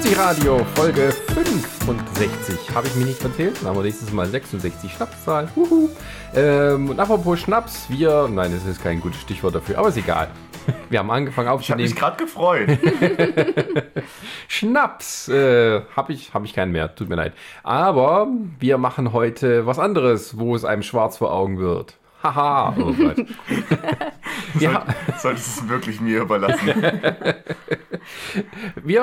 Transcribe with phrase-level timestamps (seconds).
[0.00, 2.74] Fuzzi Radio, Folge 65.
[2.74, 3.58] Habe ich mich nicht erzählt?
[3.60, 5.50] Dann haben wir nächstes Mal 66 Schnapszahl.
[5.54, 5.90] Huhu.
[6.34, 8.26] Ähm, und apropos Schnaps, wir.
[8.32, 10.28] Nein, das ist kein gutes Stichwort dafür, aber ist egal.
[10.88, 11.90] Wir haben angefangen Ich habe aufzunehmen.
[11.90, 12.70] mich gerade gefreut.
[14.48, 17.34] Schnaps äh, habe ich, hab ich keinen mehr, tut mir leid.
[17.62, 18.26] Aber
[18.58, 21.98] wir machen heute was anderes, wo es einem schwarz vor Augen wird.
[22.22, 22.74] Haha.
[22.78, 23.26] Oh Gott.
[24.60, 24.82] ja,
[25.18, 26.72] Solltest es wirklich mir überlassen.
[28.82, 29.02] wir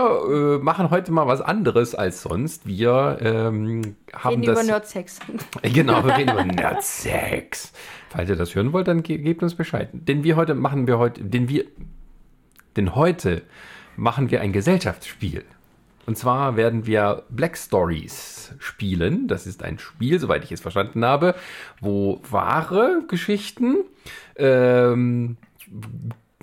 [0.59, 2.67] äh, machen heute mal was anderes als sonst.
[2.67, 4.59] Wir ähm, haben Reden das.
[4.59, 5.19] über Nerdsex.
[5.61, 7.73] Genau, wir reden über Nerdsex.
[8.09, 9.89] Falls ihr das hören wollt, dann ge gebt uns Bescheid.
[9.93, 11.65] Denn wir heute machen wir heute, denn wir,
[12.75, 13.41] denn heute
[13.95, 15.43] machen wir ein Gesellschaftsspiel.
[16.07, 19.27] Und zwar werden wir Black Stories spielen.
[19.27, 21.35] Das ist ein Spiel, soweit ich es verstanden habe,
[21.81, 23.79] wo wahre Geschichten,
[24.37, 25.35] ähm,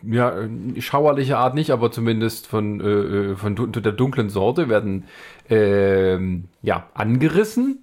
[0.06, 0.34] ja,
[0.78, 5.05] schauerliche Art nicht, aber zumindest von, äh, äh, von der dunklen Sorte werden
[5.48, 7.78] ähm, ja, angerissen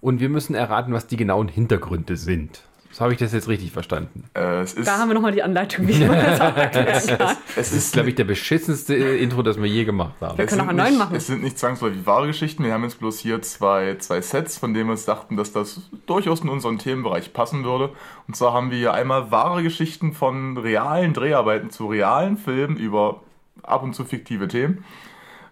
[0.00, 2.62] und wir müssen erraten, was die genauen Hintergründe sind.
[2.92, 4.24] So habe ich das jetzt richtig verstanden.
[4.34, 7.06] Äh, es ist, Da haben wir nochmal die Anleitung, wie man das auch erklärt.
[7.06, 7.36] Ja.
[7.48, 10.38] es Das ist, glaube ich, der beschissenste äh, Intro, das wir je gemacht haben.
[10.40, 11.14] es können auch einen neuen machen.
[11.14, 12.64] Es sind nicht zwangsläufig wahre Geschichten.
[12.64, 15.82] Wir haben jetzt bloß hier zwei, zwei Sets, von denen wir uns dachten, dass das
[16.06, 17.90] durchaus in unseren Themenbereich passen würde.
[18.28, 23.20] Und zwar haben wir hier einmal wahre Geschichten von realen Dreharbeiten zu realen Filmen über
[23.62, 24.84] ab und zu fiktive Themen.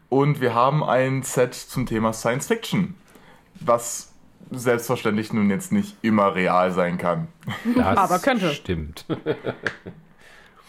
[0.08, 2.94] Und wir haben ein Set zum Thema Science Fiction,
[3.60, 4.13] was
[4.50, 7.28] selbstverständlich nun jetzt nicht immer real sein kann.
[7.76, 8.50] Das Aber könnte.
[8.50, 9.06] Stimmt.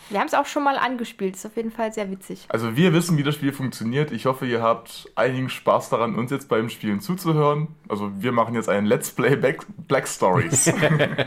[0.10, 1.36] Wir haben es auch schon mal angespielt.
[1.36, 2.46] Ist auf jeden Fall sehr witzig.
[2.50, 4.12] Also wir wissen, wie das Spiel funktioniert.
[4.12, 7.70] Ich hoffe, ihr habt einigen Spaß daran, uns jetzt beim Spielen zuzuhören.
[7.90, 10.72] Also wir machen jetzt ein Let's Play Black, Black Stories.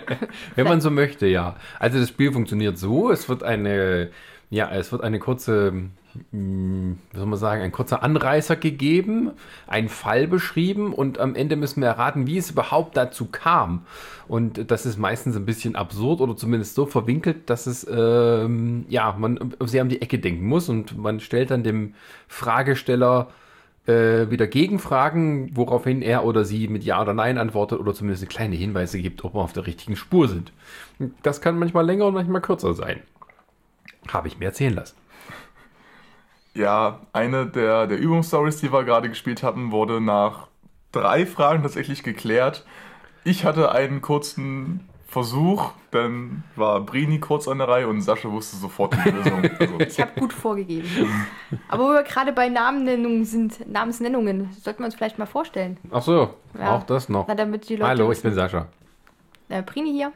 [0.55, 1.57] Wenn man so möchte, ja.
[1.81, 4.11] Also das Spiel funktioniert so, es wird eine,
[4.49, 5.73] ja, es wird eine kurze,
[6.31, 9.33] wie soll man sagen, ein kurzer Anreißer gegeben,
[9.67, 13.87] ein Fall beschrieben und am Ende müssen wir erraten, wie es überhaupt dazu kam.
[14.27, 19.15] Und das ist meistens ein bisschen absurd oder zumindest so verwinkelt, dass es, ähm, ja,
[19.19, 21.95] man sehr um die Ecke denken muss und man stellt dann dem
[22.27, 23.29] Fragesteller
[23.89, 28.55] äh, wieder Gegenfragen, woraufhin er oder sie mit Ja oder Nein antwortet oder zumindest kleine
[28.55, 30.53] Hinweise gibt, ob wir auf der richtigen Spur sind.
[31.23, 33.01] Das kann manchmal länger und manchmal kürzer sein.
[34.09, 34.97] Habe ich mir erzählen lassen.
[36.59, 40.49] Ja, eine der, der Übungsstories, die wir gerade gespielt hatten, wurde nach
[40.93, 42.65] drei Fragen tatsächlich geklärt.
[43.25, 48.57] Ich hatte einen kurzen Versuch, dann war Brini kurz an der Reihe und Sascha wusste
[48.59, 49.43] sofort die Lösung.
[49.59, 50.89] Also, Ich habe gut vorgegeben.
[51.69, 55.79] Aber wo wir gerade bei Namennennungen sind, Namensnennungen, sollten wir uns vielleicht mal vorstellen.
[55.91, 56.77] Ach so, Ja.
[56.77, 57.27] auch das noch.
[57.27, 58.23] Na, damit die Leute Hallo, ich wissen.
[58.29, 58.67] bin Sascha.
[59.49, 60.13] Äh, Prini hier.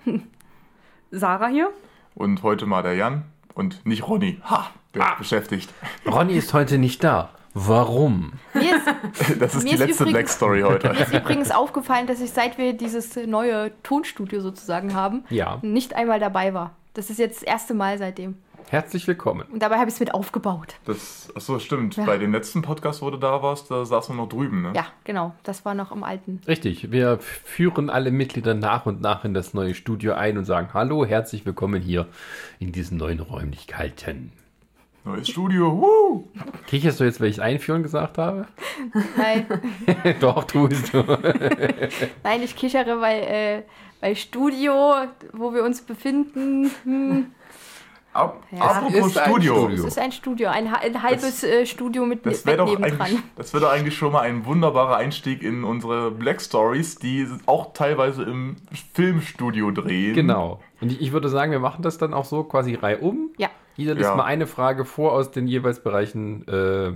[1.11, 1.71] Sarah hier.
[2.15, 4.41] und heute mal der Jan und nicht Ronny.
[4.45, 5.71] Ha, ist beschäftigt.
[6.07, 7.31] Ronny ist heute nicht da.
[7.55, 8.33] Warum?
[8.55, 10.89] Mir ist, Das ist Mir die ist letzte übrigens- Black Story heute.
[10.93, 15.59] mir ist übrigens aufgefallen, dass ich seit wir dieses neue Tonstudio sozusagen haben, Ja.
[15.63, 16.75] nicht einmal dabei war.
[16.95, 18.37] Das ist jetzt das erste Mal seitdem.
[18.71, 19.43] Herzlich willkommen.
[19.53, 20.77] Und dabei habe ich es mit aufgebaut.
[20.87, 21.97] Das, achso, stimmt.
[21.97, 22.05] Ja.
[22.07, 24.73] Bei dem letzten Podcast, wo du da warst, da saßen wir noch drüben, ne?
[24.75, 25.35] Ja, genau.
[25.43, 26.41] Das war noch im alten.
[26.49, 30.71] Richtig, wir führen alle Mitglieder nach und nach in das neue Studio ein und sagen
[30.73, 32.07] Hallo, herzlich willkommen hier
[32.61, 34.33] in diesen neuen Räumlichkeiten.
[35.05, 36.29] Neues Studio, woo!
[36.69, 38.47] Kicherst du jetzt, weil ich einführen gesagt habe?
[39.17, 39.47] Nein,
[40.21, 41.03] Doch, tust du.
[42.23, 43.63] nein ich kichere, weil, äh,
[44.01, 44.95] weil Studio,
[45.33, 47.27] wo wir uns befinden, hm,
[48.15, 48.61] Ab, Ja.
[48.61, 49.55] apropos Ist ein Studio.
[49.57, 49.75] Studio.
[49.75, 53.01] es ist ein Studio, ein, ein halbes äh, Studio mit Das Bett wäre doch, nebendran.
[53.01, 57.27] eigentlich, das wär doch eigentlich schon mal ein wunderbarer Einstieg in unsere Black Stories, die
[57.47, 58.57] auch teilweise im
[58.93, 60.15] Filmstudio drehen.
[60.15, 60.61] Genau.
[60.83, 63.31] Und ich, ich würde sagen, wir machen das dann auch so quasi reihum.
[63.39, 63.49] Ja.
[63.77, 64.15] Jeder liest Ja.
[64.17, 66.93] mal eine Frage vor aus den jeweils Bereichen äh,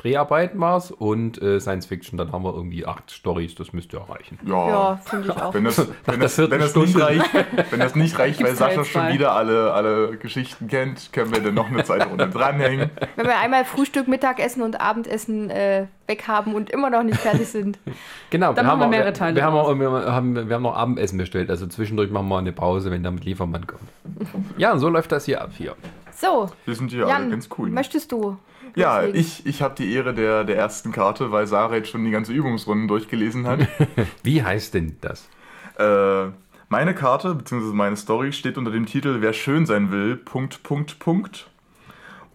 [0.00, 2.16] Dreharbeiten war's und äh, Science Fiction.
[2.16, 4.38] Dann haben wir irgendwie acht Stories, das müsste ja reichen.
[4.46, 4.68] Ja.
[4.68, 5.52] Ja, finde ich auch.
[5.52, 7.30] Wenn das, wenn, das, wenn, das nicht reicht,
[7.70, 11.52] wenn das nicht reicht, weil Sascha schon wieder alle, alle Geschichten kennt, können wir dann
[11.52, 12.90] noch eine zweite Runde dranhängen.
[13.16, 17.48] Wenn wir einmal Frühstück, Mittagessen und Abendessen äh, weg haben und immer noch nicht fertig
[17.48, 17.78] sind.
[18.30, 19.68] Genau, Dann wir, haben wir mehrere wir, Teile wir, haben draus.
[19.68, 21.50] auch, wir, haben, wir haben noch Abendessen bestellt.
[21.50, 23.82] Also zwischendurch machen wir eine Pause, wenn damit Liefermann kommt.
[24.56, 25.76] Ja, und so läuft das hier ab hier.
[26.20, 27.68] So, Wir sind hier alle Jan, ganz cool.
[27.68, 27.74] ne?
[27.74, 28.36] möchtest du?
[28.76, 29.20] Ja, loslegen?
[29.20, 32.32] ich, ich habe die Ehre der, der ersten Karte, weil Sarah jetzt schon die ganze
[32.32, 33.60] Übungsrunde durchgelesen hat.
[34.22, 35.28] Wie heißt denn das?
[35.78, 36.26] äh,
[36.68, 40.98] meine Karte, beziehungsweise meine Story, steht unter dem Titel Wer schön sein will, Punkt, Punkt,
[40.98, 41.48] Punkt.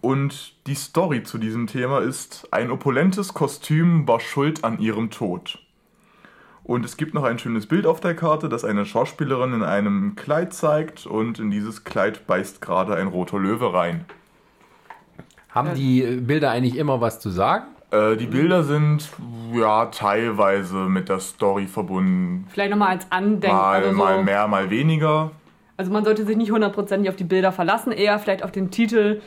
[0.00, 5.58] Und die Story zu diesem Thema ist, ein opulentes Kostüm war schuld an ihrem Tod.
[6.66, 10.16] Und es gibt noch ein schönes Bild auf der Karte, das eine Schauspielerin in einem
[10.16, 14.04] Kleid zeigt und in dieses Kleid beißt gerade ein roter Löwe rein.
[15.50, 17.66] Haben die Bilder eigentlich immer was zu sagen?
[17.92, 19.08] Äh, die Bilder sind
[19.54, 22.46] ja teilweise mit der Story verbunden.
[22.48, 23.56] Vielleicht nochmal als Andenken.
[23.56, 25.30] Mal, also, so, mal mehr, mal weniger.
[25.76, 29.20] also man sollte sich nicht hundertprozentig auf die Bilder verlassen, eher vielleicht auf den Titel,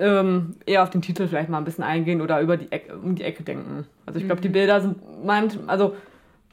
[0.00, 3.14] ähm, eher auf den Titel vielleicht mal ein bisschen eingehen oder über die Ecke, um
[3.14, 3.86] die Ecke denken.
[4.06, 4.42] Also ich glaube, Mhm.
[4.42, 5.94] die Bilder sind manch, also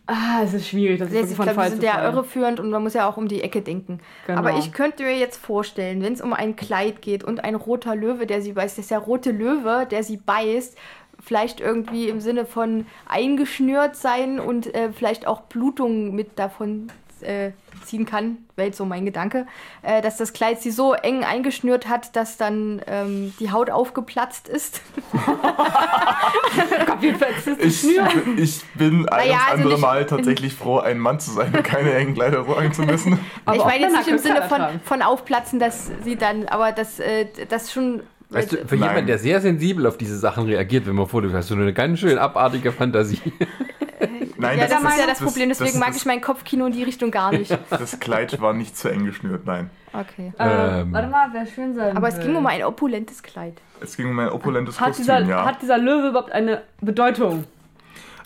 [0.07, 2.13] ah, es ist schwierig, das ist Ich glaube, die sind ja Fall.
[2.13, 3.99] irreführend und man muss ja auch um die Ecke denken.
[4.27, 4.39] Genau.
[4.39, 7.95] Aber ich könnte mir jetzt vorstellen, wenn es um ein Kleid geht und ein roter
[7.95, 10.77] Löwe, der sie beißt, das ist der rote Löwe, der sie beißt,
[11.19, 16.87] vielleicht irgendwie im Sinne von eingeschnürt sein und äh, vielleicht auch Blutung mit davon
[17.25, 17.51] äh,
[17.85, 19.45] ziehen kann, wäre jetzt so mein Gedanke,
[19.81, 24.47] äh, dass das Kleid sie so eng eingeschnürt hat, dass dann ähm, die Haut aufgeplatzt
[24.47, 24.81] ist.
[27.59, 27.85] Ich,
[28.37, 31.93] ich bin ein Naja, also andere Mal tatsächlich froh, ein Mann zu sein und keine
[31.93, 33.19] engen Kleider tragen zu müssen.
[33.45, 36.99] Aber ich meine jetzt nicht im Sinne von, von aufplatzen, dass sie dann, aber das,
[36.99, 38.01] äh, das schon.
[38.29, 38.89] Weißt du, für Nein.
[38.89, 41.99] jemanden, der sehr sensibel auf diese Sachen reagiert, wenn man Fotos hast, du eine ganz
[41.99, 43.21] schön abartige Fantasie.
[44.37, 46.65] Nein, ja, das, ist ja das- das Problem, deswegen das, mag das, ich mein Kopfkino
[46.65, 47.57] in die Richtung gar nicht.
[47.69, 49.69] Das Kleid war nicht zu eng geschnürt, nein.
[49.93, 50.33] Okay.
[50.37, 50.91] Äh, Ähm.
[50.91, 53.61] warte mal, wer schön sein Aber es ging um ein opulentes Kleid.
[53.79, 55.45] Es ging um ein opulentes hat Kostüm, dieser, ja.
[55.45, 57.45] hat dieser Löwe überhaupt eine Bedeutung?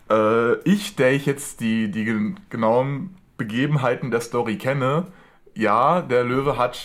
[0.10, 5.08] Äh, ich, der ich jetzt die, die gen- genauen Begebenheiten der Story kenne,
[5.54, 6.80] ja, der Löwe hat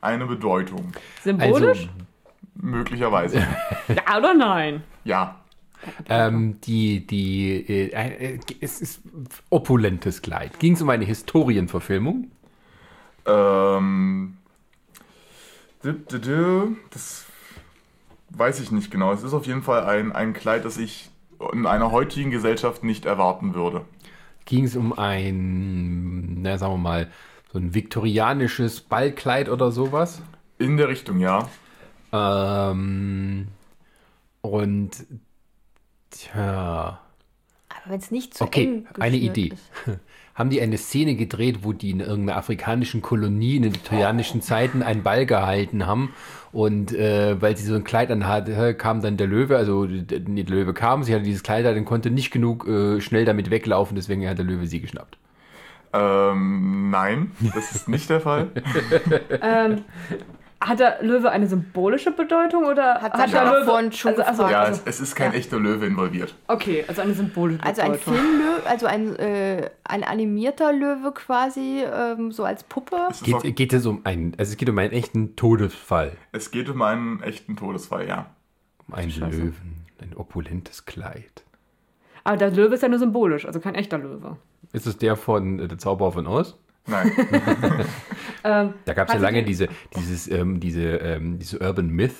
[0.00, 0.92] eine Bedeutung.
[1.22, 1.80] Symbolisch?
[1.80, 1.90] Also,
[2.60, 3.38] Möglicherweise.
[3.88, 4.82] ja oder nein?
[5.04, 5.36] ja.
[6.08, 9.00] ähm, die, die, äh, äh, es ist
[9.48, 10.58] opulentes Kleid.
[10.58, 12.30] Ging es um eine Historienverfilmung?
[13.26, 14.36] Ähm.
[15.82, 17.24] Das
[18.30, 19.12] weiß ich nicht genau.
[19.12, 21.10] Es ist auf jeden Fall ein, ein Kleid, das ich
[21.52, 23.86] in einer heutigen Gesellschaft nicht erwarten würde.
[24.44, 27.10] Ging es um ein, na, sagen wir mal,
[27.52, 30.22] so ein viktorianisches Ballkleid oder sowas?
[30.58, 31.48] In der Richtung, ja.
[32.12, 33.48] Ähm,
[34.42, 34.90] und,
[36.10, 37.00] tja,
[37.68, 39.48] Aber wenn es nicht zu okay, eng eine Idee.
[39.48, 39.70] Ist.
[40.34, 44.82] Haben die eine Szene gedreht, wo die in irgendeiner afrikanischen Kolonie in den viktorianischen Zeiten
[44.82, 46.14] einen Ball gehalten haben
[46.52, 50.20] und äh, weil sie so ein Kleid anhatte, kam dann der Löwe, also nee, der
[50.20, 53.96] Löwe kam, sie hatte dieses Kleid an und konnte nicht genug äh, schnell damit weglaufen,
[53.96, 55.18] deswegen hat der Löwe sie geschnappt.
[55.92, 58.50] Ähm, nein, das ist nicht der Fall.
[59.42, 59.84] ähm,
[60.62, 64.42] hat der Löwe eine symbolische Bedeutung oder Hat hat, der Löwe vorhin schon also, also.
[64.48, 66.34] Ja, also, es, ist kein echter Löwe involviert.
[66.48, 68.14] okay, also eine symbolische Also ein Bedeutung.
[68.14, 72.96] Filmlöwe, also ein, äh, ein animierter Löwe quasi, ähm, so als Puppe.
[73.10, 76.12] Es, Geht, geht es um einen, also es geht um einen echten Todesfall.
[76.32, 78.26] es geht um einen echten Todesfall, ja.
[78.86, 79.38] Um einen Scheiße.
[79.38, 81.44] Löwen, ein opulentes Kleid.
[82.22, 84.36] Aber der Löwe ist ja nur symbolisch, also kein echter Löwe.
[84.74, 86.58] Ist es der von äh, Der Zauberer von Oz?
[86.86, 87.12] Nein.
[88.42, 92.14] Ähm, Da gab es ja lange die- diese, dieses, ähm, diese, ähm, diese Urban Myth,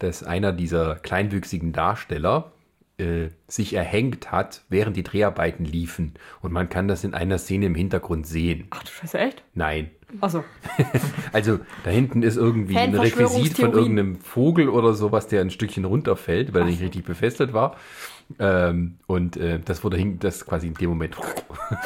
[0.00, 2.52] dass einer dieser kleinwüchsigen Darsteller
[2.98, 6.12] äh, sich erhängt hat, während die Dreharbeiten liefen.
[6.42, 8.66] Und man kann das in einer Szene im Hintergrund sehen.
[8.68, 9.44] ach du Scheiße, echt?
[9.54, 9.90] Nein.
[10.20, 10.44] Achso.
[11.32, 15.86] Also da hinten ist irgendwie ein Requisit von irgendeinem Vogel oder sowas, der ein Stückchen
[15.86, 17.76] runterfällt, weil er nicht richtig befestigt war.
[18.38, 21.16] Ähm, und äh, das wurde hin, das quasi in dem Moment.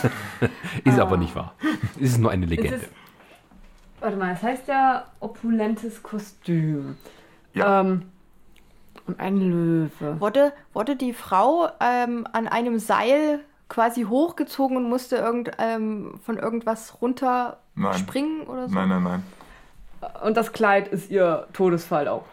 [0.84, 1.54] ist aber nicht wahr.
[1.96, 2.76] Es ist nur eine Legende.
[2.76, 2.88] ist-
[4.00, 6.96] Warte mal, das heißt ja opulentes Kostüm.
[7.54, 7.80] Ja.
[7.80, 8.02] Ähm,
[9.06, 10.20] und ein Löwe.
[10.20, 16.38] Wurde, wurde die Frau ähm, an einem Seil quasi hochgezogen und musste irgend, ähm, von
[16.38, 17.94] irgendwas runter Nein.
[17.94, 18.74] springen oder so?
[18.74, 19.22] Nein, nein, nein.
[20.24, 22.24] Und das Kleid ist ihr Todesfall auch.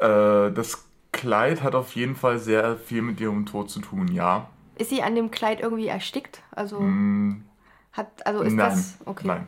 [0.00, 4.48] Äh, das Kleid hat auf jeden Fall sehr viel mit ihrem Tod zu tun, ja.
[4.78, 6.42] Ist sie an dem Kleid irgendwie erstickt?
[6.50, 7.44] Also Mm,
[7.92, 8.70] hat, also ist nein.
[8.70, 9.26] das okay.
[9.26, 9.46] Nein.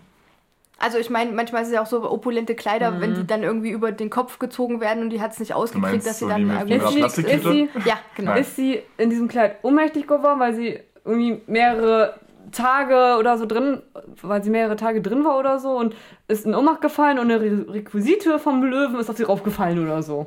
[0.78, 3.00] Also ich meine, manchmal ist es ja auch so opulente Kleider, Mhm.
[3.00, 5.92] wenn die dann irgendwie über den Kopf gezogen werden und die hat es nicht ausgekriegt,
[5.92, 8.32] meinst dass sie so dann die mit irgendwie- Ist sie, ist, sie, Ja, genau.
[8.32, 8.40] Nein.
[8.42, 12.18] ist sie in diesem Kleid ohnmächtig geworden, weil sie irgendwie mehrere
[12.52, 13.82] Tage oder so drin,
[14.20, 15.94] weil sie mehrere Tage drin war oder so und
[16.28, 20.02] ist in Ohnmacht gefallen und eine Re Requisite vom Löwen ist auf sie raufgefallen oder
[20.02, 20.26] so.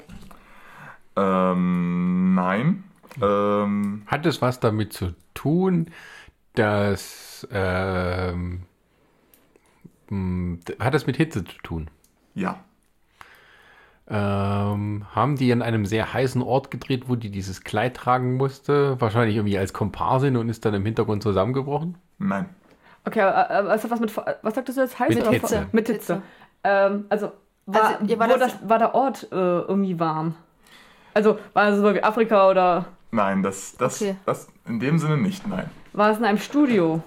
[1.17, 2.83] Ähm, nein.
[3.21, 5.89] Ähm, Hat es was damit zu tun,
[6.53, 8.63] dass ähm,
[10.09, 11.89] mh, hat es mit Hitze zu tun?
[12.35, 12.59] ja.
[14.09, 18.95] Ähm, haben die an einem sehr heißen Ort gedreht, wo die dieses Kleid tragen musste?
[19.01, 21.97] Wahrscheinlich irgendwie als Komparsin und ist dann im Hintergrund zusammengebrochen?
[22.17, 22.45] Nein.
[23.03, 25.67] Okay, aber, aber was hat was mit, was sagtest du jetzt heiß Mit oder Hitze.
[25.73, 26.21] Mit Hitze.
[26.63, 27.33] Ähm, also
[27.65, 30.35] war, Also, ihr war wo das- das, war der Ort äh, irgendwie warm?
[31.17, 34.15] Also war es so wie Afrika oder Nein, das, das, Okay.
[34.27, 35.67] das in dem Sinne nicht, nein.
[35.93, 37.01] war es in einem Studio?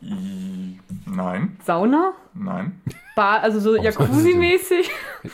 [0.00, 2.12] I, nein, Sauna?
[2.34, 2.80] nein.
[3.16, 4.90] Bar, also so Jacuzzi-mäßig.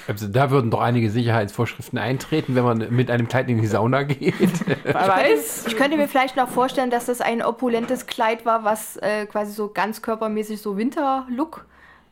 [0.09, 4.05] Also da würden doch einige Sicherheitsvorschriften eintreten, wenn man mit einem Kleid in die Sauna
[4.05, 4.35] geht.
[4.85, 5.67] Wer weiß.
[5.67, 9.53] Ich könnte mir vielleicht noch vorstellen, dass das ein opulentes Kleid war, was äh, quasi
[9.53, 11.67] so ganzkörpermäßig so Winterlook,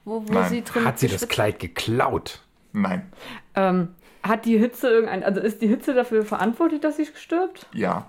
[0.05, 0.51] wo, wo Nein.
[0.51, 2.41] sie drin Hat sie das Kleid geklaut?
[2.73, 3.11] Nein.
[3.55, 3.89] Ähm,
[4.23, 7.67] hat die Hitze irgendein, also ist die Hitze dafür verantwortlich, dass sie stirbt?
[7.73, 8.07] Ja.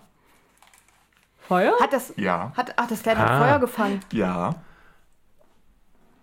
[1.39, 1.73] Feuer?
[1.81, 2.51] Hat das, Ja.
[2.55, 3.39] hat, ach, das Kleid hat Ah.
[3.39, 3.99] Feuer gefangen.
[4.11, 4.55] Ja.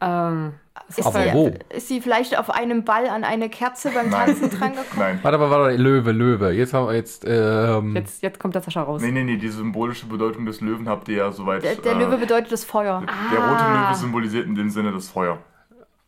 [0.01, 0.55] Ähm,
[0.89, 1.53] Ist Aber sie, wo?
[1.71, 4.27] ist sie vielleicht auf einem Ball an eine Kerze beim Nein.
[4.39, 4.87] Tanzen dran gekommen?
[4.97, 5.19] Nein.
[5.23, 6.53] Warte, aber warte, Löwe, Löwe.
[6.53, 7.25] Jetzt haben wir jetzt.
[7.27, 9.03] Ähm, jetzt, jetzt kommt der Sascha raus.
[9.03, 11.65] Nee, nee, nee, die symbolische Bedeutung des Löwen habt ihr ja soweit.
[11.65, 13.01] Der, der äh, Löwe bedeutet das Feuer.
[13.33, 13.89] Der rote Ah.
[13.91, 15.39] Löwe symbolisiert in dem Sinne das Feuer.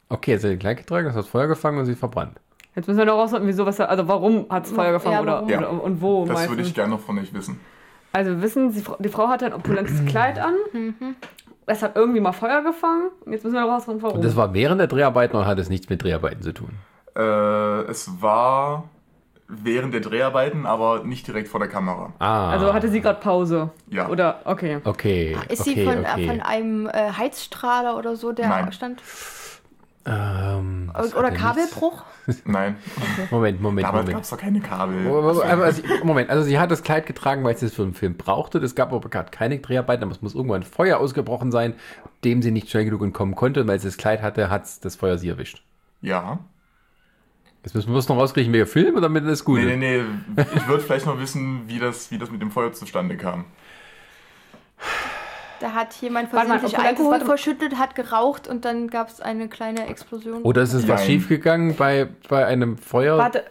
[0.09, 2.39] Okay, jetzt hat sie Kleid getragen, es hat Feuer gefangen und sie verbrannt.
[2.77, 5.45] Jetzt müssen wir noch rausfinden, wieso, was, also warum hat es Feuer gefangen Ja, oder?
[5.49, 5.59] Ja.
[5.59, 6.51] oder und wo Das meistens.
[6.51, 7.59] würde ich gerne noch von euch wissen.
[8.13, 10.55] Also wir wissen, sie, die Frau hatte ein opulentes Kleid an.
[11.67, 13.11] Es hat irgendwie mal Feuer gefangen.
[13.25, 14.17] Und Jetzt müssen wir noch rausfinden, warum.
[14.17, 16.71] Und das war während der Dreharbeiten oder hat es nichts mit Dreharbeiten zu tun?
[17.17, 17.21] Äh,
[17.83, 18.85] es war
[19.49, 22.13] während der Dreharbeiten, aber nicht direkt vor der Kamera.
[22.21, 22.51] Ah.
[22.51, 23.71] also hatte sie gerade Pause.
[23.89, 24.09] Ja.
[24.09, 24.79] Oder, okay.
[24.85, 25.37] Okay.
[25.49, 26.25] Ist okay, sie von, okay.
[26.25, 28.73] äh, von einem äh, Heizstrahler oder so, der Nein.
[28.73, 29.03] stand?
[30.07, 32.05] Ähm, das Oder Kabelbruch?
[32.45, 32.77] Nein,
[33.31, 34.25] Moment, Moment, damals gab Moment.
[34.25, 35.07] es doch keine Kabel.
[35.07, 38.59] Also, Moment, also sie hat das Kleid getragen, weil sie es für einen Film brauchte.
[38.59, 41.75] Es gab aber gerade keine Dreharbeiten, aber es muss irgendwann Feuer ausgebrochen sein,
[42.25, 43.61] dem sie nicht schnell genug entkommen konnte.
[43.61, 45.63] Und weil sie das Kleid hatte, hat das Feuer sie erwischt.
[46.01, 46.39] Ja.
[47.63, 49.59] Jetzt müssen wir uns noch rauskriegen, welcher Film oder damit ist gut.
[49.59, 50.45] Nee, nee, nee.
[50.57, 53.45] Ich würde vielleicht noch wissen, wie das, wie das mit dem Feuer zustande kam.
[55.61, 57.25] Da hat jemand mal, versehentlich opulentes- Alkohol mal.
[57.25, 60.43] verschüttet, hat geraucht und dann gab es eine kleine Explosion.
[60.43, 63.19] Oder ist es was schiefgegangen bei, bei einem Feuerdreh?
[63.19, 63.45] Warte,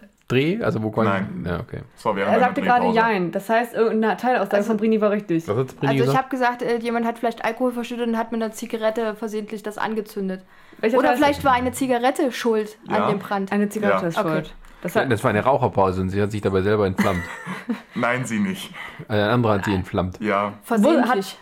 [0.65, 0.91] Also wo.
[1.03, 1.43] Nein.
[1.47, 1.81] Ja, okay.
[2.03, 2.87] Das er sagte gerade.
[2.89, 3.31] Jein.
[3.31, 5.47] Das heißt, irgendeine Teilaussage Also- von Brini war richtig.
[5.47, 8.31] Was hat Brini also ich habe gesagt, äh, jemand hat vielleicht Alkohol verschüttet und hat
[8.31, 10.41] mit einer Zigarette versehentlich das angezündet.
[10.79, 13.05] Welcher Oder vielleicht war eine Zigarette schuld Ja.
[13.05, 13.51] an dem Brand.
[13.51, 14.07] Eine Zigarette Ja.
[14.09, 14.29] ist Okay.
[14.29, 14.53] schuld.
[14.81, 17.21] Das heißt, Das war eine Raucherpause und sie hat sich dabei selber entflammt.
[17.95, 18.71] Nein, sie nicht.
[19.07, 20.19] Ein anderer hat sie entflammt.
[20.21, 20.53] Ja.
[20.63, 21.07] Versehentlich.
[21.09, 21.37] hat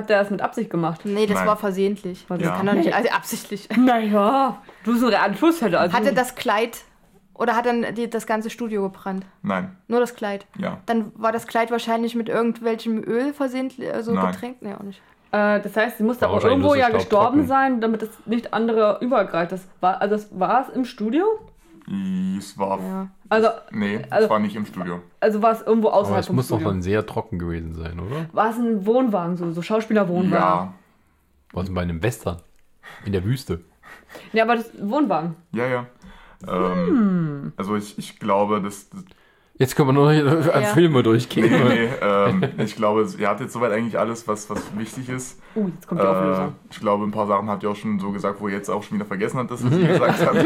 [0.00, 1.02] der das mit Absicht gemacht?
[1.04, 1.46] nee, das Nein.
[1.46, 2.24] war versehentlich.
[2.28, 2.56] Das Ja.
[2.56, 3.68] kann doch nicht, also absichtlich.
[3.76, 5.78] Naja, du bist ein reale Schlussfälle.
[5.78, 6.78] Also Hatte das Kleid
[7.34, 9.26] oder hat dann die, das ganze Studio gebrannt?
[9.42, 9.76] Nein.
[9.88, 10.46] Nur das Kleid.
[10.58, 10.78] Ja.
[10.86, 14.32] Dann war das Kleid wahrscheinlich mit irgendwelchem Öl versehentlich, äh, so Nein.
[14.32, 14.62] getränkt.
[14.62, 15.00] Nee, auch nicht.
[15.32, 17.46] Äh, das heißt, sie musste wahrscheinlich irgendwo ja gestorben staubtrocken.
[17.46, 19.52] sein, damit es nicht andere übergreift.
[19.52, 21.24] Das war, also das war es im Studio?
[22.38, 22.78] Es war.
[22.80, 23.08] Ja.
[23.28, 25.00] Also, Nee, Also- es war nicht im Studio.
[25.20, 27.98] also war es irgendwo Aber außerhalb es vom muss doch dann sehr trocken gewesen sein,
[27.98, 28.26] oder?
[28.32, 30.32] War es ein Wohnwagen, so, so Schauspielerwohnwagen?
[30.32, 30.74] Ja.
[31.52, 32.38] Was bei einem Western.
[33.04, 33.60] In der Wüste.
[34.32, 35.34] Ja, aber das Wohnwagen.
[35.52, 35.86] Ja, ja.
[36.46, 37.52] Ähm, Hm.
[37.56, 38.88] Also ich, ich glaube, dass.
[38.90, 39.04] dass-
[39.58, 40.60] Jetzt können wir nur noch Ja.
[40.72, 41.50] Filme Nee, durchgehen.
[41.68, 45.40] nee, ähm, ich glaube, ihr habt jetzt soweit eigentlich alles, was, was wichtig ist.
[45.54, 46.54] Uh, jetzt kommt die Äh, Auflösung.
[46.70, 48.82] ich glaube, ein paar Sachen habt ihr auch schon so gesagt, wo ihr jetzt auch
[48.82, 50.36] schon wieder vergessen habt, dass ihr sie gesagt habt.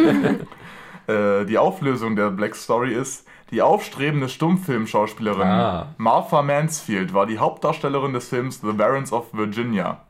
[1.06, 5.94] Äh, die Auflösung der Black Story ist, die aufstrebende Stummfilmschauspielerin Ah.
[5.98, 10.00] Martha Mansfield war die Hauptdarstellerin des Films The Barons of Virginia.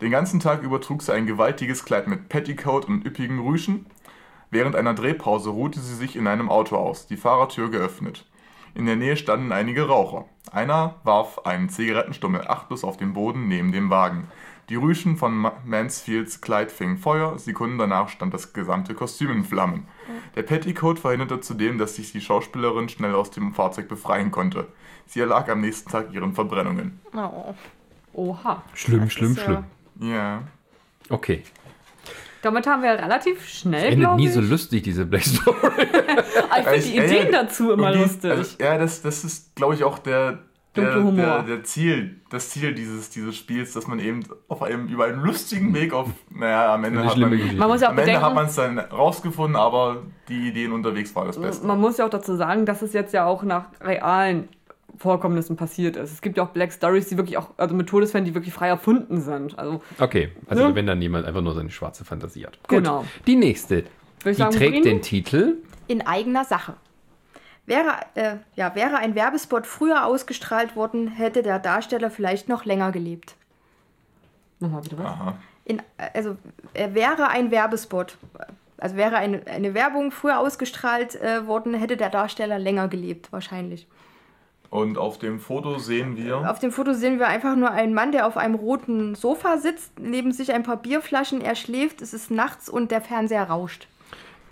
[0.00, 3.86] Den ganzen Tag über trug sie ein gewaltiges Kleid mit Petticoat und üppigen Rüschen.
[4.50, 8.26] Während einer Drehpause ruhte sie sich in einem Auto aus, die Fahrertür geöffnet.
[8.74, 10.24] In der Nähe standen einige Raucher.
[10.52, 14.28] Einer warf einen Zigarettenstummel achtlos auf den Boden neben dem Wagen.
[14.70, 19.44] Die Rüschen von Ma- Mansfields Kleid fingen Feuer, Sekunden danach stand das gesamte Kostüm in
[19.44, 19.86] Flammen.
[20.36, 24.68] Der Petticoat verhinderte zudem, dass sich die Schauspielerin schnell aus dem Fahrzeug befreien konnte.
[25.06, 27.00] Sie erlag am nächsten Tag ihren Verbrennungen.
[27.14, 27.54] Oh.
[28.12, 28.62] Oha.
[28.74, 29.64] Schlimm, schlimm, ist ja- schlimm.
[30.12, 30.42] Ja.
[31.08, 31.42] Okay.
[32.42, 34.32] Damit haben wir relativ schnell, Endet glaube nie ich.
[34.34, 35.58] so lustig, diese Black Story.
[35.82, 38.30] Ich finde die Äh, Ideen dazu immer die- lustig.
[38.30, 40.38] Also, ja, das, das ist, glaube ich, auch der,
[40.74, 41.14] Dunkle Humor.
[41.14, 45.20] der, der Ziel, das Ziel dieses, dieses Spiels, dass man eben auf einem, über einen
[45.22, 47.56] lustigen Weg auf, naja, am Ende Eine hat man, Geschichte.
[47.56, 51.14] man muss ja auch am Ende hat man es dann rausgefunden, aber die Ideen unterwegs
[51.16, 51.66] war das Beste.
[51.66, 54.48] man muss ja auch dazu sagen, dass es jetzt ja auch nach realen
[54.96, 56.12] Vorkommnissen passiert ist.
[56.12, 58.68] Es gibt ja auch Black Stories, die wirklich auch, also mit Todesfällen, die wirklich frei
[58.68, 59.58] erfunden sind.
[59.58, 60.74] Also, Okay, also Ja.
[60.74, 62.58] wenn dann jemand einfach nur seine schwarze Fantasie hat.
[62.68, 62.78] Gut.
[62.78, 63.04] Genau.
[63.26, 63.84] Die nächste.
[64.24, 65.56] Die sagen, trägt den Titel.
[65.86, 66.74] In eigener Sache.
[67.66, 72.90] Wäre, äh, ja, wäre ein Werbespot früher ausgestrahlt worden, hätte der Darsteller vielleicht noch länger
[72.90, 73.36] gelebt.
[74.58, 75.06] Nochmal bitte was?
[75.06, 75.36] Aha.
[75.64, 75.82] In,
[76.14, 76.36] also
[76.74, 78.16] äh, wäre ein Werbespot,
[78.78, 83.86] also wäre eine, eine Werbung früher ausgestrahlt äh, worden, hätte der Darsteller länger gelebt, wahrscheinlich.
[84.70, 88.12] Und auf dem Foto sehen wir, Auf dem Foto sehen wir einfach nur einen Mann,
[88.12, 92.30] der auf einem roten Sofa sitzt, neben sich ein paar Bierflaschen, er schläft, es ist
[92.30, 93.88] nachts und der Fernseher rauscht.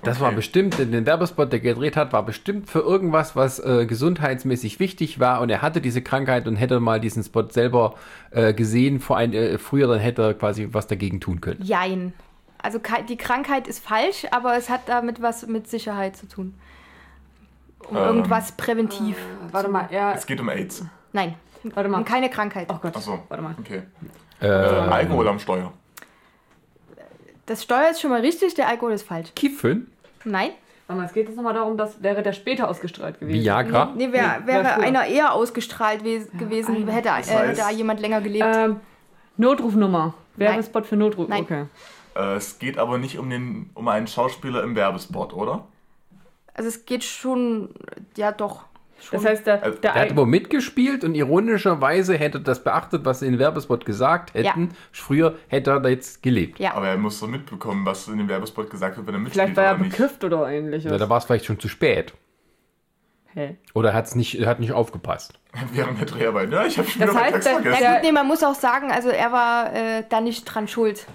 [0.03, 0.25] Das Okay.
[0.27, 5.19] war bestimmt, den Werbespot, der gedreht hat, war bestimmt für irgendwas, was äh, gesundheitsmäßig wichtig
[5.19, 7.95] war und er hatte diese Krankheit und hätte mal diesen Spot selber
[8.31, 11.61] äh, gesehen vor ein, äh, früher, dann hätte er quasi was dagegen tun können.
[11.63, 12.13] Jein.
[12.63, 16.55] Also die Krankheit ist falsch, aber es hat damit was mit Sicherheit zu tun.
[17.89, 18.03] Um Ähm.
[18.05, 19.17] irgendwas präventiv.
[19.51, 20.15] Warte mal, er.
[20.15, 20.85] Es geht um AIDS.
[21.13, 21.35] Nein,
[21.75, 21.99] Warte mal.
[21.99, 22.69] um keine Krankheit.
[22.71, 22.97] Oh Gott.
[22.97, 23.19] Achso.
[23.29, 23.55] Warte mal.
[23.59, 23.83] Okay.
[24.41, 25.73] Äh, Alkohol am Steuer.
[27.49, 29.31] Das Steuer ist schon mal richtig, der Alkohol ist falsch.
[29.35, 29.91] Kiffen?
[30.25, 30.51] Nein?
[30.87, 33.43] Warte mal, es geht jetzt nochmal darum, dass wäre der später ausgestrahlt gewesen.
[33.43, 33.93] Viagra?
[33.97, 36.93] Nee, wär, Nee, wäre wär einer eher ausgestrahlt we gewesen, einer.
[36.93, 38.47] hätte äh, da jemand länger gelebt.
[38.55, 38.81] Ähm,
[39.37, 40.15] Notrufnummer.
[40.37, 41.29] Werbespot für Notruf.
[41.29, 41.43] Nein.
[41.43, 41.65] Okay.
[42.15, 45.65] Äh, es geht aber nicht um, den, um einen Schauspieler im Werbespot, oder?
[46.59, 47.71] also es geht schon,
[48.17, 48.65] ja doch.
[49.01, 49.23] Schon.
[49.23, 53.21] Das heißt, der, Also, der, Der hat aber mitgespielt und ironischerweise hätte das beachtet, was
[53.21, 54.71] sie in den Werbespot gesagt hätten.
[54.93, 56.59] Früher hätte er da jetzt gelebt.
[56.59, 56.75] ja.
[56.75, 59.57] Aber er muss doch mitbekommen, was in dem Werbespot gesagt wird, wenn er mitspielt vielleicht
[59.57, 59.97] war er oder nicht.
[59.97, 60.91] bekifft oder ähnliches.
[60.91, 62.13] Ja, da war es vielleicht schon zu spät.
[63.35, 63.57] Hä?
[63.75, 65.35] Oder hat's nicht, er hat nicht aufgepasst.
[65.73, 66.51] Während der Dreharbeit.
[66.51, 67.75] Ja, ich habe schon Das wieder heißt, der- vergessen.
[67.83, 70.67] ja der- gut, nee, man muss auch sagen, also er war äh, da nicht dran
[70.67, 71.07] schuld.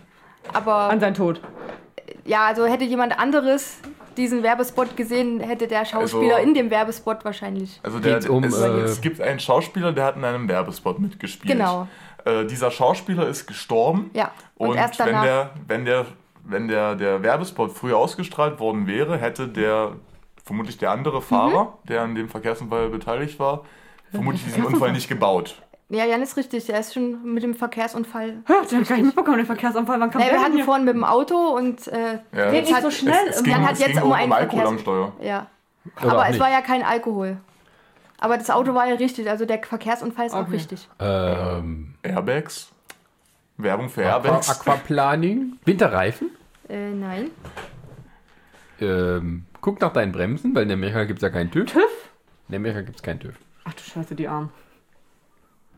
[0.54, 1.42] Aber An sein Tod.
[2.26, 3.78] ja, also hätte jemand anderes
[4.18, 7.80] diesen Werbespot gesehen, hätte der Schauspieler Also- in dem Werbespot wahrscheinlich.
[7.84, 11.54] Also der, um, es, äh, es gibt einen Schauspieler, der hat in einem Werbespot mitgespielt.
[11.54, 11.88] Genau.
[12.26, 14.10] Äh, dieser Schauspieler ist gestorben.
[14.14, 16.06] Ja, und Und, erst wenn danach- der, wenn der,
[16.46, 19.94] wenn der, der Werbespot früher ausgestrahlt worden wäre, hätte der
[20.46, 23.64] vermutlich der andere Fahrer, der an dem Verkehrsunfall beteiligt war,
[24.12, 25.56] vermutlich diesen Unfall nicht gebaut.
[25.94, 28.38] Ja, Jan ist richtig, der ist schon mit dem Verkehrsunfall.
[28.50, 30.00] Ha, der hat gar nicht mitbekommen, den Verkehrsunfall.
[30.00, 30.66] Wann kam Nee, der wir hatten hier?
[30.66, 33.16] vorhin mit dem Auto und äh, Ja, jetzt nicht hat, so schnell.
[33.30, 35.14] Es, es ging, Jan hat es jetzt ging um einen Alkohol Verkehrs- am Steuer.
[35.22, 35.48] Ja.
[36.02, 36.40] Oder Aber auch es nicht.
[36.40, 37.38] war ja kein Alkohol.
[38.20, 40.52] Aber das Auto war ja richtig, also der Verkehrsunfall ist auch Okay.
[40.52, 40.88] richtig.
[41.00, 42.72] Ähm, Airbags.
[43.58, 44.50] Werbung für Airbags.
[44.50, 45.58] Aquaplaning?
[45.66, 46.30] Winterreifen?
[46.70, 47.30] Äh, nein.
[48.82, 51.72] Ähm, guck nach deinen Bremsen, weil in Amerika gibt es ja keinen TÜV.
[51.72, 51.82] TÜV?
[52.50, 53.36] In Amerika gibt es keinen TÜV.
[53.66, 54.50] Ach du Scheiße, die Armen.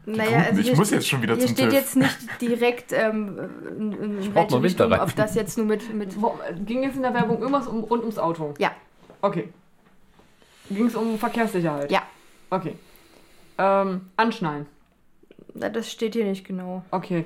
[0.05, 1.73] Naja, also ich muss jetzt schon wieder hier zum steht TÜV.
[1.73, 3.39] jetzt nicht direkt, ähm,
[3.77, 6.15] in, in welche Richtung, ob das jetzt nur mit, mit
[6.65, 8.53] ging es in der Werbung irgendwas um, rund ums Auto?
[8.59, 8.71] ja,
[9.21, 9.49] Okay.
[10.69, 11.91] Ging es um Verkehrssicherheit?
[11.91, 12.03] ja,
[12.49, 12.75] Okay.
[13.57, 14.65] Ähm, anschnallen.
[15.53, 16.83] Na, das steht hier nicht genau.
[16.91, 17.25] Okay.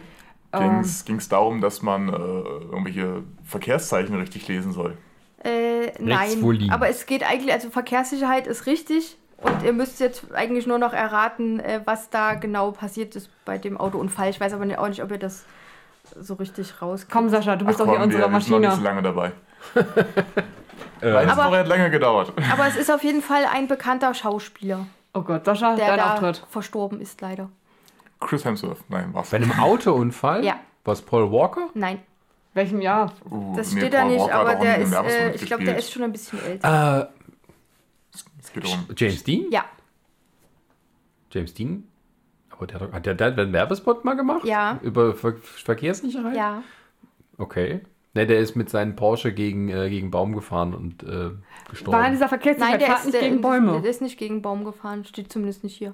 [0.53, 0.61] Ging
[1.07, 4.97] Ähm, es darum, dass man äh, irgendwelche Verkehrszeichen richtig lesen soll?
[5.43, 10.67] Äh, nein, aber es geht eigentlich, also Verkehrssicherheit ist richtig und ihr müsst jetzt eigentlich
[10.67, 14.29] nur noch erraten, äh, was da genau passiert ist bei dem Autounfall.
[14.29, 15.45] Ich weiß aber auch nicht, ob ihr das
[16.19, 17.11] so richtig rauskriegt.
[17.11, 18.83] komm, Sascha, du bist Ach doch hier unsere wir sind noch nicht so Maschine.
[18.89, 19.31] lange dabei.
[21.01, 22.33] Meine Aber- hat länger gedauert.
[22.51, 26.13] Aber es ist auf jeden Fall ein bekannter Schauspieler, Oh Gott, Sascha, der dein da
[26.13, 26.45] Auftritt.
[26.49, 27.49] verstorben ist, leider.
[28.19, 28.77] Chris Hemsworth.
[28.89, 29.29] Nein, was?
[29.29, 30.43] bei einem Autounfall?
[30.43, 30.55] Ja.
[30.83, 31.69] Was Paul Walker?
[31.73, 31.99] Nein,
[32.53, 33.11] Welchem Jahr?
[33.29, 35.77] Uh, das nee, steht da Paul nicht, Walker aber der ist, äh, ich glaube, der
[35.77, 37.09] ist schon ein bisschen älter.
[37.11, 37.18] Äh,
[38.95, 39.45] James Dean?
[39.51, 39.65] Ja,
[41.31, 41.83] James Dean?
[42.49, 44.43] Aber der, hat- der, der hat einen Werbespot mal gemacht?
[44.45, 44.79] Ja.
[44.81, 46.35] Über Ver Verkehrssicherheit?
[46.35, 46.63] ja.
[47.37, 47.81] Okay.
[48.15, 51.29] Ne, der ist mit seinem Porsche gegen, äh, gegen Baum gefahren und äh,
[51.69, 51.97] gestorben.
[51.99, 53.79] War in dieser Nein, Verkehrssicherheit der fahrt ist, nicht der, gegen Bäume.
[53.81, 55.93] der ist nicht gegen Baum gefahren, steht zumindest nicht hier.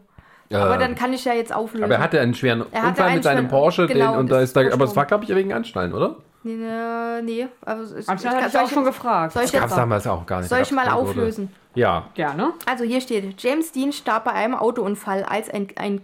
[0.50, 1.84] Äh, Aber dann kann ich ja jetzt auflösen.
[1.84, 4.20] aber er hatte einen schweren Er hatte Unfall einen mit seinem schweren- Porsche, genau, den,
[4.22, 6.16] und da ist da, aber es war, glaube ich, wegen Anschnallen, oder?
[6.46, 7.48] Nee, nee, nee.
[7.66, 9.34] Also es, Anscheinend kann- hatte ich auch schon gefragt.
[9.34, 10.50] Soll ich, Das gab es damals auch gar nicht.
[10.50, 11.50] soll ich mal auflösen?
[11.50, 11.80] Wurde.
[11.82, 12.08] Ja.
[12.14, 12.54] Gerne.
[12.68, 16.02] Also hier steht, James Dean starb bei einem Autounfall, als ein, ein,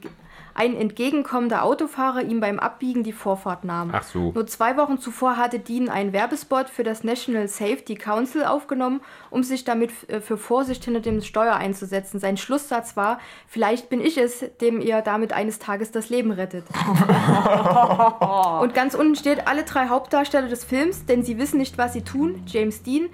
[0.53, 3.89] ein entgegenkommender Autofahrer ihm beim Abbiegen die Vorfahrt nahm.
[3.93, 4.31] Ach so.
[4.33, 9.43] Nur zwei Wochen zuvor hatte Dean einen Werbespot für das National Safety Council aufgenommen, um
[9.43, 12.19] sich damit äh, für Vorsicht hinter dem Steuer einzusetzen.
[12.19, 16.65] Sein Schlusssatz war, vielleicht bin ich es, dem ihr damit eines Tages das Leben rettet.
[18.61, 22.03] Und ganz unten steht, alle drei Hauptdarsteller des Films, denn sie wissen nicht, was sie
[22.03, 23.09] tun, James Dean,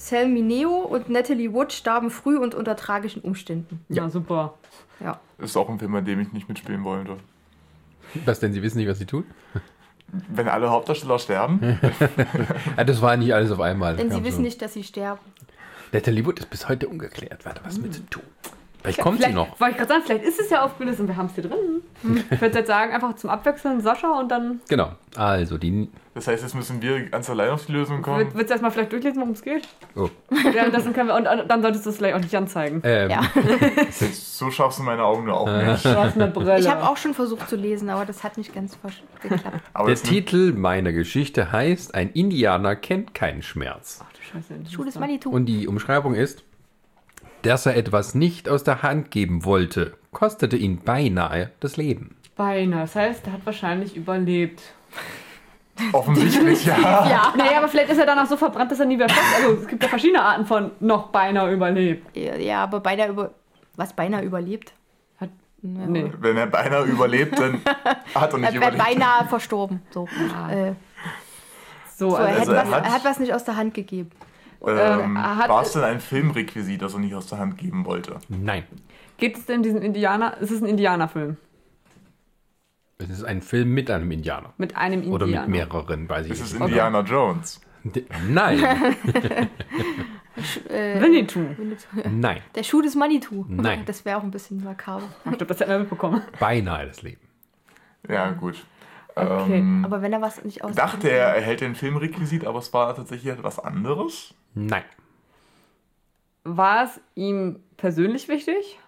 [0.00, 3.84] Sel Mineo und Natalie Wood starben früh und unter tragischen Umständen.
[3.90, 4.54] Ja, super.
[4.98, 5.20] Ja.
[5.36, 7.18] Ist auch ein Film, bei dem ich nicht mitspielen wollte.
[8.24, 9.24] Was denn, sie wissen nicht, was sie tun?
[10.28, 11.60] Wenn alle Hauptdarsteller sterben,
[12.78, 13.96] Ja, das war nicht alles auf einmal.
[13.96, 14.42] Denn sie wissen so.
[14.42, 15.20] nicht, dass sie sterben.
[15.92, 17.44] Natalie Wood ist bis heute ungeklärt.
[17.44, 18.22] Warte, was mit zu tun?
[18.82, 19.60] Vielleicht kommt sie Vielleicht, noch.
[19.60, 21.82] wollte ich gerade sagen, vielleicht ist es ja aufgelöst und wir haben es hier drin.
[22.30, 24.92] Ich würde jetzt sagen, einfach zum Abwechseln Sascha und dann Genau.
[25.16, 25.88] Also, die.
[26.14, 28.18] das heißt, jetzt müssen wir ganz allein auf die Lösung kommen.
[28.18, 29.68] wird, willst du erstmal vielleicht durchlesen, worum es geht?
[29.96, 30.08] Oh.
[30.30, 32.80] Währenddessen können wir, und, und dann solltest du es vielleicht auch nicht anzeigen.
[32.84, 33.22] Ähm, Ja.
[33.90, 35.84] So schaffst du meine Augen nur auch nicht.
[35.84, 36.58] Du hast eine Brille.
[36.58, 38.78] Ich habe auch schon versucht zu lesen, aber das hat nicht ganz
[39.20, 39.60] geklappt.
[39.74, 44.00] Aber Der Titel meiner Geschichte heißt: Ein Indianer kennt keinen Schmerz.
[44.02, 44.54] Ach du Scheiße.
[44.62, 45.30] das Schule ist ist Manitou.
[45.30, 46.44] Und die Umschreibung ist,
[47.42, 52.16] dass er etwas nicht aus der Hand geben wollte, kostete ihn beinahe das Leben.
[52.36, 52.82] Beinahe.
[52.82, 54.62] Das heißt, er hat wahrscheinlich überlebt.
[55.92, 56.76] offensichtlich ja.
[57.08, 57.32] Ja.
[57.36, 59.20] Naja, aber vielleicht ist er danach so verbrannt, dass er nie mehr fest.
[59.36, 62.16] Also es gibt ja verschiedene Arten von noch beinahe überlebt.
[62.16, 63.30] Ja, ja, aber beinahe über.
[63.76, 64.74] Was beinahe überlebt?
[65.18, 65.30] Hat,
[65.62, 65.86] Ja.
[65.86, 66.12] nee.
[66.18, 67.62] Wenn er beinahe überlebt, dann
[68.14, 68.84] hat er nicht Er wäre überlebt.
[68.84, 69.80] beinahe verstorben.
[69.90, 70.06] So.
[70.50, 70.72] Äh,
[71.96, 73.56] So, So, er, also, Also hat er was, hat- er hat was nicht aus der
[73.56, 74.10] Hand gegeben.
[74.66, 75.16] Ähm,
[75.62, 78.18] es denn ein Filmrequisit, das er nicht aus der Hand geben wollte?
[78.28, 78.64] Nein.
[79.16, 80.36] geht es denn diesen Indianer?
[80.38, 81.36] Ist es ein Indianerfilm?
[82.98, 84.52] Es ist ein Film mit einem Indianer.
[84.58, 85.48] Mit einem Oder Indianer?
[85.48, 86.62] mit mehreren, weiß ich Es ist nicht.
[86.62, 87.60] Indiana Jones.
[87.84, 88.58] D- Nein,
[90.68, 91.40] Äh, Winnetou.
[92.10, 93.44] nein, der Schuh des Manitou.
[93.48, 93.82] Nein.
[93.86, 95.02] Das wäre auch ein bisschen makaber.
[95.24, 96.22] Ich glaube, das hätten wir mitbekommen.
[96.38, 97.20] beinahe das Leben.
[98.08, 98.64] Ja, gut.
[99.16, 99.58] Okay.
[99.58, 102.46] Ähm, Aber wenn er was nicht aus der Hand dachte er, er hält den Filmrequisit,
[102.46, 104.34] aber es war tatsächlich etwas anderes.
[104.54, 104.84] Nein.
[106.44, 108.78] War es ihm persönlich wichtig?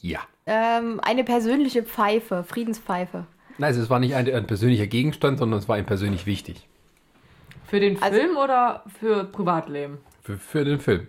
[0.00, 0.20] Ja.
[0.46, 3.26] Ähm, eine persönliche Pfeife, Friedenspfeife.
[3.58, 6.66] Nein, also es war nicht ein, ein persönlicher Gegenstand, sondern es war ihm persönlich wichtig.
[7.66, 9.98] Für den Also- Film oder für Privatleben?
[10.22, 11.08] Für, für den Film.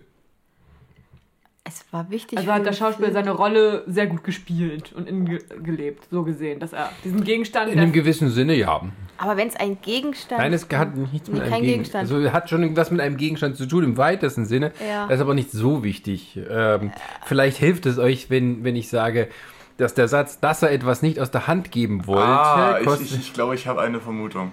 [1.64, 2.38] Es war wichtig.
[2.38, 3.24] Also hat der Schauspieler Film.
[3.24, 5.24] seine Rolle sehr gut gespielt und in
[5.62, 7.70] gelebt, so gesehen, dass er diesen Gegenstand.
[7.70, 8.82] In einem gewissen Sinne ja.
[9.16, 12.08] Aber wenn es ein Gegenstand Nein, es hat nichts Nee, mit einem kein Gegenstand.
[12.08, 12.24] Gegenstand.
[12.24, 14.72] Also hat schon irgendwas mit einem Gegenstand zu tun im weitesten Sinne.
[14.84, 15.06] Ja.
[15.06, 16.36] Das ist aber nicht so wichtig.
[16.50, 16.90] Ähm,
[17.26, 19.28] vielleicht hilft es euch, wenn, wenn ich sage,
[19.76, 23.16] dass der Satz, dass er etwas nicht aus der Hand geben wollte, ah, ich, ich,
[23.18, 24.50] ich glaube, ich habe eine Vermutung.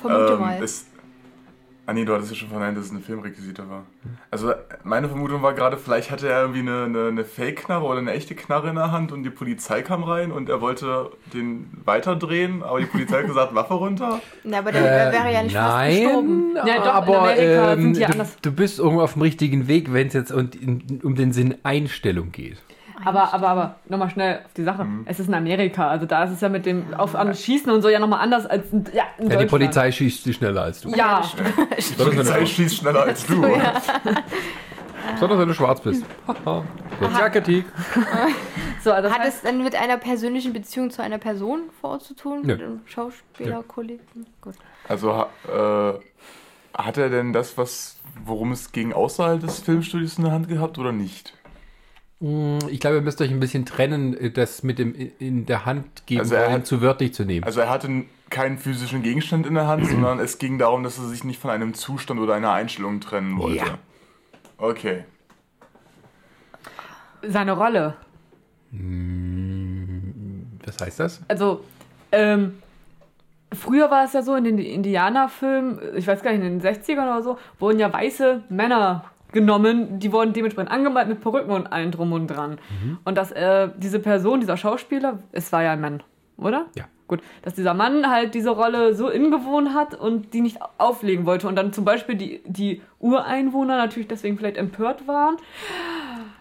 [0.00, 0.62] Vermute Ähm, mal.
[0.62, 0.86] Es,
[1.86, 3.84] ah nee, du hattest ja schon verneint, dass es eine Filmrequisite war.
[4.30, 4.52] Also
[4.84, 8.34] meine Vermutung war gerade, vielleicht hatte er irgendwie eine, eine, eine Fake-Knarre oder eine echte
[8.34, 12.80] Knarre in der Hand und die Polizei kam rein und er wollte den weiterdrehen, aber
[12.80, 14.20] die Polizei hat gesagt, Waffe runter.
[14.44, 16.52] Na, aber der, der wäre ja nicht fast gestorben.
[16.54, 18.36] Nein, Ja, doch, in aber Amerika ähm, sind die du, anders.
[18.40, 20.48] du bist irgendwo auf dem richtigen Weg, wenn es jetzt um,
[21.02, 22.58] um den Sinn Einstellung geht.
[23.04, 24.84] Aber, aber, aber, nochmal schnell auf die Sache.
[24.84, 25.02] Mhm.
[25.06, 27.82] Es ist in Amerika, also da ist es ja mit dem auf an Schießen und
[27.82, 29.46] so ja nochmal anders als in, ja, in Ja, die.
[29.46, 30.90] Polizei schießt sie schneller als du.
[30.90, 31.22] Ja,
[31.78, 33.42] Die Polizei schießt schneller als du.
[35.12, 36.04] Besonders wenn du schwarz bist.
[36.26, 36.64] Haha.
[37.00, 37.64] Sozialkritik.
[38.82, 42.02] so, also das Hat es dann mit einer persönlichen Beziehung zu einer Person vor Ort
[42.04, 42.42] zu tun?
[42.42, 42.52] Nö.
[42.52, 44.26] Mit einem Schauspieler, Kollegen?
[44.40, 44.54] Gut.
[44.88, 45.92] Also äh,
[46.74, 50.78] hat er denn das, was, worum es ging, außerhalb des Filmstudios in der Hand gehabt
[50.78, 51.34] oder nicht?
[52.68, 56.20] Ich glaube, ihr müsst euch ein bisschen trennen, das mit dem in der Hand geben
[56.20, 57.42] Also er hat- zu wörtlich zu nehmen.
[57.44, 61.04] Also er hatte keinen physischen Gegenstand in der Hand, sondern es ging darum, dass er
[61.08, 63.56] sich nicht von einem Zustand oder einer Einstellung trennen wollte.
[63.56, 63.78] Ja.
[64.58, 65.04] Okay.
[67.26, 67.94] seine Rolle.
[70.64, 71.20] Was heißt das?
[71.28, 71.64] Also,
[72.12, 72.58] ähm,
[73.52, 77.02] früher war es ja so in den Indianerfilmen, ich weiß gar nicht, in den 60ern
[77.04, 81.90] oder so, wurden ja weiße Männer genommen, die wurden dementsprechend angemalt mit Perücken und allem
[81.90, 82.58] drum und dran.
[83.04, 86.02] Und dass äh, diese Person, dieser Schauspieler, es war ja ein Mann,
[86.36, 86.66] oder?
[86.74, 86.84] Ja.
[87.08, 91.46] Gut, dass dieser Mann halt diese Rolle so ingewohnt hat und die nicht auflegen wollte
[91.46, 95.36] und dann zum Beispiel die, die Ureinwohner natürlich deswegen vielleicht empört waren.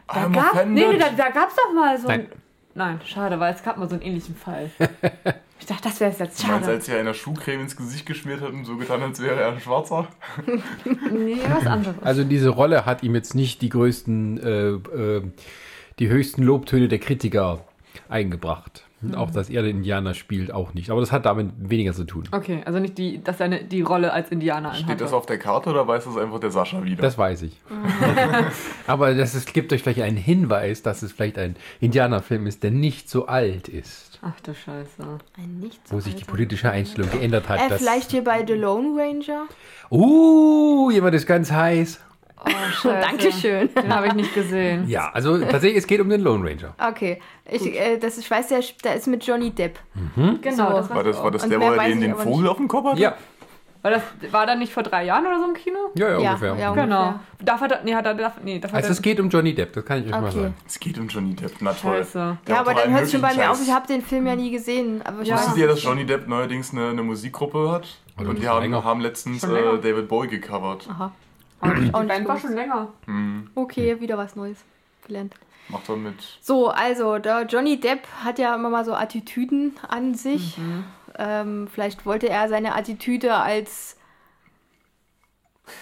[0.08, 0.89] Da I'm gab, nee, offended.
[0.91, 2.21] nee, da, da gab es doch mal so Nein.
[2.21, 2.27] ein,
[2.73, 4.69] Nein, schade, weil es gab mal so einen ähnlichen Fall.
[5.62, 6.67] ich dachte, das wäre jetzt Du meinst, schade.
[6.76, 9.60] als er einer Schuhcreme ins Gesicht geschmiert hat und so getan, als wäre er ein
[9.62, 10.08] Schwarzer?
[11.12, 11.95] Nee, was anderes.
[12.02, 15.21] Also diese Rolle hat ihm jetzt nicht die größten, äh, äh,
[16.00, 17.63] die höchsten Lobtöne der Kritiker
[18.10, 18.86] eingebracht.
[19.04, 20.91] Und Auch, dass er den Indianer spielt, auch nicht.
[20.91, 22.24] Aber das hat damit weniger zu tun.
[22.32, 25.02] Okay, also nicht die, dass er eine, die Rolle als Indianer Steht anhat.
[25.02, 27.02] das auf der Karte oder weiß das einfach der Sascha wieder?
[27.02, 27.60] Das weiß ich.
[28.88, 32.69] Aber das ist, gibt euch vielleicht einen Hinweis, dass es vielleicht ein Indianerfilm ist, der
[32.71, 34.11] nicht so alt ist.
[34.23, 35.01] Ach du Scheiße.
[35.38, 37.60] Ein nicht Wo sich die politische Einstellung geändert hat.
[37.60, 39.47] Äh, vielleicht hier bei The Lone Ranger?
[39.89, 41.99] Uh, jemand ist ganz heiß.
[42.43, 43.01] Oh, Scheiße.
[43.01, 43.69] Dankeschön.
[43.73, 44.88] Den habe ich nicht gesehen.
[44.88, 46.75] Ja, also tatsächlich, es geht um den Lone Ranger.
[46.77, 49.79] Okay, ich, äh, das, ich weiß, der, der ist mit Johnny Depp.
[50.15, 50.73] Genau, So.
[50.75, 52.67] das war war, das, war das der, mehr wo er weiß den, Vogel auf dem
[52.67, 53.01] Kopf hatte?
[53.01, 53.15] Ja,
[53.83, 55.77] war das war da nicht vor drei Jahren oder so im Kino?
[55.95, 56.55] ja, ja, Ja, ungefähr.
[56.55, 56.73] ja.
[56.73, 57.01] Genau.
[57.07, 57.19] Ungefähr.
[57.39, 59.29] Darf er da, nee, hat er, darf, nee, darf er Also da- es geht um
[59.29, 60.31] Johnny Depp, das kann ich euch mal Okay.
[60.41, 60.53] sagen.
[60.67, 61.97] Es geht um Johnny Depp, na toll.
[61.97, 62.37] Scheiße.
[62.47, 63.59] Ja, aber dann hört es schon bei mir auf.
[63.61, 65.01] Ich habe den Film ja nie gesehen.
[65.03, 67.87] Aber ich Wusstet ihr, dass Johnny Depp neuerdings eine, eine Musikgruppe hat?
[68.19, 70.87] Oder Und die haben, haben letztens äh, David Bowie gecovert.
[70.89, 71.11] Aha.
[71.61, 72.89] Auch nicht Band war schon länger.
[73.55, 74.57] Okay, wieder was Neues
[75.07, 75.33] gelernt.
[75.69, 76.15] Macht er mit.
[76.41, 80.57] So, also, der Johnny Depp hat ja immer mal so Attitüden an sich.
[81.23, 83.95] Ähm, vielleicht wollte er seine Attitüde als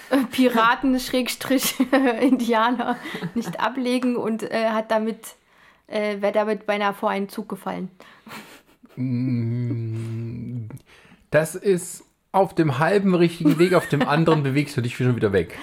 [0.10, 2.98] äh, Piraten-Indianer
[3.36, 5.36] nicht ablegen und äh, hat damit,
[5.88, 7.90] äh, wäre damit beinahe vor einen Zug gefallen.
[11.32, 15.32] Das ist auf dem halben richtigen Weg, auf dem anderen bewegst du dich schon wieder
[15.32, 15.58] weg.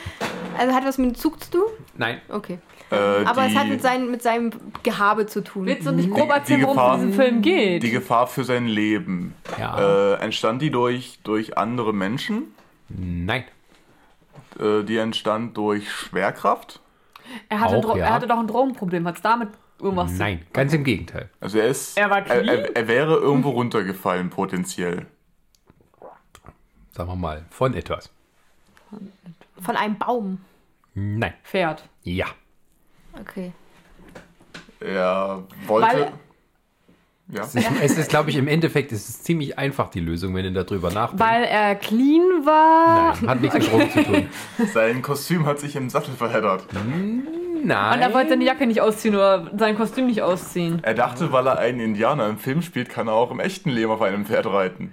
[0.57, 1.67] Also hat was mit dem Zug zu tun?
[1.99, 2.23] Nein.
[2.31, 2.61] Okay.
[2.90, 4.51] Äh, Aber die, es hat mit, sein, mit seinem
[4.83, 5.66] Gehabe zu tun.
[5.66, 7.83] Willst du nicht grob erzählen, die worum Gefahr- es in diesem Film geht?
[7.83, 9.35] die Gefahr für sein Leben.
[9.59, 10.14] Ja.
[10.14, 12.44] Äh, entstand die durch, durch andere Menschen?
[12.88, 13.44] Nein.
[14.61, 16.81] Äh, die entstand durch Schwerkraft?
[17.49, 18.05] er, hatte Auch, ja.
[18.07, 19.07] er hatte doch ein Drogenproblem.
[19.09, 19.49] Hat es damit
[19.81, 21.29] irgendwas zu Nein, ganz im Gegenteil.
[21.40, 21.99] Also er ist.
[21.99, 22.46] Er war clean?
[22.46, 25.07] er, er wäre irgendwo runtergefallen, potenziell.
[26.92, 28.11] Sagen wir mal, von etwas.
[29.61, 30.40] Von einem Baum.
[30.94, 31.35] Nein.
[31.42, 31.85] Pferd.
[32.05, 32.27] Ja.
[33.21, 33.53] Okay.
[34.81, 35.87] Er wollte.
[35.89, 36.13] Weil-
[37.29, 37.43] ja.
[37.43, 40.45] Es ist, es ist glaube ich, im Endeffekt ist es ziemlich einfach, die Lösung, wenn
[40.45, 41.25] du darüber nachdenkst.
[41.25, 43.17] Weil er clean war.
[43.21, 44.29] Nein, hat nichts mit Drogen zu tun.
[44.73, 46.67] Sein Kostüm hat sich im Sattel verheddert.
[46.73, 47.95] Nein.
[47.95, 50.79] Und er wollte seine Jacke nicht ausziehen oder sein Kostüm nicht ausziehen.
[50.85, 53.91] Er dachte, weil er einen Indianer im Film spielt, kann er auch im echten Leben
[53.91, 54.93] auf einem Pferd reiten.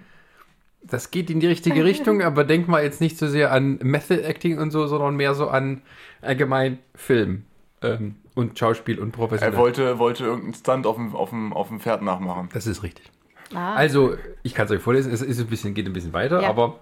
[0.81, 4.21] Das geht in die richtige Richtung, aber denk mal jetzt nicht so sehr an Method
[4.23, 5.83] Acting und so, sondern mehr so an
[6.23, 7.45] allgemein Film
[7.83, 9.53] ähm, und Schauspiel und professionell.
[9.53, 12.49] Er wollte, wollte irgendeinen Stunt auf dem, auf, dem, auf dem Pferd nachmachen.
[12.53, 13.11] das ist richtig.
[13.53, 13.75] Ah.
[13.75, 16.49] Also, ich kann es euch vorlesen, es ist ein bisschen, geht ein bisschen weiter, Ja.
[16.49, 16.79] aber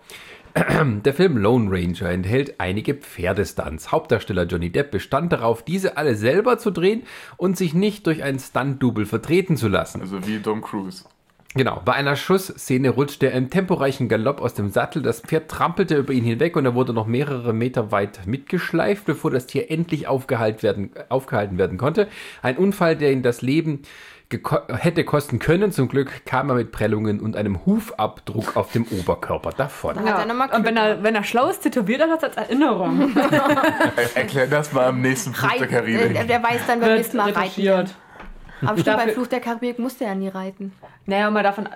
[0.56, 3.92] der Film Lone Ranger enthält einige Pferdestunts.
[3.92, 7.04] Hauptdarsteller Johnny Depp bestand darauf, diese alle selber zu drehen
[7.38, 10.02] und sich nicht durch einen Stunt-Double vertreten zu lassen.
[10.02, 11.06] Also wie Tom Cruise.
[11.54, 15.98] Genau, bei einer Schussszene rutschte er im temporeichen Galopp aus dem Sattel, das Pferd trampelte
[15.98, 20.08] über ihn hinweg und er wurde noch mehrere Meter weit mitgeschleift, bevor das Tier endlich
[20.08, 22.08] aufgehalten werden, aufgehalten werden konnte.
[22.42, 23.82] Ein Unfall, der ihn das Leben
[24.30, 25.72] geko hätte kosten können.
[25.74, 29.98] Zum Glück kam er mit Prellungen und einem Hufabdruck auf dem Oberkörper davon.
[29.98, 33.14] Er mal und wenn er, wenn er schlau ist, tätowiert er das als Erinnerung.
[33.22, 36.28] Er, erklär das mal am nächsten Flug der Reit, Karibik.
[36.28, 37.90] der weiß dann beim nächsten Mal reiten.
[38.62, 40.74] Aber stimmt, bei Dafür- Fluch der Karibik musste er nie reiten.
[41.06, 41.67] Naja, mal davon.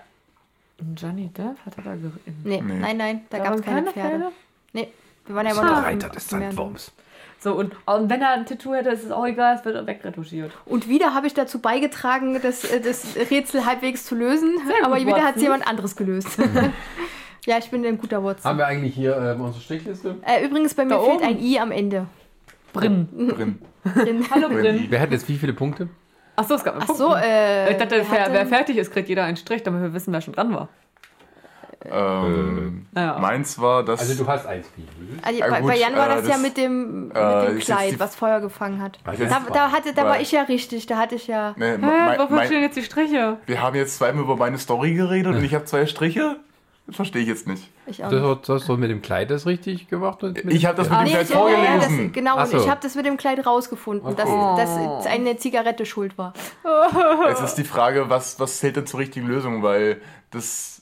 [0.98, 2.42] Johnny Depp hat er da geritten.
[2.44, 2.74] Nee, Nee.
[2.80, 4.32] nein, nein, da Da gab es waren keine Pferde.
[4.74, 4.90] Nee,
[5.26, 6.28] wir waren ja immer noch Reiter des.
[6.30, 6.92] Sandwurms.
[7.40, 10.52] So, und, und wenn er ein Tattoo hätte, ist es auch egal, es wird wegretuschiert.
[10.66, 14.52] Und wieder habe ich dazu beigetragen, das, äh, das Rätsel halbwegs zu lösen.
[14.66, 16.30] Sehr gut, aber wieder hat es jemand anderes gelöst.
[17.46, 18.58] ja, ich bin ein guter Haben Watson.
[18.58, 20.16] wir eigentlich hier ähm, unsere Strichliste?
[20.24, 21.24] Äh, übrigens, bei mir Da fehlt oben.
[21.26, 22.08] ein I am Ende.
[22.74, 23.08] Brin.
[23.16, 23.60] Drin.
[23.96, 24.26] Drin.
[24.32, 24.88] Hallo Brin.
[24.90, 25.88] Wer hat jetzt wie viele Punkte?
[26.36, 27.00] Achso, es gab einen Ach Punkt.
[27.02, 27.72] so, äh.
[27.72, 30.34] Ich dachte, wer wer, fertig ist, kriegt jeder einen Strich, damit wir wissen, wer schon
[30.34, 30.70] dran war.
[31.88, 33.20] Ähm, Ja.
[33.20, 34.00] Meins war das.
[34.00, 35.24] Also du hast eins gelöst.
[35.24, 37.46] Also, Ja, bei, gut, bei Jan war äh, das, ja das- mit dem, mit äh,
[37.48, 38.98] dem Kleid, die- was Feuer gefangen hat.
[39.06, 39.12] Da,
[39.54, 41.54] da, hatte, da war ich ja richtig, da hatte ich ja.
[41.58, 43.38] Nee, Hä, mein, wofür mein, stehen jetzt die Striche?
[43.46, 46.38] wir haben jetzt zweimal über meine Story geredet und ich habe zwei Striche.
[46.88, 47.64] Das verstehe ich jetzt nicht.
[47.88, 48.40] Ich auch Das nicht.
[48.42, 50.20] hast, hast du mit dem Kleid das richtig gemacht?
[50.48, 52.12] Ich habe das mit dem Nee, Kleid vorgelesen.
[52.12, 54.58] genau, und ich habe das mit dem Kleid rausgefunden, dass, Okay.
[54.98, 56.34] dass eine Zigarette schuld war.
[57.30, 60.00] Es ist die Frage, was, was zählt denn zur richtigen Lösung, weil
[60.32, 60.75] das.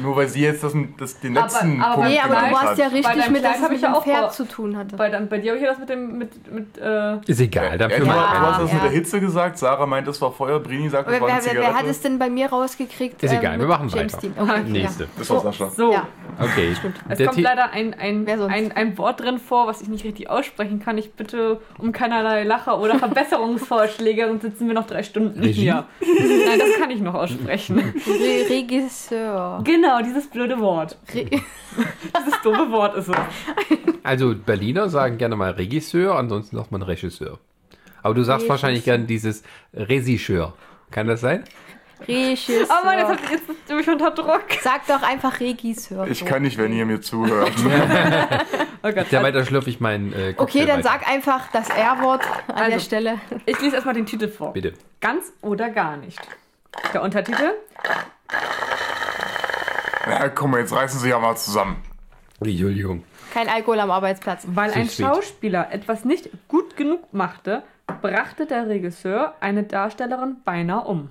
[0.00, 2.64] Nur weil sie jetzt das, das, den Aber- letzten aber- Punkt Nee, aber du warst
[2.66, 2.78] hat.
[2.78, 4.94] ja richtig mit, dass es mit ich ja dem auch Pferd vor- zu tun hatte.
[4.96, 6.16] Bei, dann- bei dir habe ich ja das mit dem.
[6.18, 8.14] Mit, mit, äh, Ist egal, Ja, dafür du, mal.
[8.14, 8.74] du hast das ja.
[8.76, 11.62] mit der Hitze gesagt, Sarah meint, es war Feuer, Brini sagt, es war eine Zigarette.
[11.72, 13.20] wer hat es denn bei mir rausgekriegt?
[13.22, 14.28] Ist ähm, egal, wir machen James weiter.
[14.28, 14.48] Dean.
[14.48, 15.02] Okay, Nächste.
[15.04, 15.08] Ja.
[15.18, 15.70] Das war Sascha.
[15.70, 15.92] so.
[15.92, 16.06] Ja.
[16.38, 16.72] Okay.
[17.08, 20.30] Es Der kommt leider ein, ein, ein, ein Wort drin vor, was ich nicht richtig
[20.30, 20.96] aussprechen kann.
[20.98, 25.84] Ich bitte um keinerlei Lacher oder Verbesserungsvorschläge, sonst sitzen wir noch drei Stunden hier.
[26.00, 27.78] Nein, das kann ich noch aussprechen.
[27.78, 29.60] Re Regisseur.
[29.64, 30.98] genau, dieses blöde Wort.
[31.14, 33.16] Re Dieses doofe Wort ist es.
[34.02, 37.38] Also Berliner sagen gerne mal Regisseur, ansonsten sagt man Regisseur.
[38.02, 38.50] Aber du sagst Regisseur.
[38.50, 39.42] wahrscheinlich gern dieses
[39.74, 40.54] Regisseur.
[40.90, 41.44] Kann das sein?
[42.08, 42.66] Regisseur.
[42.70, 44.42] Oh Mann, jetzt habt ihr jetzt mich unter Druck.
[44.62, 46.06] Sag doch einfach Regisseur.
[46.08, 47.52] Ich kann nicht, wenn ihr mir zuhört.
[48.82, 49.12] Oh Gott.
[49.12, 50.84] Ja, weiter schlürfe ich meinen äh, Okay, dann weiter.
[51.00, 52.70] sag einfach das R-Wort an Also.
[52.70, 53.20] der Stelle.
[53.44, 54.54] Ich lese erstmal den Titel vor.
[54.54, 54.72] Bitte.
[55.02, 56.18] Ganz oder gar nicht.
[56.94, 57.50] Der Untertitel?
[60.06, 61.76] Na komm, jetzt reißen sie ja mal zusammen.
[62.40, 63.04] Entschuldigung.
[63.32, 64.44] Kein Alkohol am Arbeitsplatz.
[64.48, 64.88] Weil ein.
[64.88, 67.62] Schauspieler etwas nicht gut genug machte,
[68.00, 71.10] brachte der Regisseur eine Darstellerin beinahe um.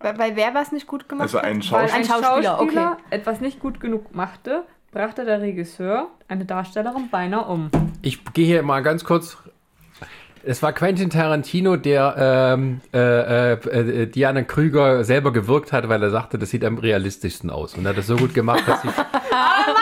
[0.00, 1.44] Weil, weil wer was nicht gut gemacht Also hat?
[1.44, 1.94] ein Weil Schauspieler.
[1.94, 3.02] Ein Schauspieler, okay.
[3.10, 7.70] etwas nicht gut genug machte, brachte der Regisseur eine Darstellerin beinahe um.
[8.02, 9.36] Ich gehe hier mal ganz kurz.
[10.42, 16.02] Es war Quentin Tarantino, der ähm, äh, äh, äh, Diana Krüger selber gewirkt hat, weil
[16.02, 17.74] er sagte, das sieht am realistischsten aus.
[17.74, 18.88] Und er hat das so gut gemacht, dass sie.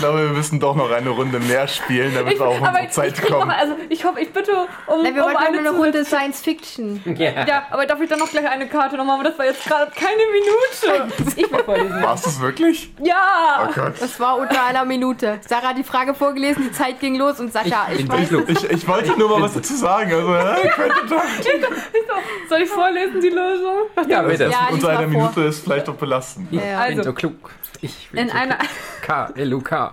[0.00, 3.12] glaube, wir müssen doch noch eine Runde mehr spielen, damit wir auf aber unsere Zeit
[3.12, 3.50] ich, krieg noch, kommen.
[3.52, 4.52] also ich hoffe, ich bitte
[4.86, 7.02] um, Na, wir um eine eine Runde Science Fiction.
[7.16, 9.24] Ja, aber darf ich dann noch gleich eine Karte noch machen?
[9.24, 11.36] Das war jetzt gerade keine Minute.
[11.36, 12.02] Ich will vorlesen.
[12.02, 12.92] War es das wirklich?
[13.02, 13.68] Ja!
[13.68, 13.94] Oh Gott.
[14.00, 15.40] Das war unter einer Minute.
[15.46, 18.30] Sarah hat die Frage vorgelesen, die Zeit ging los und Sascha, ich, in weiß.
[18.48, 20.12] Ich, ich wollte nur mal was dazu sagen.
[20.12, 20.28] Also.
[22.48, 23.74] Soll ich vorlesen, die Lösung?
[24.08, 24.48] Ja, bitte.
[24.50, 25.06] Ja, Unter einer.
[25.06, 26.48] Minute ist vielleicht doch belastend.
[26.50, 26.84] Ich Ja.
[26.86, 27.50] bin Also, so klug.
[27.82, 28.58] Ich bin In so einer,
[29.02, 29.89] klug.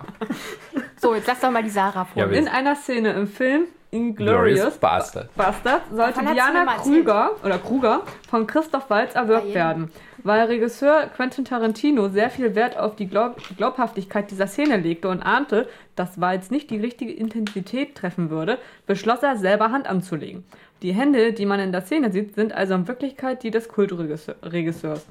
[1.00, 2.22] So, jetzt lass doch mal die Sarah vor.
[2.22, 5.34] Ja, in einer Szene im Film Glorious Inglorious Bastard.
[5.34, 6.66] Bastard sollte Diana.
[6.76, 9.90] Krüger oder Kruger von Christoph Waltz erwürgt werden.
[10.22, 15.22] Weil Regisseur Quentin Tarantino sehr viel Wert auf die Glaub Glaubhaftigkeit dieser Szene legte und
[15.22, 20.44] ahnte, dass Waltz nicht die richtige Intensität treffen würde, beschloss er selber Hand anzulegen.
[20.82, 25.06] Die Hände, die man in der Szene sieht, sind also in Wirklichkeit die des Kultregisseurs.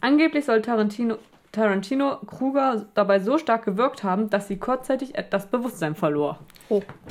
[0.00, 1.18] Angeblich soll Tarantino,
[1.54, 6.38] Tarantino Kruger dabei so stark gewirkt haben, dass sie kurzzeitig das Bewusstsein verlor.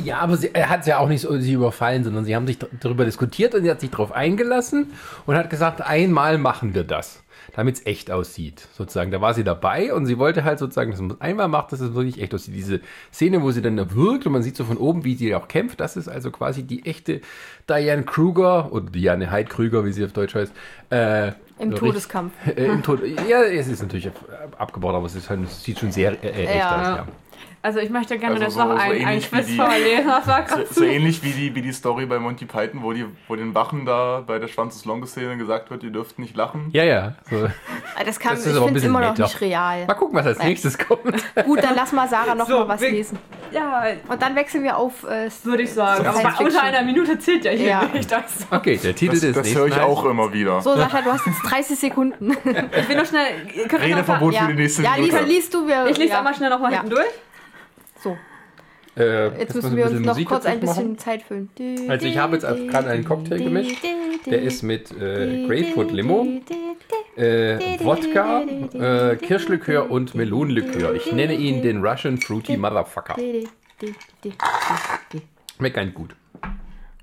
[0.04, 2.46] Ja, aber sie, er hat es ja auch nicht so sie überfallen, sondern sie haben
[2.46, 4.92] sich darüber diskutiert und sie hat sich darauf eingelassen
[5.26, 7.23] und hat gesagt, einmal machen wir das,
[7.56, 8.68] damit es echt aussieht.
[8.74, 11.72] Sozusagen, da war sie dabei und sie wollte halt sozusagen, dass man es einmal macht,
[11.72, 12.56] dass es wirklich echt aussieht.
[12.56, 12.82] Diese
[13.14, 15.80] Szene, wo sie dann wirkt und man sieht so von oben, wie sie auch kämpft,
[15.80, 17.22] das ist also quasi die echte
[17.70, 20.52] Diane Kruger oder Diane Heid Krüger, wie sie auf Deutsch heißt.
[20.90, 21.34] Äh, Im
[21.70, 22.34] richtig- Todeskampf.
[22.48, 24.10] Äh, Im Tod ja, es ist natürlich
[24.58, 26.76] abgebaut, aber es, ist halt, es sieht schon sehr äh, echt Ja.
[26.82, 26.88] aus.
[26.98, 27.08] Ja.
[27.66, 30.66] Also ich möchte gerne Also jetzt so- noch so ein, ein Quiz die- nachfragen.
[30.70, 33.56] So, so ähnlich wie die, wie die Story bei Monty Python, wo, die, wo den
[33.56, 36.70] Wachen da bei der Schwanz des Longes-Szene gesagt wird, ihr dürft nicht lachen.
[36.74, 37.16] Ja, ja.
[37.30, 37.38] So.
[37.46, 39.86] Ah, Das, kann, Das ist ich aber ein finde es bisschen immer noch nicht real.
[39.86, 41.24] Mal gucken, was als nächstes kommt.
[41.46, 43.18] Gut, dann lass mal Sarah noch So, mal was wir- lesen.
[43.52, 45.04] Ja, Und dann wechseln wir auf.
[45.06, 46.04] Äh, würde ich sagen.
[46.04, 47.84] So Aber unter einer Minute zählt ja hier Ja.
[47.94, 48.12] nicht.
[48.12, 48.46] Also.
[48.52, 50.60] Okay, der Titel Das, des das höre ich heißt- auch immer wieder.
[50.62, 52.32] so, Sascha, du hast jetzt 30 Sekunden.
[52.32, 53.46] Ich will schnell.
[53.46, 55.20] noch ver- Redeverbot ja, für die nächste ja Minute.
[55.20, 55.66] lies, liest du.
[55.66, 56.18] Wir, Ich lese ja.
[56.18, 56.80] einmal schnell nochmal Ja.
[56.80, 57.06] hinten durch.
[58.04, 58.18] So,
[58.96, 60.98] Äh, jetzt müssen wir uns noch Musik kurz ein bisschen machen.
[61.00, 61.50] Zeit füllen.
[61.88, 63.84] Also ich habe jetzt gerade einen Cocktail gemischt.
[64.28, 66.28] Der ist mit äh, Grapefruit Limo,
[67.18, 70.94] äh, Wodka, äh, Kirschlikör und Melonenlikör.
[70.94, 73.16] Ich nenne ihn den Russian Fruity Motherfucker.
[75.58, 76.16] Schmeckt ganz gut.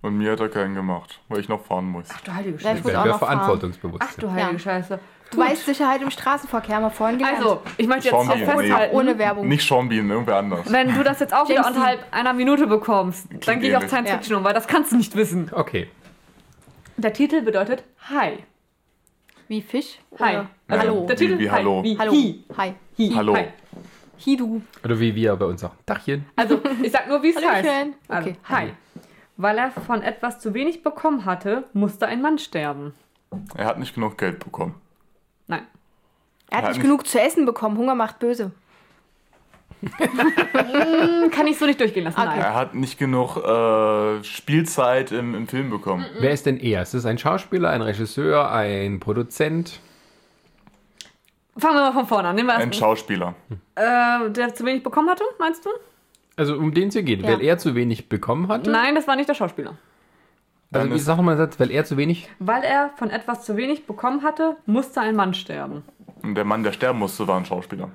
[0.02, 2.06] Und mir hat er keinen gemacht, weil ich noch fahren muss.
[2.10, 3.00] Ach du heilige ich Scheiße.
[3.00, 3.38] auch noch fahren.
[3.38, 4.58] verantwortungsbewusst Ach du heilige Ja.
[4.58, 4.98] Scheiße.
[5.31, 7.38] Du weißt Sicherheit im Straßenverkehr haben wir vorhin gelernt.
[7.38, 8.97] Also, ich möchte jetzt Sean festhalten.
[8.97, 9.47] ohne Werbung.
[9.49, 10.71] Nicht Sean Bean, irgendwer anders.
[10.73, 13.87] Wenn du das jetzt auch wieder unterhalb einer Minute bekommst, dann gehe ich auf.
[13.88, 14.16] Science Ja.
[14.16, 15.51] Fiction um, weil das kannst du nicht wissen.
[15.53, 15.88] Okay.
[16.97, 18.38] Der Titel bedeutet Hi.
[19.49, 19.99] Wie Fisch?
[20.19, 20.37] Hi.
[20.37, 21.07] Oder Also, Hallo.
[21.07, 21.57] Der Titel Wie- wie Hi.
[21.59, 21.83] Hallo.
[21.85, 22.12] Wie Hallo.
[22.12, 22.45] Hi.
[22.57, 22.75] Hi.
[22.99, 23.12] Hi.
[23.14, 23.35] Hallo.
[23.37, 23.45] Hi.
[24.19, 24.61] Hidu.
[24.85, 25.75] Oder wie wir bei uns sagen.
[25.87, 26.27] Dachchen.
[26.37, 27.49] Also, ich sag nur, wie es heißt.
[27.69, 27.95] Hallöchen.
[28.09, 28.38] Also, Okay.
[28.49, 28.73] Hi.
[29.37, 32.93] Weil er von etwas zu wenig bekommen hatte, musste ein Mann sterben.
[33.57, 34.75] Er hat nicht genug Geld bekommen.
[35.50, 35.62] Nein.
[36.48, 37.76] Er hat Ja, nicht genug zu essen bekommen.
[37.76, 38.52] Hunger macht böse.
[39.82, 42.18] Hm, Kann ich so nicht durchgehen lassen.
[42.18, 42.28] Okay.
[42.28, 42.38] Nein.
[42.40, 46.04] Er hat nicht genug äh, Spielzeit im, im Film bekommen.
[46.18, 46.82] Wer ist denn er?
[46.82, 49.80] Ist es ein Schauspieler, ein Regisseur, ein Produzent?
[51.56, 52.36] Fangen wir mal von vorne an.
[52.36, 53.34] Nehmen wir Ein Schauspieler.
[53.74, 55.70] äh, der zu wenig bekommen hatte, meinst du?
[56.36, 57.22] Also um den es hier geht.
[57.22, 57.28] Ja.
[57.32, 58.70] Weil er zu wenig bekommen hatte?
[58.70, 59.76] Nein, das war nicht der Schauspieler.
[60.72, 62.28] Also Dann wie ist- sag mal Satz, weil er zu wenig.
[62.38, 65.83] Weil er von etwas zu wenig bekommen hatte, musste ein Mann sterben.
[66.22, 67.90] Und der Mann, der sterben musste, war ein Schauspieler.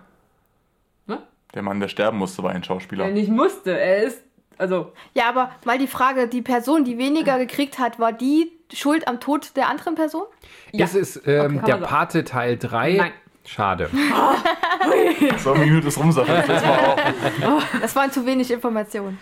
[1.07, 1.19] Ne?
[1.53, 3.05] Der Mann, der sterben musste, war ein Schauspieler.
[3.05, 3.79] Er nicht musste.
[3.79, 4.23] Er ist.
[4.57, 9.07] Also, Ja, aber mal die Frage, die Person, die weniger gekriegt hat, war die schuld
[9.07, 10.23] am Tod der anderen Person?
[10.71, 10.79] Ja.
[10.85, 11.85] Das ist ähm, kann der sagen.
[11.85, 12.93] Pate Teil 3.
[12.97, 13.11] Nein.
[13.45, 13.89] Schade.
[15.38, 16.95] So, eine Minute ist rum, sag ich jetzt mal
[17.47, 17.65] auf.
[17.79, 19.19] Das waren zu wenig Informationen.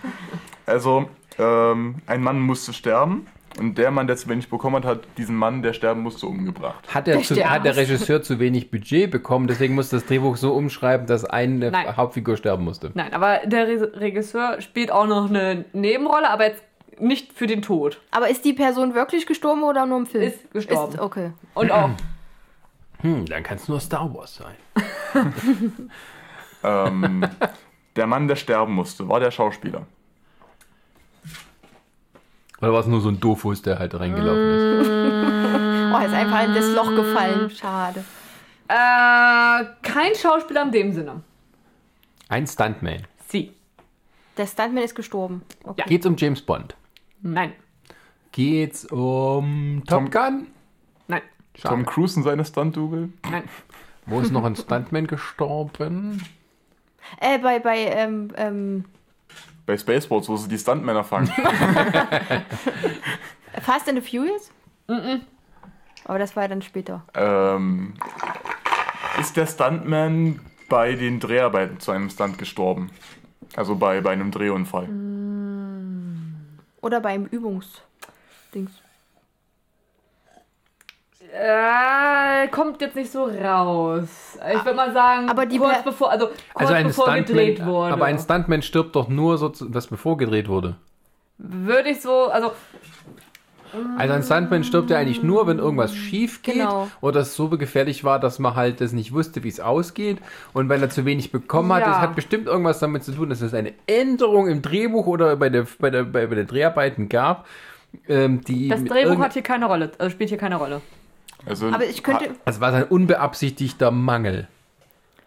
[0.65, 3.27] Also, ähm, ein Mann musste sterben.
[3.59, 6.83] Und der Mann, der zu wenig bekommen hat, hat diesen Mann, der sterben musste, umgebracht.
[6.93, 7.75] Hat, er Der zu, hat der.
[7.77, 11.95] Regisseur zu wenig Budget bekommen, deswegen musste das Drehbuch so umschreiben, dass eine Nein.
[11.95, 12.91] Hauptfigur sterben musste.
[12.93, 16.63] nein, aber der Re Regisseur spielt auch noch eine Nebenrolle, aber jetzt
[16.99, 17.99] nicht für den Tod.
[18.11, 20.23] Aber ist die Person wirklich gestorben oder nur im Film?
[20.23, 20.93] Ist gestorben.
[20.93, 21.31] Ist, okay.
[21.53, 21.89] Und auch.
[23.01, 24.55] Hm, dann kann es nur Star Wars sein.
[26.63, 27.25] Ähm,
[27.97, 29.85] der Mann, der sterben musste, war der Schauspieler.
[32.63, 34.89] Oder war es nur so ein Doofus, der halt reingelaufen ist?
[35.93, 37.49] Oh, er ist einfach in das Loch gefallen.
[37.51, 38.03] Schade.
[38.67, 41.21] Äh, kein Schauspieler in dem Sinne.
[42.29, 43.05] Ein Stuntman.
[43.27, 43.51] Sie.
[44.37, 45.43] Der Stuntman ist gestorben.
[45.63, 45.81] Okay.
[45.81, 45.85] Ja.
[45.85, 46.75] Geht's um James Bond?
[47.21, 47.51] Nein.
[48.31, 50.47] Geht's um Top Gun?
[51.07, 51.21] Nein.
[51.53, 51.75] Schade.
[51.75, 53.09] Tom Cruise und seine Stunt-Double.
[53.29, 53.43] Nein.
[54.07, 56.23] Wo ist noch ein Stuntman gestorben?
[57.19, 58.85] Äh, bei, bei, ähm, ähm,
[59.65, 61.27] Bei Spaceballs, wo sie die Stuntmänner fangen.
[63.61, 64.51] Fast and the Furious?
[66.05, 67.03] Aber das war ja dann später.
[67.15, 67.93] ähm,
[69.19, 72.89] ist der Stuntman bei den Dreharbeiten zu einem Stunt gestorben?
[73.55, 74.89] Also bei, bei einem Drehunfall.
[76.81, 78.71] Oder beim Übungsdings.
[81.35, 84.37] Äh, kommt jetzt nicht so raus.
[84.53, 87.67] Ich würde mal sagen, Aber die kurz bevor, also kurz Also ein bevor gedreht Stuntman,
[87.73, 87.93] wurde.
[87.93, 90.75] aber ein Stuntman stirbt doch nur, so, was bevor gedreht wurde.
[91.39, 92.51] würde ich so, also
[93.97, 96.87] Also ein Stuntman stirbt ja eigentlich nur, wenn irgendwas schief geht Genau.
[97.01, 100.19] oder es so gefährlich war, dass man halt das nicht wusste, wie es ausgeht.
[100.53, 101.87] Und weil er zu wenig bekommen hat, Ja.
[101.87, 105.49] das hat bestimmt irgendwas damit zu tun, dass es eine Änderung im Drehbuch oder bei
[105.49, 107.47] der, bei der, bei, bei der Dreharbeiten gab.
[108.07, 110.81] Ähm, die das Drehbuch hat hier keine Rolle, also spielt hier keine Rolle.
[111.45, 114.47] Also, Aber ich könnte, Das war sein unbeabsichtigter Mangel.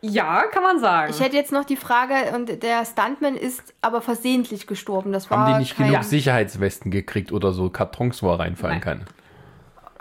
[0.03, 1.11] Ja, kann man sagen.
[1.11, 5.13] ich hätte jetzt noch die Frage, und der Stuntman ist aber versehentlich gestorben.
[5.13, 8.77] Das war Haben die nicht kein, genug Sicherheitswesten gekriegt oder so Kartons, wo er reinfallen
[8.77, 8.81] Nein.
[8.83, 9.05] kann?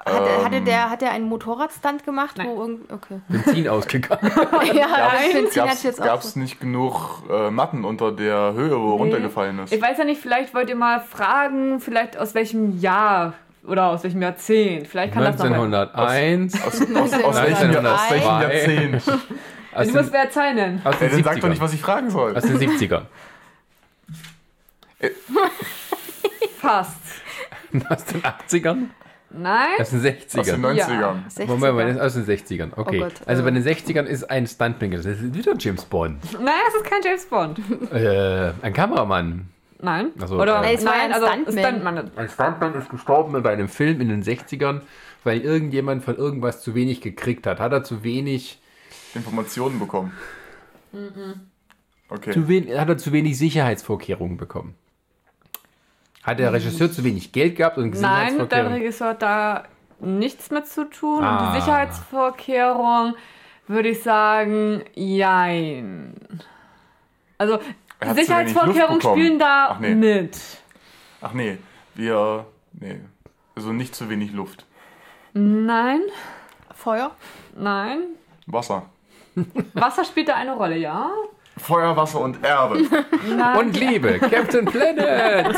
[0.06, 2.38] Hatte, Ähm, hatte der, hat der einen Motorradstand gemacht?
[2.38, 2.48] Nein.
[2.50, 3.22] Wo irgend, okay.
[3.28, 4.32] Benzin ausgegangen.
[4.74, 6.06] ja, das Benzin Gab's, jetzt auch.
[6.06, 9.74] gab's nicht genug äh, Matten unter der Höhe, wo er runtergefallen ist?
[9.74, 13.34] Ich weiß ja nicht, vielleicht wollt ihr mal fragen, vielleicht aus welchem Jahr
[13.68, 14.88] oder aus welchem Jahrzehnt.
[14.88, 15.46] Vielleicht kann das noch.
[15.46, 16.54] 1901.
[16.64, 16.82] Aus, aus,
[17.14, 18.74] aus, welchem, Jahr- aus welchem 1902.
[18.74, 19.04] Jahrzehnt?
[19.76, 20.82] Aus Du den, musst wer Zeit nennen.
[20.86, 21.64] aus den dann sag doch nicht, 70ern.
[21.66, 22.34] was ich fragen soll.
[22.38, 23.02] Aus den 70ern.
[26.60, 26.96] Fast.
[27.90, 28.78] Aus den 80ern?
[29.32, 29.68] Nein?
[29.80, 30.14] Aus den Aus den
[30.46, 30.62] 60ern.
[30.62, 31.16] 90ern.
[31.30, 31.46] 60er.
[31.48, 32.70] Moment mal, das ist aus den 60ern.
[32.74, 33.00] Okay.
[33.02, 33.46] Oh Gott, also äh.
[33.46, 36.24] bei den 60ern ist ein Stuntman, das ist wieder James Bond.
[36.34, 37.60] Nein, das ist kein James Bond.
[37.92, 39.50] Äh, ein Kameramann.
[39.82, 40.12] Nein.
[40.26, 41.60] So, Oder äh, Nee, es war nein, ein also Stuntman.
[41.66, 42.12] Stuntman.
[42.16, 44.82] Ein Stuntman ist gestorben bei einem Film in den 60ern,
[45.24, 47.60] weil irgendjemand von irgendwas zu wenig gekriegt hat.
[47.60, 48.60] Hat er zu wenig,
[49.14, 50.12] Informationen bekommen.
[52.10, 52.32] Okay.
[52.32, 54.76] zu wen, hat er zu wenig Sicherheitsvorkehrungen bekommen?
[56.24, 58.72] Hat der Regisseur zu wenig Geld gehabt und Nein, der?
[58.72, 59.66] Regisseur hat da
[60.00, 61.20] nichts mit zu tun.
[61.20, 61.54] Und Ah.
[61.54, 63.16] die Sicherheitsvorkehrung
[63.68, 66.16] würde ich sagen, jein.
[67.38, 67.60] Also,
[68.00, 69.96] Er Sicherheitsvorkehrungen spielen da Ach, nee.
[69.96, 70.38] mit.
[71.22, 71.58] Ach nee,
[71.96, 72.46] wir.
[72.74, 73.00] Nee.
[73.56, 74.66] Also nicht zu wenig Luft.
[75.34, 76.02] Nein,
[76.74, 77.12] Feuer?
[77.56, 78.00] nein.
[78.48, 78.84] Wasser.
[79.74, 81.10] Wasser spielt da eine Rolle, ja?
[81.58, 82.84] Feuer, Wasser und Erde.
[83.30, 83.58] Nein.
[83.58, 85.56] Und Liebe, Captain Planet!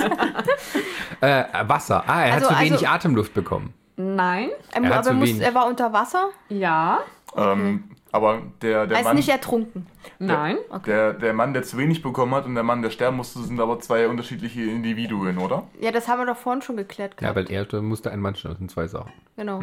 [1.21, 2.03] äh, Wasser.
[2.07, 3.73] Ah, er Also- hat zu wenig also- Atemluft bekommen.
[3.99, 6.29] Nein, Ähm, Er zu muss, er war unter Wasser?
[6.49, 6.99] ja,
[7.35, 9.87] ähm, aber der, der, Er ist Mann, nicht ertrunken.
[10.19, 10.57] nein.
[10.85, 13.59] der, der Mann, der zu wenig bekommen hat und der Mann, der sterben musste, sind
[13.59, 15.63] aber zwei unterschiedliche Individuen, oder?
[15.79, 17.15] Ja, das haben wir doch vorhin schon geklärt.
[17.21, 17.49] Ja, gehabt.
[17.51, 18.53] weil er musste ein Mann sterben.
[18.55, 19.11] Das sind zwei Sachen.
[19.35, 19.61] genau.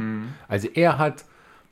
[0.49, 1.24] Also er hat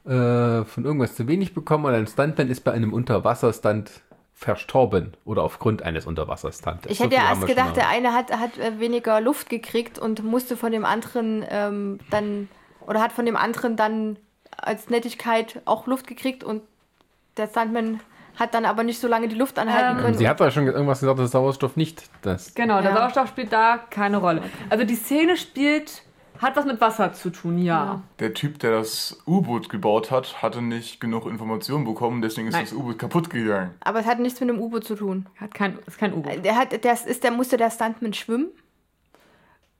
[0.04, 3.90] äh, von irgendwas zu wenig bekommen und ein Stuntman ist bei einem Unterwasserstunt
[4.34, 6.86] verstorben oder aufgrund eines Unterwasserstunts.
[6.86, 10.24] Ich So hätte ja erst gedacht, der eine hat, hat äh, weniger Luft gekriegt und
[10.24, 12.48] musste von dem anderen ähm, dann,
[12.86, 14.16] oder hat von dem anderen dann
[14.56, 16.62] als Nettigkeit auch Luft gekriegt und
[17.36, 18.00] der Stuntman
[18.36, 20.18] hat dann aber nicht so lange die Luft anhalten Ähm, können.
[20.18, 22.54] Sie hat doch schon irgendwas gesagt, dass Sauerstoff nicht das.
[22.54, 22.96] Genau, der Ja.
[22.96, 24.42] Sauerstoff spielt da keine Rolle.
[24.70, 26.02] Also die Szene spielt,
[26.38, 28.02] hat was mit Wasser zu tun, ja.
[28.20, 32.64] Der Typ, der das U-Boot gebaut hat, hatte nicht genug Informationen bekommen, deswegen ist Nein.
[32.64, 33.74] das U-Boot kaputt gegangen.
[33.80, 35.26] aber es hat nichts mit dem U-Boot zu tun.
[35.38, 36.42] Hat kein, ist kein U-Boot.
[36.44, 38.46] Der hat, der ist, der musste der Stuntman schwimmen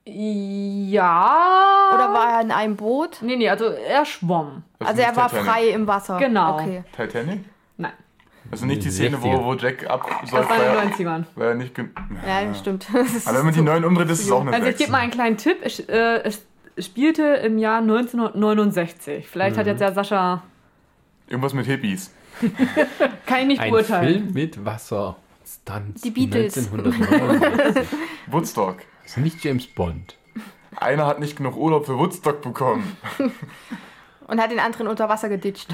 [0.05, 1.91] Ja.
[1.95, 3.19] oder war er in einem Boot?
[3.21, 4.63] Nee, nee, also er schwamm.
[4.79, 5.49] Das Also ist er war Titanic.
[5.51, 6.17] frei im Wasser.
[6.19, 6.55] Genau.
[6.55, 6.83] Okay.
[6.95, 7.39] Titanic?
[7.77, 7.93] Nein,
[8.51, 9.43] Also nicht die Szene, wo, 60er.
[9.45, 11.23] wo Jack ab das soll, war in den 90ern.
[11.35, 11.73] weil er nicht.
[11.75, 11.91] gen-
[12.27, 12.87] Ja, stimmt.
[12.91, 14.99] Aber wenn man die so- neuen umdreht, ist es auch eine Also ich gebe mal
[14.99, 15.57] einen kleinen Tipp.
[15.61, 16.45] Es, äh, es
[16.85, 19.27] spielte im Jahr 1969.
[19.29, 19.59] Vielleicht Mhm.
[19.61, 20.43] hat jetzt ja Sascha,
[21.27, 22.13] Irgendwas mit Hippies.
[23.25, 24.13] kann ich nicht Ein beurteilen.
[24.25, 25.15] Film mit Wasser.
[25.45, 26.01] Stunts.
[26.01, 26.57] Die Beatles.
[26.57, 27.87] 1999.
[28.27, 28.77] Woodstock.
[29.03, 30.17] Das ist nicht James Bond.
[30.75, 32.97] Einer hat nicht genug Urlaub für Woodstock bekommen.
[34.27, 35.69] Und hat den anderen unter Wasser geditscht.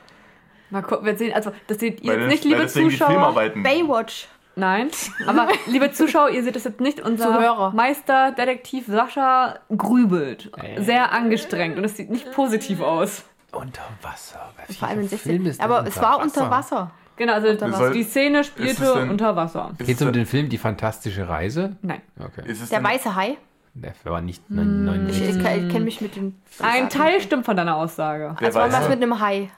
[0.70, 3.32] Mal gucken, wir sehen, also das seht ihr jetzt nicht, liebe Zuschauer.
[3.32, 4.28] Baywatch.
[4.54, 4.90] Nein,
[5.26, 7.00] aber liebe Zuschauer, ihr seht das jetzt nicht.
[7.00, 7.70] Unser Zuhörer.
[7.72, 10.50] Meisterdetektiv Sascha grübelt.
[10.56, 10.82] Äh.
[10.82, 13.24] Sehr angestrengt und es sieht nicht positiv aus.
[13.52, 14.52] Unter Wasser.
[14.78, 16.22] Vor allem in Welcher 60 Film ist Aber es war Wasser?
[16.22, 16.90] unter Wasser.
[17.18, 17.90] Genau, also Wasser.
[17.90, 19.72] die Szene spielte denn- unter Wasser.
[19.78, 21.76] Geht es um den Film Die fantastische Reise?
[21.82, 22.00] Nein.
[22.18, 22.42] Okay.
[22.50, 23.36] Ist es Der denn, weiße Hai.
[23.74, 25.20] Der war nicht Ich, 99.
[25.22, 26.40] ich, ich kenne mich mit den.
[26.60, 28.34] Ein Teil stimmt von deiner Aussage.
[28.40, 29.50] der war was mit einem Hai.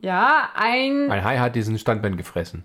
[0.00, 1.10] Ja, ein.
[1.10, 2.64] Ein Hai hat diesen Standbein gefressen.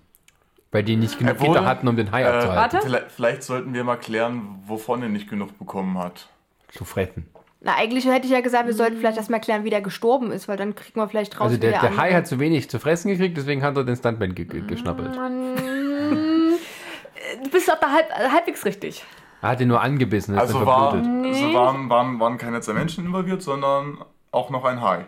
[0.72, 2.56] Weil die nicht genug wurde- Gitter hatten, um den Hai Äh, abzuhalten.
[2.56, 2.80] Warte.
[2.82, 6.28] vielleicht, vielleicht sollten wir mal klären, wovon er nicht genug bekommen hat.
[6.68, 7.26] Zu fressen.
[7.62, 10.48] Na, eigentlich hätte ich ja gesagt, wir sollten vielleicht erstmal klären, wie der gestorben ist,
[10.48, 13.08] weil dann kriegen wir vielleicht raus, Also der, der Hai hat zu wenig zu fressen
[13.08, 15.14] gekriegt, deswegen hat er den Stuntman ge ge geschnappelt.
[15.14, 15.56] Mann.
[17.44, 19.04] Du bist doch da halb, halbwegs richtig.
[19.42, 21.26] Er hat ihn nur angebissen, ist Also, war, verblutet.
[21.34, 23.98] also waren, waren, waren keine zwei Menschen involviert, sondern
[24.32, 25.04] auch noch ein Hai.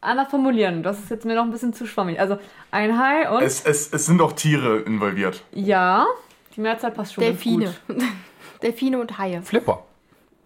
[0.00, 2.20] Anders formulieren, das ist jetzt mir noch ein bisschen zu schwammig.
[2.20, 2.38] Also
[2.70, 3.42] ein Hai und.
[3.42, 5.42] Es, es, es sind auch Tiere involviert.
[5.52, 6.06] ja,
[6.54, 7.22] die Mehrzahl passt schon.
[7.22, 7.74] Delfine.
[7.86, 8.02] Gut.
[8.62, 9.42] Delfine und Haie.
[9.42, 9.84] Flipper.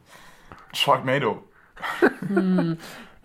[0.73, 1.43] Sharknado.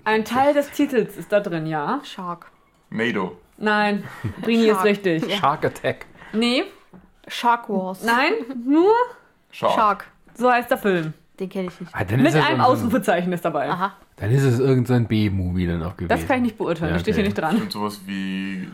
[0.03, 2.01] Ein Teil des Titels ist da drin, ja?
[2.03, 2.51] Shark.
[2.89, 3.37] Nado.
[3.57, 4.03] Nein,
[4.41, 5.33] Brini ist richtig.
[5.37, 6.05] Shark Attack.
[6.33, 6.63] Nee,
[7.27, 8.03] Shark Wars.
[8.03, 8.33] nein,
[8.65, 8.91] nur
[9.51, 9.73] Shark.
[9.73, 10.05] Shark.
[10.35, 11.13] so heißt der Film.
[11.39, 11.93] Den kenne ich nicht.
[11.93, 13.69] Ah, Mit einem so ein- Ausrufezeichen ist dabei.
[13.69, 13.93] Aha.
[14.17, 16.09] dann ist es irgendein B-Movie dann auch gewesen.
[16.09, 17.29] Das kann ich nicht beurteilen, Ja, das steht hier okay.
[17.29, 17.61] nicht dran.
[17.61, 18.67] Und sowas wie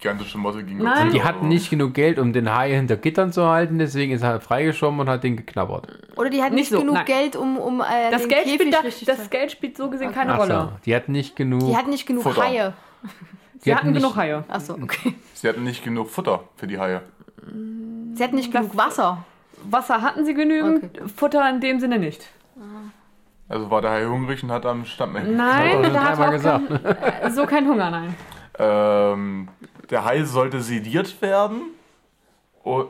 [0.00, 1.10] gigantische Motte gegen Nein.
[1.10, 4.40] Die hatten nicht genug Geld, um den Hai hinter Gittern zu halten, deswegen ist er
[4.40, 5.88] freigeschwommen und hat den geknabbert.
[6.16, 7.04] Oder die hatten Nicht nicht, so, genug nein.
[7.04, 9.28] Geld, um, um äh, Das den Geld, Käfig spielt da, richtig das zu...
[9.30, 10.72] Geld spielt so gesehen keine Ach so, Rolle.
[10.86, 11.60] die hatten nicht genug.
[11.66, 12.42] Die hatten nicht genug Futter.
[12.42, 12.72] Haie.
[13.02, 14.44] Sie die hatten hatten genug nicht- Haie.
[14.48, 15.14] Achso, okay.
[15.34, 17.02] Sie hatten nicht genug Futter für die Haie.
[18.14, 19.24] Sie hatten nicht genug Wasser.
[19.68, 22.28] Wasser hatten sie genügend, Futter in dem Sinne nicht.
[23.48, 25.36] Also war der Hai hungrig und hat am Stammmengen.
[25.36, 26.68] Nein, Hat er da hat dreimal auch gesagt.
[26.68, 28.14] kein, äh, so kein Hunger, nein.
[28.60, 29.48] Ähm,
[29.90, 31.62] der Hai sollte sediert werden,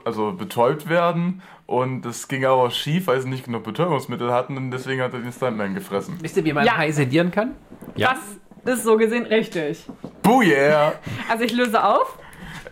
[0.05, 1.43] also betäubt werden.
[1.67, 5.21] Und das ging aber schief, weil sie nicht genug Betäubungsmittel hatten und deswegen hat er
[5.21, 6.17] den Stuntman gefressen.
[6.23, 6.73] Wisst ihr, wie man Ja.
[6.73, 7.55] einen Hai sedieren kann?
[7.95, 8.17] Ja.
[8.65, 9.85] Das ist so gesehen richtig.
[10.23, 10.95] Boo yeah!
[11.31, 12.19] Also ich löse auf.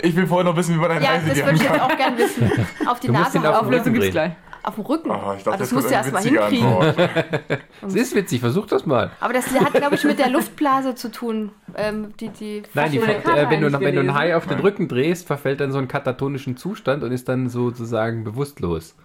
[0.02, 1.74] Ich will vorher noch wissen, wie man einen Ja, Hai das sedieren würde ich kann.
[1.76, 2.66] jetzt auch gern wissen.
[2.86, 4.32] Auf die Nase den Auflösung gibt's gleich.
[4.66, 5.10] Auf dem Rücken.
[5.10, 6.66] Oh, ich Aber dachte, das das musst du erst mal hinkriegen.
[7.82, 9.12] Das ist witzig, versuch das mal.
[9.20, 11.52] Aber das hat, glaube ich, mit der Luftblase zu tun.
[11.76, 14.14] Ähm, die, die Nein, die, äh, wenn, du, wenn du einen gelesen?
[14.14, 14.62] Hai auf den Nein.
[14.62, 18.96] Rücken drehst, verfällt dann so einen katatonischen Zustand und ist dann sozusagen bewusstlos.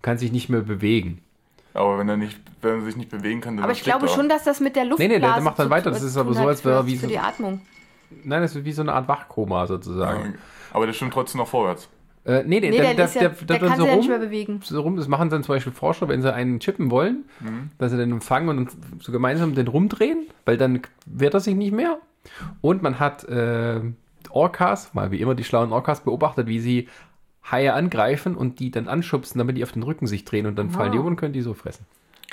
[0.00, 1.22] Kann sich nicht mehr bewegen.
[1.74, 4.08] Aber wenn er, nicht, wenn er sich nicht bewegen kann, dann aber ich glaube er.
[4.12, 5.90] schon, dass das mit der nee, Luftblase der macht dann weiter.
[5.90, 7.60] Das ist aber so, als wäre er für- wie für so- die Atmung.
[8.24, 10.38] Nein, das ist wie so eine Art Wachkoma sozusagen.
[10.72, 11.88] Aber der schwimmt trotzdem noch vorwärts.
[12.24, 14.08] Äh, nee, nee, Nee, der, der, ist ja, der, der, kann so sich ja nicht
[14.08, 14.60] mehr bewegen.
[14.62, 14.96] so rum.
[14.96, 17.24] Das machen dann zum Beispiel Forscher, wenn sie einen chippen wollen,
[17.78, 21.54] dass sie den empfangen und dann so gemeinsam den rumdrehen, weil dann wehrt er sich
[21.54, 21.98] nicht mehr.
[22.60, 23.80] Und man hat äh,
[24.28, 26.88] Orcas, mal wie immer die schlauen Orcas, beobachtet, wie sie
[27.50, 30.70] Haie angreifen und die dann anschubsen, damit die auf den Rücken sich drehen und dann
[30.70, 31.86] fallen die um und können die so fressen.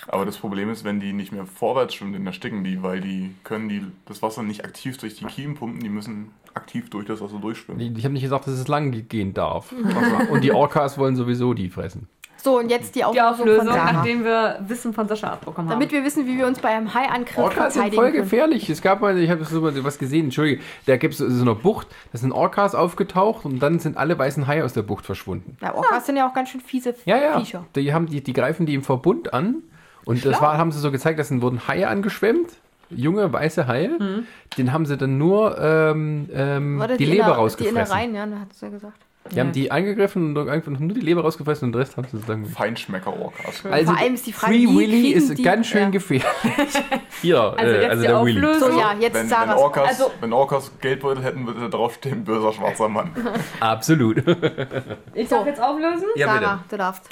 [0.07, 3.33] Aber das Problem ist, wenn die nicht mehr vorwärts schwimmen, dann ersticken die, weil die
[3.43, 7.21] können die, das Wasser nicht aktiv durch die Kiemen pumpen, die müssen aktiv durch das
[7.21, 7.81] Wasser durchschwimmen.
[7.81, 9.73] Ich, ich habe nicht gesagt, dass es lang gehen darf.
[10.31, 12.07] und die Orcas wollen sowieso die fressen.
[12.39, 13.91] So, und jetzt die Die Auflösung, Auflösung, von Sarah.
[13.93, 15.79] nachdem wir Wissen von Sascha abbekommen haben.
[15.79, 18.23] Damit wir wissen, wie wir uns bei einem Haiangriff Orcas sind voll können.
[18.23, 18.69] gefährlich.
[18.69, 21.55] Es gab mal, ich habe so mal was gesehen, Entschuldige, da gibt es so eine
[21.55, 25.57] Bucht, da sind Orcas aufgetaucht und dann sind alle weißen Haie aus der Bucht verschwunden.
[25.61, 27.39] Ja, Orcas sind ja auch ganz schön fiese Ja, ja.
[27.39, 27.65] Viecher.
[27.75, 29.63] Die, haben, die, die greifen die im Verbund an
[30.07, 32.49] und das war, haben sie so gezeigt, dass dann wurden Haie angeschwemmt.
[32.89, 34.23] Junge weiße Haie,
[34.57, 37.75] den haben sie dann nur ähm, ähm, Oder die, Leber Inner- rausgefressen.
[37.75, 38.93] Die Innereien, ja, da hat es ja gesagt.
[39.29, 42.11] Die haben die angegriffen und einfach nur die Leber rausgefressen und den Rest haben sie
[42.15, 42.45] sozusagen.
[42.45, 43.65] Feinschmecker-Orcas.
[43.69, 45.89] Also Vor allem ist die Frage, Free wie Willy ist die- ganz schön ja.
[45.89, 46.25] gefährlich.
[47.21, 48.59] Hier, Also äh, jetzt also die der Willy.
[48.59, 49.49] So, ja, jetzt Wenn, wenn.
[49.49, 53.11] Orcas, Also- wenn Orcas Geldbeutel hätten, würde da draufstehen, böser schwarzer Mann.
[53.59, 54.23] Absolut.
[55.13, 56.05] Ich darf jetzt auflösen.
[56.15, 57.09] ja, Sarah, du darfst.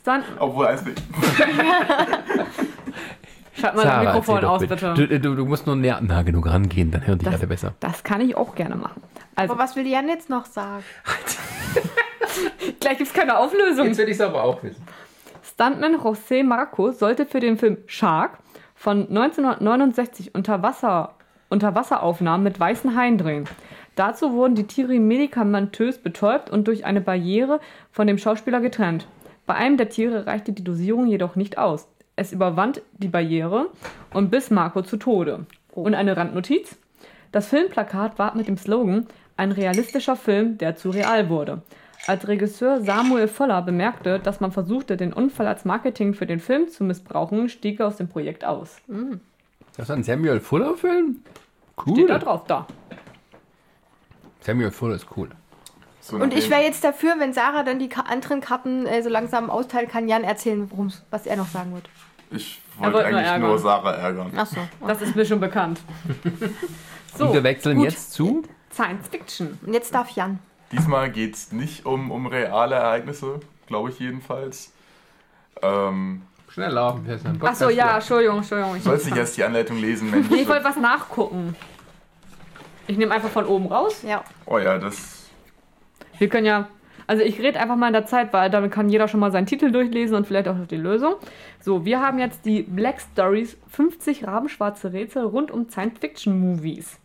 [0.00, 0.24] Stunt.
[0.38, 1.00] Obwohl eins nicht.
[3.54, 4.74] Schalt mal das Sarah, Mikrofon erzähl doch aus, bitte.
[4.74, 5.08] bitte.
[5.08, 7.74] Du, du, du musst nur näher, nah genug rangehen, dann hören dich Das- alle besser.
[7.80, 9.02] Das kann ich auch gerne machen.
[9.34, 10.82] Also, Aber was will Jan jetzt noch sagen?
[12.80, 13.86] gleich gibt es keine Auflösung.
[13.96, 14.82] will ich es aber auch wissen.
[15.42, 18.38] Stuntman José Marcos sollte für den Film Shark
[18.74, 21.14] von 1969 unter, Wasser,
[21.50, 23.44] unter Wasseraufnahmen mit weißen Haien drehen.
[23.96, 29.06] Dazu wurden die Tiere medikamentös betäubt und durch eine Barriere von dem Schauspieler getrennt.
[29.46, 31.88] Bei einem der Tiere reichte die Dosierung jedoch nicht aus.
[32.16, 33.68] Es überwand die Barriere
[34.12, 35.46] und biss Marco zu Tode.
[35.72, 36.76] Und eine Randnotiz.
[37.32, 41.62] Das Filmplakat war mit dem Slogan ein realistischer Film, der zu real wurde.
[42.06, 46.68] Als Regisseur Samuel Voller bemerkte, dass man versuchte, den Unfall als Marketing für den Film
[46.68, 46.84] zu
[47.48, 48.76] stieg er aus dem Projekt aus.
[49.76, 51.22] Das ist ein Samuel Fuller Film?
[51.92, 52.18] Steht da Cool.
[52.20, 52.66] drauf, da.
[54.40, 55.30] Samuel Fuller ist cool.
[56.04, 59.08] So Und ich wäre jetzt dafür, wenn Sarah dann die Ka anderen Karten äh, so
[59.08, 61.88] langsam austeilt, kann Jan erzählen, worum's, was er noch sagen wird.
[62.32, 63.48] Ich wollte nur eigentlich ärgern.
[63.48, 64.36] nur Sarah ärgern.
[64.36, 64.56] Achso.
[64.84, 65.80] Das ist mir schon bekannt.
[67.16, 67.84] So, Und wir wechseln gut.
[67.84, 68.42] jetzt zu.
[68.72, 69.58] Science Fiction.
[69.64, 70.40] Und jetzt darf Jan.
[70.72, 73.38] Diesmal geht es nicht um, um reale Ereignisse,
[73.68, 74.72] glaube ich jedenfalls.
[75.62, 76.98] Ähm, Schneller.
[77.04, 77.96] wir sind Achso, ja.
[77.96, 78.76] Entschuldigung, Entschuldigung.
[78.76, 80.28] Ich, sollst nicht erst die Anleitung lesen, Mensch.
[80.30, 81.54] nee, ich wollte was nachgucken.
[82.88, 84.02] Ich nehme einfach von oben raus.
[84.02, 84.24] Ja.
[84.46, 85.21] Oh ja, das.
[86.22, 86.68] Wir können ja.
[87.08, 89.46] Also ich rede einfach mal in der Zeit, weil damit kann jeder schon mal seinen
[89.46, 91.14] Titel durchlesen und vielleicht auch die Lösung.
[91.60, 97.00] So, wir haben jetzt die Black Stories 50 rabenschwarze Rätsel rund um Science-Fiction-Movies.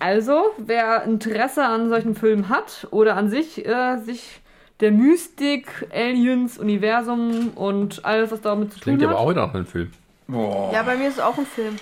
[0.00, 4.40] Also, wer Interesse an solchen Filmen hat oder an sich äh, sich
[4.80, 9.10] der Mystik, Aliens, Universum und alles, was damit zu tun Klingt hat.
[9.10, 9.92] aber auch wieder nach einem Film.
[10.26, 10.72] Boah.
[10.72, 11.76] Ja, bei mir ist es auch ein Film.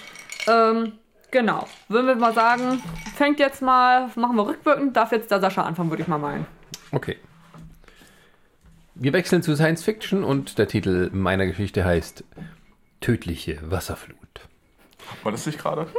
[0.46, 0.92] Ähm,
[1.31, 1.66] genau.
[1.89, 2.83] Würden wir mal sagen,
[3.14, 6.47] fängt jetzt mal, machen wir rückwirkend, darf jetzt der Sascha anfangen, würde ich mal meinen.
[6.93, 7.16] Okay.
[8.95, 12.24] Wir wechseln zu Science Fiction und der Titel meiner Geschichte heißt
[13.01, 14.16] Tödliche Wasserflut.
[15.22, 15.87] War das nicht gerade?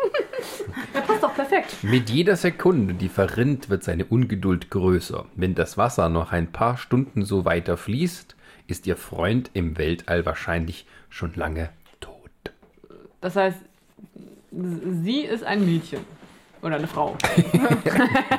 [0.94, 1.84] Ja, passt doch perfekt.
[1.84, 5.26] Mit jeder Sekunde, die verrinnt, wird seine Ungeduld größer.
[5.36, 10.26] Wenn das Wasser noch ein paar Stunden so weiter fließt, ist ihr Freund im Weltall
[10.26, 11.70] wahrscheinlich schon lange
[12.00, 12.32] tot.
[13.20, 13.60] Das heißt,
[14.52, 16.06] sie ist ein Mädchen.
[16.62, 17.16] Oder eine Frau.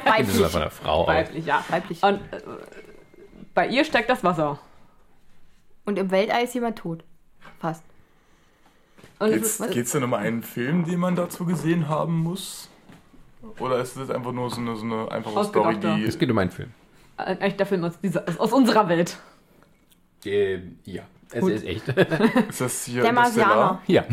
[0.05, 0.57] Das ist Weiblich.
[0.57, 1.07] einer Frau.
[1.07, 1.65] Weiblich, ja.
[1.69, 2.03] Weiblich.
[2.03, 2.41] Und äh,
[3.55, 4.59] bei ihr steckt das Wasser.
[5.85, 7.03] Und im Weltall ist jemand tot.
[7.59, 7.83] Fast.
[9.19, 12.69] Und es Geht's, ist, geht's denn um einen Film, den man dazu gesehen haben muss?
[13.59, 16.05] Oder ist das einfach nur so eine, so eine einfache Story, die.
[16.05, 16.71] Es geht um einen Film.
[17.17, 19.19] ein echter Film aus, dieser, aus unserer Welt.
[20.25, 21.03] Äh, ja,
[21.33, 21.89] es ist echt.
[22.49, 23.57] Ist das hier Der Interstellar?
[23.57, 23.83] Marsianer.
[23.87, 24.05] ja,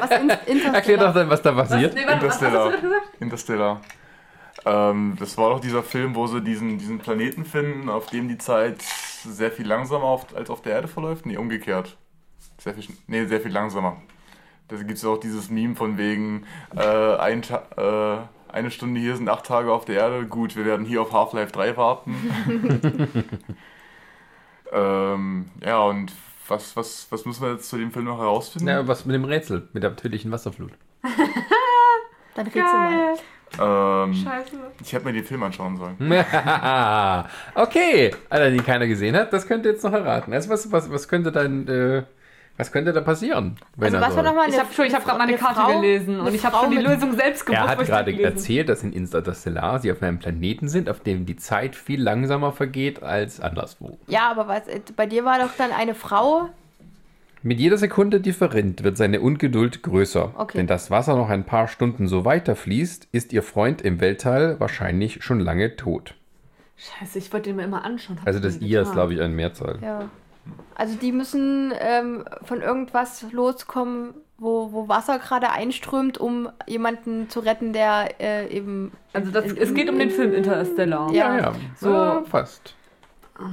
[0.00, 0.10] Was
[0.46, 1.94] in, erklär doch dann, was da passiert.
[1.94, 2.64] Nee, warte, was, was hast Interstellar.
[2.64, 3.20] du gerade gesagt?
[3.20, 3.80] Interstellar.
[4.64, 8.38] Ähm, das war doch dieser Film, wo sie diesen, diesen Planeten finden, auf dem die
[8.38, 11.26] Zeit sehr viel langsamer auf, als auf der Erde verläuft.
[11.26, 11.96] Nee, umgekehrt.
[12.58, 13.96] Sehr viel, nee, sehr viel langsamer.
[14.68, 16.46] Da gibt es auch dieses Meme von wegen
[16.76, 17.42] äh, ein,
[17.76, 18.16] äh,
[18.48, 20.26] eine Stunde hier sind acht Tage auf der Erde.
[20.26, 23.24] Gut, wir werden hier auf Half-Life 3 warten.
[24.72, 26.12] ähm, ja, und
[26.48, 28.66] was, was, was müssen wir jetzt zu dem Film noch herausfinden?
[28.66, 30.72] Na, was mit dem Rätsel, mit der natürlichen Wasserflut.
[32.34, 33.14] Dann rätsel mal.
[33.60, 34.56] Ähm, Scheiße.
[34.82, 35.96] ich hätte mir den Film anschauen sollen.
[37.54, 40.32] okay, Alter, den keiner gesehen hat, das könnt ihr jetzt noch erraten.
[40.32, 42.04] Also was, was, was könnte dann, äh,
[42.56, 43.56] was könnte da passieren?
[43.76, 46.34] Wenn Also er was war nochmal Ich habe ich habe gerade meine Karte gelesen und
[46.34, 47.62] ich habe schon die Lösung selbst gewusst.
[47.62, 51.36] Er hat gerade erzählt, dass in Interstellar sie auf einem Planeten sind, auf dem die
[51.36, 53.98] Zeit viel langsamer vergeht als anderswo.
[54.06, 54.62] Ja, aber was,
[54.96, 56.50] bei dir war doch dann eine Frau.
[57.44, 60.32] Mit jeder Sekunde, die verrinnt, wird seine Ungeduld größer.
[60.36, 60.58] Okay.
[60.58, 65.24] Wenn das Wasser noch ein paar Stunden so weiterfließt, ist ihr Freund im Weltall wahrscheinlich
[65.24, 66.14] schon lange tot.
[66.76, 68.18] Scheiße, ich wollte den mir immer anschauen.
[68.20, 69.78] hab Also das ihr ist, glaube ich, eine Mehrzahl.
[69.82, 70.08] Ja.
[70.74, 77.40] Also die müssen ähm, von irgendwas loskommen, wo, wo Wasser gerade einströmt, um jemanden zu
[77.40, 78.90] retten, der äh, eben.
[79.12, 81.12] Also das, in- es geht um den Film Interstellar.
[81.12, 81.38] Ja.
[81.38, 81.92] ja, So.
[81.92, 82.74] ja, fast.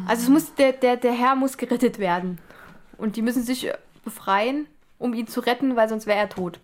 [0.07, 2.39] Also es muss der, der, der Herr muss gerettet werden.
[2.97, 3.71] Und die müssen sich
[4.03, 4.67] befreien,
[4.97, 6.59] um ihn zu retten, weil sonst wäre er tot.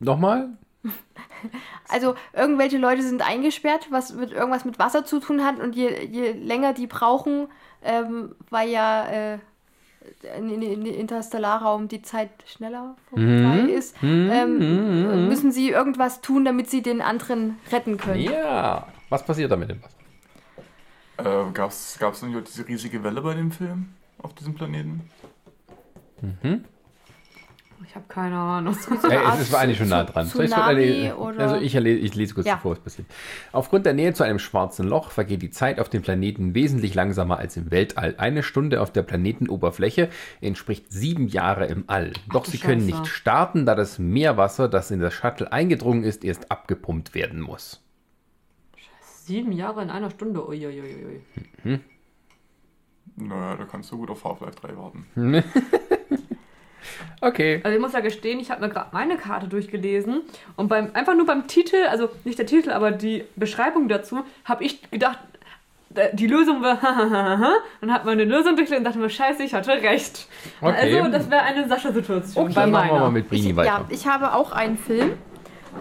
[0.00, 0.50] Nochmal?
[1.92, 6.04] Also irgendwelche Leute sind eingesperrt, was mit irgendwas mit Wasser zu tun hat und je,
[6.06, 7.48] je länger die brauchen,
[7.84, 9.38] ähm, weil ja äh,
[10.36, 13.68] in, in, in den Interstellarraum die Zeit schneller vorbei Mhm.
[13.68, 18.20] ist, ähm, müssen sie irgendwas tun, damit sie den anderen retten können.
[18.20, 18.88] Ja.
[19.10, 19.98] Was passiert da mit dem Wasser?
[21.48, 23.90] Äh, gab's, gab's denn hier diese riesige Welle bei dem Film?
[24.22, 25.08] Auf diesem Planeten?
[27.86, 28.74] Ich habe keine Ahnung.
[28.74, 30.26] Art es, es war eigentlich schon nah dran.
[30.26, 32.58] Soll kurz Tsunami Also ich, ich lese kurz Ja.
[32.58, 33.08] vor, was passiert.
[33.52, 37.38] Aufgrund der Nähe zu einem schwarzen Loch vergeht die Zeit auf dem Planeten wesentlich langsamer
[37.38, 38.14] als im Weltall.
[38.18, 40.08] Eine Stunde auf der Planetenoberfläche
[40.40, 42.12] entspricht sieben Jahre im All.
[42.32, 43.00] Doch du sie können Scheiße.
[43.02, 47.82] nicht starten, da das Meerwasser, das in das Shuttle eingedrungen ist, erst abgepumpt werden muss.
[49.24, 50.46] Sieben Jahre in einer Stunde.
[50.48, 51.20] Uiuiui.
[53.16, 55.06] Naja, da kannst du gut auf Half-Life 3 warten.
[57.20, 57.60] Okay.
[57.62, 60.22] Also ich muss ja gestehen, ich habe mir gerade meine Karte durchgelesen
[60.56, 64.64] und beim einfach nur beim Titel, also nicht der Titel, aber die Beschreibung dazu, habe
[64.64, 65.18] ich gedacht,
[65.94, 66.78] äh, die Lösung war
[67.80, 70.26] dann hat man eine Lösung durchgelesen und dachte mir, scheiße, ich hatte recht.
[70.60, 70.98] Okay.
[70.98, 73.10] Also das wäre eine Sascha-Situation Okay, bei machen wir mal meiner.
[73.10, 73.68] mit Brini Ich, weiter.
[73.68, 75.12] ja, ich habe auch einen Film.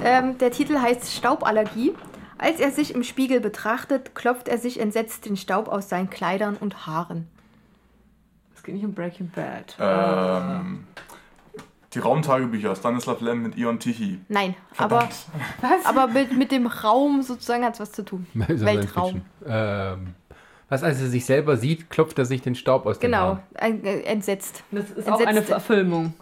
[0.03, 1.93] Ähm, der Titel heißt Stauballergie.
[2.37, 6.57] Als er sich im Spiegel betrachtet, klopft er sich entsetzt den Staub aus seinen Kleidern
[6.59, 7.27] und Haaren.
[8.71, 9.75] Geht nicht um Breaking Bad.
[9.79, 10.85] Ähm,
[11.93, 14.19] die Raumtagebücher, Stanislav Lem mit Ion Tichy.
[14.29, 15.09] Nein, aber,
[15.59, 15.85] Verdammt.
[15.85, 18.25] aber mit, mit dem Raum sozusagen hat es was zu tun.
[18.33, 19.23] Weltraum.
[19.45, 20.15] Ähm,
[20.69, 23.39] was, als er sich selber sieht, klopft er sich den Staub aus den Genau, Haaren.
[23.55, 24.63] ein- äh, entsetzt.
[24.71, 25.41] Das ist auch eine.
[25.41, 26.13] Verfilmung.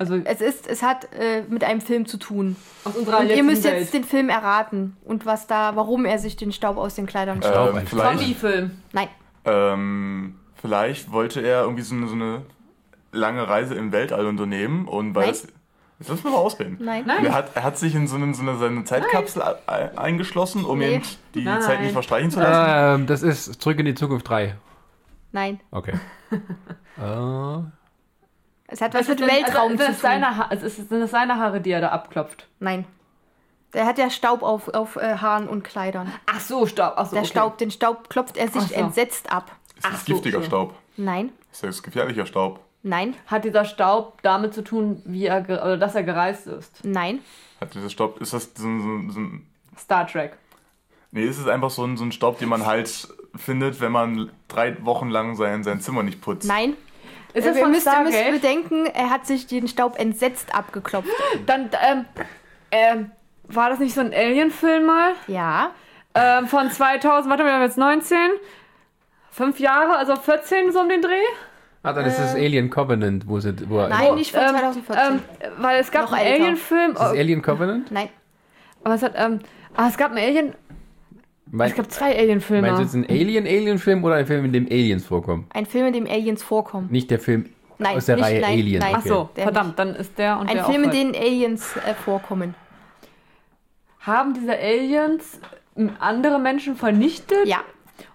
[0.00, 2.54] Also Es, ist, es hat äh, mit einem Film zu tun.
[2.84, 3.80] aus unserer Und ihr müsst Welt.
[3.80, 7.40] jetzt den Film erraten und was da, warum er sich den Staub aus den Kleidern.
[7.42, 8.70] Ähm, vielleicht, Zombie-Film.
[8.92, 9.08] Nein,
[9.44, 12.42] ähm, vielleicht wollte er irgendwie so eine, so eine
[13.12, 15.30] lange Reise im Weltall unternehmen und weil Nein.
[15.32, 15.46] es.
[16.00, 16.76] Jetzt lass mich mal ausreden.
[16.80, 17.02] nein.
[17.06, 17.24] Nein.
[17.26, 20.78] Er hat, er hat sich in so eine, so eine, seine Zeitkapsel e- eingeschlossen, um
[20.78, 20.94] Nee.
[20.96, 21.04] eben
[21.34, 21.60] die Nein.
[21.60, 23.00] Zeit nicht verstreichen zu lassen.
[23.02, 24.54] Ähm, das ist Zurück in die Zukunft 3.
[25.32, 25.58] Nein.
[25.72, 25.94] Okay.
[26.98, 27.58] äh,
[28.68, 29.86] Es hat was mit Sind- Weltraum also, zu sind tun.
[29.86, 32.46] das seine ha es ist, sind das seine Haare, die er da abklopft?
[32.60, 32.84] Nein.
[33.74, 36.12] Der hat ja Staub auf, auf äh, Haaren und Kleidern.
[36.26, 36.94] Ach so, Staub.
[36.96, 37.30] Ach so, Der okay.
[37.30, 38.74] Staub, den Staub klopft er sich Ach so.
[38.74, 39.50] entsetzt ab.
[39.78, 40.44] Ist das ach so, giftiger so.
[40.46, 40.74] Staub?
[40.96, 42.60] Nein, Ist das gefährlicher Staub?
[42.82, 46.84] nein, Hat dieser Staub damit zu tun, wie er oder dass er gereist ist?
[46.84, 47.20] nein.
[47.60, 49.46] Hat dieser Staub, ist das so, ein- so, so ein.
[49.76, 50.36] Star Trek.
[51.10, 54.30] Nee, ist es einfach so ein, so ein Staub, den man halt findet, wenn man
[54.48, 56.46] drei Wochen lang sein, sein Zimmer nicht putzt?
[56.46, 56.74] Nein.
[57.34, 61.08] Ist Äh, das von müsst, ihr müsst bedenken, er hat sich den Staub entsetzt abgeklopft.
[61.46, 62.04] Dann, ähm,
[62.70, 63.10] ähm,
[63.44, 65.12] war das nicht so ein Alien-Film mal?
[65.26, 65.70] Ja.
[66.14, 68.16] Ähm, von 2000, warte mal, wir haben jetzt 19.
[69.38, 71.12] Fünf Jahre, also 14 so um den Dreh.
[71.84, 73.54] Ah, dann ist es Alien Covenant, wo sie.
[73.70, 75.04] Wo Nein, nicht von Ähm, 2014.
[75.14, 75.20] Ähm,
[75.58, 76.42] weil es gab Noch einen.
[76.42, 76.90] Alien-Film.
[76.90, 77.90] Ist es Alien Covenant?
[77.92, 78.08] Nein,
[78.82, 79.38] Aber es hat, ähm,
[79.76, 80.54] ah, es gab einen Alien.
[81.50, 82.62] Mein, Es gab zwei Alien-Filme.
[82.62, 85.46] meinst du jetzt einen Alien-Alien-Film oder einen Film, in dem Aliens vorkommen?
[85.54, 86.88] ein Film, in dem Aliens vorkommen.
[86.90, 88.80] Nicht der Film Nein, aus der nicht- Reihe nein, Alien.
[88.80, 88.94] nein.
[88.98, 89.30] Ach so, okay.
[89.36, 92.54] der verdammt, dann ist der und Ein der Film, auch in dem Aliens äh, vorkommen.
[94.00, 95.40] Haben diese Aliens
[95.76, 97.46] m, andere Menschen vernichtet?
[97.46, 97.60] Ja,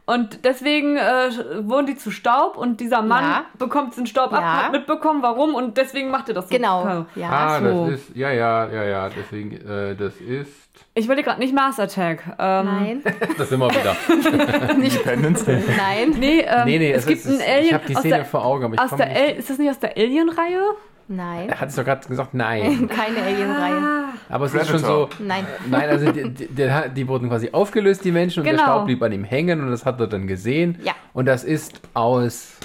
[0.06, 1.30] Und deswegen äh,
[1.62, 3.46] wurden die zu Staub und dieser Mann Ja.
[3.58, 4.64] bekommt den Staub ab, Ja.
[4.66, 6.56] hat mitbekommen, warum und deswegen macht er das so.
[6.56, 7.06] genau.
[7.16, 7.30] Ja.
[7.30, 7.86] Ah, so.
[7.90, 8.16] das ist.
[8.16, 9.10] Ja, ja, ja, ja.
[9.10, 10.52] Deswegen, äh, das ist.
[10.94, 12.24] Ich wollte gerade nicht Mars Attack.
[12.38, 13.04] Ähm, Nein,
[13.38, 13.96] Das sind wir wieder.
[14.76, 15.64] Independence Day.
[15.78, 18.16] nein, Nee, ähm, Nee, nee, es, gibt ist, einen Alien Ich habe die aus Szene
[18.18, 19.38] der, vor Augen, aber ich aus der nicht.
[19.38, 20.62] Ist das nicht aus der Alien-Reihe?
[21.08, 21.50] Nein.
[21.50, 22.88] Er hat es doch gerade gesagt, nein.
[22.96, 24.04] Keine Alien-Reihe.
[24.30, 25.08] Aber es ist schon so.
[25.08, 25.26] Predator.
[25.26, 25.48] Nein.
[25.70, 28.64] Nein, also die, die, die, wurden quasi aufgelöst, die Menschen, und der Genau.
[28.66, 30.80] Staub blieb an ihm hängen und das hat er dann gesehen.
[30.84, 30.94] Ja.
[31.14, 32.58] Und das ist aus.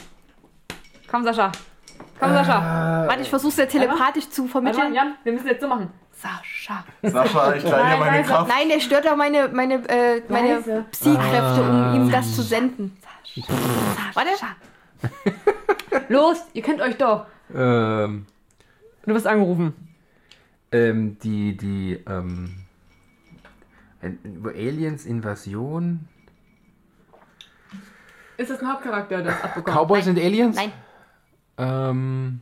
[1.11, 1.53] Komm, Sascha.
[2.21, 3.07] Komm, Sascha.
[3.07, 4.95] Warte, ich versuch's dir telepathisch zu Warte mal, vermitteln.
[4.95, 5.91] Jan, wir müssen jetzt so machen.
[6.13, 6.85] Sascha.
[7.03, 8.49] Sascha, ich dir Nein, meine nein, Kraft.
[8.49, 10.85] Nein, der stört auch meine, meine, äh, meine Leise.
[10.91, 12.97] Psy-Kräfte, um ihm das zu senden.
[14.15, 14.31] Warte.
[16.09, 17.27] Los, ihr kennt euch doch.
[17.55, 18.27] Ähm,
[19.05, 19.75] Du wirst angerufen.
[20.71, 22.55] ähm, die, die, ähm,
[24.45, 26.07] Aliens Invasion.
[28.37, 29.77] Ist das ein Hauptcharakter, das abbekommen?
[29.77, 30.17] Cowboys Nein.
[30.17, 30.57] and Aliens?
[30.57, 30.73] Nein.
[31.59, 32.41] Ähm,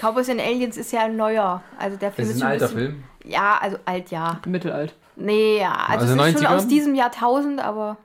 [0.00, 1.62] Cowboys and Aliens ist ja ein neuer.
[1.78, 3.04] Also der Film ist schon ein alter bisschen, Film.
[3.24, 4.40] Ja, also alt, ja.
[4.46, 4.94] Mittelalt.
[5.16, 5.72] Nee, ja.
[5.72, 6.56] Also, Also es ist schon 90er?
[6.56, 7.98] aus diesem Jahrtausend, aber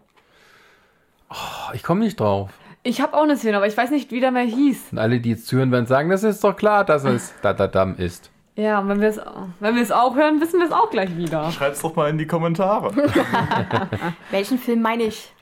[1.30, 2.52] Oh, ich komme nicht drauf.
[2.88, 4.91] Ich habe auch eine Szene, aber ich weiß nicht, wie der mehr hieß.
[4.91, 8.29] Und alle, die jetzt zuhören, werden sagen, das ist doch klar, dass es Dadadam ist.
[8.55, 9.19] Ja, und wenn wir es
[9.59, 11.51] wenn wir es auch hören, wissen wir es auch gleich wieder.
[11.51, 12.91] Schreib's doch mal in die Kommentare.
[14.31, 15.33] welchen Film meine ich?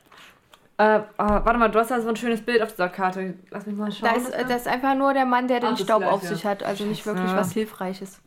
[0.78, 3.34] Äh, äh, warte mal, du hast da so ein schönes Bild auf dieser Karte.
[3.52, 4.10] Lass mich mal schauen.
[4.10, 6.36] Da ist, äh, das ist einfach nur der Mann, der den Ach, Staub auf Gleiche.
[6.38, 6.64] sich hat.
[6.64, 7.36] Also nicht wirklich Ja.
[7.38, 8.22] was Hilfreiches.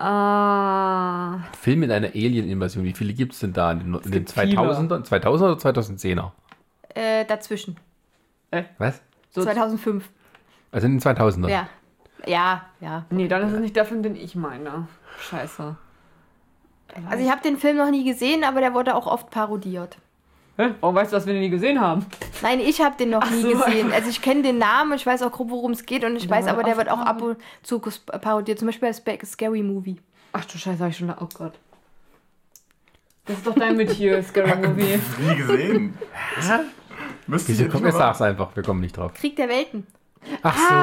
[0.00, 2.82] Ah, Film mit einer Alien-Invasion.
[2.84, 4.58] Wie viele gibt es denn da in den, in den gibt viele.
[4.60, 5.04] 2000er?
[5.04, 6.32] 2000er oder 2010er?
[6.94, 7.76] Äh, dazwischen.
[8.78, 9.00] Was?
[9.30, 10.08] so 2005.
[10.72, 11.48] Also in den 2000er.
[11.48, 11.68] Ja.
[12.26, 13.04] Ja, ja.
[13.10, 14.86] Nee, dann ist es nicht der Film, den ich meine.
[15.18, 15.76] Scheiße.
[17.10, 19.96] Also ich habe den Film noch nie gesehen, aber der wurde auch oft parodiert.
[20.58, 20.74] Hä?
[20.80, 22.04] Warum weißt du, dass wir den nie gesehen haben?
[22.42, 23.52] Nein, ich habe den noch Ach nie so.
[23.64, 23.90] gesehen.
[23.90, 26.36] Also ich kenne den Namen, ich weiß auch grob, worum es geht und ich Der
[26.36, 28.58] weiß aber, der wird auch ab und zu ges- parodiert.
[28.58, 29.96] Zum Beispiel bei Scary Movie.
[30.34, 31.16] Ach du Scheiße, hab ich schon da.
[31.20, 31.54] Oh Gott.
[33.24, 35.00] Das ist doch dein Metier, Scary Movie.
[35.26, 35.98] Nie gesehen.
[37.26, 39.12] Müsste ich Wieso komm, wir sag's einfach, wir kommen nicht drauf.
[39.14, 39.86] Krieg der Welten.
[40.42, 40.74] Ach so,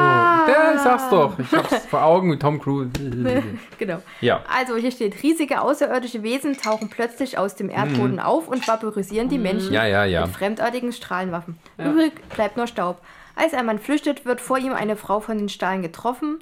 [0.51, 1.39] ja, ich sag's doch.
[1.39, 2.89] Ich hab's vor Augen mit Tom Cruise.
[3.77, 3.99] Genau.
[4.19, 4.43] Ja.
[4.53, 9.37] Also hier steht, riesige außerirdische Wesen tauchen plötzlich aus dem Erdboden auf und vaporisieren die
[9.37, 9.73] Menschen Mhm.
[9.75, 10.25] Ja, ja, ja.
[10.25, 11.57] mit fremdartigen Strahlenwaffen.
[11.77, 12.99] Übrig bleibt nur Staub.
[13.35, 16.39] Als ein Mann flüchtet, wird vor ihm eine Frau von den Strahlen getroffen,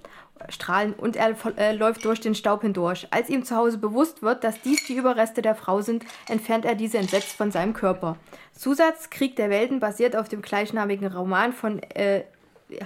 [0.49, 3.07] Strahlen, und er äh, läuft durch den Staub hindurch.
[3.11, 6.75] Als ihm zu Hause bewusst wird, dass dies die Überreste der Frau sind, entfernt er
[6.75, 8.17] diese entsetzt von seinem Körper.
[8.53, 12.23] Zusatz, Krieg der Welten basiert auf dem gleichnamigen Roman von äh,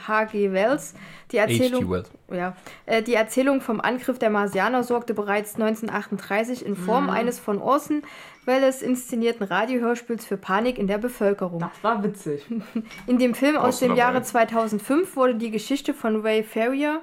[0.08, 0.52] H.G.
[0.52, 0.94] Wells.
[1.32, 1.90] Die Erzählung.
[1.90, 2.12] Wells.
[2.32, 7.62] ja, äh, die Erzählung vom Angriff der Marsianer sorgte bereits 1938 in Form eines von
[7.62, 8.04] Orson
[8.46, 11.60] Welles inszenierten Radiohörspiels für Panik in der Bevölkerung.
[11.60, 12.46] Das war witzig.
[13.08, 14.26] In dem Film aus dem Jahre dabei.
[14.26, 17.02] 2005 wurde die Geschichte von Ray Ferrier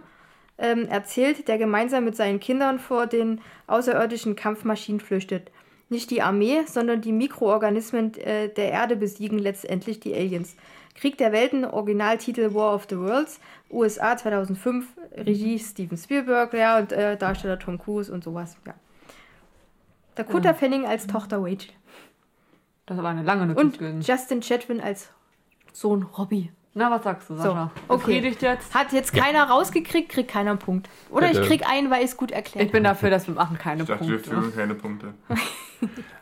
[0.59, 5.51] ähm, erzählt, der gemeinsam mit seinen Kindern vor den außerirdischen Kampfmaschinen flüchtet.
[5.89, 10.57] Nicht die Armee, sondern die Mikroorganismen äh, der Erde besiegen letztendlich die Aliens.
[10.95, 13.41] Krieg der Welten, Originaltitel War of the Worlds,
[13.71, 14.87] USA 2005,
[15.17, 18.75] Regie Steven Spielberg, ja, und äh, Darsteller Tom Cruise und sowas, ja.
[20.17, 21.71] Dakota Fanning als Tochter Rachel.
[22.87, 24.07] Das war eine lange Notiz Und.
[24.07, 25.11] Justin Chatwin als
[25.73, 26.51] Sohn Robbie.
[26.75, 27.71] Na, was sagst du, Sascha?
[27.89, 28.05] So, okay.
[28.05, 28.73] Befriedigt jetzt?
[28.75, 30.89] Hat jetzt keiner rausgekriegt, kriegt keiner einen Punkt.
[31.11, 31.41] Oder Bitte.
[31.41, 33.83] ich krieg einen, weil ich es gut erklärt Ich bin dafür, dass wir machen keine
[33.83, 34.31] Ich dachte, wir Punkte.
[34.31, 35.14] führen keine Punkte.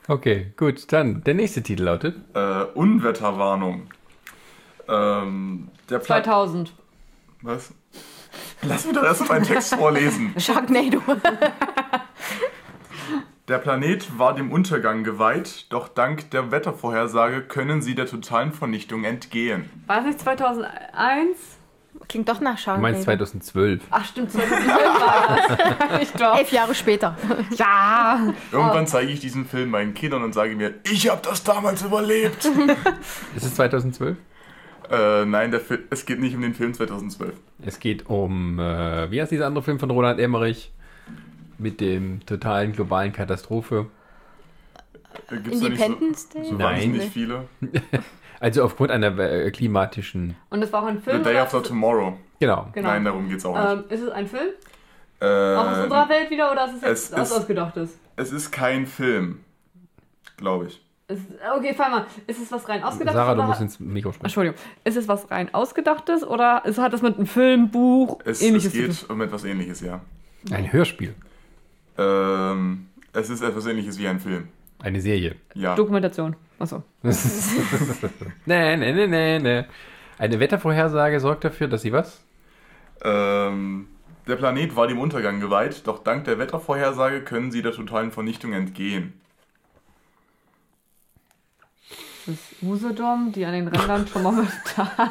[0.08, 0.92] Okay, gut.
[0.92, 2.14] Dann der nächste Titel lautet.
[2.32, 3.88] Äh, Unwetterwarnung.
[4.88, 6.22] Ähm, der Plan.
[6.22, 6.72] 2000.
[7.42, 7.72] Was?
[8.62, 10.32] Lass mich doch erst meinen Text vorlesen.
[10.38, 11.02] Sharknado.
[13.48, 19.04] Der Planet war dem Untergang geweiht, doch dank der Wettervorhersage können sie der totalen Vernichtung
[19.04, 19.70] entgehen.
[19.86, 21.58] War das nicht 2001?
[22.08, 22.82] Klingt doch nach Du Sharknado.
[22.92, 23.82] meinst 2012.
[23.90, 25.38] Ach, stimmt, 2012 war
[25.88, 26.00] das.
[26.02, 26.36] Ich doch.
[26.38, 27.16] Elf Jahre später.
[27.56, 28.32] Ja.
[28.50, 32.44] Irgendwann zeige ich diesen Film meinen Kindern und sage mir, ich habe das damals überlebt.
[33.36, 34.16] Ist es 2012?
[34.90, 35.52] äh, nein,
[35.90, 37.32] es geht nicht um den Film 2012.
[37.64, 40.72] Es geht um, äh, wie heißt dieser andere Film von Roland Emmerich?
[41.58, 43.86] Mit dem totalen globalen Katastrophe.
[45.30, 46.42] Äh, Gibt's da nicht Independence Day?
[46.44, 46.74] so, so Nein.
[46.82, 47.44] wahnsinnig viele?
[48.38, 50.36] Also aufgrund einer äh, klimatischen.
[50.50, 51.22] Und das war auch ein The Film.
[51.22, 51.42] Day oder?
[51.44, 52.18] After Tomorrow.
[52.38, 52.68] Genau.
[52.74, 52.88] Genau.
[52.88, 53.72] Nein, darum geht's auch nicht.
[53.72, 54.48] Ähm, ist es ein Film?
[55.20, 57.98] Äh, Auch aus unserer Welt wieder oder ist es jetzt es was ist- Ausgedachtes?
[58.16, 59.40] es ist kein Film,
[60.36, 60.82] glaube ich.
[61.08, 61.22] Ist,
[61.56, 62.06] okay, fall mal.
[62.26, 63.14] Ist es was rein Ausgedachtes?
[63.14, 64.26] Sarah, du musst ins Mikro sprechen.
[64.26, 64.58] Entschuldigung.
[64.84, 68.42] Ist es was rein Ausgedachtes oder ist, hat es mit einem Film, Buch, Es, es
[68.42, 68.88] ähnliches zu tun?
[68.88, 70.02] geht um etwas ähnliches, ja.
[70.50, 71.14] Ein Hörspiel.
[71.98, 74.48] Ähm, es ist etwas ähnliches wie ein Film.
[74.78, 75.36] Eine Serie.
[75.54, 75.74] Ja.
[75.74, 76.36] Dokumentation.
[76.58, 76.82] Achso.
[77.02, 79.64] nee, nee, nee, nee, nee.
[80.18, 82.22] Eine Wettervorhersage sorgt dafür, dass sie was?
[83.02, 83.88] Ähm,
[84.26, 88.52] der Planet war dem Untergang geweiht, doch dank der Wettervorhersage können sie der totalen Vernichtung
[88.52, 89.12] entgehen.
[92.26, 95.10] Das ist Usedom, die an den Rändern schon momentan.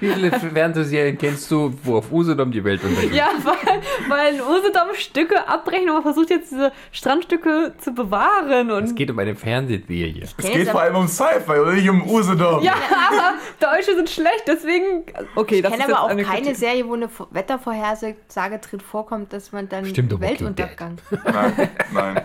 [0.00, 3.14] Wie viele Fernsehserien kennst du, wo auf Usedom die Welt untergeht?
[3.14, 8.70] ja, weil, weil in Usedom Stücke abbrechen und man versucht jetzt diese Strandstücke zu bewahren.
[8.70, 10.22] Und Es geht um eine Fernsehserie.
[10.22, 12.62] Es geht vor allem um Sci-Fi oder nicht um Usedom.
[12.62, 15.04] ja, aber Deutsche sind schlecht, deswgen.
[15.34, 16.56] Okay, das Ich ist kenne jetzt aber auch eine keine Kritik.
[16.56, 18.16] Serie, wo eine Vo- Wettervorhersage
[18.58, 20.98] drin vorkommt, dass man dann Stimmt, Weltuntergang.
[21.24, 22.16] Nein, nein.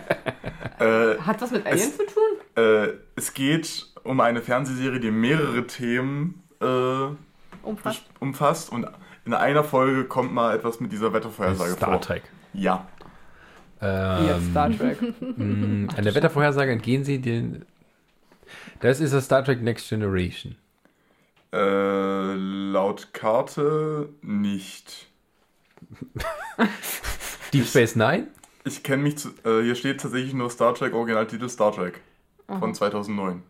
[0.78, 2.62] Äh, Hat was mit Aliens zu tun?
[2.62, 7.08] äh, es geht um eine Fernsehserie, die mehrere Themen äh,
[7.62, 8.04] Umfasst.
[8.20, 8.86] umfasst und
[9.24, 12.00] in einer Folge kommt mal etwas mit dieser Wettervorhersage Star vor.
[12.00, 12.22] Trek.
[12.52, 12.86] Ja.
[13.80, 14.98] Ähm, Jetzt Star Trek.
[15.20, 17.64] mh, Eine Wettervorhersage entgehen sie den.
[18.80, 20.56] Das ist das Star Trek Next Generation.
[21.52, 25.08] Äh, laut Karte nicht.
[27.52, 28.28] Deep Space Nine?
[28.64, 32.00] Ich kenne mich zu, äh, hier steht tatsächlich nur Star Trek, Originaltitel Star Trek
[32.46, 33.42] von 2009.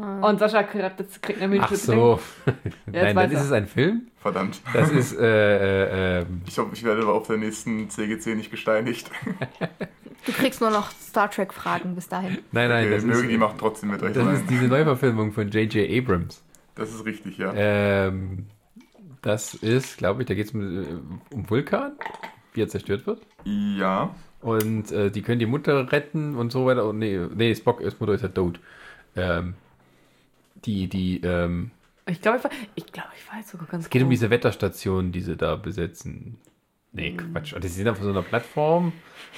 [0.00, 0.84] Und Sascha kriegt,
[1.36, 1.68] eine Minute.
[1.70, 2.20] Ach so.
[2.46, 4.02] Jetzt Nein, dann ist es ein Film.
[4.20, 4.60] Verdammt.
[4.72, 9.10] Das ist, äh, äh, ähm, Ich hoffe, ich werde auf der nächsten CGC nicht gesteinigt.
[10.26, 12.38] Du kriegst nur noch Star Trek Fragen bis dahin.
[12.52, 14.46] nein, nein, Okay, das mögen die ist, machen trotzdem mit euch das ist rein.
[14.50, 15.90] diese Neuverfilmung von J.J.
[15.90, 16.42] Abrams.
[16.74, 17.52] Das ist richtig, ja.
[17.54, 18.46] Ähm,
[19.22, 20.86] das ist, glaube ich, da geht es um, äh,
[21.34, 21.92] um Vulkan,
[22.52, 23.22] wie er zerstört wird.
[23.44, 24.14] Ja.
[24.42, 26.86] Und äh, die können die Mutter retten und so weiter.
[26.86, 28.60] Und nee, nee Spock ist Mutter ist ja tot.
[29.16, 29.54] Ähm,
[30.64, 31.70] die, die, ähm,
[32.06, 35.12] Ich glaube, ich, weiß- ich, glaube, ich weiß sogar ganz es geht um diese Wetterstation,
[35.12, 36.38] die sie da besetzen.
[36.92, 37.54] Nee, Quatsch.
[37.62, 38.92] Die sind auf so einer Plattform.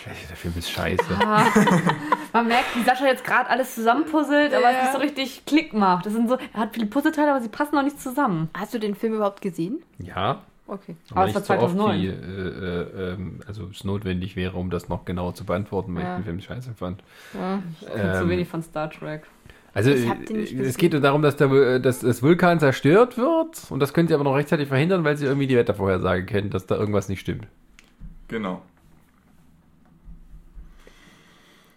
[0.07, 1.05] Der Film ist scheiße.
[2.33, 4.83] Man merkt, wie Sascha jetzt gerade alles zusammenpuzzelt, aber es Ja.
[4.85, 6.07] nicht so richtig Klick macht.
[6.07, 8.49] Das sind so, er hat viele Puzzleteile, aber sie passen noch nicht zusammen.
[8.55, 9.83] Hast du den Film überhaupt gesehen?
[9.99, 10.95] Ja, Okay.
[11.11, 12.01] Aber aber es nicht war so oft, 2009.
[12.01, 16.05] wie äh, äh, ähm, also es notwendig wäre, um das noch genauer zu beantworten, weil
[16.05, 16.13] Ja.
[16.13, 17.03] ich den Film scheiße fand.
[17.83, 19.25] Ich kenn Ähm, zu wenig von Star Trek.
[19.75, 23.81] Also äh, es geht nur darum, dass, der, äh, dass das Vulkan zerstört wird und
[23.81, 26.77] das können sie aber noch rechtzeitig verhindern, weil sie irgendwie die Wettervorhersage kennen, dass da
[26.77, 27.47] irgendwas nicht stimmt.
[28.29, 28.63] Genau.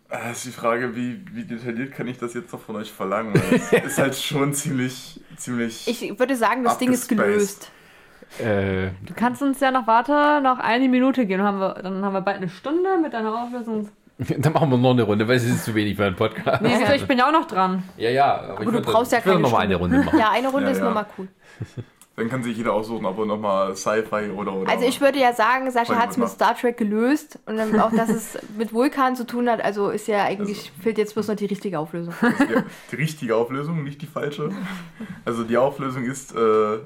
[0.10, 3.34] Äh, ist die Frage, wie, wie detailliert kann ich das jetzt noch von euch verlangen?
[3.34, 5.88] Weil es ist halt schon ziemlich, ziemlich.
[5.88, 7.72] Ich würde sagen, das Ding ist gelöst.
[8.40, 11.44] Äh, Du kannst uns ja noch warte, noch eine Minute geben.
[11.44, 13.90] Dann haben wir, dann haben wir bald eine Stunde mit deiner Auflösung.
[14.38, 16.62] dann machen wir noch eine Runde, weil es ist zu wenig für einen Podcast.
[16.62, 17.84] Nee, du, ich bin ja auch noch dran.
[17.98, 19.76] Ja, ja, aber, ich du würde- brauchst ja ich würde keine noch mal eine.
[19.76, 20.20] Runde machen.
[20.20, 20.86] Ja, eine Runde Ja, ist ja.
[20.86, 21.28] nochmal cool.
[22.18, 24.72] Dann kann sich jeder aussuchen, ob er nochmal Sci-Fi oder, oder.
[24.72, 26.30] Also ich würde ja sagen, Sascha hat es mit.
[26.30, 29.62] Star Trek gelöst und dann auch, dass es mit Vulkan zu tun hat.
[29.62, 32.14] Also ist ja eigentlich, Also- fehlt jetzt bloß noch die richtige Auflösung.
[32.22, 34.50] Ja, die richtige Auflösung, nicht die falsche.
[35.26, 36.40] Also die Auflösung ist, äh,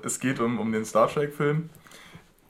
[0.03, 1.69] es geht um, um den Star Trek-Film.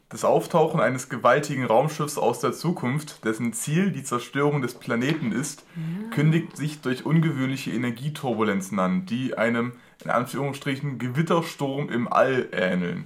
[0.10, 5.64] Das Auftauchen eines gewaltigen Raumschiffs aus der Zukunft, dessen Ziel die Zerstörung des Planeten ist,
[6.10, 13.06] kündigt sich durch ungewöhnliche Energieturbulenzen an, die einem, in Anführungsstrichen, Gewittersturm im All ähneln.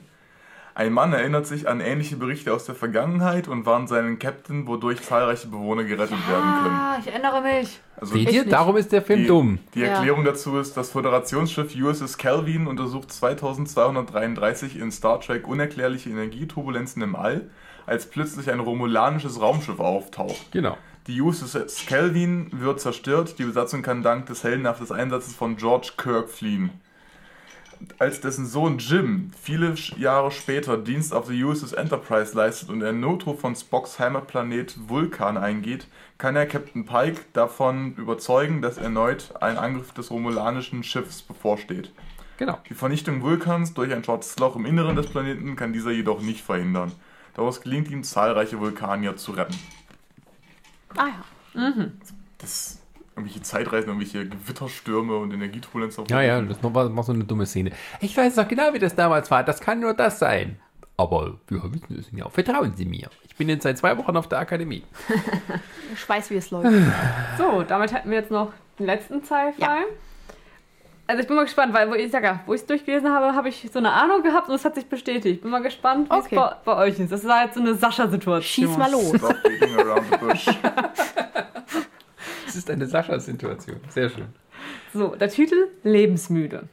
[0.76, 5.02] Ein Mann erinnert sich an ähnliche Berichte aus der Vergangenheit und warnt seinen Captain, wodurch
[5.04, 6.76] zahlreiche Bewohner gerettet werden können.
[6.76, 7.80] Ah, ich erinnere mich.
[7.96, 8.46] Also Seht ihr?
[8.46, 9.60] Darum ist der Film die, dumm.
[9.76, 9.88] Die Ja.
[9.90, 17.16] Erklärung dazu ist, das Föderationsschiff USS Calvin untersucht 2233 in Star Trek unerklärliche Energieturbulenzen im
[17.16, 17.50] All,
[17.86, 20.52] als plötzlich ein romulanisches Raumschiff auftaucht.
[20.52, 20.76] Genau.
[21.06, 26.30] Die USS Calvin wird zerstört, die Besatzung kann dank des heldenhaften Einsatzes von George Kirk
[26.30, 26.72] fliehen.
[28.00, 33.00] Als dessen Sohn Jim viele Jahre später Dienst auf der USS Enterprise leistet und einen
[33.00, 39.58] Notruf von Spocks Heimatplanet Vulkan eingeht, kann er Captain Pike davon überzeugen, dass erneut ein
[39.58, 41.92] Angriff des romulanischen Schiffs bevorsteht.
[42.38, 42.60] Genau.
[42.70, 46.42] Die Vernichtung Vulkans durch ein schwarzes Loch im Inneren des Planeten kann dieser jedoch nicht
[46.42, 46.92] verhindern.
[47.36, 49.58] Daraus gelingt ihm zahlreiche Vulkanier zu retten.
[50.96, 51.08] Ah
[51.56, 51.86] ja.
[52.38, 52.83] Das
[53.16, 56.04] irgendwelche Zeitreisen, irgendwelche Gewitterstürme und Energieturbulenzen.
[56.04, 57.72] auf Ja, ja, das war, war so eine dumme Szene.
[58.02, 59.44] Ich weiß doch genau, wie das damals war.
[59.44, 60.58] Das kann nur das sein.
[60.98, 62.30] Aber wir wissen es ja.
[62.30, 63.10] Vertrauen Sie mir.
[63.28, 64.84] Ich bin jetzt seit zwei Wochen auf der Akademie.
[65.96, 66.70] Ich weiß, wie es läuft.
[67.38, 69.62] So, damit hätten wir jetzt noch den letzten Sci-Fi.
[69.62, 69.78] Ja.
[71.06, 73.36] Also ich bin mal gespannt, weil wo ich sag ja, wo ich es durchgelesen habe,
[73.36, 75.42] habe ich so eine Ahnung gehabt und es hat sich bestätigt.
[75.42, 76.36] Bin mal gespannt, wie Okay.
[76.36, 77.12] es bei, bei euch ist.
[77.12, 78.42] Das war jetzt so eine Sascha-Situation.
[78.68, 79.12] Schieß mal los.
[82.54, 83.78] Das ist eine Sascha-Situation.
[83.90, 84.28] Sehr schön.
[84.94, 86.70] So, der Titel Lebensmüde.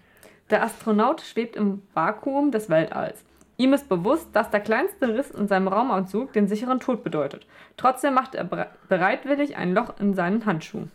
[0.51, 3.25] Der Astronaut schwebt im Vakuum des Weltalls.
[3.57, 7.47] Ihm ist bewusst, dass der kleinste Riss in seinem Raumanzug den sicheren Tod bedeutet.
[7.79, 10.87] Trotzdem macht er bere- bereitwillig ein Loch in seinen Handschuh.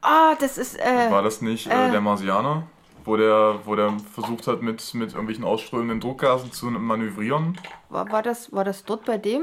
[0.00, 2.62] Ah, das ist, äh, War das nicht äh, der Marsianer?
[3.04, 7.58] Wo der, wo der versucht hat, mit, mit irgendwelchen ausströmenden Druckgasen zu manövrieren?
[7.90, 9.42] war, war, das, war das dort bei dem?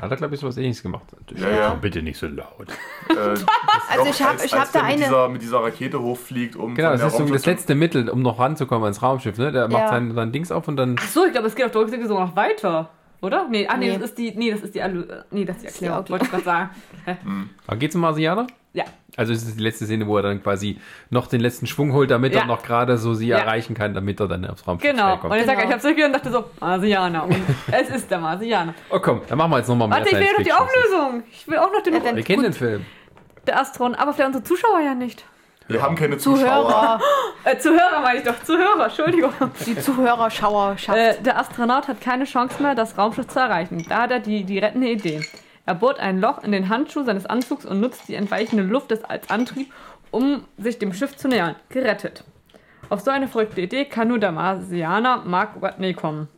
[0.00, 1.04] Hat er, glaube ich, so was ähnliches gemacht.
[1.36, 1.74] Ja, ja.
[1.74, 2.68] Bitte nicht so laut.
[3.10, 3.14] Äh,
[3.90, 6.00] Also doch, ich hab- als- ich hab da der mit eine- Dieser, mit dieser Rakete
[6.00, 9.36] hochfliegt, um Genau, das ist so das letzte Mittel, um noch ranzukommen ans Raumschiff.
[9.36, 9.52] Ne?
[9.52, 9.88] Der macht Ja.
[9.88, 10.96] sein, sein Dings auf und dann.
[10.98, 12.88] Ach so, ich glaube, es geht auf der Rückseite sogar noch weiter.
[13.20, 13.46] Oder?
[13.48, 13.98] Nee, ah, nee, Nee.
[13.98, 15.84] das ist die, nee, das ist die, Alu äh, nee, das ist die ist die
[15.84, 16.70] Erklärung, wollte ich gerade sagen.
[17.66, 18.46] Aber geht's um Marsianer?
[18.72, 18.84] Ja.
[19.16, 20.78] Also es ist die letzte Szene, wo er dann quasi
[21.10, 22.40] noch den letzten Schwung holt, damit Ja.
[22.40, 23.38] er noch gerade so sie Ja.
[23.38, 25.18] erreichen kann, damit er dann aufs Raumschiff Genau.
[25.18, 25.32] kommt.
[25.34, 25.66] Und ich sag, Genau.
[25.66, 27.24] ich habe zurückgehört und dachte so, Marsianer.
[27.24, 27.36] Und
[27.72, 28.74] es ist der Marsianer.
[28.90, 30.52] Oh komm, dann machen wir jetzt nochmal mehr Warte, ich will doch die.
[30.52, 31.22] Auflösung.
[31.30, 32.86] Ich will auch noch den Ja, Wir kennen den Film.
[33.46, 35.24] der Astronaut, aber für unsere Zuschauer ja nicht.
[35.68, 36.66] Wir haben keine Zuschauer.
[36.68, 37.00] Zuhörer.
[37.44, 39.32] Äh, Zuhörer meine ich doch, Zuhörer, Entschuldigung.
[39.66, 40.96] Die Zuhörerschauerschaft.
[40.98, 43.84] Äh, der Astronaut hat keine Chance mehr, das Raumschiff zu erreichen.
[43.88, 45.22] Da hat er die, die rettende Idee.
[45.64, 49.04] Er bohrt ein Loch in den Handschuh seines Anzugs und nutzt die entweichende Luft des
[49.04, 49.72] als Antrieb,
[50.10, 51.54] um sich dem Schiff zu nähern.
[51.68, 52.24] Gerettet.
[52.88, 56.28] Auf so eine verrückte Idee kann nur der Marsianer Mark Watney kommen.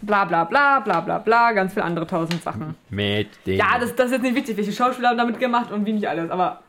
[0.00, 2.76] Bla bla bla bla bla bla, ganz viele andere tausend Sachen.
[2.88, 3.58] Mit dem.
[3.58, 6.08] Ja, das, das ist jetzt nicht wichtig, welche Schauspieler haben damit gemacht und wie nicht
[6.08, 6.62] alles, aber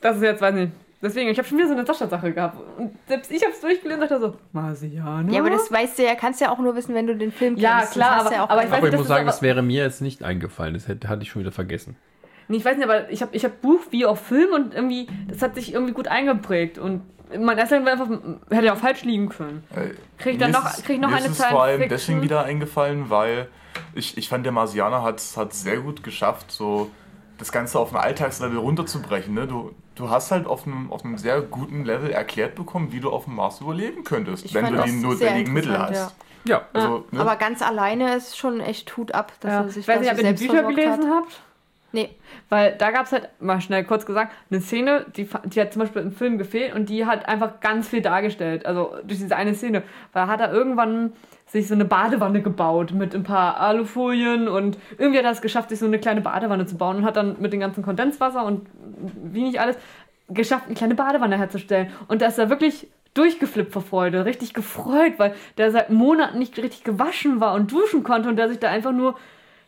[0.00, 0.72] das ist jetzt, weiß nicht.
[1.00, 2.56] Deswegen, ich habe schon wieder so eine Sascha-Sache gehabt.
[2.76, 5.32] Und selbst ich habe es durchgelesen und dachte so, Marsianer?
[5.32, 7.30] ja, aber das weißt du ja, kannst du ja auch nur wissen, wenn du den
[7.30, 7.62] Film kennst.
[7.62, 9.82] Ja, klar, aber- ja auch aber ich weiß aber ich muss sagen, das wäre mir
[9.84, 10.74] jetzt nicht eingefallen.
[10.74, 11.96] Das hätte, hatte ich schon wieder vergessen.
[12.48, 15.06] Nee, ich weiß nicht, aber ich habe ich hab Buch wie auch Film und irgendwie,
[15.28, 16.78] das hat sich irgendwie gut eingeprägt.
[16.78, 17.02] Und
[17.38, 18.08] mein erster war einfach,
[18.50, 19.62] hätte ja auch falsch liegen können.
[19.76, 19.90] Äh,
[20.20, 21.88] Krieg ich dann mir noch- krieg ich noch mir eine ist es vor allem Science-Fiction?
[21.90, 23.48] deswegen wieder eingefallen, weil
[23.94, 26.90] ich, ich fand, der Marsianer hat es sehr gut geschafft, so
[27.36, 29.34] das Ganze auf ein Alltagslevel runterzubrechen.
[29.34, 29.46] Ne?
[29.46, 33.10] Du, du hast halt auf einem, auf einem sehr guten Level erklärt bekommen, wie du
[33.10, 36.14] auf dem Mars überleben könntest, Ich wenn du die notwendigen Mittel hast.
[36.44, 36.62] Ja.
[36.72, 37.20] Also, ne?
[37.20, 39.60] Aber ganz alleine ist schon echt Hut ab, dass Ja.
[39.62, 41.22] er sich Ich weiß nicht, so ob ihr die selbst Bücher gelesen hat.
[41.24, 41.40] habt.
[41.90, 42.10] Nee,
[42.50, 45.80] Weil da gab es halt, mal schnell kurz gesagt, eine Szene, die, die hat zum
[45.80, 48.66] Beispiel im Film gefehlt und die hat einfach ganz viel dargestellt.
[48.66, 49.82] Also durch diese eine Szene.
[50.12, 51.14] Weil hat er irgendwann
[51.48, 55.70] sich so eine Badewanne gebaut mit ein paar Alufolien und irgendwie hat er es geschafft,
[55.70, 58.66] sich so eine kleine Badewanne zu bauen und hat dann mit dem ganzen Kondenswasser und
[59.22, 59.76] wie nicht alles
[60.28, 61.90] geschafft, eine kleine Badewanne herzustellen.
[62.06, 66.58] Und da ist er wirklich durchgeflippt vor Freude, richtig gefreut, weil der seit Monaten nicht
[66.58, 69.16] richtig gewaschen war und duschen konnte und der sich da einfach nur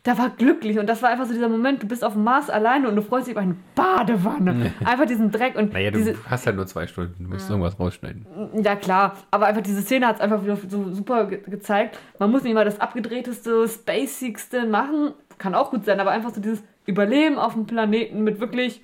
[0.03, 2.49] da war glücklich und das war einfach so dieser Moment, du bist auf dem Mars
[2.49, 4.73] alleine und du freust dich über eine Badewanne.
[4.85, 7.25] Einfach diesen Dreck und Naja, du diese, hast halt nur zwei Stunden.
[7.25, 8.27] Du musst irgendwas rausschneiden.
[8.63, 11.99] ja klar, aber einfach diese Szene hat es einfach wieder so super ge gezeigt.
[12.19, 16.41] Man muss nicht mal das abgedrehteste, spacigste machen, kann auch gut sein, aber einfach so
[16.41, 18.83] dieses Überleben auf dem Planeten mit wirklich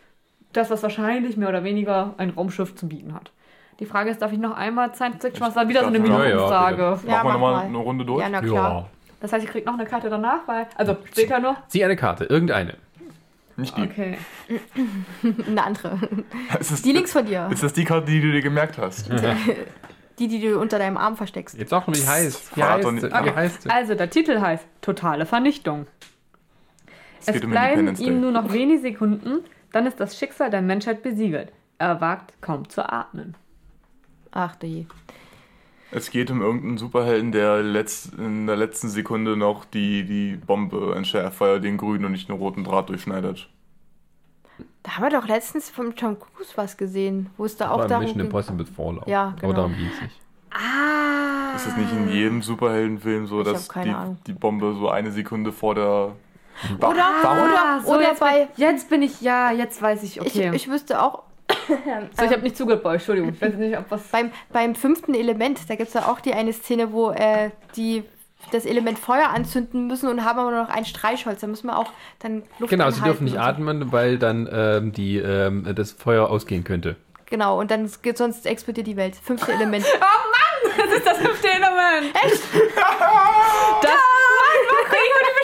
[0.53, 3.33] das, was wahrscheinlich mehr oder weniger ein Raumschiff zu bieten hat.
[3.81, 5.47] Die Frage ist, darf ich noch einmal Science Fiction?
[5.47, 6.83] Das war wieder so eine Ja, ja, Minutenfrage.
[6.83, 7.64] Ja, Machen wir mach nochmal mal.
[7.64, 8.23] eine Runde durch?
[8.23, 8.73] ja, na klar.
[8.73, 8.87] Ja.
[9.27, 11.66] Das heißt, ich krieg noch eine Karte danach, weil, also später noch.
[11.66, 12.77] Zieh eine Karte, irgendeine.
[13.57, 13.83] Nicht die.
[13.83, 14.18] Okay.
[15.49, 15.99] Eine andere.
[16.61, 17.49] Ist das, Die links von dir.
[17.51, 19.11] Ist das die Karte, die du dir gemerkt hast?
[20.18, 21.59] Die, die du unter deinem Arm versteckst.
[21.59, 23.05] Jetzt auch, wie heißt Wie heißt nicht.
[23.05, 23.70] Wie heißt?
[23.70, 25.87] Also, der Titel heißt Totale Vernichtung.
[27.20, 29.41] Es Es geht um bleiben ihm nur noch wenige Sekunden,
[29.72, 31.53] dann ist das Schicksal der Menschheit besiegelt.
[31.77, 33.35] Er wagt kaum zu atmen.
[34.31, 34.87] Ach du je.
[35.93, 40.95] Es geht um irgendeinen Superhelden, der letzt, in der letzten Sekunde noch die, die Bombe
[40.97, 43.49] entschärft, weil er den grünen und nicht den roten Draht durchschneidet.
[44.82, 48.05] Da haben wir doch letztens von Tom Cruise was gesehen, wo es da auch darum
[48.05, 48.26] Mission ging.
[48.26, 49.07] Impossible Fallout.
[49.07, 49.45] Ja, genau.
[49.45, 50.20] Aber darum ging es nicht.
[50.51, 51.55] Ah.
[51.57, 54.18] Ist das nicht in jedem Superheldenfilm so, Ich dass die, Ahnung.
[54.26, 56.12] die Bombe so eine Sekunde vor der.
[56.78, 58.45] Oder, oder, Ah, so, oder jetzt, bei.
[58.47, 60.49] bin, jetzt bin ich, ja, jetzt weiß ich, okay.
[60.51, 61.22] Ich, ich wüsste auch,
[61.69, 63.31] so, ich habe nicht zugehört bei euch, Entschuldigung.
[63.31, 64.03] Ich weiß nicht, ob was.
[64.09, 68.05] beim, beim fünften Element, da gibt es ja auch die eine Szene, wo äh, die
[68.53, 71.41] das Element Feuer anzünden müssen und haben aber nur noch ein Streichholz.
[71.41, 75.19] Da müssen wir auch dann Luft Genau, sie dürfen nicht atmen, weil dann ähm, die,
[75.19, 76.97] ähm, das Feuer ausgehen könnte.
[77.27, 79.17] Genau, und dann geht sonst explodiert die Welt.
[79.17, 79.85] Fünfte Element.
[80.77, 82.14] Das ist das fünfte Element.
[82.23, 82.43] Echt?
[83.83, 83.93] Das,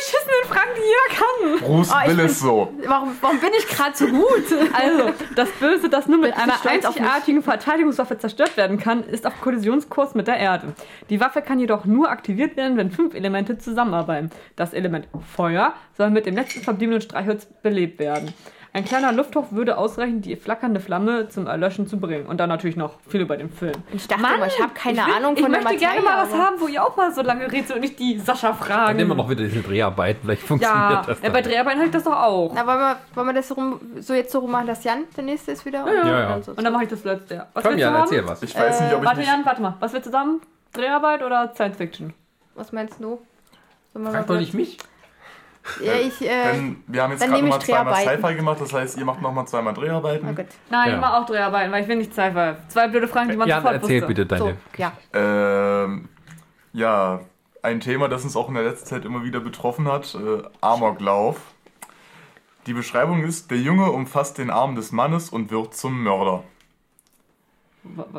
[0.03, 1.68] beschissenen Fragen, die jeder kann?
[1.68, 2.72] Bruce Oh, ich will bin- es so.
[2.86, 4.44] Warum, warum bin ich gerade so gut?
[4.74, 10.14] Also, das Böse, das nur mit einer einzigartigen Verteidigungswaffe zerstört werden kann, ist auf Kollisionskurs
[10.14, 10.72] mit der Erde.
[11.11, 14.30] Die Waffe kann jedoch nur aktiviert werden, wenn fünf Elemente zusammenarbeiten.
[14.57, 18.32] Das Element Feuer soll mit dem letzten verbliebenen Streichholz belebt werden.
[18.75, 22.25] Ein kleiner Lufthauch würde ausreichen, die flackernde Flamme zum Erlöschen zu bringen.
[22.25, 23.75] Und dann natürlich noch viel über den Film.
[23.93, 26.01] Ich dachte immer, ich habe keine ich will, Ahnung ich von der möchte Materie.
[26.01, 28.18] gerne mal was aber- haben, wo ihr auch mal so lange redet und nicht die
[28.18, 28.97] Sascha Dann fragen.
[28.97, 31.33] nehmen wir noch wieder diese Dreharbeiten, vielleicht funktioniert ja, das ja, dann.
[31.35, 32.53] bei Dreharbeiten habe ich das doch auch.
[32.55, 35.25] Na, wollen wir, wollen wir das so, rum, so jetzt so rummachen, dass Jan der
[35.25, 35.85] nächste ist wieder?
[35.87, 36.35] Ja, ja.
[36.37, 36.53] Und so.
[36.53, 37.35] Und dann mache ich das letzte.
[37.35, 37.47] Ja.
[37.53, 38.43] Was Komm, willst du Jan, erzähl was.
[38.43, 39.20] Ich weiß nicht, ob ich Warte.
[39.23, 39.75] Jan, warte mal.
[39.81, 40.41] Was willst du zusammen?
[40.73, 42.14] Dreharbeit oder Science Fiction?
[42.55, 43.20] Was meinst du?
[43.93, 44.79] Wir Frag doch nicht mich.
[45.80, 47.94] Ja, ich, äh, Denn wir haben jetzt gerade nehme nochmal ich zweimal.
[48.18, 50.28] Sci-Fi gemacht, das heißt, ihr macht nochmal zweimal Dreharbeiten.
[50.28, 50.46] oh Gott.
[50.70, 50.94] Nein, Ja.
[50.96, 52.54] ich mache auch Dreharbeiten, weil ich will nicht Sci-Fi.
[52.68, 54.06] Zwei blöde Fragen, die man Jan, sofort erzähl wusste.
[54.08, 54.42] bitte deine.
[54.44, 54.92] So, ja.
[55.12, 56.08] Ähm,
[56.72, 57.20] ja,
[57.62, 61.36] ein Thema, das uns auch in der letzten Zeit immer wieder betroffen hat, äh, Amoklauf.
[62.66, 66.42] Die Beschreibung ist, der Junge umfasst den Arm des Mannes und wird zum Mörder.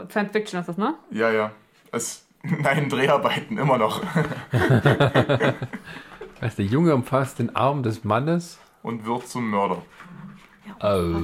[0.10, 0.94] Science Fiction ist das, ne?
[1.12, 1.52] Ja, ja.
[1.92, 4.02] Es, nein, Dreharbeiten, immer noch.
[6.44, 8.60] Weißt der Junge umfasst den Arm des Mannes.
[8.82, 9.82] Und wird zum Mörder.
[10.82, 11.22] Oh.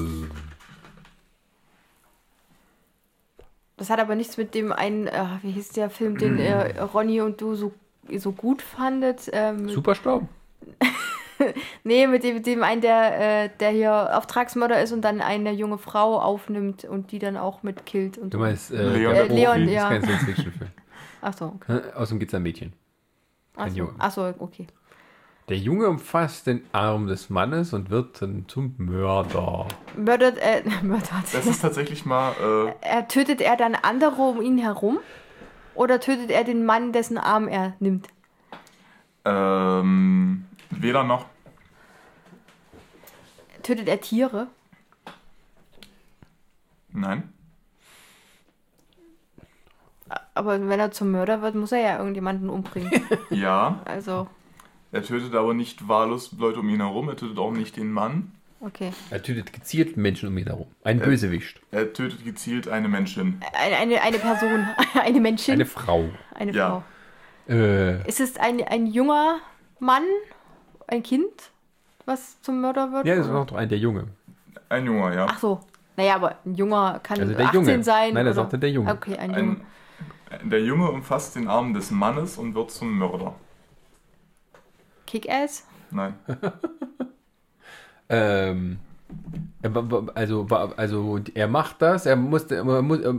[3.76, 7.20] Das hat aber nichts mit dem einen, äh, wie hieß der Film, den äh, Ronny
[7.20, 7.74] und du so,
[8.16, 9.30] so gut fandet.
[9.34, 10.24] Ähm, Superstaub?
[11.84, 15.52] nee, mit dem, mit dem einen, der, äh, der hier Auftragsmörder ist und dann eine
[15.52, 18.18] junge Frau aufnimmt und die dann auch mit killt.
[18.18, 19.34] Und Du meinst äh, Leon Profi?
[19.34, 19.90] Leon, Das ja.
[19.90, 20.72] ist kein Science-Fiction-Film.
[21.22, 21.82] Ach so, okay.
[21.94, 22.72] Außerdem geht es ein Mädchen.
[23.58, 23.96] Ach Ein so, Junge.
[23.98, 24.66] Ach so, okay.
[25.50, 29.68] Der Junge umfasst den Arm des Mannes und wird dann zum Mörder.
[29.98, 31.34] Mördert, äh, mördert.
[31.34, 35.00] Das ist tatsächlich mal, äh, Er, tötet er dann andere um ihn herum?
[35.74, 38.08] Oder tötet er den Mann, dessen Arm er nimmt?
[39.26, 41.26] ähm, weder noch.
[43.64, 44.48] Tötet er Tiere?
[46.92, 47.32] Nein.
[50.34, 52.92] Aber wenn er zum Mörder wird, muss er ja irgendjemanden umbringen.
[53.30, 54.28] Ja, Also,
[54.92, 58.32] er tötet aber nicht wahllos Leute um ihn herum, er tötet auch nicht den Mann.
[58.62, 58.92] okay.
[59.10, 60.68] Er tötet gezielt Menschen um ihn herum.
[60.84, 61.60] Ein Bösewicht.
[61.72, 63.40] Er tötet gezielt eine Menschin.
[63.54, 64.68] Eine, eine, eine Person,
[65.02, 66.10] eine Menschin, Eine eine, Frau.
[66.54, 66.84] Ja.
[67.48, 67.54] Frau.
[67.54, 69.40] Äh, Ist es ein, ein junger
[69.80, 70.04] Mann,
[70.88, 71.32] ein Kind,
[72.06, 73.06] was zum Mörder wird?
[73.06, 73.36] ja, das oder?
[73.40, 74.08] war doch ein der Junge.
[74.70, 75.26] Ein Junger, ja.
[75.30, 75.60] Ach so.
[75.98, 77.84] Naja, aber ein Junger kann Also der 18 Junge.
[77.84, 78.14] sein.
[78.14, 78.92] Nein, er sagte der Junge.
[78.92, 79.58] Okay, ein Junge.
[80.30, 83.34] Ein, der Junge umfasst den Arm des Mannes und wird zum Mörder.
[85.10, 85.66] Kick-Ass?
[85.92, 86.16] Nein.
[88.10, 88.80] Ähm,
[89.62, 90.48] er wa- also,
[90.78, 93.16] also er macht das, er musste, er muss, er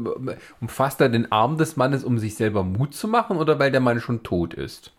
[0.61, 3.81] umfasst er den Arm des Mannes, um sich selber Mut zu machen oder weil der
[3.81, 4.93] Mann schon tot ist?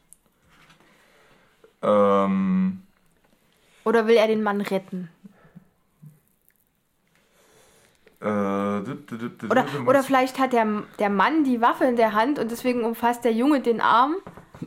[1.82, 2.82] Ähm,
[3.84, 5.10] Oder will er den Mann retten?
[8.20, 11.96] äh, dip, dip, dip, dip, Oder, oder vielleicht hat der, der Mann die Waffe in
[11.96, 14.16] der Hand und deswegen umfasst der Junge den Arm,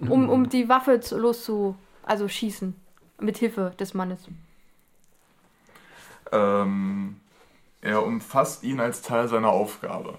[0.09, 1.77] um, um die Waffe zu, loszu,
[2.07, 2.75] also schießen.
[3.21, 4.27] Mit Hilfe des Mannes.
[6.33, 7.21] ähm,
[7.81, 10.19] er umfasst ihn als Teil seiner Aufgabe.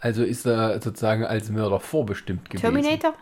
[0.00, 2.62] Also ist er sozusagen als Mörder vorbestimmt gewesen.
[2.62, 3.14] Terminator?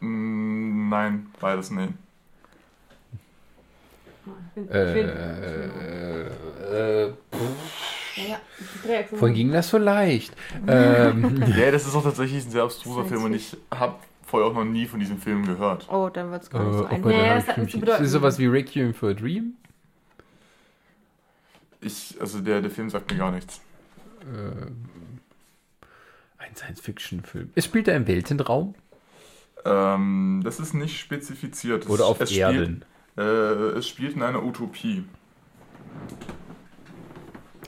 [0.00, 1.88] Mm, nein, beides nee.
[4.70, 7.12] Äh, äh,
[8.16, 8.40] Ja.
[9.16, 10.34] vorhin ging das so leicht.
[10.68, 13.96] ähm, Ja, das ist auch tatsächlich ein sehr abstruser Science Film und ich habe
[14.32, 15.86] vorher auch noch nie von diesem Film gehört.
[15.90, 17.10] Oh, dann wird es äh, gar nicht so oh einfach.
[17.10, 18.04] Das hat zu bedeuten.
[18.04, 19.52] ist sowas wie Requiem for a Dream?
[21.82, 23.60] Ich, also der, der Film sagt mir gar nichts.
[26.38, 27.50] Ein Science-Fiction-Film.
[27.54, 28.74] Es spielt er im Weltenraum
[29.66, 31.84] Ähm, das ist nicht spezifiziert.
[31.84, 32.84] Es- oder auf es Erden?
[33.14, 35.04] Spielt, äh, es spielt in einer Utopie.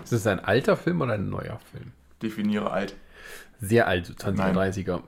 [0.03, 1.93] Ist es ein alter Film oder ein neuer Film?
[2.23, 2.97] Definiere alt.
[3.61, 4.57] Sehr alt, so 20er, Nein.
[4.57, 5.03] 30er.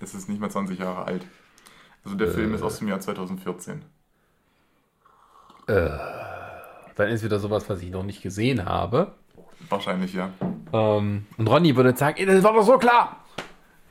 [0.00, 1.26] Es ist nicht mal 20 Jahre alt.
[2.04, 3.82] Also der Film ist aus dem Jahr 2014.
[5.66, 9.12] Dann ist wieder sowas, was ich noch nicht gesehen habe.
[9.68, 10.30] Wahrscheinlich, ja.
[10.72, 13.16] Ähm, und Ronny würde jetzt sagen, das war doch so klar.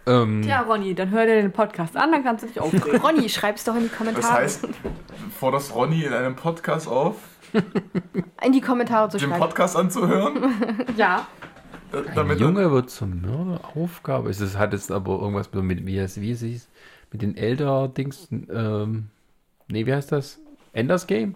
[0.05, 3.01] Ähm, Ja, Ronny, dann hör dir den Podcast an, dann kannst du dich aufregen.
[3.03, 4.23] Ronny, schreib's doch in die Kommentare.
[4.23, 4.31] Das
[4.63, 4.67] heißt,
[5.38, 7.15] forderst Ronny in einem Podcast auf,
[8.41, 9.41] in die Kommentare zu den schreiben.
[9.41, 10.55] Podcast anzuhören?
[10.97, 11.27] ja.
[11.93, 13.61] Äh, ein Junge wird zum Mörder.
[13.76, 14.30] Aufgabe.
[14.30, 16.68] Ist es, hat es aber irgendwas mit, wie es, wie es hieß,
[17.11, 19.07] mit den Elder-Dings, ähm,
[19.68, 20.39] nee, wie heißt das?
[20.73, 21.35] Enders Game?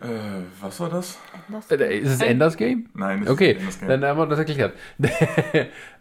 [0.00, 1.18] Äh, was war das?
[1.70, 2.88] Äh, Ist es Enders Game?
[2.94, 3.88] Nein, das Okay, Game.
[3.88, 4.74] dann haben wir das erklärt.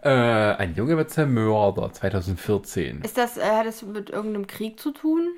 [0.02, 3.02] äh, ein Junge wird Mörder 2014.
[3.02, 5.34] Ist das, äh, hat das mit irgendeinem Krieg zu tun?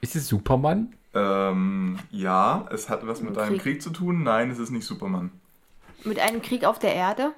[0.00, 0.92] Ist es Superman?
[1.14, 3.42] Ähm, ja, es hat was mit Krieg.
[3.46, 4.22] einem Krieg zu tun.
[4.24, 5.30] Nein, es ist nicht Superman.
[6.04, 7.32] Mit einem Krieg auf der Erde?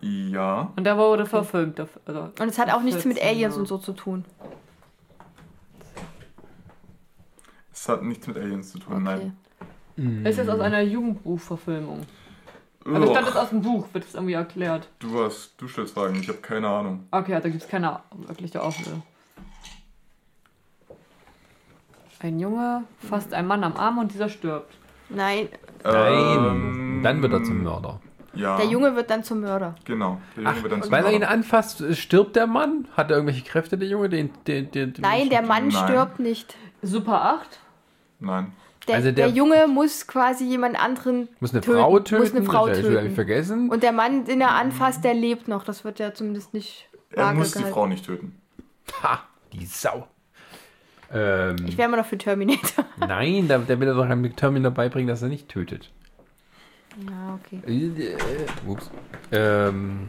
[0.00, 0.72] Ja.
[0.76, 1.80] Und der wurde verfilmt.
[1.80, 3.60] Also, Und es hat auch nichts mit 14, Aliens ja.
[3.60, 4.24] und so zu tun.
[7.72, 9.30] Es hat nichts mit Aliens zu tun, Okay.
[9.96, 10.24] nein.
[10.26, 12.00] Ist jetzt aus einer Jugendbuchverfilmung.
[12.84, 14.88] Also stand es Uah, aus dem Buch, wird es irgendwie erklärt.
[14.98, 17.06] du hast, du stellst Fragen, ich habe keine Ahnung.
[17.12, 19.02] Okay, da gibt es keine wirkliche Auflösung.
[22.20, 24.74] Ein Junge fasst einen Mann am Arm und dieser stirbt.
[25.08, 25.48] Nein,
[25.82, 26.12] Nein.
[26.14, 28.00] Ähm, Dann wird er zum Mörder.
[28.36, 28.56] Ja.
[28.56, 29.76] der Junge wird dann zum Mörder.
[29.84, 30.20] Genau.
[30.36, 31.32] Der Junge Ach, wird dann zum weil er ihn Mörder.
[31.34, 32.88] anfasst, stirbt der Mann?
[32.96, 34.08] Hat er irgendwelche Kräfte, der Junge?
[34.08, 35.84] Den, den, den, den Nein, der Mann Nein.
[35.88, 36.56] stirbt nicht.
[36.82, 37.60] Super 8?
[38.18, 38.52] Nein.
[38.88, 41.78] Der, Also der- der Junge muss quasi jemand anderen muss eine töten.
[41.78, 42.22] Frau töten.
[42.22, 43.14] Muss eine Frau das hab ich töten.
[43.14, 43.70] vergessen.
[43.70, 45.62] Und der Mann, den er anfasst, der lebt noch.
[45.64, 47.72] Das wird ja zumindest nicht Er muss die gehalten.
[47.74, 48.36] Frau nicht töten.
[49.02, 49.20] ha,
[49.52, 50.08] die Sau.
[51.12, 52.84] Ähm, Ich wäre immer noch für Terminator.
[52.98, 55.90] nein, der, der will er doch einem Terminator beibringen, dass er nicht tötet.
[56.96, 57.60] Ja, okay.
[57.66, 58.90] Äh, Ups.
[59.32, 60.08] Ähm,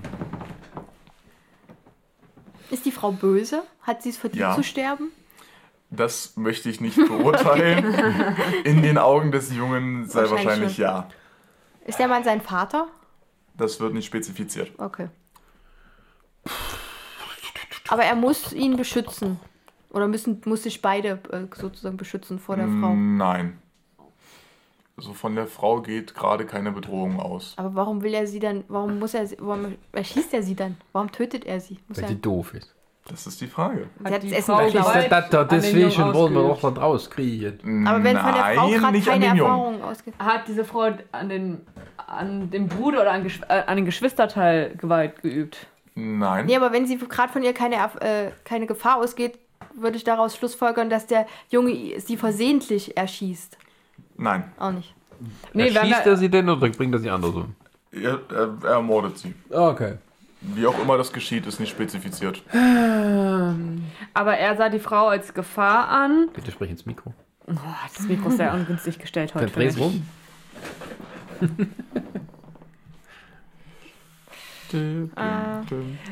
[2.69, 3.63] Ist die Frau böse?
[3.81, 4.55] Hat sie es verdient Ja.
[4.55, 5.11] zu sterben?
[5.89, 7.93] Das möchte ich nicht beurteilen.
[8.63, 11.09] In den Augen des Jungen sei Wahrscheinlich wahrscheinlich ja.
[11.85, 12.87] Ist der Mann sein Vater?
[13.55, 14.71] Das wird nicht spezifiziert.
[14.77, 15.09] Okay.
[17.87, 19.39] Aber er muss ihn beschützen.
[19.91, 22.93] Oder müssen, muss sich beide äh, sozusagen beschützen vor der Frau.
[22.95, 23.59] Nein.
[24.97, 27.53] Also von der Frau geht gerade keine Bedrohung aus.
[27.57, 30.77] Aber warum will er sie dann, warum muss er warum erschießt er sie dann?
[30.93, 31.77] Warum tötet er sie?
[31.87, 32.73] Muss weil er, sie doof ist.
[33.07, 33.87] Das ist die Frage.
[34.03, 34.55] sie hat die das Essen.
[34.55, 37.85] Gewalt Das, das, deswegen wollen wir doch da rauskriegen.
[37.85, 39.51] Aber wenn von der Frau gerade nicht an keine den Jungen.
[39.51, 40.13] Erfahrung ausgeht.
[40.17, 41.61] Hat diese Frau an den,
[41.97, 45.67] an den Bruder oder an, Geschw äh, an den Geschwisterteil Gewalt geübt?
[45.93, 46.47] Nein.
[46.47, 49.37] Nee, aber wenn sie gerade von ihr keine, äh, keine Gefahr ausgeht,
[49.75, 53.57] würde ich daraus schlussfolgern, dass der Junge sie versehentlich erschießt.
[54.17, 54.51] Nein.
[54.57, 54.93] Auch nicht.
[55.53, 57.55] Nee, wir haben Schießt ja, er sie denn oder bringt er sie anders um?
[57.91, 59.33] Er, er, er ermordet sie.
[59.49, 59.95] Okay.
[60.41, 62.43] Wie auch immer das geschieht, ist nicht spezifiziert.
[64.13, 66.29] aber er sah die Frau als Gefahr an.
[66.33, 67.13] Bitte sprich ins Mikro.
[67.47, 67.53] Oh,
[67.95, 69.45] das Mikro ist sehr ungünstig gestellt heute.
[69.45, 70.07] Dann dreh's rum.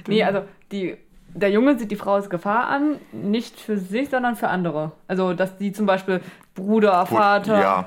[0.08, 0.98] Nee, also die,
[1.34, 4.92] der Junge sieht die Frau als Gefahr an, nicht für sich, sondern für andere.
[5.08, 6.22] Also, dass die zum Beispiel
[6.56, 7.86] Bruder, Gut, Vater, Ja.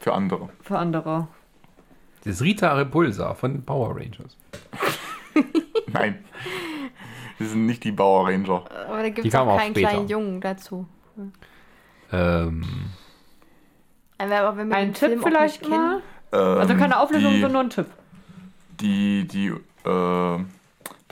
[0.00, 0.48] Für andere.
[0.62, 1.28] für andere.
[2.24, 4.36] Das ist Rita Repulsa von den Power Rangers.
[5.92, 6.24] Nein.
[7.38, 8.64] Wir sind nicht die Bauer Ranger.
[8.88, 10.86] Aber da gibt es auch keinen kleinen Jungen dazu.
[12.12, 12.62] Ähm,
[14.18, 16.02] Aber wenn wir Ein Tipp Film vielleicht kennen, mal?
[16.32, 17.86] Ähm, Also keine Auflösung, die, sondern nur ein Tipp.
[18.80, 19.48] Die, die,
[19.88, 20.38] äh,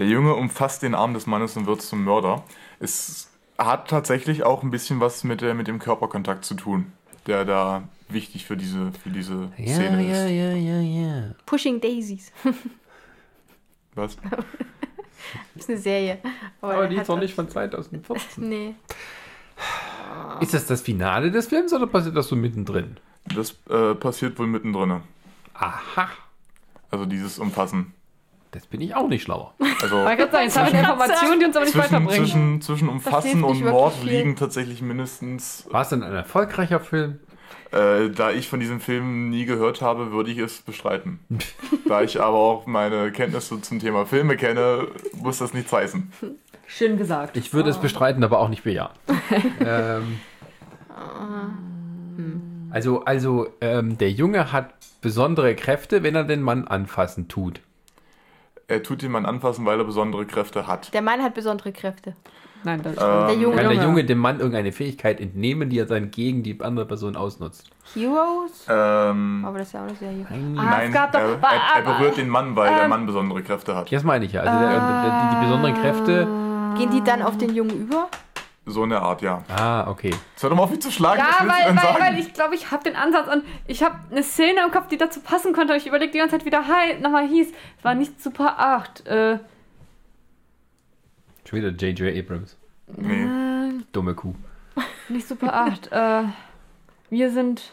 [0.00, 2.42] der Junge umfasst den Arm des Mannes und wird zum Mörder.
[2.78, 6.90] Es hat tatsächlich auch ein bisschen was mit, der, mit dem Körperkontakt zu tun,
[7.26, 10.30] der da wichtig für diese, für diese ja, Szene ja, ist.
[10.30, 11.34] ja, ja, ja.
[11.44, 12.32] Pushing Daisies.
[13.94, 14.16] Was?
[15.54, 16.18] ist eine Serie.
[16.62, 18.48] Aber die hat ist doch was- nicht von 2014.
[18.48, 18.74] Nee.
[20.40, 22.96] Ist das das Finale des Films oder passiert das so mittendrin?
[23.26, 25.02] Das äh, passiert wohl mittendrin.
[25.52, 26.08] Aha.
[26.90, 27.92] Also dieses Umfassen.
[28.52, 29.54] Das bin ich auch nicht schlauer.
[29.80, 32.26] Also ich kann sagen, jetzt habe ich eine Information, die uns aber nicht zwischen, weiterbringt.
[32.26, 34.10] zwischen, zwischen Umfassen und Mord viel.
[34.10, 35.66] liegen tatsächlich mindestens.
[35.70, 37.20] War es denn ein erfolgreicher Film?
[37.70, 41.20] Äh, da ich von diesem Film nie gehört habe, würde ich es bestreiten.
[41.88, 46.12] da ich aber auch meine Kenntnisse zum Thema Filme kenne, muss das nichts heißen.
[46.66, 47.36] Schön gesagt.
[47.36, 48.90] Ich würde es bestreiten, aber auch nicht bejahen.
[49.64, 50.20] ähm,
[52.70, 57.60] also, also ähm, der Junge hat besondere Kräfte, wenn er den Mann anfassen tut.
[58.70, 60.94] Er tut jemanden anfassen, weil er besondere Kräfte hat.
[60.94, 62.14] Der Mann hat besondere Kräfte.
[62.62, 63.56] Nein, das Ähm, Der Junge.
[63.56, 64.04] Kann der Junge.
[64.04, 67.68] Dem Mann irgendeine Fähigkeit entnehmen, die er dann gegen die andere Person ausnutzt?
[67.94, 68.66] Heroes?
[68.68, 70.24] Ähm, Aber das ist ja auch Serie.
[70.30, 70.34] Ah,
[70.64, 73.74] nein, es gab doch- er, er, er berührt den Mann, weil der Mann besondere Kräfte
[73.74, 73.90] hat.
[73.90, 74.42] Das meine ich ja.
[74.42, 76.28] Also der, der, die, die besonderen Kräfte.
[76.78, 78.08] Gehen die dann auf den Jungen über?
[78.70, 79.42] So eine Art, ja.
[79.48, 80.10] Ah, okay.
[80.10, 82.70] Jetzt hör doch mal auf mich zu schlagen, Ja, weil, weil, weil ich glaube, ich
[82.70, 85.74] habe den Ansatz und ich habe eine Szene im Kopf, die dazu passen könnte.
[85.76, 87.48] Ich überlege die ganze Zeit, wie der Hi nochmal hieß.
[87.78, 89.06] Es war nicht Super 8.
[89.06, 89.38] Äh,
[91.48, 92.16] Schon wieder J.J.
[92.16, 92.56] Abrams.
[92.96, 93.26] nee.
[93.92, 94.34] Dumme Kuh.
[95.08, 95.90] nicht Super 8.
[95.92, 96.22] äh,
[97.10, 97.72] wir sind.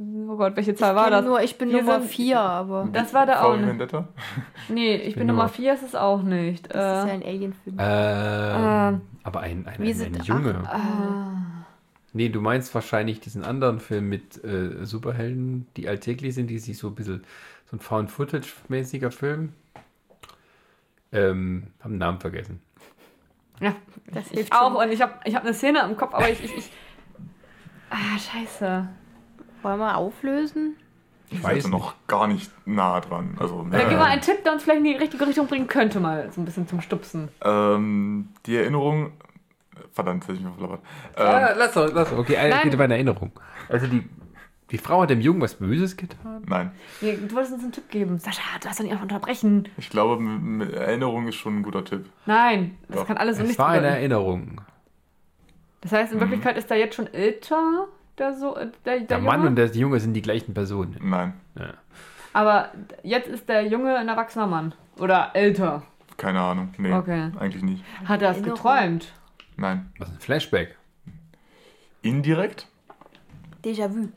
[0.00, 1.20] Oh Gott, welche Zahl war Ich das?
[1.22, 3.66] bin nur, ich bin Wir Nummer sind- 4, aber Das war der auch nicht.
[3.66, 4.06] Vendetta?
[4.68, 6.66] Nee, ich bin, bin Nummer Nummer- 4, ist es auch nicht.
[6.72, 7.76] das ist ja Äh, ein Alien-Film.
[7.80, 8.64] Ähm,
[8.94, 9.00] Ähm.
[9.24, 10.50] aber ein, ein, ein, ein Junge.
[10.50, 11.38] äh,
[12.12, 16.78] Nee, du meinst wahrscheinlich diesen anderen Film mit äh, Superhelden, die alltäglich sind, die sich
[16.78, 17.24] so ein bisschen,
[17.70, 19.52] so ein Found-Footage-mäßiger Film.
[21.12, 22.60] Ähm, hab den Namen vergessen.
[23.60, 23.74] Ja,
[24.12, 24.72] Das ich hilft auch.
[24.72, 24.76] schon.
[24.76, 26.42] Und ich habe ich hab eine Szene im Kopf, aber ich.
[26.44, 26.70] ich, ich
[27.90, 28.88] ah, scheiße.
[29.62, 30.76] Wollen wir auflösen?
[31.30, 33.36] Ich weiß weiß noch gar nicht nah dran.
[33.38, 35.66] Also, Dann gib äh, mal einen Tipp, der uns vielleicht in die richtige Richtung bringen
[35.66, 37.28] könnte, mal so ein bisschen zum Stupsen.
[37.44, 39.12] ähm, die Erinnerung.
[39.92, 40.84] Verdammt, jetzt hätte ich mich verplappert.
[41.16, 42.18] Ah, Ähm, lass doch, lass doch.
[42.18, 42.60] Okay, Nein.
[42.62, 43.32] geht über eine Erinnerung.
[43.68, 44.08] Also die,
[44.70, 46.42] die Frau hat dem Jungen was Böses getan.
[46.46, 48.18] nein, Nee, du wolltest uns einen Tipp geben.
[48.18, 49.68] Sascha, du hast doch nicht einfach unterbrechen.
[49.76, 52.06] ich glaube, m- m- Erinnerung ist schon ein guter Tipp.
[52.26, 53.06] Nein, das Doch.
[53.06, 53.86] kann alles so Es nicht war eine.
[53.88, 54.60] Erinnerung.
[55.80, 57.86] Das heißt, in Wirklichkeit ist er jetzt schon älter,
[58.18, 59.28] der so, äh, der, der, Der Junge.
[59.30, 60.96] Mann und der Junge sind die gleichen Personen.
[61.02, 61.74] Nein, Ja.
[62.34, 62.68] Aber
[63.02, 64.74] jetzt ist der Junge ein erwachsener Mann.
[64.98, 65.82] Oder älter.
[66.16, 66.74] keine Ahnung.
[66.78, 67.30] Nee, Okay.
[67.38, 67.82] eigentlich nicht.
[68.04, 69.12] Hat er es geträumt?
[69.56, 69.90] Nein.
[69.98, 70.76] Was ist ein Flashback?
[72.02, 72.66] Indirekt?
[73.64, 74.08] Déjà-vu.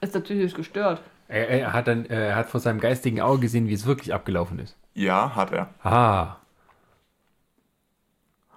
[0.00, 1.02] Ist er psychisch gestört?
[1.28, 4.12] Er, er, hat dann, äh, er hat vor seinem geistigen Auge gesehen, wie es wirklich
[4.14, 4.76] abgelaufen ist.
[4.94, 5.70] Ja, hat er.
[5.82, 6.36] Ah.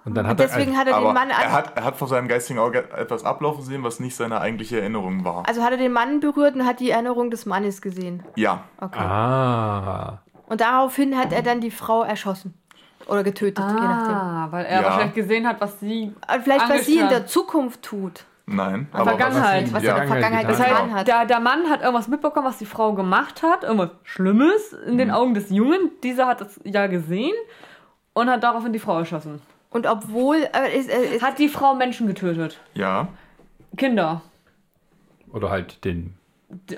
[0.08, 0.78] Und dann hat Deswegen er.
[0.78, 3.62] hat er Aber den Mann er hat, er hat vor seinem geistigen Auge etwas ablaufen
[3.62, 5.46] sehen, was nicht seine eigentliche Erinnerung war.
[5.46, 8.22] also hat er den Mann berührt und hat die Erinnerung des Mannes gesehen.
[8.36, 8.98] Ja, Okay.
[9.00, 10.18] Ah.
[10.46, 12.54] Und daraufhin hat er dann die Frau erschossen.
[13.06, 14.14] Oder getötet, je nachdem.
[14.14, 14.86] Ah, weil er Ja.
[14.86, 16.12] wahrscheinlich gesehen hat, was sie.
[16.26, 18.24] Aber vielleicht, was sie in der Zukunft tut.
[18.46, 18.88] nein.
[18.92, 19.72] Vergangenheit.
[19.74, 21.08] Was ja, er in der Vergangenheit getan Das heißt, hat.
[21.08, 24.98] der, der Mann hat irgendwas mitbekommen, was die Frau gemacht hat, irgendwas Schlimmes in Mhm.
[24.98, 25.90] den Augen des Jungen.
[26.02, 27.34] Dieser hat das ja gesehen
[28.14, 29.40] und hat daraufhin die Frau erschossen.
[29.70, 30.36] Und obwohl.
[30.54, 32.58] Äh, ist, äh, ist, Hat die Frau Menschen getötet?
[32.74, 33.08] ja,
[33.76, 34.22] Kinder?
[35.32, 36.14] Oder halt den.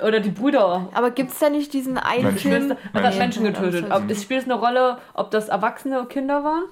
[0.05, 0.89] Oder die Brüder?
[0.93, 2.51] aber gibt es da nicht diesen einen Menschen.
[2.51, 2.69] Film?
[2.71, 2.93] Geschwister?
[2.95, 3.19] Hat Menschen.
[3.19, 3.91] Menschen getötet?
[3.93, 6.65] Ob, es spielt es eine Rolle, ob das Erwachsene Kinder waren?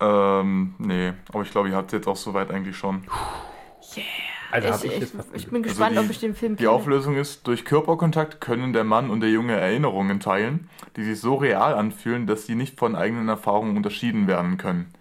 [0.00, 1.12] ähm, nee.
[1.32, 3.04] Aber ich glaube, ihr habt es jetzt auch soweit eigentlich schon.
[4.50, 6.64] Also hab Ich, ich ich, ich bin gespannt, Also die- ob ich den Film Die
[6.64, 6.70] kenne.
[6.76, 11.36] Auflösung ist, durch Körperkontakt können der Mann und der Junge Erinnerungen teilen, die sich so
[11.36, 14.92] real anfühlen, dass sie nicht von eigenen Erfahrungen unterschieden werden können.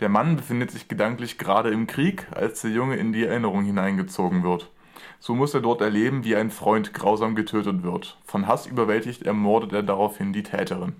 [0.00, 4.42] Der Mann befindet sich gedanklich gerade im Krieg, als der Junge in die Erinnerung hineingezogen
[4.42, 4.70] wird.
[5.20, 8.18] So muss er dort erleben, wie ein Freund grausam getötet wird.
[8.26, 10.96] Von Hass überwältigt ermordet er daraufhin die Täterin.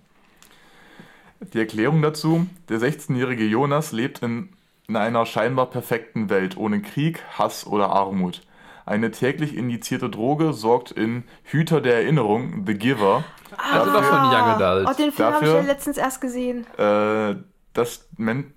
[1.52, 4.50] Die Erklärung dazu, der 16-jährige Jonas lebt in,
[4.88, 8.42] in einer scheinbar perfekten Welt, ohne Krieg, Hass oder Armut.
[8.86, 13.24] Eine täglich injizierte Droge sorgt in Hüter der Erinnerung, The Giver,
[13.72, 14.88] Also doch von Young Adult.
[14.88, 16.66] Oh, den Film habe ich Dafür- ja letztens erst gesehen.
[16.78, 17.34] äh,
[17.72, 18.52] dass Men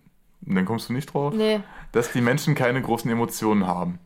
[0.55, 1.59] dann kommst du nicht drauf, Nee.
[1.91, 3.99] dass die Menschen keine großen Emotionen haben.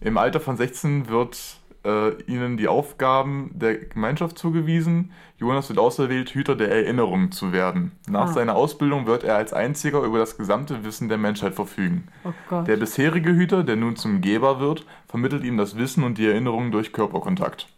[0.00, 1.38] Im Alter von 16 wird
[1.84, 5.12] äh, ihnen die Aufgaben der Gemeinschaft zugewiesen.
[5.38, 7.92] Jonas wird auserwählt, Hüter der Erinnerung zu werden.
[8.08, 8.32] Nach Ah.
[8.32, 12.08] seiner Ausbildung wird er als einziger über das gesamte Wissen der Menschheit verfügen.
[12.24, 12.62] Oh.
[12.62, 16.72] Der bisherige Hüter, der nun zum Geber wird, vermittelt ihm das Wissen und die Erinnerung
[16.72, 17.68] durch Körperkontakt.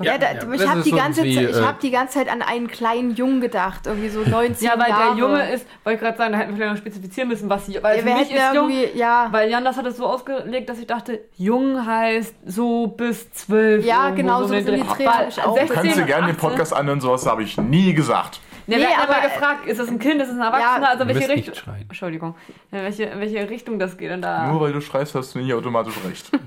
[0.00, 2.30] Ja, da, ja, ich habe die, ganze wie, Zeit- ich äh, hab die ganze Zeit
[2.30, 3.86] an einen kleinen Jungen gedacht.
[3.86, 5.14] Irgendwie so 19 Ja, weil Jahre.
[5.14, 7.66] der Junge ist, wollte ich gerade sagen, da hätten wir vielleicht noch spezifizieren müssen, was
[7.66, 7.82] sie.
[7.82, 9.28] Weil Ja, für mich ist jung, ja.
[9.30, 13.84] weil Jan das hat es so ausgelegt, dass ich dachte, jung heißt so bis zwölf.
[13.84, 15.04] Ja, irgendwo genau, so so in sind die Dreh.
[15.04, 17.94] Dreh, ich auch 16 Kannst du gerne den 18 Podcast anhören, sowas habe ich nie
[17.94, 18.40] gesagt.
[18.70, 20.82] Ne, Nee, wir hatten aber, gefragt, ist das ein Kind, ist das ein Erwachsener?
[20.86, 21.54] Ja, also welche Richtung?
[21.88, 22.34] Entschuldigung.
[22.70, 24.46] In welche, in welche Richtung das geht denn da?
[24.46, 26.30] Nur weil du schreist, hast du nicht automatisch recht.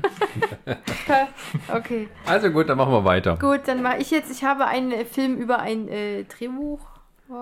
[1.74, 2.08] Okay.
[2.26, 3.38] Also gut, dann machen wir weiter.
[3.38, 4.32] gut, dann mache ich jetzt.
[4.32, 6.80] Ich habe einen äh, Film über ein äh, Drehbuch.
[7.30, 7.34] äh,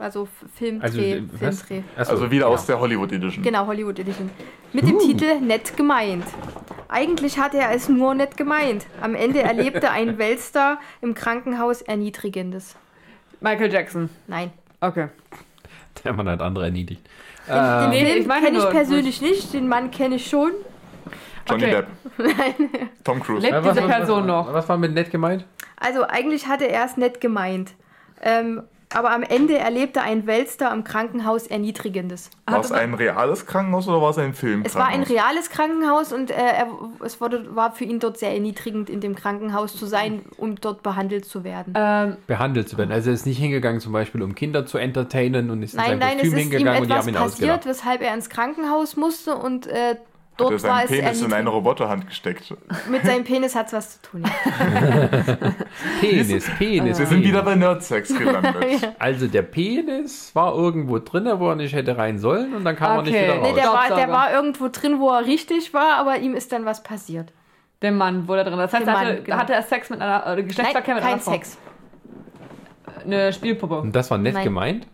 [0.00, 0.84] Also F- Filmdreh.
[0.84, 1.22] Also, äh?
[1.38, 1.82] Filmdreh.
[1.96, 2.54] Also wieder genau.
[2.54, 3.42] aus der Hollywood Edition.
[3.44, 4.30] Genau, Hollywood Edition.
[4.72, 6.24] Mit dem Titel Nett gemeint.
[6.88, 8.86] Eigentlich hatte er es nur nett gemeint.
[9.00, 12.76] Am Ende erlebte ein Weltstar im Krankenhaus Erniedrigendes.
[13.42, 14.08] Michael Jackson.
[14.26, 14.50] Nein.
[14.80, 15.08] Okay.
[16.04, 17.06] Der Mann hat andere erniedrigt.
[17.48, 20.26] Den, den nee, Film ich meine kenne ich nur- persönlich nicht, den Mann kenne ich
[20.28, 20.52] schon.
[21.48, 21.70] Johnny Okay.
[21.72, 22.90] Depp.
[23.04, 23.44] Tom Cruise.
[23.46, 24.52] Lebt diese Person was, noch?
[24.52, 25.44] Was war mit nett gemeint?
[25.76, 27.72] Also eigentlich hatte er es nett gemeint.
[28.20, 28.62] Ähm,
[28.94, 32.30] aber am Ende erlebte ein Weltstar im Krankenhaus Erniedrigendes.
[32.46, 34.62] War es ein reales Krankenhaus oder war es ein Film?
[34.64, 36.66] Es war ein reales Krankenhaus und äh, er,
[37.04, 40.82] es wurde, war für ihn dort sehr erniedrigend, in dem Krankenhaus zu sein, um dort
[40.82, 41.74] behandelt zu werden.
[41.76, 42.92] Ähm, Behandelt zu werden.
[42.92, 45.90] Also er ist nicht hingegangen, zum Beispiel, um Kinder zu entertainen und ist in nein,
[45.90, 47.66] sein nein, es Kostüm ist ihm hingegangen und die etwas haben ihn passiert, ausgelacht.
[47.66, 49.96] weshalb er ins Krankenhaus musste und äh,
[50.34, 51.50] Hat er dort war seinen Penis in eine.
[51.50, 52.54] Roboterhand gesteckt.
[52.88, 54.24] Mit seinem Penis hat es was zu tun.
[56.00, 56.98] Penis, Penis.
[56.98, 58.54] Wir sind wieder bei Nerdsex gelandet.
[58.98, 62.98] Also der Penis war irgendwo drin, wo er nicht hätte rein sollen und dann kam
[62.98, 63.24] er nicht Okay.
[63.24, 63.48] wieder raus.
[63.48, 66.64] Nee, der, war, der war irgendwo drin, wo er richtig war, aber ihm ist dann
[66.64, 67.32] was passiert.
[67.82, 68.58] der Mann wurde drin.
[68.58, 69.36] Das heißt, Der er hatte, Mann, genau.
[69.36, 71.32] hatte er Sex mit einer, äh, Nein, Geschlechtsverkehr mit kein einer Frau?
[71.32, 71.58] Sex.
[73.04, 73.80] Eine Spielpuppe.
[73.80, 74.44] Und das war nett Nein.
[74.44, 74.86] gemeint?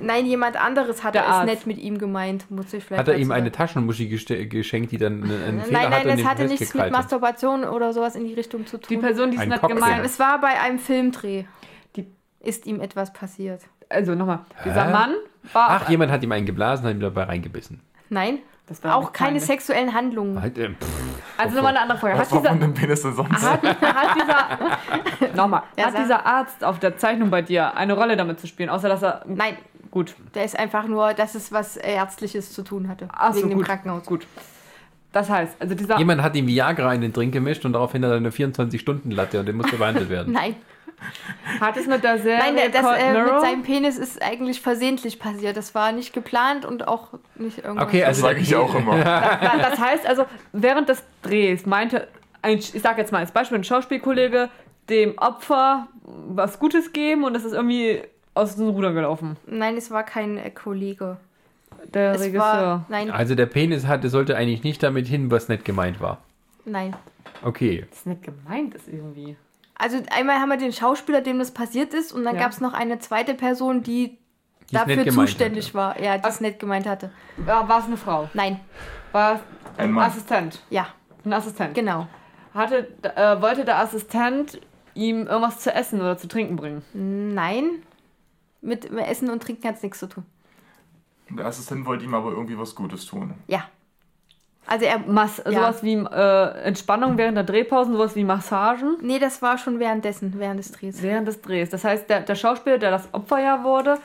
[0.00, 3.16] Nein, jemand anderes hatte Der es nett mit ihm gemeint, muss ich vielleicht Hat er
[3.18, 3.50] ihm eine.
[3.50, 6.82] Taschenmuschi geschenkt, die dann einen, einen Fehler Nein, hatte nein, und es hatte nichts mit
[6.84, 6.90] hat?
[6.92, 9.00] Masturbation oder sowas in die Richtung zu Die tun.
[9.02, 9.74] Person, die es Cocktail.
[9.74, 11.44] gemeint es war bei einem Filmdreh.
[11.96, 12.06] Die-
[12.40, 13.62] ist ihm etwas passiert.
[13.88, 14.92] Also nochmal, dieser Hä?
[14.92, 15.14] Mann
[15.52, 15.66] war.
[15.70, 17.80] Ach, jemand hat ihm einen geblasen, hat ihm dabei reingebissen.
[18.08, 18.38] Nein,
[18.68, 19.44] Das war auch keine peinlich.
[19.44, 20.40] sexuellen Handlungen.
[20.40, 20.88] Halt, ähm, pff,
[21.36, 22.18] Also nochmal eine andere Frage.
[22.18, 23.42] Hat dieser, Penis denn sonst?
[23.42, 28.16] hat, hat dieser, nochmal, Ja, hat dieser Arzt auf der Zeichnung bei dir eine Rolle
[28.16, 29.22] damit zu spielen, außer dass er.
[29.26, 29.56] Nein,
[29.90, 30.14] Gut.
[30.34, 33.08] der ist einfach nur, dass es was Ärztliches zu tun hatte.
[33.12, 33.66] Ach so, wegen dem gut.
[33.66, 34.04] Krankenhaus.
[34.06, 34.26] Gut.
[35.12, 35.98] Das heißt, also dieser.
[35.98, 39.46] Jemand hat ihm Viagra in den Drink gemischt und daraufhin hat er eine 24-Stunden-Latte und
[39.46, 40.32] der musste behandelt werden.
[40.32, 40.54] Nein,
[41.60, 45.18] Hat es mit der Serie nein, der- das äh, mit seinem Penis ist eigentlich versehentlich
[45.18, 45.56] passiert.
[45.56, 47.88] Das war nicht geplant und auch nicht irgendwas.
[47.88, 48.96] Okay, Das also sage ich auch immer.
[49.04, 52.06] Da- Das heißt also, während des Drehs meinte
[52.42, 54.48] ein, ich sag jetzt mal als Beispiel, ein Schauspielkollege
[54.88, 58.02] dem Opfer was Gutes geben und das ist irgendwie
[58.40, 59.36] aus dem Ruder gelaufen.
[59.46, 61.16] Nein, es war kein äh, Kollege.
[61.94, 62.40] Der Es Regisseur.
[62.40, 66.18] war, nein, Also der Penis hatte, sollte eigentlich nicht damit hin, was nicht gemeint war.
[66.64, 66.94] nein.
[67.42, 67.86] Okay.
[67.88, 69.34] Das ist nicht gemeint, ist irgendwie.
[69.76, 72.42] Also einmal haben wir den Schauspieler, dem das passiert ist, und dann Ja.
[72.42, 74.18] gab es noch eine zweite Person, die
[74.70, 75.74] Die es dafür zuständig hatte.
[75.74, 76.00] war.
[76.02, 77.10] Ja, die es nicht gemeint hatte.
[77.38, 78.28] War, war es eine Frau?
[78.34, 78.60] Nein,
[79.12, 79.40] War es
[79.78, 80.04] Ein ein Mann.
[80.10, 80.60] Assistent?
[80.68, 80.86] ja,
[81.24, 81.74] Ein Assistent.
[81.74, 82.06] genau.
[82.52, 84.60] Hatte, äh, wollte der Assistent
[84.94, 86.82] ihm irgendwas zu essen oder zu trinken bringen?
[86.92, 87.82] Nein,
[88.60, 90.24] mit Essen und Trinken hat es nichts zu tun.
[91.30, 93.34] Der Assistent wollte ihm aber irgendwie was Gutes tun.
[93.46, 93.64] Ja.
[94.66, 95.52] Also er, Mas Ja.
[95.52, 100.34] Sowas wie äh, Entspannung während der Drehpausen, sowas wie Massagen nee, das war schon währenddessen,
[100.38, 101.02] während des Drehs.
[101.02, 101.70] während des Drehs.
[101.70, 103.98] Das heißt, der, der Schauspieler, der das Opfer ja wurde,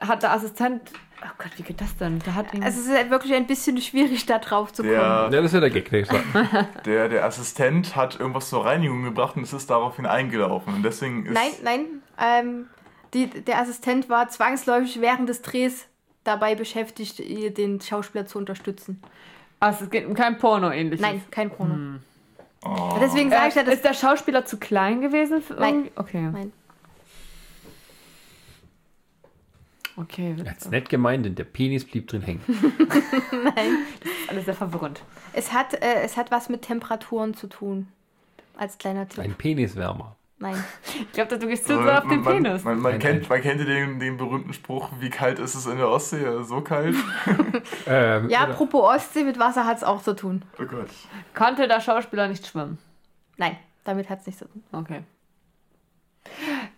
[0.00, 0.82] hat der Assistent.
[1.22, 2.18] Oh Gott, wie geht das denn?
[2.20, 2.46] Der hat.
[2.62, 4.94] Also es ist halt wirklich ein bisschen schwierig, da drauf zu kommen.
[4.94, 5.90] Der, Ja, das ist ja der Gag.
[5.90, 6.04] Der
[6.86, 10.74] der, der Assistent hat irgendwas zur Reinigung gebracht und es ist daraufhin eingelaufen.
[10.74, 11.34] Und deswegen ist.
[11.34, 11.86] Nein, nein.
[12.18, 12.66] Ähm,
[13.14, 15.86] die, der Assistent war zwangsläufig während des Drehs
[16.24, 19.02] dabei beschäftigt, ihr- den Schauspieler zu unterstützen.
[19.58, 21.00] also, es geht um kein Porno ähnliches.
[21.00, 21.98] Nein, kein Porno.
[22.62, 22.98] Oh.
[23.00, 25.40] Deswegen sage ich ja, Äh, das ist der Schauspieler zu klein gewesen?
[25.42, 25.74] Für Nein.
[25.74, 25.92] irgendwie?
[25.96, 26.22] Okay.
[26.30, 26.52] Nein.
[29.96, 32.42] Okay, Er hat's nicht gemeint, denn der Penis blieb drin hängen.
[34.28, 35.02] alles sehr verwirrend.
[35.32, 37.88] Es hat, äh, es hat was mit Temperaturen zu tun.
[38.56, 39.18] Als kleiner Tipp.
[39.24, 40.16] Ein Peniswärmer.
[40.40, 40.62] Nein.
[41.00, 42.64] Ich glaube, du gehst zu Also, sehr auf den man, Penis.
[42.64, 45.76] Man, man, kennt, man kennt ja den, den berühmten Spruch, wie kalt ist es in
[45.76, 46.42] der Ostsee?
[46.42, 46.96] So kalt?
[47.86, 50.42] Ähm, Ja, oder- apropos Ostsee, mit Wasser hat es auch zu tun.
[50.60, 50.88] Oh Gott.
[51.34, 52.78] Konnte der Schauspieler nicht schwimmen?
[53.36, 54.62] Nein, damit hat es nichts zu tun.
[54.72, 55.02] Okay.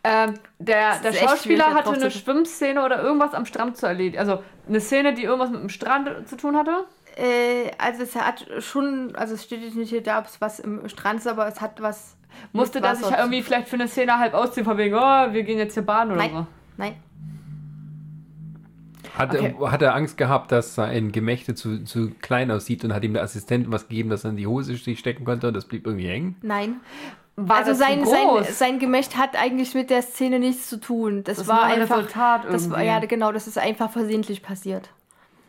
[0.05, 4.19] Ähm, der der Schauspieler hatte eine Schwimmszene oder irgendwas am Strand zu erledigen.
[4.19, 6.85] Also eine Szene, die irgendwas mit dem Strand zu tun hatte.
[7.17, 10.59] Äh, also es hat schon, also es steht jetzt nicht hier da, ob es was
[10.61, 12.17] im Strand ist, aber es hat was.
[12.53, 14.99] Musste der sich irgendwie vielleicht für eine Szene halb ausziehen, von wegen, oh,
[15.33, 16.31] wir gehen jetzt hier baden oder Nein.
[16.33, 16.47] so.
[16.77, 16.95] Nein,
[19.17, 19.55] Hat, Okay.
[19.61, 23.13] er, hat er Angst gehabt, dass sein Gemächte zu, zu klein aussieht und hat ihm
[23.13, 25.87] der Assistent was gegeben, das er in die Hose sich stecken konnte und das blieb
[25.87, 26.37] irgendwie hängen?
[26.43, 26.77] nein.
[27.35, 28.59] War also das sein, zu sein, groß?
[28.59, 31.25] sein Gemächt hat eigentlich mit der Szene nichts zu tun.
[31.25, 31.97] Das, Das war ein einfach.
[31.97, 34.91] Resultat das war, ja, genau, das ist einfach versehentlich passiert.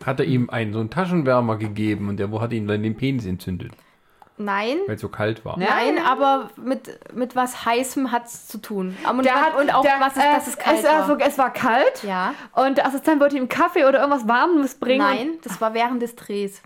[0.05, 2.95] Hat er ihm einen so einen Taschenwärmer gegeben und der wo hat ihm dann den
[2.95, 3.73] Penis entzündet,
[4.37, 4.77] Nein.
[4.87, 5.59] weil es so kalt war.
[5.59, 5.67] Ja.
[5.69, 8.97] Nein, aber mit, mit was Heißem hat es zu tun.
[9.07, 10.99] Und, Der was- hat, und auch der, was ist, äh, dass es kalt es, war.
[10.99, 11.07] war.
[11.07, 12.33] So, es war kalt ja.
[12.53, 15.05] und der Assistent wollte ihm Kaffee oder irgendwas Warmes bringen.
[15.05, 16.61] Nein, das war während des Drehs.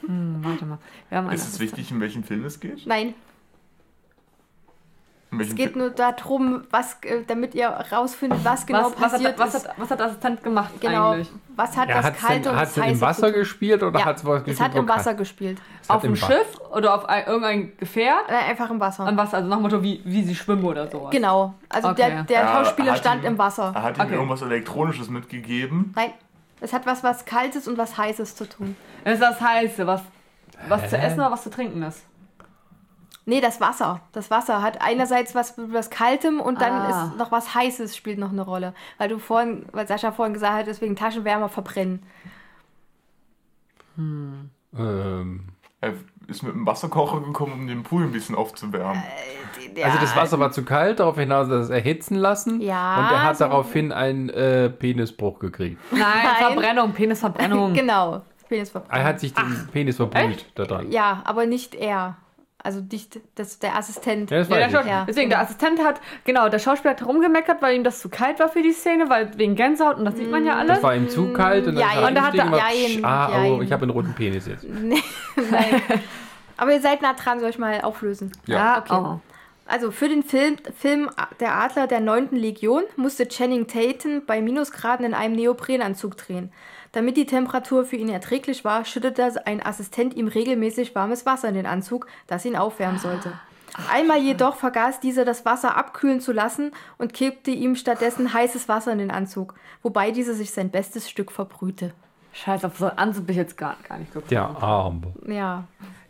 [0.00, 0.78] Hm, warte mal.
[1.08, 2.86] Wir haben Ist es wichtig, in welchem Film es geht?
[2.86, 3.14] Nein,
[5.40, 9.38] es geht nur darum, was, äh, damit ihr rausfindet, was genau was, was, passiert hat,
[9.38, 9.68] was, ist.
[9.68, 11.30] hat, was hat der Assistent gemacht genau, eigentlich?
[11.56, 13.98] was hat Er das hat Kalte und es das im Heiße Wasser zu gespielt oder
[14.00, 14.60] Ja, hat es was es gespielt?
[14.68, 15.58] hat im Wasser gespielt.
[15.82, 18.24] Es hat Auf im dem Schiff oder auf ein, irgendein Gefährt?
[18.28, 19.04] Nein, einfach im Wasser.
[19.04, 19.32] An was?
[19.34, 21.10] Also nach dem Motto, wie, wie sie schwimmen oder sowas.
[21.10, 21.96] Genau, also Okay.
[22.10, 23.72] der, der Ja, Schauspieler hat stand ihm- im Wasser.
[23.74, 24.14] Er hat ihm Okay.
[24.14, 25.92] irgendwas Elektronisches mitgegeben.
[25.96, 26.10] Nein,
[26.60, 28.76] es hat was, was Kaltes und was Heißes zu tun.
[29.04, 30.02] Das ist das Heiße, was,
[30.68, 31.06] was zu Hä?
[31.06, 32.02] essen oder was zu trinken ist.
[33.24, 34.00] Nee, das Wasser.
[34.12, 36.88] Das Wasser hat einerseits was was Kaltem und dann Ah.
[37.06, 38.74] ist noch was Heißes spielt noch eine Rolle.
[38.98, 42.02] Weil du vorhin, weil Sascha vorhin gesagt hat, deswegen Taschenwärmer verbrennen.
[43.98, 45.40] Ähm,
[45.80, 45.94] Er
[46.28, 49.02] ist mit einem Wasserkocher gekommen, um den Pool ein bisschen aufzuwärmen.
[49.82, 53.04] Also das Wasser war zu kalt, darauf hinaus hat er es erhitzen lassen Ja, und
[53.12, 55.80] er hat so- daraufhin einen äh, Penisbruch gekriegt.
[55.90, 56.36] Nein, Nein.
[56.38, 57.72] Verbrennung, Penisverbrennung.
[57.74, 58.22] genau.
[58.48, 58.96] Penisverbrennung.
[58.98, 60.90] Er hat sich den Penis verbrüht da dran.
[60.92, 62.16] Ja, aber nicht er.
[62.64, 64.30] Also nicht das, der Assistent.
[64.30, 67.74] Ja, das Ja, der Ja, Deswegen, der Assistent hat, genau, der Schauspieler hat rumgemeckert, weil
[67.76, 70.46] ihm das zu kalt war für die Szene, weil wegen Gänsehaut und das sieht man
[70.46, 70.74] ja alles.
[70.74, 73.04] Das war ihm zu kalt und dann hat Und da er hat er- gemacht, Jein,
[73.04, 74.64] ah, oh, ich habe einen roten Penis jetzt.
[75.50, 75.82] Nein.
[76.56, 78.30] Aber ihr seid nah dran, soll ich mal auflösen?
[78.46, 78.78] Ja.
[78.78, 78.94] okay.
[78.94, 79.20] Oh.
[79.66, 81.08] Also für den Film, Film
[81.40, 82.30] Der Adler der 9.
[82.32, 86.52] Legion musste Channing Tatum bei Minusgraden in einem Neoprenanzug drehen.
[86.92, 91.54] Damit die Temperatur für ihn erträglich war, schüttete ein Assistent ihm regelmäßig warmes Wasser in
[91.54, 93.32] den Anzug, das ihn aufwärmen sollte.
[93.90, 98.92] Einmal jedoch vergaß dieser das Wasser abkühlen zu lassen und kippte ihm stattdessen heißes Wasser
[98.92, 101.94] in den Anzug, wobei dieser sich sein bestes Stück verbrühte.
[102.34, 104.28] Scheiße, auf so einen Anzug bin ich jetzt gar, gar nicht gekommen.
[104.28, 105.02] Der Arm.
[105.26, 105.64] Ja.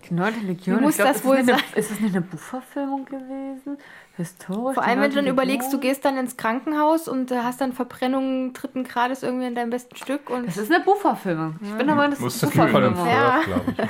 [0.08, 0.78] Die neunte Legion.
[0.78, 1.68] Wie muss ich glaub, das ist wohl nicht eine, sein?
[1.76, 3.78] Ist das nicht eine Buchverfilmung gewesen?
[4.16, 4.74] Historisch?
[4.74, 7.72] Vor allem, wenn du dann überlegst, du gehst dann ins Krankenhaus und äh, hast dann
[7.72, 11.56] Verbrennungen dritten Grades irgendwie in deinem besten Stück und Das ist eine Buchverfilmung.
[11.62, 13.22] Ich bin der Meinung, das ist das eine mit Colin Buchverfilmung.
[13.22, 13.40] Ja.
[13.40, 13.88] Firth, glaube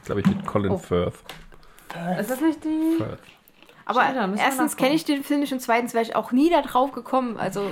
[0.00, 0.04] ich.
[0.04, 0.78] Glaube ich mit Colin Oh.
[0.78, 1.14] Firth.
[2.20, 2.96] Ist das nicht die?
[2.98, 3.18] Firth.
[3.84, 6.60] Aber Schade, erstens kenne ich den Film nicht und zweitens wäre ich auch nie da
[6.62, 7.36] drauf gekommen.
[7.36, 7.70] Also,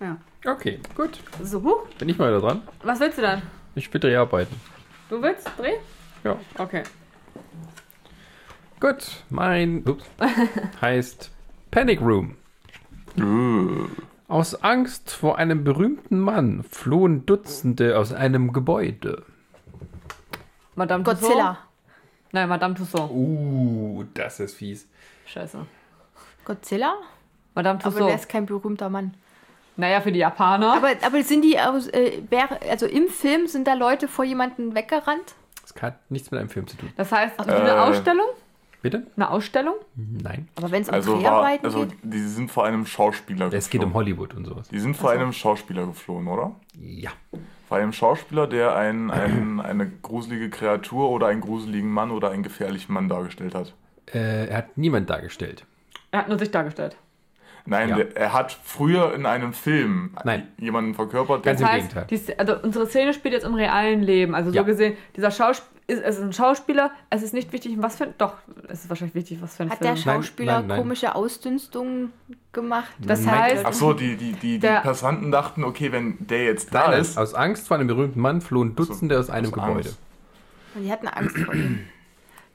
[0.00, 0.16] Ja.
[0.50, 1.18] Okay, gut.
[1.42, 1.86] So, huch.
[1.98, 2.62] Bin ich mal wieder dran?
[2.82, 3.42] Was willst du dann?
[3.74, 4.58] Ich will Dreharbeiten.
[5.10, 5.78] Du willst drehen?
[6.24, 6.36] Ja.
[6.58, 6.82] Okay.
[8.80, 10.04] Gut, mein ups,
[10.80, 11.30] heißt
[11.70, 12.36] Panic Room.
[14.28, 19.22] Aus Angst vor einem berühmten Mann flohen Dutzende aus einem Gebäude.
[20.74, 21.28] Madame Godzilla.
[21.30, 21.58] Tussauds?
[22.32, 23.10] Nein, Madame Tussauds.
[23.12, 24.86] Uh, das ist fies.
[25.24, 25.64] Scheiße.
[26.44, 26.96] Godzilla?
[27.54, 28.22] Madame Aber der Tussauds.
[28.24, 29.14] ist kein berühmter Mann.
[29.78, 30.74] Naja, für die Japaner.
[30.74, 32.20] Aber, aber sind die aus, äh,
[32.68, 35.34] also im Film sind da Leute vor jemanden weggerannt?
[35.62, 36.90] Das hat nichts mit einem Film zu tun.
[36.96, 37.52] das heißt, Äh.
[37.52, 38.26] eine Ausstellung?
[38.90, 39.04] Bitte?
[39.16, 39.74] Eine Ausstellung?
[39.96, 40.46] Nein.
[40.54, 41.96] Aber wenn es um Also, war, Dreharbeiten also geht?
[42.04, 43.94] die sind vor einem Schauspieler Es geht um geflohen.
[43.94, 44.68] Hollywood und sowas.
[44.68, 46.54] Die sind vor einem Schauspieler geflohen, oder?
[46.78, 47.10] Ja.
[47.66, 52.44] Vor einem Schauspieler, der ein, ein, eine gruselige Kreatur oder einen gruseligen Mann oder einen
[52.44, 53.74] gefährlichen Mann dargestellt hat.
[54.14, 55.66] Äh, er hat niemand dargestellt.
[56.12, 56.96] Er hat nur sich dargestellt.
[57.66, 57.96] Nein, Ja.
[57.96, 60.48] der, er hat früher in einem Film Nein.
[60.58, 62.06] jemanden verkörpert, der Ganz Das heißt, Gegenteil.
[62.26, 64.34] die, also unsere Szene spielt jetzt im realen Leben.
[64.34, 64.62] Also Ja.
[64.62, 66.90] so gesehen, dieser Schauspieler ist, es ist ein Schauspieler.
[67.10, 68.14] Es ist nicht wichtig, was für ein.
[68.18, 68.34] Doch,
[68.68, 69.94] es ist wahrscheinlich wichtig, was für ein Hat Film.
[69.94, 70.78] der Schauspieler nein, nein.
[70.80, 72.12] komische Ausdünstungen
[72.52, 72.90] gemacht?
[72.98, 73.38] Das Nein.
[73.38, 76.90] heißt, Ach so, die, die, die, die Passanten dachten, okay, wenn der jetzt da Nein,
[76.90, 77.00] nein.
[77.02, 77.16] ist.
[77.18, 79.74] Aus Angst vor einem berühmten Mann flohen Dutzende aus einem aus Gebäude.
[79.90, 79.98] Angst.
[80.74, 81.80] Und die hatten Angst vor ihm.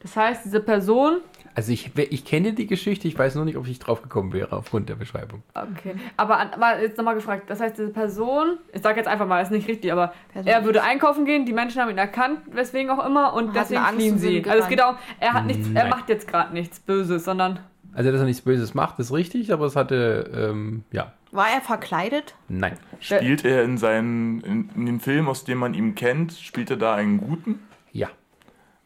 [0.01, 1.21] das heißt, diese Person.
[1.55, 4.53] Also ich, ich kenne die Geschichte, ich weiß nur nicht, ob ich drauf gekommen wäre
[4.53, 5.43] aufgrund der Beschreibung.
[5.53, 5.95] Okay.
[6.17, 7.49] Aber, an- aber jetzt nochmal gefragt.
[7.49, 8.57] Das heißt, diese Person.
[8.73, 11.45] Ich sage jetzt einfach mal, ist nicht richtig, aber Person er würde einkaufen gehen.
[11.45, 13.33] Die Menschen haben ihn erkannt, weswegen auch immer.
[13.33, 14.43] Und Hatten deswegen Angst fliehen sie.
[14.49, 14.95] Also es geht auch.
[15.19, 15.67] Er hat nichts.
[15.67, 15.89] Er Nein.
[15.89, 17.59] macht jetzt gerade nichts Böses, sondern.
[17.93, 21.59] Also dass er nichts Böses macht, ist richtig, aber es hatte, ähm, ja, War er
[21.59, 22.35] verkleidet?
[22.47, 22.77] nein.
[23.01, 26.77] Spielt er in seinen, in, in dem Film, aus dem man ihn kennt, spielt er
[26.77, 27.59] da einen Guten?
[27.91, 28.07] Ja.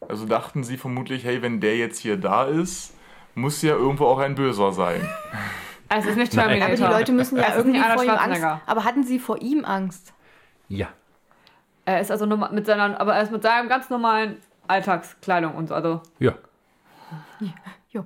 [0.08, 2.94] Also dachten sie vermutlich, hey, wenn der jetzt hier da ist,
[3.34, 5.06] muss ja irgendwo auch ein Böser sein.
[5.88, 6.32] Es ist nicht.
[6.32, 6.64] Terminator.
[6.66, 8.42] Aber die Leute müssen ja Es irgendwie vor ihm Angst.
[8.66, 10.12] Aber hatten sie vor ihm Angst?
[10.66, 10.88] Ja.
[11.84, 15.68] Er ist also norma- mit seiner, aber er ist mit seinem ganz normalen Alltagskleidung und
[15.68, 15.74] so.
[15.76, 16.32] Also, Ja.
[17.90, 18.04] Jo.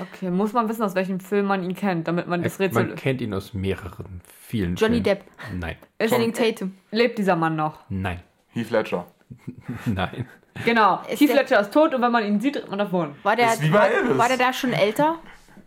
[0.00, 2.86] okay, muss man wissen, aus welchem Film man ihn kennt, damit man das Rätsel.
[2.86, 5.04] Man kennt ihn aus mehreren, vielen Johnny Filmen.
[5.04, 5.24] Depp.
[5.52, 5.76] Nein.
[5.98, 6.74] Ist, Channing Tatum.
[6.90, 7.80] lebt dieser Mann noch?
[7.90, 8.22] Nein.
[8.54, 9.06] Heath Ledger.
[9.84, 10.26] Nein.
[10.64, 11.00] Genau.
[11.10, 13.14] Ist Heath Ledger ist tot und wenn man ihn sieht, tritt man davon.
[13.22, 14.18] War der, Ist wie bei war, Elvis.
[14.18, 15.16] war der da schon älter?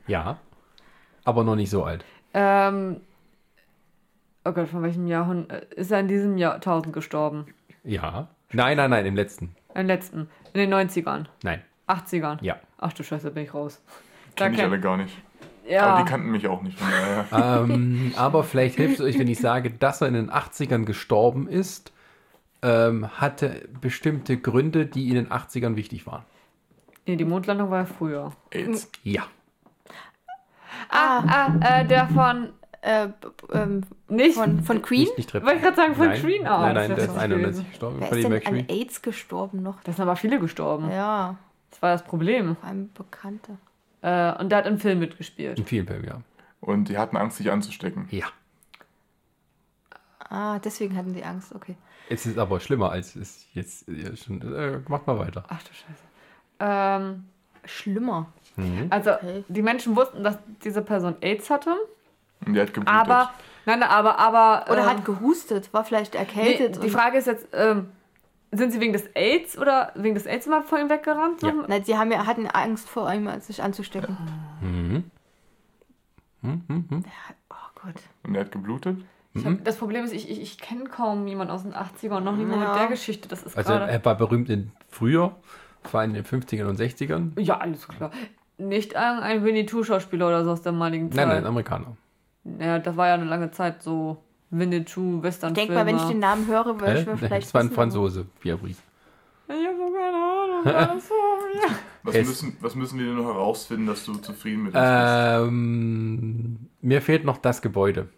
[0.08, 0.38] Ja.
[1.26, 2.04] Aber noch nicht so alt.
[2.34, 3.02] Ähm.
[4.46, 5.74] Oh Gott, von welchem Jahrhundert?
[5.74, 7.46] Ist er in diesem Jahrtausend gestorben?
[7.84, 8.28] Ja.
[8.52, 9.56] Nein, nein, nein, im letzten.
[9.76, 10.30] Im letzten.
[10.54, 11.26] In den 90ern.
[11.44, 11.62] Nein.
[11.88, 12.38] 80ern.
[12.42, 12.56] Ja.
[12.78, 13.82] Ach du Scheiße, bin ich raus.
[14.36, 15.16] Kenn ich alle gar nicht.
[15.68, 15.86] Ja.
[15.88, 16.80] Aber die kannten mich auch nicht.
[16.80, 17.64] Von daher.
[17.64, 21.48] ähm, aber vielleicht hilft es euch, wenn ich sage, dass er in den 80ern gestorben
[21.48, 21.92] ist,
[22.62, 26.24] ähm, hatte bestimmte Gründe, die in den 80ern wichtig waren.
[27.08, 28.32] nee, die Mondlandung war ja früher.
[28.52, 28.90] AIDS.
[29.04, 29.24] Ja.
[30.90, 31.24] Ah,
[31.62, 32.50] ah, äh, der von.
[32.82, 33.10] Äh,
[33.52, 34.36] ähm, Nicht.
[34.36, 35.02] von, von Queen?
[35.02, 36.22] Nicht, nicht Wollte ich gerade sagen, von nein.
[36.22, 36.62] Queen auch.
[36.62, 37.70] Nein, nein, Das der ist ist was 91 gewesen.
[37.72, 37.98] gestorben.
[38.00, 39.84] Wer ist denn an AIDS gestorben noch?
[39.84, 40.90] Da sind aber viele gestorben.
[40.90, 41.36] Ja,
[41.72, 42.56] Das war das Problem.
[42.56, 43.58] vor allem Bekannte.
[44.02, 45.60] Äh, und der hat im Film mitgespielt.
[45.60, 46.22] In vielen Filmen, ja.
[46.62, 48.08] Und die hatten Angst, sich anzustecken.
[48.12, 48.28] Ja.
[50.30, 51.76] Ah, deswegen hatten sie Angst, okay.
[52.10, 54.42] Es ist aber schlimmer als es jetzt ja, schon.
[54.54, 55.44] Äh, macht mal weiter.
[55.48, 56.04] Ach du Scheiße.
[56.60, 57.26] Ähm,
[57.66, 58.28] Schlimmer.
[58.90, 59.44] also, Okay.
[59.48, 61.76] die Menschen wussten, dass diese Person AIDS hatte,
[62.46, 62.94] Und der hat geblutet.
[62.94, 63.32] aber.
[63.66, 64.18] Nein, nein, aber.
[64.18, 66.76] aber Oder ähm, hat gehustet, war vielleicht nee, erkältet.
[66.78, 67.90] Die und- Frage ist jetzt, ähm,
[68.52, 71.44] sind sie wegen des AIDS oder wegen des AIDS mal vor ihm weggerannt?
[71.44, 71.54] Ja.
[71.68, 74.18] Nein, sie haben ja, hatten Angst vor ihm, sich anzustecken.
[74.62, 75.12] Mhm.
[76.42, 77.04] Mhm, mhm, mhm.
[77.52, 77.96] Oh Gott.
[78.24, 78.98] Und er hat geblutet.
[79.36, 82.36] Ich hab, das Problem ist, ich, ich, ich kenne kaum jemanden aus den 80ern, noch
[82.36, 82.72] niemand Ja.
[82.72, 83.28] mit der Geschichte.
[83.30, 83.92] Das ist Also gerade.
[83.92, 85.36] er war berühmt in früher,
[85.84, 87.40] vor allem in den 50ern und 60ern.
[87.40, 88.10] Ja, alles klar.
[88.58, 91.28] Nicht ein, ein Winnetou-Schauspieler oder so aus der damaligen Zeit.
[91.28, 91.96] Nein, nein, Amerikaner.
[92.60, 96.04] Ja, das war ja eine lange Zeit so Winnetou, western Ich denke mal, wenn ich
[96.04, 97.48] den Namen höre, würde ich mir vielleicht.
[97.48, 98.82] Das war ein Franzose, Pierre Brice.
[99.48, 100.66] Ich hab so keine Ahnung.
[100.66, 101.00] war.
[102.04, 105.48] Was Es- müssen, was müssen wir denn noch herausfinden, dass du zufrieden mit uns bist?
[105.48, 108.10] Ähm, mir fehlt noch das Gebäude.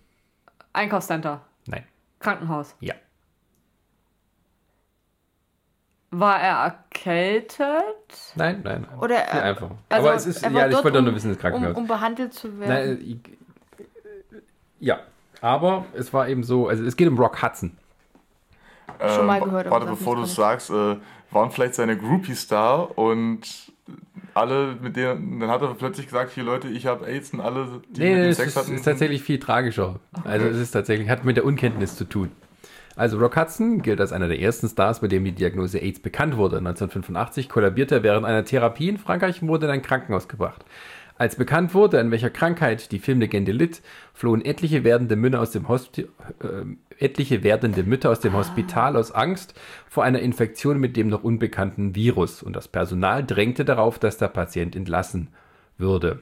[0.74, 1.42] Einkaufscenter.
[1.68, 1.84] Nein.
[2.20, 2.76] Krankenhaus.
[2.80, 2.96] Ja.
[6.14, 8.34] War er erkältet?
[8.36, 9.00] Nein, nein, nein.
[9.00, 9.78] Oder, Viel äh, einfacher.
[9.90, 11.76] Also, Aber es ist, er ja, ich wollte um- nur wissen, das Krankenhaus.
[11.76, 12.98] Um, um behandelt zu werden.
[12.98, 13.38] Nein, ich,
[14.80, 15.00] ja,
[15.40, 17.78] aber es war eben so, also es geht um Rock Hudson.
[19.00, 20.98] schon mal gehört, aber Warte, bevor du es sagst, äh,
[21.32, 23.72] waren vielleicht seine Groupies da und
[24.34, 27.82] alle mit denen, dann hat er plötzlich gesagt, hier Leute, ich habe AIDS und alle,
[27.90, 28.76] die Nee, mit es Sex ist, hatten.
[28.76, 30.00] ist tatsächlich viel tragischer.
[30.24, 32.32] Also es ist tatsächlich, hat mit der Unkenntnis zu tun.
[32.96, 36.36] Also Rock Hudson gilt als einer der ersten Stars, bei dem die Diagnose AIDS bekannt
[36.38, 36.58] wurde.
[36.58, 40.66] 1985 kollabierte er während einer Therapie in Frankreich und wurde in ein Krankenhaus gebracht.
[41.18, 43.82] Als bekannt wurde, an welcher Krankheit die Filmlegende litt,
[44.14, 46.08] flohen etliche werdende Mütter aus dem, Hospi äh,
[47.02, 49.54] etliche werdende Mütter aus dem Hospital aus Angst
[49.90, 52.44] vor einer Infektion mit dem noch unbekannten Virus.
[52.44, 55.30] Und das Personal drängte darauf, dass der Patient entlassen
[55.78, 56.22] würde.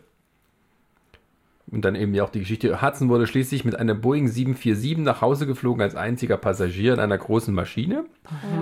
[1.67, 2.81] Und dann eben ja auch die Geschichte.
[2.81, 7.17] Hudson wurde schließlich mit einer Boeing 747 nach Hause geflogen als einziger Passagier in einer
[7.17, 8.05] großen Maschine.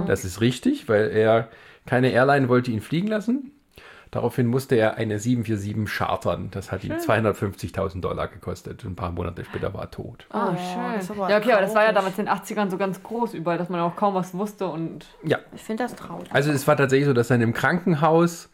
[0.08, 1.50] Das ist richtig, weil er
[1.86, 3.52] keine Airline wollte ihn fliegen lassen.
[4.12, 6.50] Daraufhin musste er eine 747 chartern.
[6.52, 8.84] Das hat ihm 250.000 Dollar gekostet.
[8.86, 10.28] Ein paar Monate später war er tot.
[10.34, 11.30] Oh, Oh, schön.
[11.30, 13.70] ja, okay, aber das war ja damals in den 80ern so ganz groß überall, dass
[13.70, 15.06] man auch kaum was wusste und.
[15.24, 16.28] Ja, Ich finde das traurig.
[16.32, 18.50] also es war tatsächlich so, dass dann im Krankenhaus,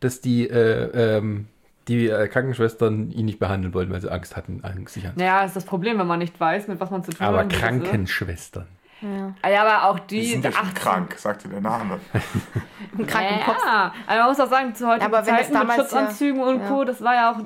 [0.00, 1.48] dass die, äh, ähm,
[1.88, 5.26] die äh, Krankenschwestern ihn nicht behandeln wollten, weil sie Angst hatten, Angst sich anzuziehen.
[5.28, 7.50] Naja, ist das Problem, wenn man nicht weiß, mit was man zu tun Aber hat.
[7.50, 8.66] Krankenschwestern.
[9.02, 9.50] Ja.
[9.50, 10.26] Ja, aber auch die die.
[10.26, 12.00] sind ja schon 18 krank, sagte der Name.
[12.96, 13.58] Im kranken Kopf.
[13.64, 16.68] Ja, aber man muss auch sagen, zu heutigen Aber wenn Zeiten mit Schutzanzügen und ja.
[16.68, 17.36] Co., das war ja auch.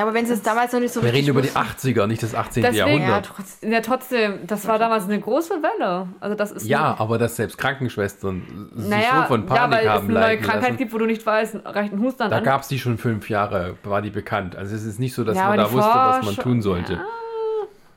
[0.00, 2.06] Aber wenn sie es damals noch nicht so Wir richtig reden über die wussten- 80er,
[2.06, 2.62] nicht das 18.
[2.62, 3.24] Deswegen, Ja, Jahrhundert.
[3.24, 3.72] trotzdem.
[3.72, 6.08] Ja, trotzdem, das war damals eine große Welle.
[6.20, 9.86] Also das ist Ja, aber dass selbst Krankenschwestern sich naja, so von ja, Panik weil
[9.86, 10.76] es haben eine neue Krankheit lassen.
[10.76, 12.44] gibt, wo du nicht weißt, reicht ein Husten Da an.
[12.44, 14.56] gab es die schon fünf Jahre, war die bekannt.
[14.56, 17.00] Also es ist nicht so, dass Ja, man da wusste, was man tun sollte.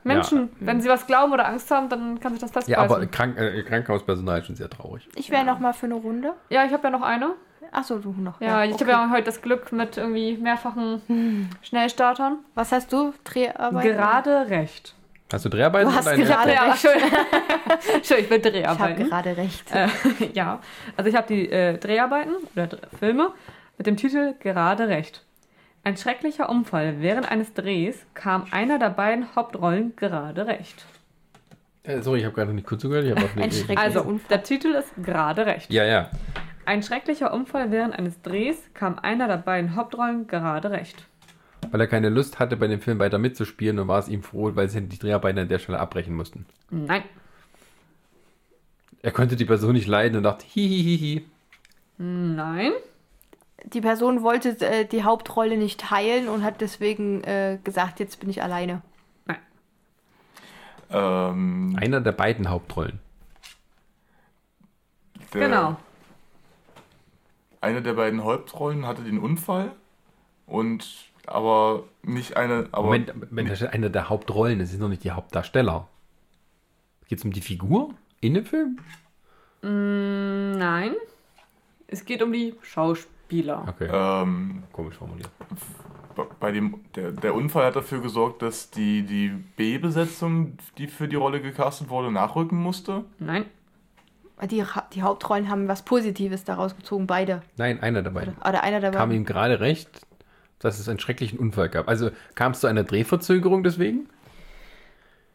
[0.04, 2.96] Menschen, wenn sie was glauben oder Angst haben, dann kann sich das Ja, festbeißen.
[2.96, 5.08] aber Krank äh, Krankenhauspersonal ist schon sehr traurig.
[5.16, 6.32] Ich wäre noch mal für eine Runde.
[6.50, 7.32] ja, ich habe ja noch eine.
[7.70, 8.38] Achso, du noch.
[8.40, 8.80] Ja, ich okay.
[8.84, 12.38] habe ja heute das Glück mit irgendwie mehrfachen Schnellstartern.
[12.54, 13.14] Was hast du?
[13.24, 13.82] Dreharbeit?
[13.84, 14.94] Gerade recht.
[15.32, 15.90] Hast du Dreharbeiten?
[15.90, 16.78] Du hast gerade- Ja, recht.
[16.82, 16.90] schön.
[18.02, 19.08] schön, ich will Ich habe Dreharbeiten.
[19.08, 19.72] gerade recht.
[19.74, 19.88] Äh,
[20.34, 20.58] ja,
[20.96, 23.30] also ich habe die äh, Dreharbeiten oder Filme
[23.78, 25.24] mit dem Titel Gerade recht.
[25.84, 27.00] Ein schrecklicher Unfall.
[27.00, 30.84] Während eines Drehs kam einer der beiden Hauptrollen gerade recht.
[31.84, 33.04] Äh, sorry, ich habe gerade nicht kurz zugehört.
[33.06, 33.76] Ich habe auch nicht.
[33.76, 34.28] Also, Unfall.
[34.30, 35.72] der Titel ist Gerade recht.
[35.72, 36.10] Ja, ja.
[36.64, 41.04] Ein schrecklicher Unfall während eines Drehs kam einer der beiden Hauptrollen gerade recht.
[41.72, 44.50] Weil er keine Lust hatte, bei dem Film weiter mitzuspielen und war es ihm froh,
[44.54, 46.46] weil sie die Dreharbeiten an der Stelle abbrechen mussten.
[46.70, 47.02] Nein.
[49.02, 51.24] Er konnte die Person nicht leiden und dachte, hihihihi.
[51.98, 52.72] Nein.
[53.64, 58.28] Die Person wollte äh, die Hauptrolle nicht teilen und hat deswegen äh, gesagt, jetzt bin
[58.30, 58.82] ich alleine.
[60.92, 63.00] Ähm, Einer der beiden Hauptrollen.
[65.32, 65.76] der, Genau.
[67.60, 69.72] Eine der beiden Hauptrollen hatte den Unfall
[70.46, 72.68] und aber nicht eine.
[72.72, 75.88] Aber Moment, Moment, da steht einer der Hauptrollen, das ist noch nicht die Hauptdarsteller.
[77.08, 78.78] Geht es um die Figur in dem Film?
[79.62, 80.94] Mm, Nein.
[81.86, 82.54] Es geht um die
[83.32, 83.64] Schauspieler.
[83.68, 85.30] Okay, ähm, komisch formuliert.
[86.40, 91.16] bei dem der, der Unfall hat dafür gesorgt, dass die, die B-Besetzung, die für die
[91.16, 93.04] Rolle gecastet wurde, nachrücken musste.
[93.18, 93.44] Nein.
[94.50, 97.42] Die, die Hauptrollen haben was Positives daraus gezogen, beide.
[97.56, 98.34] Nein, einer der beiden.
[98.38, 99.88] Oder einer der Kam ihm gerade recht,
[100.58, 101.88] dass es einen schrecklichen Unfall gab.
[101.88, 104.08] Also kam es zu einer Drehverzögerung deswegen?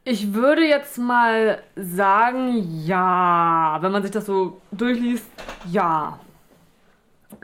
[0.03, 3.77] Ich würde jetzt mal sagen, ja.
[3.81, 5.25] Wenn man sich das so durchliest,
[5.71, 6.19] ja.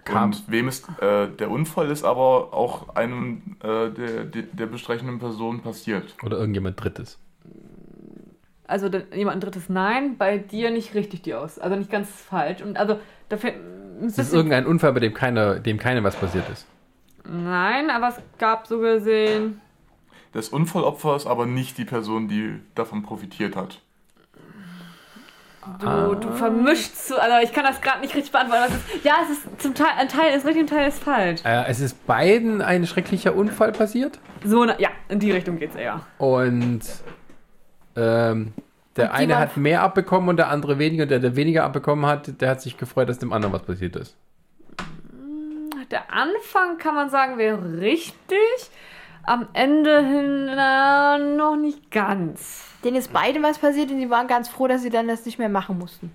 [0.06, 0.26] Kam.
[0.32, 5.62] Und wem ist äh, der Unfall ist aber auch einem äh, der, der, bestrechenden Person
[5.62, 6.16] passiert.
[6.24, 7.20] Oder irgendjemand Drittes?
[8.66, 11.60] Also da- jemand ein drittes Nein, bei dir nicht richtig die aus.
[11.60, 12.62] Also nicht ganz falsch.
[12.62, 13.00] Und also
[13.30, 13.54] dafür.
[14.06, 16.66] Es ist irgendein Unfall, bei dem keiner, dem keinem was passiert ist.
[17.26, 19.62] Nein, aber es gab so gesehen.
[20.34, 23.82] Das Unfallopfer ist aber nicht die Person, die davon profitiert hat.
[25.80, 27.22] Du, du vermischst zu.
[27.22, 28.74] Also ich kann das gerade nicht richtig beantworten.
[28.74, 29.92] ist, ja, es ist zum Teil.
[29.98, 31.42] Ein Teil ist richtig, ein Teil ist falsch.
[31.46, 34.20] Äh, es ist beiden ein schrecklicher Unfall passiert.
[34.44, 36.02] So, ne, ja, in die Richtung geht's eher.
[36.18, 36.82] Und
[37.96, 38.54] ähm,
[38.96, 41.04] der Und eine hat mehr abbekommen und der andere weniger.
[41.04, 43.96] Und der, der weniger abbekommen hat, der hat sich gefreut, dass dem anderen was passiert
[43.96, 44.18] ist.
[45.92, 48.38] Der Anfang kann man sagen, wäre richtig.
[49.26, 52.73] Am Ende hin na, noch nicht ganz.
[52.84, 55.40] Denen ist beiden was passiert und die waren ganz froh, dass sie dann das nicht
[55.40, 56.12] mehr machen mussten.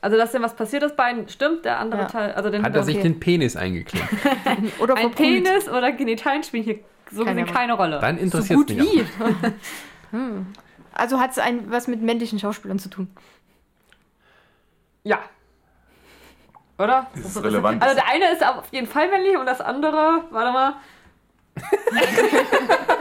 [0.00, 1.64] Also, dass denn was passiert ist beiden, stimmt.
[1.64, 2.06] Der andere Ja.
[2.06, 3.02] Teil, also den Hat er sich Okay.
[3.02, 4.08] den Penis eingeklemmt?
[4.78, 5.10] Oder ein.
[5.10, 6.78] Penis oder Genitalien spielen hier
[7.10, 7.98] so Keine gesehen keine Rolle.
[7.98, 9.04] Dann So interessiert gut es mich.
[10.10, 10.46] Hm.
[10.92, 13.08] Also hat es ein, was mit männlichen Schauspielern zu tun.
[15.04, 15.18] Ja.
[16.78, 17.08] Oder?
[17.14, 17.82] Das ist relevant.
[17.82, 20.74] Also der eine ist auf jeden Fall männlich und das andere, warte mal.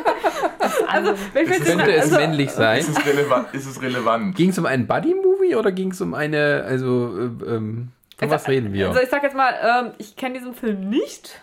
[0.87, 2.79] also, wenn ich Könnte es also, männlich sein?
[2.79, 3.53] Ist es relevant?
[3.53, 4.35] Ist es relevant?
[4.35, 8.47] Ging es um einen Buddy-Movie oder ging es um eine, also, äh, ähm, von was
[8.47, 8.87] reden wir?
[8.87, 11.39] Also ich sag jetzt mal, ähm, ich kenne diesen Film nicht.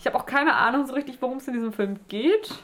[0.00, 2.54] Ich habe auch keine Ahnung so richtig, worum es in diesem Film geht.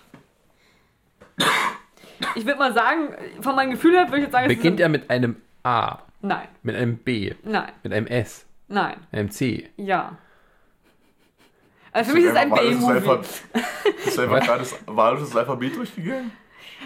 [2.35, 4.81] Ich würde mal sagen, von meinem Gefühl her würde ich jetzt sagen, es ist Beginnt
[4.81, 9.69] er mit einem A, Nein, mit einem B, nein, mit einem S, nein, einem C?
[9.77, 10.17] ja.
[11.97, 13.19] Also für mich ist es ein B-Movie.
[14.05, 16.31] Ist einfach gerade das walisches Alphabet durchgegangen?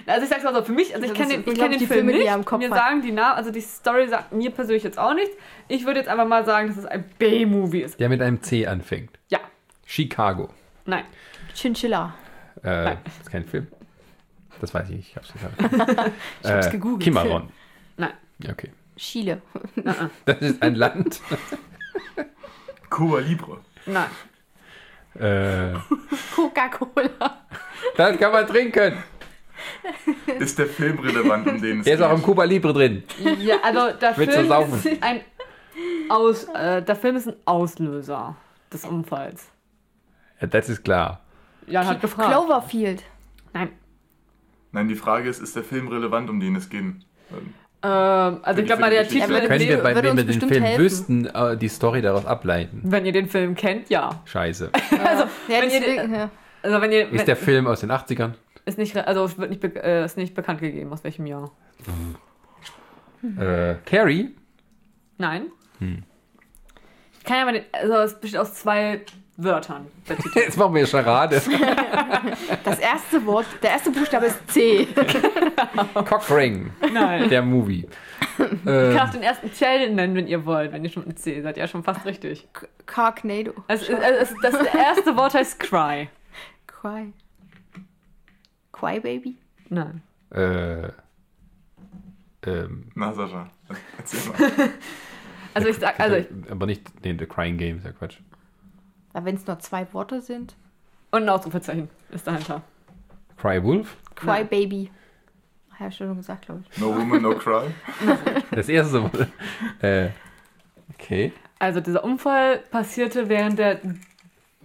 [0.07, 1.87] Also ich sag's mal so, für mich, also ich kenne den, ich kenn den die
[1.87, 2.78] Film Filme, nicht, mir hat.
[2.78, 5.37] sagen die Namen, also die Story sagt mir persönlich jetzt auch nichts.
[5.66, 7.99] Ich würde jetzt einfach mal sagen, dass es ein B-Movie ist.
[7.99, 9.19] Der mit einem C anfängt.
[9.31, 9.41] Ja,
[9.85, 10.49] Chicago.
[10.85, 11.05] nein.
[11.57, 12.15] Chinchilla.
[12.62, 12.99] Äh, Nein.
[13.03, 13.66] das ist kein Film.
[14.61, 15.55] Das weiß ich nicht, ich hab's gesagt.
[16.45, 17.03] Ich hab's gegoogelt.
[17.03, 17.49] Cimarron.
[17.97, 18.12] Nein.
[18.39, 18.70] Ja, okay.
[18.97, 19.43] Chile.
[20.24, 21.20] Das ist ein Land.
[22.89, 23.59] Cuba Libre.
[23.87, 24.07] Nein.
[25.19, 25.73] Äh,
[26.35, 27.39] Coca-Cola.
[27.97, 28.95] das kann man trinken.
[30.39, 32.23] Ist der Film relevant, um den es Der ist auch im?
[32.23, 33.03] Cuba Libre drin.
[33.39, 34.74] Ja, also der Willst du Film saufen?
[34.74, 35.20] ist ein
[36.09, 38.37] Aus, äh, der Film ist ein Auslöser
[38.73, 39.49] des Unfalls.
[40.41, 41.20] Ja, das ist klar.
[41.66, 42.31] Jan hat gefragt.
[42.31, 43.03] Cloverfield.
[43.53, 43.70] Nein.
[44.73, 46.85] Nein, die Frage ist, ist der Film relevant, um den es geht?
[47.82, 49.09] Ähm, also ich glaube mal, der.
[49.09, 50.82] Titel, Ja, Können wir, bei, würde wenn wir den Film helfen.
[50.85, 52.82] wüssten, äh, die Story daraus ableiten?
[52.85, 54.20] wenn ihr den Film kennt, ja.
[54.27, 54.70] Scheiße.
[55.05, 56.31] Also, Ja, wenn ihr, ja.
[56.62, 58.32] also wenn ihr, Ist wenn, der Film aus den 80ern?
[58.66, 61.51] ist nicht, also es wird nicht, äh, ist nicht bekannt gegeben, aus welchem Jahr.
[63.39, 64.35] Äh, Carrie?
[65.19, 65.47] Nein.
[65.81, 69.01] Ich kann ja mal den, also es besteht aus zwei
[69.43, 69.87] Wörtern.
[70.35, 71.41] Jetzt machen wir Charade.
[72.65, 74.87] Das erste Wort, der erste Buchstabe ist C.
[75.95, 77.29] Cockring, Nein.
[77.29, 77.89] der Movie.
[78.39, 81.41] Ich kann auch den ersten Teil nennen, wenn ihr wollt, wenn ihr schon mit C
[81.41, 81.57] seid.
[81.57, 82.47] Ja, schon fast richtig.
[82.87, 83.53] Carknado.
[83.69, 86.09] Also, also das erste Wort heißt Cry.
[86.67, 87.12] Cry.
[88.73, 89.37] Cry Baby?
[89.69, 90.03] Nein.
[90.31, 90.89] äh,
[92.47, 93.49] ähm, Na, Sascha,
[93.99, 94.71] erzähl mal.
[95.55, 98.19] Also ich sag, also ich, aber nicht nee, The Crying Game, ist ja Quatsch.
[99.12, 100.55] Wenn es nur zwei Worte sind.
[101.11, 102.62] und ein Ausrufezeichen ist dahinter.
[103.37, 103.97] Cry Wolf?
[104.15, 104.49] Cry Nein.
[104.49, 104.91] Baby.
[105.78, 106.78] Habe ich schon gesagt, glaube ich.
[106.78, 107.69] No Woman, No Cry.
[108.51, 109.27] Das erste Wort.
[109.82, 110.09] äh,
[110.95, 111.32] okay.
[111.59, 113.81] Also dieser Unfall passierte während der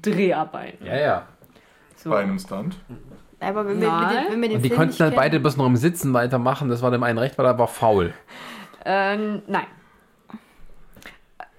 [0.01, 0.85] Dreharbeiten.
[0.85, 1.27] Ja, ja.
[1.95, 2.09] So.
[2.09, 2.77] Bei einem Stunt.
[3.39, 5.57] Aber wenn wir, den, wenn wir den Und die Film konnten dann kennen, beide bis
[5.57, 6.69] noch im Sitzen weitermachen.
[6.69, 8.13] Das war dem einen recht, weil er war faul.
[8.85, 9.65] Ähm, nein.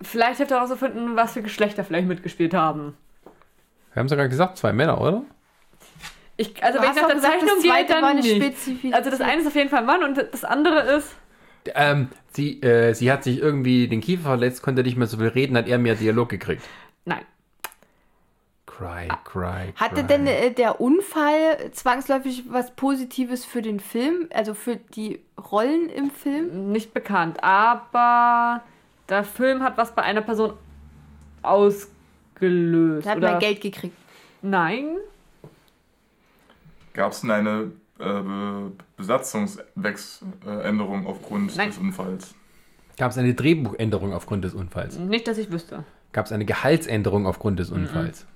[0.02, 2.96] Vielleicht habt ihr herausgefunden, was für Geschlechter vielleicht mitgespielt haben.
[3.92, 5.22] Wir haben sogar gesagt, zwei Männer, oder?
[6.36, 8.94] Ich, also wenn ich nach der gesagt, Zeichnung das gehe, dann eine nicht.
[8.94, 11.14] Also das eine ist auf jeden Fall ein Mann und das andere ist...
[11.74, 15.28] Ähm, sie, äh, sie hat sich irgendwie den Kiefer verletzt, konnte nicht mehr so viel
[15.28, 16.62] reden, hat er mehr Dialog gekriegt.
[17.06, 17.24] Nein.
[18.66, 19.72] Cry, cry, cry.
[19.76, 24.28] Hatte denn äh, der Unfall zwangsläufig was Positives für den Film?
[24.34, 25.20] Also für die
[25.50, 26.70] Rollen im Film?
[26.70, 28.62] Nicht bekannt, aber
[29.08, 30.54] der Film hat was bei einer Person
[31.42, 33.04] ausgelöst.
[33.04, 33.30] Der hat oder?
[33.30, 33.96] mehr Geld gekriegt.
[34.42, 34.96] Nein.
[36.92, 41.68] Gab es denn eine äh, Be- Besatzungsänderung aufgrund Nein.
[41.68, 42.34] des Unfalls?
[42.96, 44.98] Gab es eine Drehbuchänderung aufgrund des Unfalls?
[44.98, 45.84] Nicht, dass ich wüsste.
[46.12, 47.58] Gab es eine Gehaltsänderung aufgrund Mhm.
[47.58, 48.26] des Unfalls?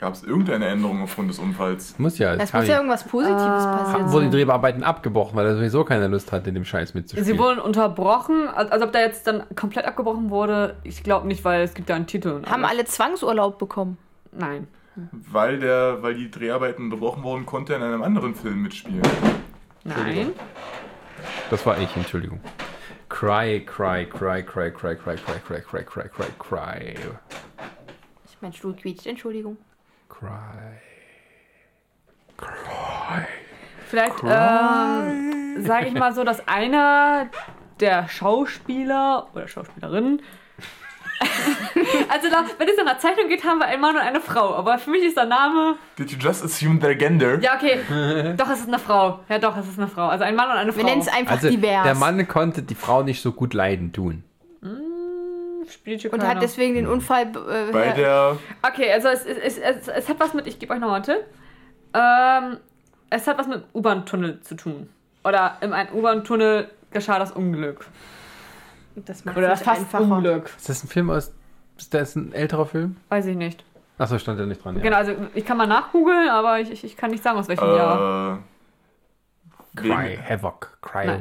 [0.00, 1.98] Gab es irgendeine Änderung aufgrund des Unfalls?
[1.98, 2.34] Muss ja.
[2.34, 3.92] Kann muss ja irgendwas Positives passieren.
[4.04, 7.24] Haben- Wurden die Dreharbeiten abgebrochen, weil er sowieso keine Lust hatte, dem Scheiß mitzuspielen.
[7.26, 11.44] Sie wurden unterbrochen, also also ob da jetzt dann komplett abgebrochen wurde, ich glaube nicht,
[11.44, 12.30] weil es gibt ja einen Titel.
[12.30, 13.98] und Haben alle Zwangsurlaub bekommen.
[14.32, 14.68] Nein.
[15.12, 19.02] Weil, der, weil die Dreharbeiten unterbrochen wurden, konnte er in einem anderen Film mitspielen.
[19.84, 20.32] Nein.
[21.50, 22.40] Das war ich, Entschuldigung.
[23.10, 26.94] Cry, cry, cry, cry, cry, cry, cry, cry, cry, cry, cry, cry,
[28.24, 29.58] Ich mein Stuhl quietscht, Entschuldigung.
[30.10, 30.80] Cry.
[32.36, 33.26] Cry.
[33.86, 37.28] Vielleicht ähm, sage ich mal so, dass einer
[37.80, 40.22] der Schauspieler oder Schauspielerinnen.
[42.08, 44.54] also da, wenn es in der Zeichnung geht, haben wir einen Mann und eine Frau.
[44.54, 45.76] Aber für mich ist der Name.
[45.98, 47.40] Did you just assume their gender?
[47.40, 47.80] Ja, okay.
[48.36, 49.20] doch, es ist eine Frau.
[49.28, 50.08] Ja, doch, es ist eine Frau.
[50.08, 50.78] Also ein Mann und eine Frau.
[50.78, 51.84] Wir nennen es einfach Also, divers.
[51.84, 54.24] der Mann konnte die Frau nicht so gut leiden tun.
[55.70, 57.22] Spielt hier und hat deswegen den Unfall.
[57.22, 58.36] Äh, Bei der.
[58.62, 61.04] Okay, also es, es, es, es, es hat was mit, ich gebe euch noch einen
[61.04, 61.24] Tipp.
[61.94, 62.58] Ähm,
[63.10, 64.88] es hat was mit U-Bahn-Tunnel zu tun.
[65.24, 67.86] Oder in einem U-Bahn-Tunnel geschah das Unglück.
[68.94, 70.04] Das macht Oder das fast einfacher.
[70.04, 70.50] Unglück.
[70.56, 71.32] Ist das ein Film aus.
[71.78, 72.96] Ist das ein älterer Film?
[73.08, 73.64] Weiß ich nicht.
[73.98, 74.76] Achso, stand ja nicht dran.
[74.76, 74.82] Ja.
[74.82, 77.66] Genau, also ich kann mal nachgoogeln, aber ich, ich, ich kann nicht sagen, aus welchem
[77.66, 78.38] Jahr.
[78.38, 81.04] Äh, Cry, wegen, Havoc, Cry.
[81.04, 81.20] Cry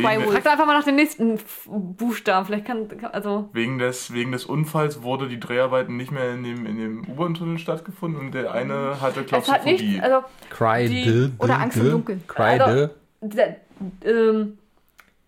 [0.00, 2.46] Frag doch einfach mal nach dem nächsten Buchstaben.
[2.46, 3.48] Vielleicht kann, kann- also.
[3.52, 7.58] wegen, des, wegen des Unfalls wurde die Dreharbeiten nicht mehr in dem, in dem U-Bahn-Tunnel
[7.58, 9.72] stattgefunden und der eine hatte Es hat Klaustrophobie.
[9.72, 12.22] nicht, also Cry Die- de, de, oder Angst de, im Dunkeln.
[12.26, 12.88] Cry Also- de.
[13.20, 13.56] der,
[14.04, 14.58] ähm,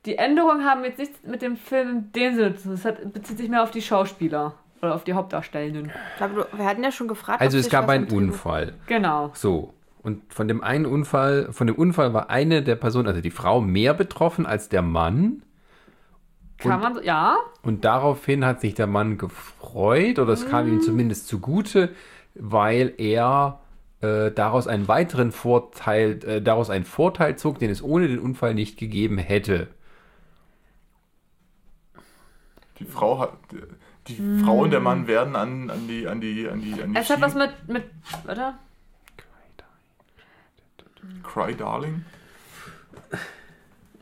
[0.06, 2.72] die Änderungen haben jetzt nichts mit dem Film in dem Sinne zu tun.
[2.74, 5.86] Es hat, bezieht sich mehr auf die Schauspieler oder auf die Hauptdarstellenden.
[6.12, 7.40] Ich glaube, wir hatten ja schon gefragt.
[7.40, 8.74] Also ob es gab einen Unfall.
[8.86, 9.30] Genau.
[9.34, 9.72] So.
[10.04, 13.62] Und von dem einen Unfall, von dem Unfall war eine der Personen, also die Frau,
[13.62, 15.42] mehr betroffen als der Mann.
[16.58, 17.38] Kann man so, ja.
[17.62, 21.88] Und daraufhin hat sich der Mann gefreut, oder es kam ihm zumindest zugute,
[22.34, 23.60] weil er
[24.02, 28.52] äh, daraus einen weiteren Vorteil, äh, daraus einen Vorteil zog, den es ohne den Unfall
[28.54, 29.68] nicht gegeben hätte.
[32.78, 33.32] Die Frau hat.
[34.06, 37.00] Die Frau und der Mann werden an, an die an die an die an die
[37.00, 37.84] Es hat was Schienen- mit, mit,
[38.26, 38.54] warte.
[41.22, 42.04] Cry Darling.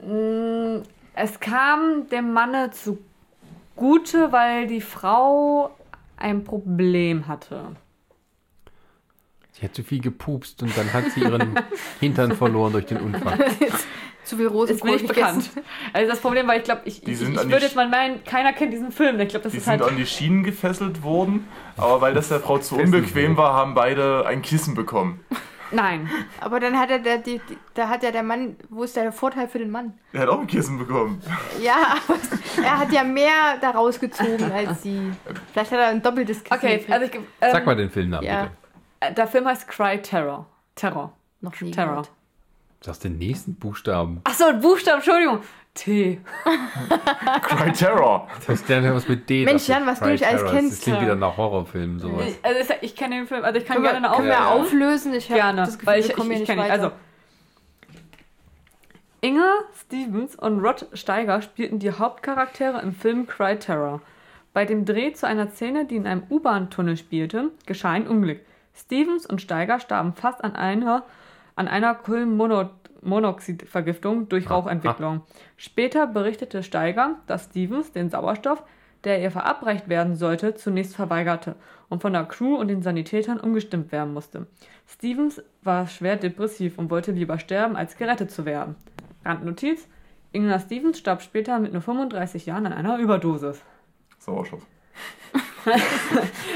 [0.02, 0.82] Mm,
[1.14, 5.76] Es kam dem Manne zugute, weil die Frau
[6.16, 7.76] ein Problem hatte.
[9.52, 11.58] Sie hat zu viel gepupst und dann hat sie ihren
[12.00, 13.38] Hintern verloren durch den Unfall.
[14.24, 15.50] Zu viel Ist Rosenkohl mir nicht bekannt.
[15.92, 18.72] Also das Problem war, ich glaube, ich, ich, ich würde jetzt mal meinen, keiner kennt
[18.72, 19.18] diesen Film.
[19.18, 19.90] Ich glaube, das Die ist sind halt.
[19.90, 24.24] an die Schienen gefesselt worden, aber weil das der Frau zu unbequem war, haben beide
[24.26, 25.24] ein Kissen bekommen.
[25.72, 26.08] Nein.
[26.40, 29.12] Aber dann hat er der, die, die, da hat ja der Mann, wo ist der
[29.12, 29.94] Vorteil für den Mann?
[30.12, 31.22] Er hat auch ein Kissen bekommen.
[31.60, 32.18] Ja, aber
[32.64, 35.12] er hat ja mehr daraus gezogen als sie.
[35.52, 36.56] Vielleicht hat er ein doppeltes Kissen.
[36.56, 38.50] Okay, also ich, ähm, Sag mal den Filmnamen ja.
[39.00, 39.14] bitte.
[39.14, 40.46] der Film heißt Cry Terror.
[40.74, 41.12] Terror.
[41.40, 41.90] noch nie Terror.
[41.90, 42.10] gehört.
[42.80, 44.20] Sagst den nächsten Buchstaben.
[44.24, 45.40] Achso, Buchstaben, Entschuldigung.
[45.74, 46.20] T.
[47.42, 48.28] Cry Terror.
[48.46, 49.44] Das ist ja was mit D.
[49.44, 50.54] Mensch, Jan, was du nicht alles Terror.
[50.54, 50.72] kennst.
[50.72, 51.02] Das klingt Ja.
[51.04, 52.26] wieder nach Horrorfilm, sowas.
[52.28, 54.46] Ich, also ich, ich kenne den Film, also ich kann wir, gerne eine können wir
[54.48, 54.66] Auflösung.
[54.66, 55.14] auflösen?
[55.14, 56.70] Ich Gerne, das Gefühl, weil ich, ich, ich, nicht kenne ihn.
[56.70, 56.82] weiter.
[56.84, 56.92] Also,
[59.22, 59.48] Inge
[59.80, 64.00] Stevens und Rod Steiger spielten die Hauptcharaktere im Film Cry Terror.
[64.52, 68.40] Bei dem Dreh zu einer Szene, die in einem U-Bahn-Tunnel spielte, geschah ein Unglück.
[68.74, 71.04] Stevens und Steiger starben fast an einer,
[71.56, 71.94] an einer
[73.02, 75.22] Kohlenmonoxidvergiftung durch Rauchentwicklung.
[75.56, 78.62] Später berichtete Steiger, dass Stevens den Sauerstoff,
[79.04, 81.56] der ihr verabreicht werden sollte, zunächst verweigerte
[81.88, 84.46] und von der Crew und den Sanitätern umgestimmt werden musste.
[84.86, 88.76] Stevens war schwer depressiv und wollte lieber sterben, als gerettet zu werden.
[89.24, 89.88] Randnotiz:
[90.32, 93.62] Ingmar Stevens starb später mit nur 35 Jahren an einer Überdosis.
[94.18, 94.64] Sauerstoff.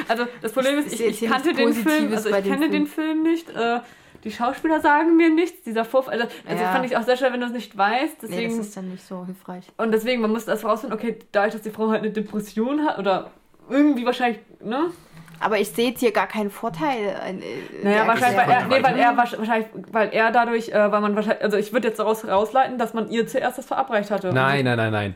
[0.08, 2.72] Also das Problem ist, Ich ich, kannte den Film, also ich kenne Film.
[2.72, 3.48] den Film nicht.
[3.50, 3.80] Äh,
[4.26, 5.62] die Schauspieler sagen mir nichts.
[5.62, 6.72] Dieser Vorfall, also, also Ja.
[6.72, 8.22] fand ich auch sehr schwer, wenn du es nicht weißt.
[8.24, 9.64] Nee, Deswegen das ist dann nicht so hilfreich.
[9.78, 10.98] und deswegen, man muss das rausfinden.
[10.98, 13.30] Okay, dadurch, dass die Frau halt eine Depression hat oder
[13.70, 14.90] irgendwie wahrscheinlich, ne?
[15.38, 16.98] Aber ich sehe jetzt hier gar keinen Vorteil.
[17.24, 21.00] äh, Naja, wahrscheinlich, weil er, nee, weil er wahrsch- wahrscheinlich, weil er dadurch, äh, weil
[21.02, 24.32] man wahrscheinlich, also ich würde jetzt daraus rausleiten, dass man ihr zuerst das verabreicht hatte.
[24.32, 25.14] Nein, nein, nein, nein.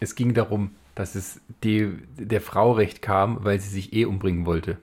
[0.00, 4.46] Es ging darum, dass es die, der Frau recht kam, weil sie sich eh umbringen
[4.46, 4.78] wollte.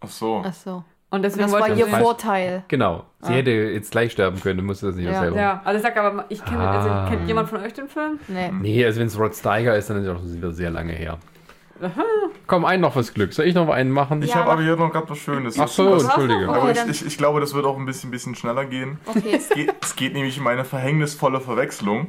[0.00, 0.42] Ach so.
[0.44, 0.84] Ach so.
[1.08, 2.02] Und Und deswegen das war ihr falsch.
[2.02, 2.64] Vorteil.
[2.68, 3.04] Genau.
[3.20, 5.12] Sie hätte jetzt gleich sterben können, musste das nicht Ja.
[5.18, 5.36] auch selber.
[5.36, 7.04] Ja, also ich sag aber, ich kenne, Ah.
[7.04, 8.18] also kennt jemand von euch den Film?
[8.28, 8.50] Nee.
[8.52, 10.92] Nee, also wenn es Rod Steiger ist, dann ist es auch schon wieder sehr lange
[10.92, 11.18] her.
[12.46, 13.32] Komm, einen noch fürs Glück.
[13.32, 14.22] Soll ich noch einen machen?
[14.22, 15.58] Ich Ja, habe aber- aber hier noch gerade was Schönes.
[15.58, 16.48] Ach so, entschuldige.
[16.48, 18.98] Aber Okay, ich, dann- ich, ich glaube, das wird auch ein bisschen, bisschen schneller gehen.
[19.06, 19.32] Okay.
[19.36, 22.08] Es geht, es geht nämlich um eine verhängnisvolle Verwechslung.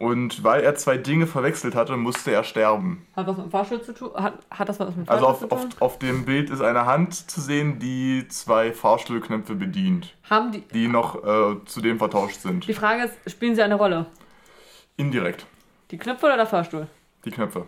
[0.00, 3.04] Und weil er zwei Dinge verwechselt hatte, musste er sterben.
[3.16, 4.10] Hat was mit dem Fahrstuhl zu tun?
[4.14, 5.76] Hat, hat das was mit dem Also Fahrstuhl auf, zu tun?
[5.80, 10.60] auf, auf dem Bild ist eine Hand zu sehen, die zwei Fahrstuhlknöpfe bedient, Haben die,
[10.68, 12.68] die noch äh, zudem vertauscht sind.
[12.68, 14.06] die Frage ist, spielen sie eine Rolle?
[14.96, 15.46] Indirekt.
[15.90, 16.86] Die Knöpfe oder der Fahrstuhl?
[17.24, 17.66] Die Knöpfe.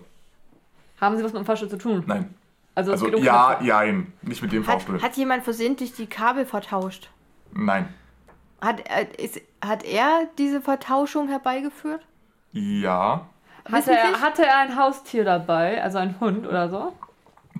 [1.00, 2.04] Haben sie was mit dem Fahrstuhl zu tun?
[2.06, 2.32] Nein.
[2.76, 3.64] Also, Also geht um ja, Knöpfe.
[3.66, 4.12] jein.
[4.22, 5.02] Nicht mit dem Hat, Fahrstuhl.
[5.02, 7.10] hat jemand versehentlich die Kabel vertauscht?
[7.52, 7.92] Nein.
[8.60, 12.02] Hat, äh, ist, hat er diese Vertauschung herbeigeführt?
[12.52, 13.26] Ja.
[13.70, 16.92] Hatte er, hatte er ein Haustier dabei, also ein Hund oder so?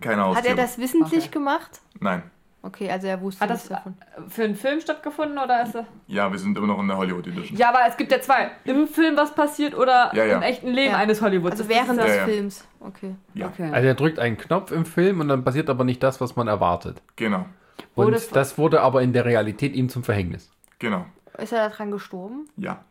[0.01, 0.57] Keine Hat Haustiere.
[0.57, 1.31] er das wissentlich Okay.
[1.33, 1.81] gemacht?
[2.01, 2.23] Nein.
[2.63, 3.95] Okay, also er wusste Hat das davon.
[4.29, 5.87] für einen Film stattgefunden oder ist er?
[6.09, 7.57] Ja, wir sind immer noch in der Hollywood Edition.
[7.57, 8.51] Ja, aber es gibt ja zwei.
[8.65, 10.37] Im Film was passiert oder Ja, ja.
[10.37, 10.99] im echten Leben Ja.
[10.99, 11.53] eines Hollywoods.
[11.53, 12.25] Also während des ja.
[12.27, 12.67] Films.
[12.81, 13.15] Okay.
[13.33, 13.71] Ja, Okay.
[13.73, 16.49] Also er drückt einen Knopf im Film und dann passiert aber nicht das, was man
[16.49, 17.01] erwartet.
[17.17, 17.47] genau.
[17.95, 20.51] Und das- das wurde aber in der Realität ihm zum Verhängnis.
[20.79, 21.07] Genau.
[21.39, 22.47] Ist er daran gestorben?
[22.59, 22.85] Ja.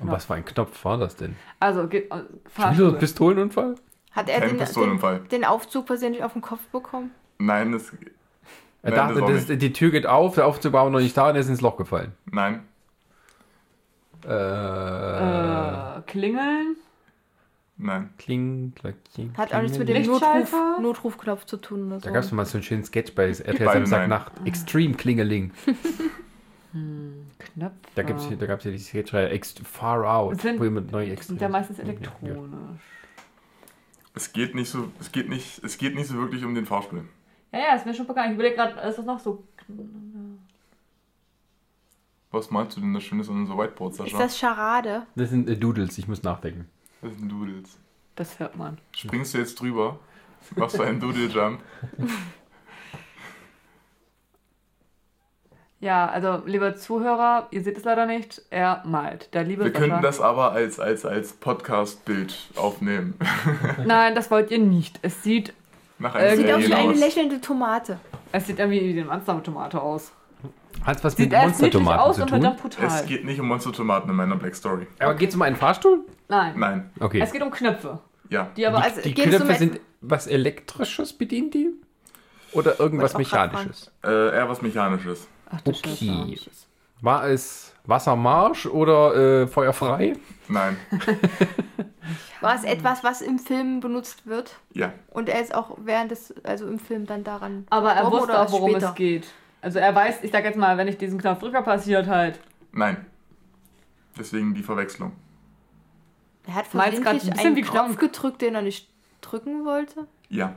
[0.00, 1.36] Und was für ein Knopf war das denn?
[1.60, 2.88] Also, geht, äh, Schon Fahrstuhl.
[2.94, 3.74] ein Pistolenunfall?
[4.12, 5.18] Hat er Kein den, Pistolenunfall.
[5.20, 7.10] den, den Aufzug versehentlich auf den Kopf bekommen?
[7.38, 7.92] Nein, das.
[8.82, 9.62] Er Nein, dachte, das das, nicht.
[9.62, 11.60] die Tür geht auf, der Aufzug war aber noch nicht da und er ist ins
[11.62, 12.12] Loch gefallen.
[12.30, 12.62] Nein.
[14.26, 16.76] Äh, Äh, klingeln.
[17.76, 18.10] Nein.
[18.18, 19.34] Kling, Glöckchen.
[19.36, 20.78] Hat auch nichts mit dem Lichtschalter?
[20.80, 22.04] Notruf, Notrufknopf zu tun oder so.
[22.06, 24.32] Da gab es mal so einen schönen Sketch bei RTL Beide Samstagnacht.
[24.44, 25.52] Extreme Klingeling.
[27.38, 27.76] Knöpfe.
[27.94, 30.90] Da, gibt's, hier- da gab es ja die Sketchreihe Ext Far Out, Sind- wo jemand
[30.90, 31.84] neu sind ja meistens Ja.
[31.84, 32.80] elektronisch.
[34.16, 37.04] Es geht nicht so, es geht nicht, es geht nicht so wirklich um den Fahrstuhl.
[37.52, 38.28] Ja, ja, ist mir schon bekannt.
[38.30, 39.44] Ich überlege gerade, ist das noch so.
[42.30, 44.18] Was meinst du denn das Schönes an unser Whiteboard, Ist Sascha?
[44.18, 45.06] das Charade?
[45.14, 46.68] Das sind äh, Doodles, ich muss nachdenken.
[47.00, 47.78] Das sind Doodles.
[48.16, 48.78] Das hört man.
[48.92, 49.98] Springst du jetzt drüber?
[50.56, 51.60] Machst du einen Doodle-Jump?
[55.84, 59.28] Ja, also, lieber Zuhörer, ihr seht es leider nicht, er malt.
[59.34, 59.84] Der liebe Wir Sascha.
[59.86, 63.12] könnten das aber als, als, als Podcast-Bild aufnehmen.
[63.84, 64.98] Nein, das wollt ihr nicht.
[65.02, 65.52] Es sieht,
[65.98, 67.98] Nach einem Sieht aus wie eine lächelnde Tomate.
[68.32, 70.12] es sieht irgendwie wie eine Monster-Tomate aus.
[70.86, 72.56] Hat was Sieht mit Monstertomaten aus zu und tun?
[72.62, 72.86] brutal.
[72.86, 74.86] Es geht nicht um Monster-Tomaten in meiner Black Story.
[75.00, 76.00] Aber geht es um einen Fahrstuhl?
[76.28, 76.54] Nein.
[76.56, 76.90] Nein.
[76.98, 77.20] Okay.
[77.20, 77.98] Es geht um Knöpfe.
[78.30, 78.48] Ja.
[78.56, 78.82] Die aber.
[78.82, 81.72] Also, die um Knöpfe sind was Elektrisches, bedient die?
[82.52, 83.92] Oder irgendwas Mechanisches?
[84.02, 85.28] Äh, eher was Mechanisches.
[85.56, 86.04] Ach, Scheiße.
[86.04, 86.38] Okay.
[87.00, 90.14] War es Wassermarsch oder äh, feuerfrei?
[90.48, 90.76] Nein.
[92.40, 94.56] War es etwas, was im Film benutzt wird?
[94.72, 94.92] Ja.
[95.10, 97.66] Und er ist auch während des, also im Film dann daran.
[97.70, 98.90] Aber er wusste oder auch, worum später?
[98.90, 99.26] es geht.
[99.62, 102.38] Also er weiß, ich sag jetzt mal, wenn ich diesen Knopf drücke, passiert halt.
[102.72, 103.06] Nein.
[104.18, 105.12] Deswegen die Verwechslung.
[106.46, 108.90] Er hat versehentlich ein einen wie Knopf gedrückt, den er nicht
[109.22, 110.06] drücken wollte.
[110.28, 110.54] Ja.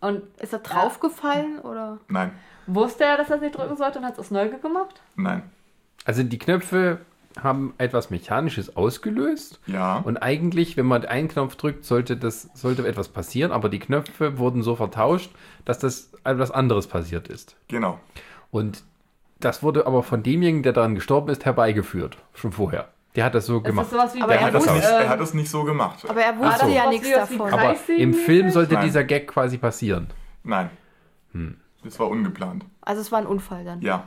[0.00, 1.98] Und Ist er draufgefallen oder?
[2.08, 2.32] Nein.
[2.66, 5.00] Wusste er, dass er es nicht drücken sollte und hat es aus neu gemacht?
[5.16, 5.42] Nein.
[6.04, 6.98] Also die Knöpfe
[7.40, 9.60] haben etwas Mechanisches ausgelöst.
[9.66, 9.98] Ja.
[9.98, 14.38] Und eigentlich, wenn man einen Knopf drückt, sollte, das, sollte etwas passieren, aber die Knöpfe
[14.38, 15.30] wurden so vertauscht,
[15.64, 17.56] dass das etwas anderes passiert ist.
[17.68, 17.98] Genau.
[18.50, 18.84] Und
[19.40, 22.16] das wurde aber von demjenigen, der daran gestorben ist, herbeigeführt.
[22.34, 22.88] Schon vorher.
[23.16, 23.88] Der hat das so gemacht.
[23.92, 25.98] das Aber Er hat, das nicht, ähm, er hat das nicht so gemacht.
[26.08, 26.72] Aber er wusste so.
[26.72, 27.52] ja nichts davon.
[27.52, 28.86] aber im Film sollte Nein.
[28.86, 30.08] dieser Gag quasi passieren.
[30.44, 30.70] Nein.
[31.84, 32.64] Das war ungeplant.
[32.82, 33.80] Also es war ein Unfall dann.
[33.82, 34.04] Ja.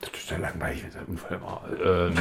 [0.00, 1.62] Das ist ja langweilig, wenn es ein Unfall war.
[1.84, 2.14] Ähm,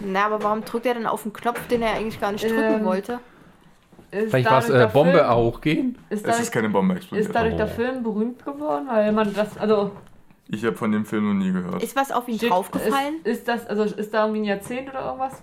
[0.00, 2.58] Na, aber warum drückt er dann auf den Knopf, den er eigentlich gar nicht drücken
[2.80, 3.20] Ähm, wollte?
[4.10, 5.98] Ist vielleicht war es dadurch äh, der Bombe Film, auch gehen.
[6.08, 7.26] Ist Es dadurch, ist keine Bombe explodiert.
[7.28, 7.74] ist dadurch der Oh.
[7.74, 9.90] Film berühmt geworden, weil man das, also
[10.48, 11.82] Ich habe von dem Film noch nie gehört.
[11.82, 13.16] Ist was auf ihn steht- draufgefallen?
[13.24, 15.42] Ist, ist das, also ist da irgendwie ein Jahrzehnt oder irgendwas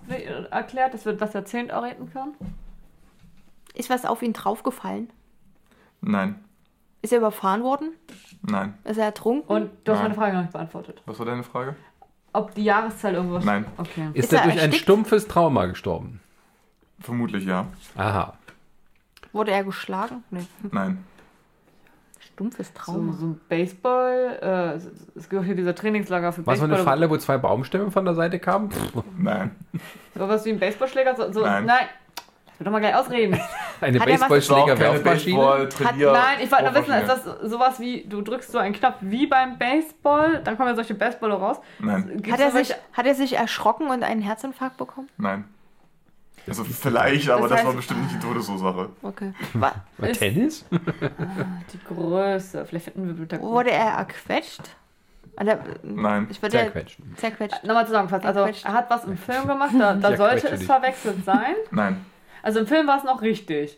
[0.50, 2.34] erklärt, dass wir das Jahrzehnt auch retten können?
[3.76, 5.12] Ist was auf ihn draufgefallen?
[6.02, 6.40] Nein.
[7.06, 7.92] Ist er überfahren worden?
[8.42, 8.74] Nein.
[8.84, 9.48] Ist er ertrunken?
[9.48, 10.06] Und du hast Nein.
[10.06, 11.04] meine Frage noch nicht beantwortet.
[11.06, 11.76] Was war deine Frage?
[12.34, 13.46] Ob die Jahreszahl irgendwas.
[13.46, 13.64] Nein.
[13.78, 14.10] Okay.
[14.14, 14.82] Ist, Ist er er durch ein erstickt?
[14.84, 16.20] stumpfes Trauma gestorben?
[17.00, 17.68] Vermutlich ja.
[17.96, 18.34] Aha.
[19.34, 20.24] Wurde er geschlagen?
[20.32, 20.48] Nee.
[20.72, 21.06] Nein.
[22.20, 23.14] Stumpfes So, Trauma.
[23.14, 26.76] so ein Baseball, äh, es- es gibt hier dieser Trainingslager für War so Baseball.
[26.80, 28.72] eine Falle, wo zwei Baumstämme von der Seite kamen?
[28.72, 29.52] Pff, Nein.
[30.16, 31.16] So was wie ein Baseballschläger?
[31.16, 31.66] So, so, Nein.
[31.68, 31.86] nein.
[32.58, 33.34] Mich doch mal gleich ausreden.
[33.82, 35.38] Eine Hat er war Baseballschläger-Werfmaschine?
[35.38, 36.12] Baseball-Trainier.
[36.14, 39.28] Nein, ich wollte nur wissen, ist das sowas wie, du drückst so einen Knopf wie
[39.28, 41.58] beim Baseball, dann kommen ja solche Baseballer raus.
[41.80, 42.22] Nein.
[42.32, 45.10] Hat er, sich, hat er sich erschrocken und einen Herzinfarkt bekommen?
[45.18, 45.44] Nein.
[46.48, 48.90] Also vielleicht, aber Das das, war heißt- bestimmt nicht die Todesursache.
[49.02, 49.34] Okay.
[49.54, 50.64] Wa- War Ist- Tennis?
[50.72, 54.62] Die Größe, vielleicht finden wir Bild Wurde er erquetscht?
[55.42, 56.28] Der- Nein.
[56.30, 57.14] Ich würde ja Zerquetschen.
[57.18, 57.64] zerquetscht.
[57.66, 61.56] Nochmal zusammengefasst, also er hat was im Film gemacht, da, da sollte es verwechselt sein.
[61.72, 62.06] Nein.
[62.46, 63.78] Also im Film war es noch richtig,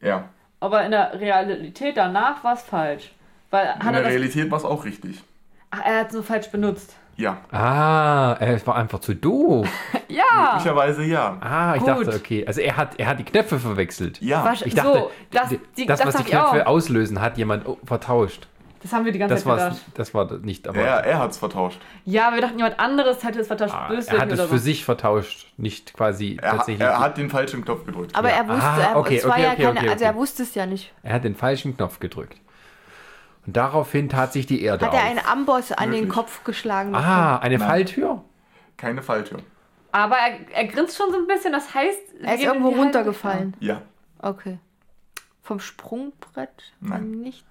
[0.00, 0.24] Ja.
[0.60, 3.12] aber in der Realität danach war es falsch.
[3.50, 5.22] Weil In hat er der Realität war es auch richtig.
[5.70, 6.96] Ach, er hat so falsch benutzt.
[7.16, 7.36] Ja.
[7.52, 9.68] Ah, es war einfach zu doof.
[10.08, 10.52] Ja!
[10.54, 11.36] Möglicherweise ja.
[11.40, 11.88] Ah, ich Gut.
[11.90, 12.44] dachte, okay.
[12.46, 14.20] Also er hat, er hat die Knöpfe verwechselt.
[14.22, 14.42] Ja.
[14.44, 16.30] Wasch- Ich dachte, so, das, die, das, das, was die.
[16.30, 18.48] Knöpfe auslösen, hat jemand vertauscht.
[18.80, 19.82] Das haben wir die ganze Das, Zeit gedacht.
[19.94, 21.80] das war nicht, aber Er, er hat es vertauscht.
[22.04, 23.74] Ja, wir dachten, jemand anderes hätte es vertauscht.
[23.74, 24.56] ah, er hat es für so.
[24.58, 26.80] sich vertauscht, nicht quasi Er, tatsächlich.
[26.86, 28.14] er hat den falschen Knopf gedrückt.
[28.14, 28.36] Aber Ja.
[28.36, 30.18] er wusste, Ah, okay, es okay, ja okay, keine, okay, also er okay.
[30.20, 30.92] wusste es ja nicht.
[31.02, 32.38] Er hat den falschen Knopf gedrückt.
[33.46, 35.06] Und daraufhin tat sich die Erde Hat er auf.
[35.06, 36.10] einen Amboss an den Wirklich?
[36.14, 36.94] Kopf geschlagen?
[36.94, 37.68] ah, eine Nein.
[37.68, 38.22] Falltür?
[38.76, 39.40] Keine Falltür.
[39.90, 41.98] Aber er, er grinst schon so ein bisschen, das heißt...
[42.22, 43.56] Er ist irgendwo runtergefallen.
[43.58, 43.82] Ja.
[44.20, 44.58] Okay.
[45.42, 46.72] Vom Sprungbrett?
[46.80, 47.10] Nein.
[47.22, 47.46] Nicht.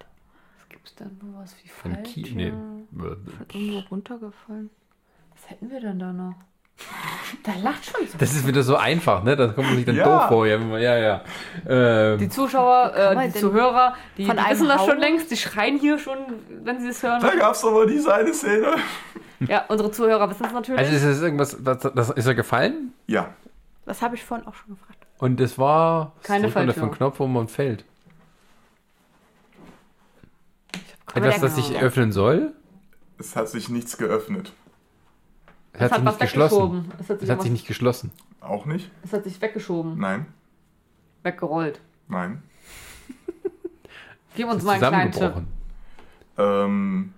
[0.87, 2.23] Gibt's da nur was wie Von Falltür?
[2.23, 2.53] Ki nee.
[3.53, 4.69] Irgendwo runtergefallen.
[5.33, 6.35] Was hätten wir denn da noch?
[7.43, 8.17] Da lacht schon so.
[8.17, 9.35] Das ist wieder so einfach, ne?
[9.35, 10.03] Da kommt man sich dann Ja.
[10.05, 10.47] doof vor.
[10.47, 10.97] Ja, ja.
[10.97, 11.21] ja.
[11.67, 15.77] Ähm, Die Zuschauer, äh, die Zuhörer, die, von die wissen das schon längst, die schreien
[15.77, 16.17] hier schon,
[16.63, 17.19] wenn sie es hören.
[17.19, 18.75] Da gab es aber diese eine Szene.
[19.39, 20.79] Ja, unsere Zuhörer wissen es natürlich.
[20.79, 22.93] also ist es irgendwas, das, das ist er gefallen?
[23.05, 23.35] Ja.
[23.85, 25.05] Das habe ich vorhin auch schon gefragt.
[25.19, 27.85] Und es war Keine für einen Knopf, wo man fällt.
[31.06, 32.53] Aber Etwas, das sich öffnen soll?
[33.19, 34.53] Es hat sich nichts geöffnet.
[35.73, 36.55] Es hat, hat sich was nicht geschlossen.
[36.57, 36.91] weggeschoben.
[36.99, 38.11] Es hat sich, Es hat sich nicht geschlossen.
[38.41, 38.91] Auch nicht?
[39.03, 39.97] es hat sich weggeschoben.
[39.99, 40.25] Nein.
[41.23, 41.81] Weggerollt.
[42.07, 42.41] Nein.
[44.35, 45.13] Gib Es uns mal einen kleinen Tipp.
[45.13, 45.47] zusammengebrochen.
[46.37, 47.13] Ähm,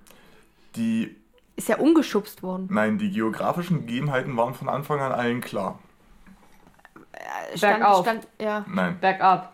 [0.75, 1.15] die,
[1.55, 2.67] Ist ja umgeschubst worden.
[2.71, 5.79] nein, die geografischen Gegebenheiten waren von Anfang an allen klar.
[7.11, 8.01] Äh, Bergauf.
[8.05, 8.65] stand, ja.
[8.69, 9.53] Nein, Bergab.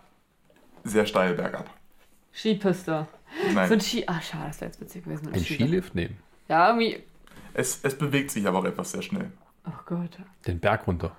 [0.84, 1.67] sehr steil bergab.
[2.34, 3.07] Skipiste.
[3.41, 3.71] So Nein.
[3.71, 4.03] ein Ski.
[4.07, 5.33] Ach, schade, das wäre jetzt witzig gewesen.
[5.33, 5.95] Ein Skilift.
[5.95, 6.17] Nehmen.
[6.47, 7.03] Ja, irgendwie.
[7.53, 9.31] Es, es bewegt sich aber auch etwas sehr schnell.
[9.67, 10.17] Oh Gott.
[10.45, 11.11] Den Berg runter.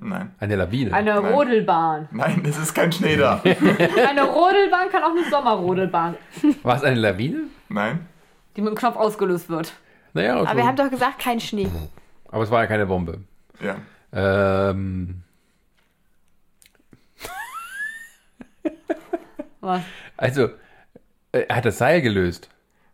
[0.00, 0.34] Nein.
[0.40, 0.92] Eine Lawine.
[0.92, 1.32] Eine Nein.
[1.32, 2.08] Rodelbahn.
[2.12, 3.42] Nein, es ist kein Schnee da.
[3.44, 6.16] Eine Rodelbahn kann auch eine Sommerrodelbahn,
[6.62, 7.42] War es eine Lawine?
[7.68, 8.06] Nein.
[8.56, 9.74] die mit dem Knopf ausgelöst wird.
[10.14, 10.48] Naja, okay.
[10.48, 11.68] Aber wir haben doch gesagt, kein Schnee.
[12.28, 13.20] Aber es war ja keine Bombe.
[13.60, 13.76] Ja.
[14.14, 15.22] Ähm,
[19.60, 19.82] Was?
[20.16, 20.48] also,
[21.32, 22.48] er hat das Seil gelöst.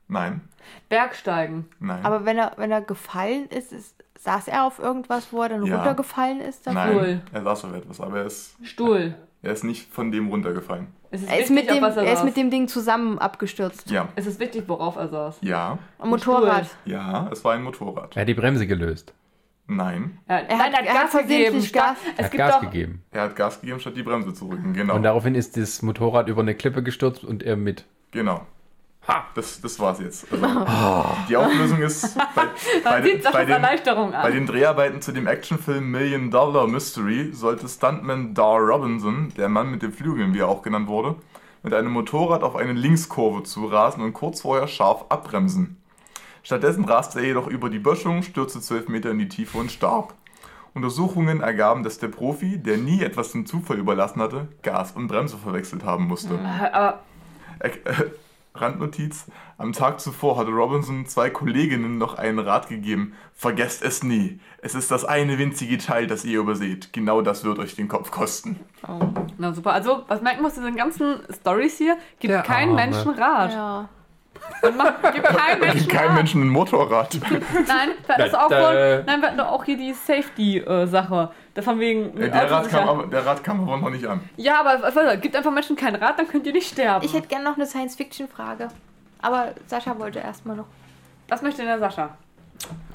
[0.08, 0.40] Nein.
[0.88, 1.66] Bergsteigen.
[1.80, 2.04] Nein.
[2.04, 5.64] Aber wenn er, wenn er gefallen ist, ist, saß er auf irgendwas, wo er dann
[5.64, 5.76] Ja.
[5.76, 6.66] runtergefallen ist?
[6.66, 6.80] Dafür?
[6.80, 6.92] Nein.
[6.98, 7.20] Stuhl.
[7.32, 9.14] Er saß auf etwas, aber er ist, Stuhl.
[9.42, 10.88] er ist nicht von dem runtergefallen.
[11.10, 12.68] Es ist Er ist, wichtig, mit dem, auf was er, er ist mit dem Ding
[12.68, 13.90] zusammen abgestürzt.
[13.90, 14.08] Ja.
[14.14, 15.38] Es ist wichtig, worauf er saß.
[15.40, 15.78] Ja.
[15.98, 16.66] Am Motorrad.
[16.84, 18.14] Ja, es war ein Motorrad.
[18.16, 19.14] Er hat die Bremse gelöst.
[19.66, 20.18] Nein.
[20.26, 21.28] Er, nein, hat- er hat er hat Gas gegeben.
[21.28, 23.02] versehentlich Gas- Er hat gibt Gas doch, gegeben.
[23.10, 24.72] Er hat Gas gegeben, statt die Bremse zu rücken.
[24.74, 24.94] Genau.
[24.96, 27.84] Und daraufhin ist das Motorrad über eine Klippe gestürzt und er mit.
[28.10, 28.46] Genau.
[29.06, 29.24] Ha!
[29.34, 30.26] Das, das war's jetzt.
[30.30, 30.46] Also,
[31.28, 32.42] Die Auflösung ist bei,
[32.84, 34.32] bei, man den, bei, Erleichterung bei an.
[34.32, 39.82] den Dreharbeiten zu dem Actionfilm Million Dollar Mystery sollte Stuntman Dar Robinson, der Mann mit
[39.82, 41.14] den Flügeln, wie er auch genannt wurde,
[41.62, 45.78] mit einem Motorrad auf eine Linkskurve zurasen und kurz vorher scharf abbremsen.
[46.42, 50.14] Stattdessen raste er jedoch über die Böschung, stürzte 12 Meter in die Tiefe und starb.
[50.74, 55.36] Untersuchungen ergaben, dass der Profi, der nie etwas dem Zufall überlassen hatte, Gas und Bremse
[55.38, 56.38] verwechselt haben musste.
[56.72, 56.92] Aber Äh, äh,
[58.54, 59.26] Randnotiz.
[59.56, 63.14] Am Tag zuvor hatte Robinson zwei Kolleginnen noch einen Rat gegeben.
[63.34, 64.40] Vergesst es nie.
[64.62, 66.92] Es ist das eine winzige Teil, das ihr überseht.
[66.92, 68.58] Genau das wird euch den Kopf kosten.
[69.38, 69.72] Na super.
[69.72, 72.90] Also, was merken muss, diesen ganzen Stories hier, gibt keinen Arme.
[72.90, 73.52] Menschen Rat.
[73.52, 73.88] Ja.
[74.62, 76.16] Und macht, gibt keinen Menschen keinem Rat.
[76.16, 77.16] Menschen ein Motorrad.
[77.30, 77.40] Nein,
[78.06, 78.60] wir hatten das Da, auch da.
[78.68, 81.30] wohl, nein, wir hatten doch auch hier die Safety-Sache.
[81.54, 82.16] Da von wegen.
[82.18, 84.20] Äh, Der Rat, kam Autosicher- aber, der Rat kam aber noch nicht an.
[84.36, 85.20] Ja, aber das?
[85.20, 87.04] gibt einfach Menschen keinen Rat, dann könnt ihr nicht sterben.
[87.04, 88.68] Ich hätte gerne noch eine Science-Fiction-Frage.
[89.20, 90.66] Aber Sascha wollte erstmal noch.
[91.28, 92.16] was möchte denn der Sascha?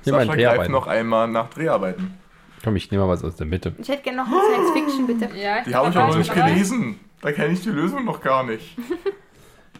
[0.06, 2.18] Mein Sascha greift noch einmal nach Dreharbeiten.
[2.64, 3.74] Komm, ich nehme mal was aus der Mitte.
[3.78, 5.30] Ich hätte gerne noch eine Science-Fiction, bitte.
[5.38, 7.00] Ja, Die habe ich aber noch nicht gelesen.
[7.22, 8.78] Da kenne ich die Lösung noch gar nicht.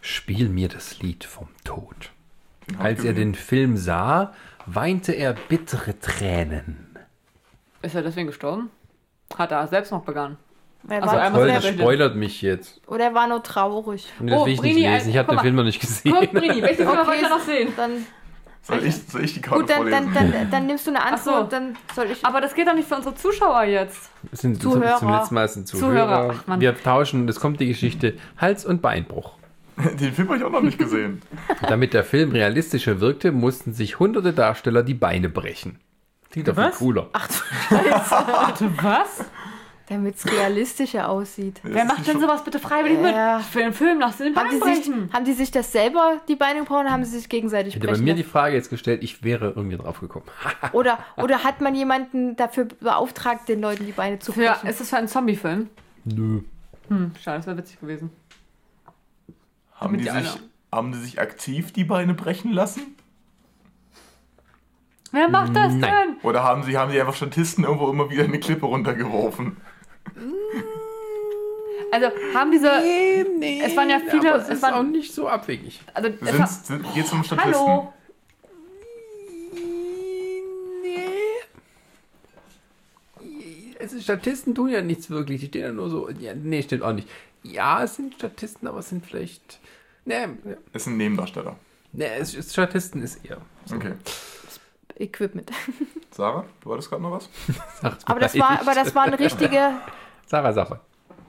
[0.06, 2.10] Spiel mir das Lied vom Tod.
[2.78, 3.32] Als er gesehen.
[3.32, 4.34] den Film sah,
[4.66, 6.94] weinte er bittere Tränen.
[7.80, 8.68] Ist er deswegen gestorben?
[9.34, 10.36] Hat er selbst noch begangen?
[10.90, 12.82] Er Also war, einmal Toll, sehr das spoilert mich jetzt.
[12.86, 14.06] oder er war nur traurig.
[14.20, 15.08] Und das Oh, will ich Brini, nicht lesen.
[15.08, 15.42] Ich ein- habe guck den mal.
[15.42, 16.14] Film noch nicht gesehen.
[16.20, 17.68] Guck, Brini, welche Filme Okay, wollt ihr noch sehen?
[17.74, 18.06] Dann,
[18.60, 20.12] Soll ich, soll ich die Karte gut, dann, vorlesen?
[20.14, 21.30] dann, dann, dann nimmst du eine Ach so.
[21.30, 22.22] Antwort, dann soll ich.
[22.26, 24.10] Aber das geht doch nicht für unsere Zuschauer jetzt.
[24.32, 24.98] Es sind Zuhörer.
[24.98, 26.06] Zum letzten Mal sind Zuhörer.
[26.06, 26.60] Zuhörer, ach, Mann.
[26.60, 29.32] Wir tauschen, es kommt die Geschichte Hals- und Beinbruch.
[30.00, 31.22] Den Film habe ich auch noch nicht gesehen.
[31.68, 35.78] Damit der Film realistischer wirkte, mussten sich hunderte Darsteller die Beine brechen.
[36.30, 37.08] Klingt doch viel cooler.
[37.12, 37.34] Ach du
[37.68, 38.10] Scheiße.
[38.10, 39.24] Warte, was?
[39.88, 41.60] Damit es realistischer aussieht.
[41.62, 43.36] Das Wer macht denn sowas bitte freiwillig Ja.
[43.36, 43.46] mit?
[43.46, 45.10] Für den Film lass den Haben die, sich, brechen.
[45.12, 47.86] haben die sich das selber die Beine gebrochen oder haben sie sich gegenseitig Ich hätte
[47.86, 48.22] bei brechen mir die?
[48.24, 50.24] Frage jetzt gestellt, ich wäre irgendwie drauf gekommen.
[50.72, 54.66] oder, oder hat man jemanden dafür beauftragt, den Leuten die Beine zu brechen?
[54.66, 55.68] ist das für einen Zombie-Film?
[56.06, 56.40] Nö.
[56.88, 58.10] Hm, schade, das wäre witzig gewesen.
[59.74, 60.38] Haben die, die sich,
[60.72, 62.96] haben die sich aktiv die Beine brechen lassen?
[65.12, 65.80] Wer macht das Nein.
[65.80, 66.16] denn?
[66.22, 69.56] Oder haben sie, haben sie einfach Statisten irgendwo immer wieder eine Klippe runtergeworfen?
[71.92, 72.70] Also haben diese.
[73.38, 73.60] nee.
[73.64, 75.80] Es waren ja viele- Aber es es ist waren- auch nicht so abwegig.
[75.92, 77.54] Also, es Sind, war, sind, geht's um Statisten?
[77.54, 77.92] hallo?
[83.78, 85.40] Es ist, Statisten tun ja nichts wirklich.
[85.40, 86.08] Die stehen ja nur so.
[86.10, 87.08] Ja, nee, stimmt auch nicht.
[87.44, 89.60] Ja, es sind Statisten, aber es sind vielleicht.
[90.04, 90.28] Nee, ja.
[90.72, 91.56] Es sind Nebendarsteller.
[91.92, 93.38] nee es ist, Statisten ist eher.
[93.72, 93.94] Okay.
[94.98, 95.50] Equipment.
[96.10, 97.28] Sarah, du hattest gerade noch was?
[98.06, 99.72] Aber das war, aber das war eine richtige.
[100.26, 100.80] Sarah, mal.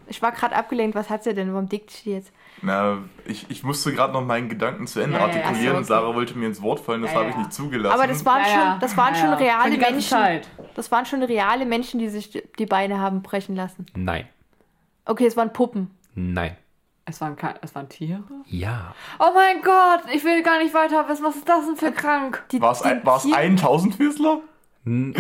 [0.08, 0.96] Ich war gerade abgelenkt.
[0.96, 1.52] Was hat sie denn?
[1.52, 2.32] Warum dickt sie jetzt?
[2.62, 5.42] Na, ich, ich musste gerade noch meinen Gedanken zu Ende Ja, ja, ja.
[5.44, 5.78] artikulieren.
[5.82, 6.02] Ach so, okay.
[6.04, 7.42] Sarah wollte mir ins Wort fallen, das Ja, habe ich ja.
[7.42, 8.00] nicht zugelassen.
[8.00, 8.72] Aber das waren Ja, ja.
[8.72, 9.36] schon, das waren Ja, schon ja.
[9.36, 10.10] Reale Menschen.
[10.10, 10.48] Zeit.
[10.76, 13.88] Das waren schon reale Menschen, die sich die Beine haben brechen lassen.
[13.96, 14.28] Nein.
[15.06, 15.90] Okay, es waren Puppen.
[16.16, 16.56] Nein.
[17.08, 18.24] Es waren, es waren Tiere?
[18.46, 18.96] Ja.
[19.20, 21.24] Oh mein Gott, ich will gar nicht weiter wissen.
[21.24, 22.44] Was ist das denn für krank?
[22.52, 24.40] Die, War es den ein, ein Tausendfüßler?
[24.86, 25.14] Nein.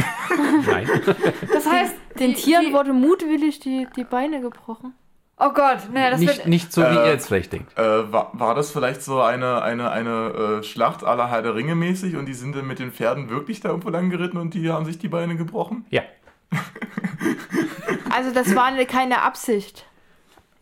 [1.54, 4.94] Das heißt, Den die- Tieren die- wurde mutwillig die, die Beine gebrochen.
[5.38, 6.48] Oh Gott, nee, das Nicht, wird.
[6.48, 7.78] nicht so, wie Äh, ihr jetzt vielleicht denkt.
[7.78, 11.76] Äh, war, war das vielleicht so eine, eine, eine äh, Schlacht aller Herr der Ringe
[11.76, 14.72] mäßig und die sind dann mit den Pferden wirklich da irgendwo lang geritten und die
[14.72, 15.86] haben sich die Beine gebrochen?
[15.90, 16.04] Ja.
[18.12, 19.86] Also das war eine, keine Absicht.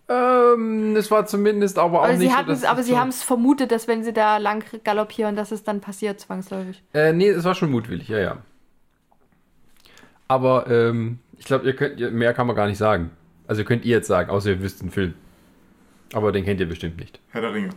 [0.09, 3.23] Ähm, es war zumindest aber auch Aber nicht sie, so, aber sie so- haben es
[3.23, 6.83] vermutet, dass wenn sie da lang galoppieren, dass es dann passiert zwangsläufig.
[6.93, 8.37] Äh, nee, es war schon mutwillig, ja, ja.
[10.27, 13.11] Aber ähm, ich glaube, ihr könnt, mehr kann man gar nicht sagen.
[13.47, 15.13] Also könnt ihr jetzt sagen, außer ihr wisst einen Film.
[16.13, 17.19] Aber den kennt ihr bestimmt nicht.
[17.31, 17.69] Herr der Ringe.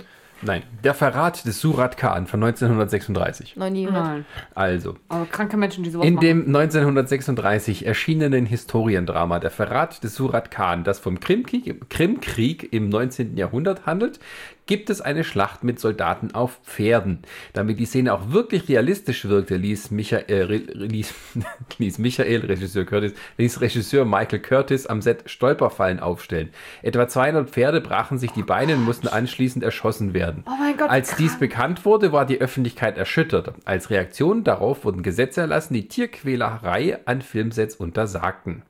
[0.42, 0.62] Nein.
[0.84, 3.56] Der Verrat des Surat Khan von 1936.
[3.56, 4.04] Noch nie gehört.
[4.04, 4.24] Nein.
[4.54, 6.26] Also, Aber kranke Menschen, die sowas in machen.
[6.26, 13.36] dem 1936 erschienenen Historiendrama Der Verrat des Surat Khan, das vom Krimkrieg, Krimkrieg im 19.
[13.36, 14.20] Jahrhundert handelt,
[14.66, 17.20] gibt es eine Schlacht mit Soldaten auf Pferden.
[17.52, 21.14] Damit die Szene auch wirklich realistisch wirkte, ließ Michael, äh, ließ,
[21.78, 26.50] ließ Michael Regisseur Curtis, ließ Regisseur Michael Curtis am Set Stolperfallen aufstellen.
[26.82, 30.44] Etwa 200 Pferde brachen sich die Beine und mussten anschließend erschossen werden.
[30.46, 33.54] Oh Gott, Als dies bekannt wurde, war die Öffentlichkeit erschüttert.
[33.64, 38.62] Als Reaktion darauf wurden Gesetze erlassen, die Tierquälerei an Filmsets untersagten.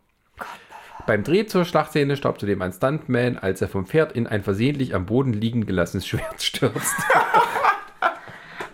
[1.07, 4.95] Beim Dreh zur Schlachtszene starb zudem ein Stuntman, als er vom Pferd in ein versehentlich
[4.95, 6.97] am Boden liegen gelassenes Schwert stürzt.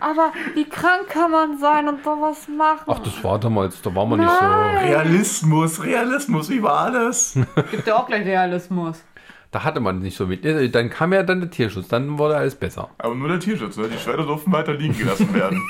[0.03, 2.85] Aber wie krank kann man sein und sowas machen?
[2.87, 4.45] Ach, das war damals, da war man nicht so.
[4.45, 7.39] Realismus, Realismus über alles.
[7.71, 9.05] Gibt ja auch gleich Realismus.
[9.53, 10.45] Da hatte man nicht so mit.
[10.75, 12.89] Dann kam ja dann der Tierschutz, dann wurde alles besser.
[12.99, 13.89] Aber nur der Tierschutz, ne?
[13.89, 15.63] die Schwerter durften weiter liegen gelassen werden.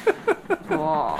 [0.68, 1.18] Boah.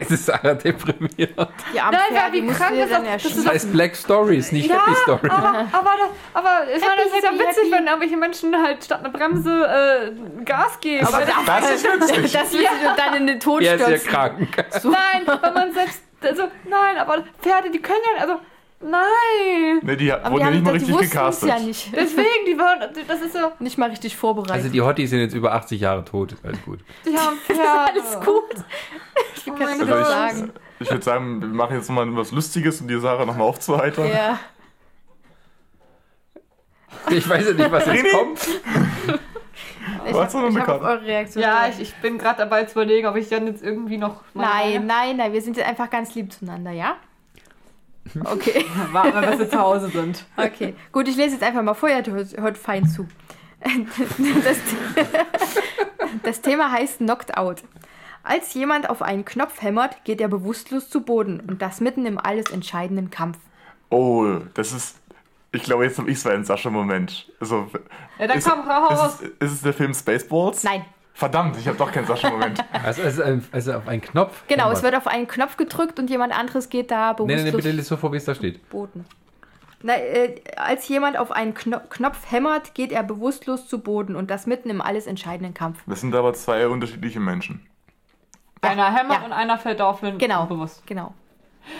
[0.00, 1.12] Es ist Sarah deprimiert.
[1.18, 3.02] Die Nein, Pferde wie krank ist das?
[3.04, 5.30] Das ist Das heißt Black Stories, nicht Ja, Happy Stories.
[5.30, 7.72] aber, aber, das, aber ich meine, das ist ja witzig, happy.
[7.72, 11.06] wenn irgendwelche Menschen halt statt einer Bremse äh, Gas geben.
[11.06, 11.26] Aber Aber
[11.60, 12.32] Das ist witzig.
[12.32, 14.08] Das willst du dann in den Tod Er ist ja stürzen.
[14.10, 14.56] krank.
[14.84, 18.40] nein, wenn man selbst, also nein, aber Pferde, die können ja, also
[18.80, 19.80] nein.
[19.82, 21.48] Ne, die Aber wurden die, ja nicht mal richtig gecastet.
[21.48, 21.92] ja nicht.
[21.94, 24.56] Deswegen, die waren, das ist so, Nicht mal richtig vorbereitet.
[24.56, 26.80] Also die Hotties sind jetzt über 80 Jahre tot, ist alles gut.
[27.04, 27.62] die haben Pferde.
[27.64, 28.64] Alles gut.
[29.36, 30.52] Ich kann mein es nicht ich, sagen.
[30.80, 34.08] ich würde sagen, wir machen jetzt mal was Lustiges, um die Sache nochmal aufzuheitern.
[34.08, 34.38] Ja.
[37.10, 38.48] Ich weiß ja nicht, was jetzt kommt.
[40.04, 41.42] Ich habe eine hab eure Reaktion.
[41.42, 44.22] Ja, ich, ich bin gerade dabei zu überlegen, ob ich dann jetzt irgendwie noch.
[44.34, 46.96] Nein, nein, nein, wir sind jetzt einfach ganz lieb zueinander, ja?
[48.24, 50.24] Okay, Warten wir, bis wir zu Hause sind.
[50.36, 50.74] okay.
[50.92, 53.06] Gut, ich lese jetzt einfach mal vor, ihr hört, hört fein zu.
[54.44, 54.58] Das,
[56.22, 57.64] das Thema heißt Knocked Out.
[58.22, 62.18] Als jemand auf einen Knopf hämmert, geht er bewusstlos zu Boden und das mitten im
[62.18, 63.38] alles entscheidenden Kampf.
[63.88, 64.96] Oh, das ist.
[65.52, 67.32] Ich glaube, jetzt habe ich so einen Sascha-Moment.
[67.40, 67.68] Also,
[68.18, 69.18] Ja, dann ist, komm, hau ist, raus.
[69.22, 70.64] es, ist es der Film Spaceballs?
[70.64, 70.84] Nein,
[71.16, 72.62] Verdammt, ich habe doch keinen Sascha-Moment.
[72.84, 74.44] Also, also, also auf einen Knopf.
[74.48, 77.70] genau, es wird auf einen Knopf gedrückt und jemand anderes geht da bewusstlos nee, bitte
[77.70, 78.68] lies so vor, wie es da steht.
[78.68, 79.06] Boden.
[79.82, 84.30] Na, äh, als jemand auf einen Kno Knopf hämmert, geht er bewusstlos zu Boden und
[84.30, 85.78] das mitten im alles entscheidenden Kampf.
[85.86, 87.66] Das sind aber zwei unterschiedliche Menschen.
[88.60, 89.24] Einer hämmert Ja.
[89.24, 90.86] und einer fällt auf den Genau, bewusst.
[90.86, 91.14] genau.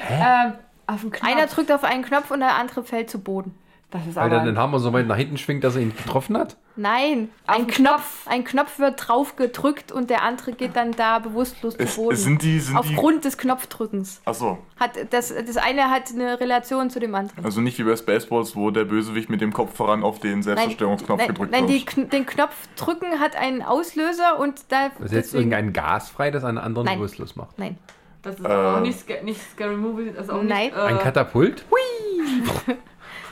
[0.09, 0.55] Ähm,
[0.87, 1.31] auf den Knopf.
[1.31, 3.55] Einer drückt auf einen Knopf und der andere fällt zu Boden.
[3.91, 4.37] Das ist Weil aber.
[4.39, 6.57] er den Hammer so weit nach hinten schwingt, dass er ihn getroffen hat.
[6.75, 10.91] Nein, Auf ein den Knopf, ein Knopf wird drauf gedrückt und der andere geht dann
[10.91, 12.17] da bewusstlos Es, zu Boden.
[12.17, 12.59] sind die.
[12.59, 14.21] Sind die Aufgrund des Knopfdrückens.
[14.25, 17.45] achso, Hat das, das eine hat eine Relation zu dem anderen.
[17.45, 21.19] also nicht wie bei Spaceballs, wo der Bösewicht mit dem Kopf voran auf den Selbstzerstörungsknopf
[21.21, 21.81] nein, gedrückt nein wird.
[21.81, 24.91] die, Kn- den Knopf drücken hat einen Auslöser und da.
[24.99, 26.99] Setzt deswegen- irgendein Gas frei, das einen anderen Nein.
[26.99, 27.57] bewusstlos macht.
[27.59, 27.79] Nein.
[28.23, 28.81] Das ist auch Äh.
[28.81, 30.11] nicht, Sca nicht Scary Movie.
[30.15, 30.67] Das ist auch Nein.
[30.67, 31.65] Nicht, äh, Ein Katapult?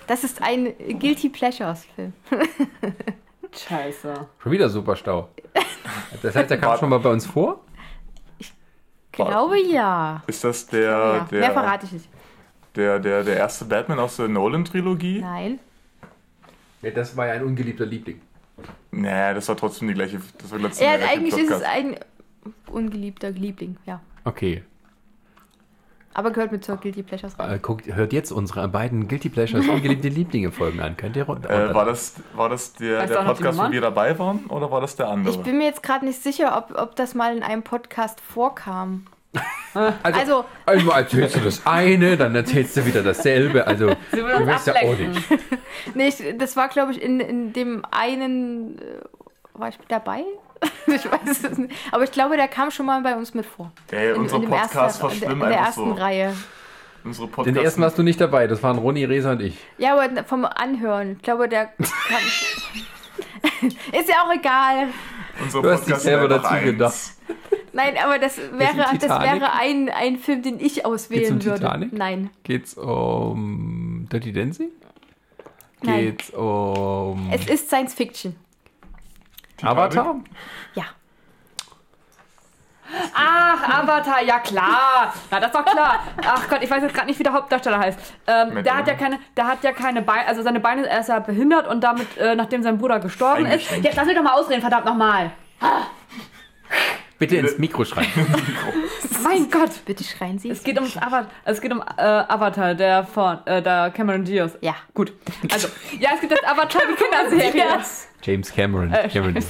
[0.06, 2.12] Das ist ein Guilty Pleasures Film.
[3.52, 4.26] Scheiße.
[4.38, 5.28] Schon wieder Superstau.
[6.22, 7.60] Das heißt, der kam schon mal bei uns vor?
[9.12, 10.22] Glaube ja.
[10.26, 11.26] Ist das der, ja.
[11.30, 12.08] Mehr der, verrate ich nicht.
[12.74, 15.20] der, der, der erste Batman aus der Nolan-Trilogie?
[15.20, 15.60] Nein.
[16.82, 18.20] Ja, das war ja ein ungeliebter Liebling.
[18.90, 20.20] Nee, das war trotzdem die gleiche.
[20.38, 21.64] Das war letztes Jahr hat, gleiche eigentlich ist es Podcast.
[21.64, 21.96] ein
[22.70, 24.00] ungeliebter Liebling, ja.
[24.24, 24.64] Okay.
[26.14, 27.56] Aber gehört mit zur Guilty Pleasures rein.
[27.56, 30.96] Äh, guckt, hört jetzt unsere beiden Guilty Pleasures ungeliebte Lieblinge Folgen an.
[30.96, 31.50] Könnt ihr runter?
[31.50, 34.46] Äh, war das, war das der, Weißt der Podcast, wo wir dabei waren?
[34.46, 35.34] Oder war das der andere?
[35.34, 39.06] Ich bin mir jetzt gerade nicht sicher, ob, ob das mal in einem Podcast vorkam.
[40.02, 43.66] also, Also, erzählst du das eine, dann erzählst du wieder dasselbe.
[43.66, 45.28] Also, Sie du weißt ja auch nicht.
[45.94, 48.78] nee, ich, das war, glaube ich, in, in dem einen.
[48.78, 48.82] Äh,
[49.54, 50.24] war ich dabei?
[50.86, 51.74] ich weiß es nicht.
[51.92, 53.72] Aber ich glaube, der kam schon mal bei uns mit vor.
[53.90, 55.92] Ey, In, unsere in Podcasts verschwimmen in der einfach ersten so.
[55.92, 56.34] Reihe.
[57.04, 59.58] Unsere Den ersten warst du nicht dabei, das waren Ronny, Resa und ich.
[59.76, 61.12] Ja, aber vom Anhören.
[61.16, 62.20] Ich glaube, der kam.
[63.92, 64.88] Ist ja auch egal.
[65.42, 66.64] unsere Du hast dich selber dazu eins.
[66.64, 66.94] gedacht.
[67.74, 71.58] Nein, aber das wäre, das wäre ein, ein Film, den ich auswählen um würde.
[71.60, 71.92] Titanic?
[71.92, 72.30] Nein.
[72.44, 74.70] Geht's um Dirty Dancing?
[75.82, 76.04] Nein.
[76.04, 78.36] Geht's um Es ist Science Fiction.
[79.66, 80.16] Avatar?
[80.74, 80.84] Ja.
[83.14, 85.12] Ach, Avatar, ja klar.
[85.30, 86.00] Na, das ist doch klar.
[86.24, 87.98] Ach Gott, ich weiß jetzt gerade nicht, wie der Hauptdarsteller heißt.
[88.26, 91.08] Ähm, der hat ja keine, der hat ja keine Beine, also seine Beine, er ist
[91.08, 93.70] ja behindert und damit, äh, nachdem sein Bruder gestorben ist.
[93.82, 95.30] Jetzt lass mich doch mal ausreden, verdammt nochmal.
[97.18, 98.08] Bitte ins Mikro schreien.
[99.22, 99.70] Mein Gott.
[99.86, 100.50] Bitte schreien Sie.
[100.50, 104.58] Es geht ums Avatar, es geht um äh, Avatar, der von, äh, der Cameron Diaz.
[104.60, 104.74] Ja.
[104.92, 105.12] Gut.
[105.50, 105.68] Also,
[105.98, 107.64] ja, es gibt jetzt Avatar, die Kinderserie.
[108.24, 108.92] James Cameron.
[108.92, 109.36] Äh, Cameron.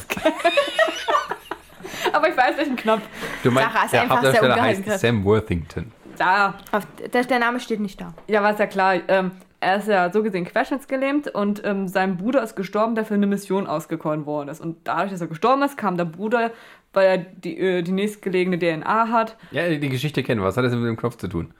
[2.13, 3.03] Aber ich weiß welchen Knopf.
[3.43, 5.93] Du meinst, Sarah ist der einfach sehr Hauptdarsteller heißt Sam Worthington.
[6.19, 6.55] Da.
[6.71, 8.15] Auf, der, der Name steht nicht da.
[8.29, 8.97] Ja, war es ja klar.
[9.09, 13.15] Ähm, er ist ja so gesehen querschnittsgelähmt und ähm, sein Bruder ist gestorben, der für
[13.15, 14.61] eine Mission ausgekoren worden ist.
[14.61, 16.53] Und dadurch, dass er gestorben ist, kam der Bruder,
[16.93, 19.37] weil er die, äh, die nächstgelegene DNA hat.
[19.51, 20.47] Ja, die Geschichte kennen wir.
[20.47, 21.55] Was hat das mit dem Knopf zu tun?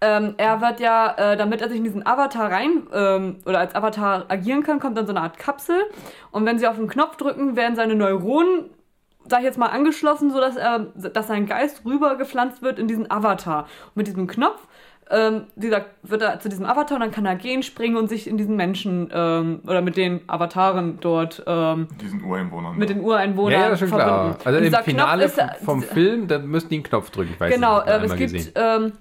[0.00, 3.74] Ähm, er wird ja, äh, damit er sich in diesen Avatar rein ähm, oder als
[3.74, 5.76] Avatar agieren kann, kommt dann so eine Art Kapsel.
[6.30, 8.66] Und wenn sie auf den Knopf drücken, werden seine Neuronen,
[9.26, 13.62] sag ich jetzt mal, angeschlossen, sodass er, dass sein Geist rübergepflanzt wird in diesen Avatar.
[13.86, 14.60] Und mit diesem Knopf,
[15.08, 18.08] ähm, wie gesagt, wird er zu diesem Avatar und dann kann er gehen, springen und
[18.08, 22.76] sich in diesen Menschen ähm, oder mit den Avataren dort ähm, Diesen Ureinwohnern.
[22.76, 24.34] mit den Ureinwohnern Ja, ja, das ist schon verbunden.
[24.34, 24.46] klar.
[24.46, 27.30] Also im dieser Finale Knopf ist, vom äh, Film, da müssten die einen Knopf drücken.
[27.34, 28.92] Ich weiß Genau, nicht, ich hab ähm, es gibt ähm,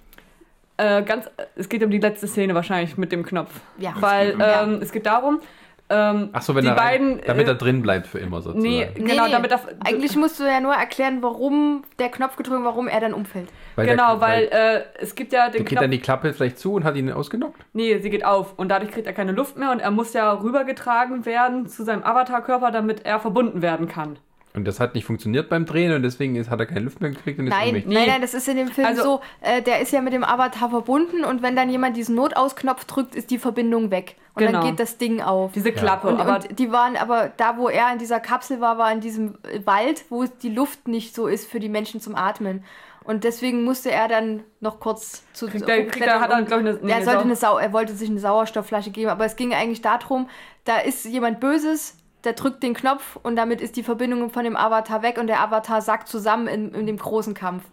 [0.77, 3.93] äh, ganz, es geht um die letzte Szene wahrscheinlich mit dem Knopf, Ja.
[3.99, 4.41] weil geht um-
[4.73, 5.39] ähm, es geht darum,
[5.87, 8.41] ähm, Ach so, wenn die er rein, beiden, damit äh, er drin bleibt für immer
[8.41, 8.63] sozusagen.
[8.67, 9.31] nee, genau, nee.
[9.31, 13.13] damit er, Eigentlich musst du ja nur erklären, warum der Knopf gedrückt, warum er dann
[13.13, 13.49] umfällt.
[13.75, 16.57] Weil genau, der, weil äh, es gibt ja den geht Knopf, dann die Klappe vielleicht
[16.57, 17.63] zu und hat ihn ausgenockt?
[17.73, 20.31] nee, sie geht auf und dadurch kriegt er keine Luft mehr und er muss ja
[20.33, 24.17] rübergetragen werden zu seinem Avatarkörper, damit er verbunden werden kann.
[24.55, 27.11] Und das hat nicht funktioniert beim Drehen und deswegen ist, hat er keine Luft mehr
[27.11, 27.93] gekriegt und ist Nein, ohnmächtig.
[27.93, 30.23] nein, nein, das ist in dem Film Also- so, äh, der ist ja mit dem
[30.23, 34.15] Avatar verbunden und wenn dann jemand diesen Notausknopf drückt, ist die Verbindung weg.
[34.33, 34.59] Und Genau.
[34.61, 35.51] dann geht das Ding auf.
[35.53, 38.77] Diese Klappe, und, aber und die waren aber da, wo er in dieser Kapsel war,
[38.77, 42.63] war in diesem Wald, wo die Luft nicht so ist für die Menschen zum Atmen.
[43.03, 46.59] Und deswegen musste er dann noch kurz zu Kriegt er- kriegt er- hat er, glaub
[46.61, 49.25] ich, eine- nee, er, eine sollte eine Sau er wollte sich eine Sauerstoffflasche geben, aber
[49.25, 50.27] es ging eigentlich darum,
[50.63, 51.95] da ist jemand Böses,
[52.25, 55.41] der drückt den Knopf und damit ist die Verbindung von dem Avatar weg und der
[55.41, 57.63] Avatar sackt zusammen in, in dem großen Kampf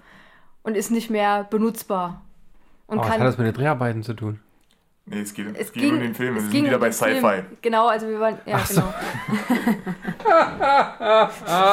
[0.63, 2.23] und ist nicht mehr benutzbar.
[2.87, 4.41] Und Oh, was hat das mit den Dreharbeiten zu tun?
[5.07, 6.35] Nee, es geht, es es ging um den Film.
[6.35, 6.93] Wir es sind ging wieder um bei.
[6.93, 7.43] Sci-Fi.
[7.61, 8.39] Genau, also wir waren.
[8.47, 8.95] Ja, genau.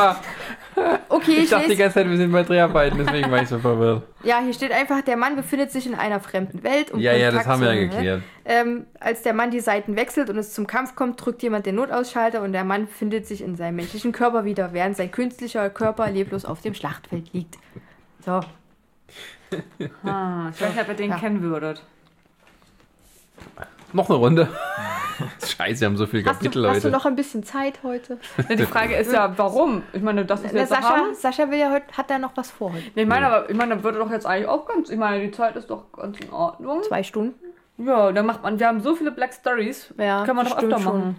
[1.10, 3.48] okay, Ich ich dachte die lese, ganze Zeit, wir sind bei Dreharbeiten, deswegen war ich
[3.50, 4.04] so verwirrt.
[4.24, 6.92] ja, hier steht einfach, der Mann befindet sich in einer fremden Welt.
[6.92, 8.22] um Ja, ja, das haben wir zu- ja geklärt.
[8.46, 11.76] Ähm, als der Mann die Seiten wechselt und es zum Kampf kommt, drückt jemand den
[11.76, 16.10] Notausschalter und der Mann findet sich in seinem menschlichen Körper wieder, während sein künstlicher Körper
[16.10, 17.58] leblos auf dem Schlachtfeld liegt.
[18.26, 18.42] So,
[20.04, 21.18] ah, ich weiß nicht, ob ihr den Ja.
[21.18, 21.84] kennen würdet.
[23.94, 24.48] Noch eine Runde.
[25.46, 26.92] Scheiße, wir haben so viele hast, Kapitel du, hast du heute.
[26.92, 28.20] noch ein bisschen Zeit heute?
[28.48, 29.84] Ja, die Frage ist ja, warum?
[29.92, 31.14] Ich meine, das ist Na, jetzt Sascha, haben.
[31.14, 32.84] Sascha will ja heute, hat da noch was vor heute.
[32.96, 34.90] Nee, ich meine, aber ich meine, dann würde doch jetzt eigentlich auch ganz.
[34.90, 36.84] Ich meine, die Zeit ist doch ganz in Ordnung.
[36.84, 37.34] Zwei Stunden?
[37.78, 38.60] Ja, dann macht man.
[38.60, 39.94] Wir haben so viele Black Stories.
[39.98, 40.84] Ja, Können wir doch öfter schon.
[40.98, 41.16] machen.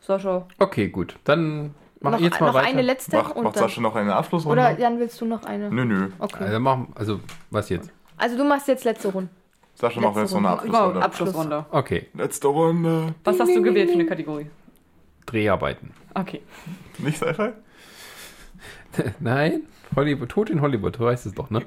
[0.00, 0.46] Sascha.
[0.58, 1.16] Okay, gut.
[1.24, 2.68] Dann mach noch ich jetzt mal noch weiter.
[2.68, 4.60] eine letzte Macht, und macht dann, Sascha noch eine Abschlussrunde?
[4.60, 5.70] Oder Jan, willst du noch eine?
[5.70, 6.10] Nö, nö.
[6.18, 6.44] Okay.
[6.44, 7.20] Also, machen, also,
[7.50, 7.90] was jetzt?
[8.18, 9.30] Also du machst jetzt letzte Runde.
[9.74, 10.94] Sascha macht jetzt noch eine Abschlussrunde.
[10.96, 11.66] Wow, Abschlussrunde.
[11.70, 13.14] Okay, Letzte Runde.
[13.24, 14.46] Was hast du gewählt für eine Kategorie?
[15.26, 15.90] Dreharbeiten.
[16.14, 16.42] Okay.
[16.98, 17.50] Nicht Sci-Fi?
[19.20, 19.62] Nein,
[19.96, 21.62] Hollywood, Tod in Hollywood, du weißt es doch, ne?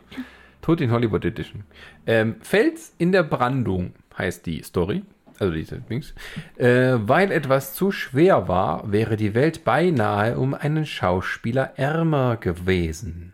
[0.61, 1.63] Tod in Hollywood Edition.
[2.05, 5.03] Ähm, Fels in der Brandung heißt die Story.
[5.39, 6.15] Also diese Dings.
[6.55, 13.33] Äh, weil etwas zu schwer war, wäre die Welt beinahe um einen Schauspieler ärmer gewesen.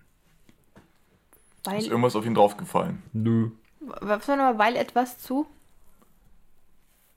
[1.65, 3.03] Ist Weil, irgendwas auf ihn draufgefallen?
[3.13, 3.51] Nö.
[4.01, 5.45] Was war nochmal, weil etwas zu,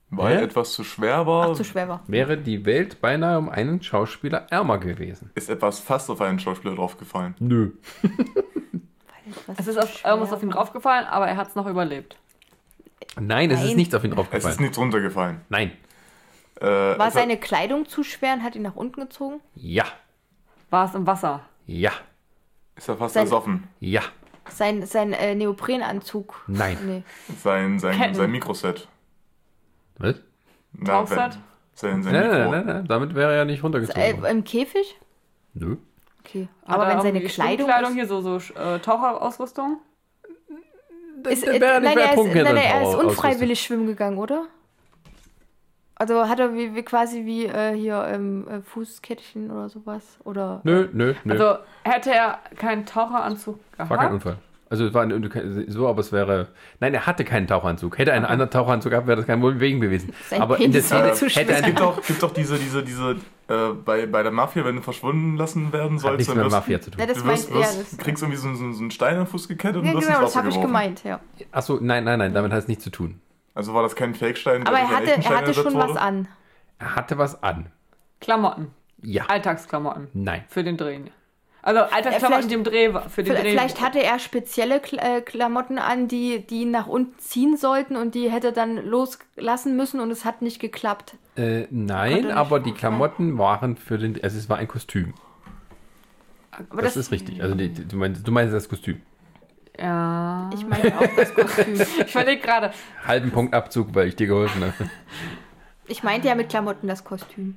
[0.09, 0.43] Weil Hä?
[0.43, 2.03] etwas zu schwer war, ach, zu schwer war.
[2.07, 5.31] Wäre die Welt beinahe um einen Schauspieler ärmer gewesen.
[5.35, 7.35] ist etwas fast auf einen Schauspieler draufgefallen.
[7.39, 7.71] Nö.
[9.57, 12.17] Es ist auf, irgendwas auf ihn draufgefallen, aber er hat es noch überlebt.
[13.19, 13.75] Nein, es ist Nein.
[13.75, 14.53] nichts auf ihn Es draufgefallen.
[14.53, 15.41] ist nichts runtergefallen.
[15.49, 15.71] Nein.
[16.61, 19.41] Äh, War es seine Kleidung zu schwer und hat ihn nach unten gezogen?
[19.55, 19.85] Ja.
[20.69, 21.41] War es im Wasser?
[21.65, 21.91] Ja.
[21.91, 22.03] Hat,
[22.77, 23.67] ist er fast Sein- ersoffen.
[23.79, 24.01] Ja.
[24.49, 26.43] Sein, sein äh, Neoprenanzug?
[26.47, 26.77] Nein.
[26.85, 27.03] Nee.
[27.43, 28.15] Sein, sein, Ketten.
[28.15, 28.87] sein Mikroset.
[29.97, 30.15] Was?
[30.73, 31.17] Na, Tauchset?
[31.17, 31.31] wenn-
[31.73, 32.37] Sein, sein Nein, Mikro.
[32.37, 34.01] nein, nein, nein, damit wäre er ja nicht runtergezogen.
[34.01, 34.31] Äh.
[34.31, 34.99] Im Käfig?
[35.53, 35.77] Nö.
[36.23, 36.47] Okay.
[36.65, 37.69] Aber er wenn seine Kleidung.
[37.69, 39.79] Ist, hier, so, so äh, Taucherausrüstung?
[41.29, 43.09] ist, äh, nicht nein, mehr er ist, nein, er ist Ausrüstung.
[43.09, 44.45] unfreiwillig schwimmen gegangen, oder?
[45.99, 50.03] Also hat er wie, wie quasi wie äh, hier ähm, äh, Fußkettchen oder sowas?
[50.23, 51.33] Oder Nö, nö, nö.
[51.33, 54.37] Also hätte er keinen Taucheranzug War kein gehabt, Unfall.
[54.69, 56.49] Also es war ein- so, aber es wäre.
[56.81, 57.97] Nein, er hatte keinen Tauchanzug.
[57.97, 60.13] Hätte er einen anderen Tauchanzug gehabt, wäre das kein Problem gewesen.
[60.29, 63.15] Sein aber in der Szene zu hätte er Gibt doch, gibt doch diese, diese, diese,
[63.47, 66.45] äh, bei, bei der Mafia, wenn du verschwunden lassen werden hat sollst, nichts dann mit
[66.47, 66.99] wirst, Mafia zu tun.
[66.99, 69.47] Ja, das du wirst, wirst, Das, kriegst irgendwie so, so, so einen Stein am Fuß
[69.47, 71.21] gekettet ja, und wirst genau, ins das Wasser habe ich gemeint, ja.
[71.51, 73.21] Achso, nein, nein, nein, damit hat es nichts zu tun.
[73.57, 76.27] Also war das kein Fake-Stein, der Aber er hatte, er hatte schon was an.
[76.77, 77.71] Er hatte was an.
[78.21, 78.71] Klamotten.
[79.01, 79.25] Ja.
[79.25, 80.09] Alltagsklamotten.
[80.13, 80.43] Nein.
[80.47, 80.99] Für den Dreh.
[81.63, 83.49] Also Alltagsklamotten, im Dreh war- für den Dreh.
[83.49, 88.13] Vielleicht hatte er spezielle äh, Klamotten an, die, die ihn nach unten ziehen sollten und
[88.13, 91.15] die hätte dann loslassen müssen und es hat nicht geklappt.
[91.35, 94.23] Äh, nein, nicht aber die Klamotten waren für den.
[94.23, 95.15] Also es war ein Kostüm.
[96.51, 97.41] Aber Das, das, ist richtig.
[97.41, 99.01] Also die- du, meinst, du meinst das Kostüm.
[99.79, 100.49] Ja.
[100.53, 101.75] ich meine auch das Kostüm.
[102.05, 102.71] Ich überlege gerade.
[103.05, 104.89] Halben Punkt Abzug, weil ich dir geholfen habe.
[105.87, 107.55] Ich meinte ja mit Klamotten das Kostüm.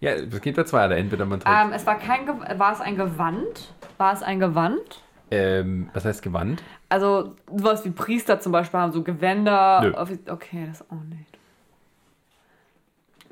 [0.00, 1.54] Ja, es geht bei zwei, oder entweder man trägt.
[1.54, 3.74] Ähm, es war kein Ge war es ein Gewand?
[3.98, 5.02] War es ein Gewand?
[5.30, 6.62] Ähm, was heißt Gewand?
[6.88, 9.80] Also sowas wie Priester zum Beispiel haben so Gewänder.
[9.82, 10.16] Nö.
[10.32, 11.38] Okay, das auch nicht.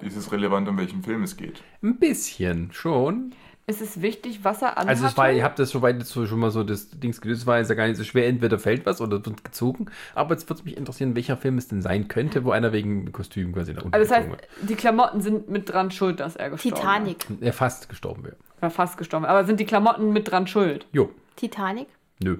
[0.00, 1.62] Ist es relevant, um welchen Film es geht?
[1.82, 3.34] Ein bisschen, schon.
[3.68, 4.88] Ist es wichtig, was er anhatte?
[4.88, 7.46] Also es war, ihr habt das soweit jetzt so schon mal so das Dings gelöst,
[7.46, 9.90] war ist ja gar nicht so schwer, entweder fällt was oder wird gezogen.
[10.14, 13.52] Aber jetzt würde mich interessieren, welcher Film es denn sein könnte, wo einer wegen Kostüm
[13.52, 16.48] quasi nach unten also das heißt, gezogen die Klamotten sind mit dran schuld, dass er
[16.48, 17.28] gestorben Titanic.
[17.28, 17.42] wird.
[17.42, 18.36] Er fast gestorben wäre.
[18.60, 19.26] War fast gestorben.
[19.26, 20.86] Aber sind die Klamotten mit dran schuld?
[20.92, 21.88] Jo, Titanic?
[22.22, 22.38] nö.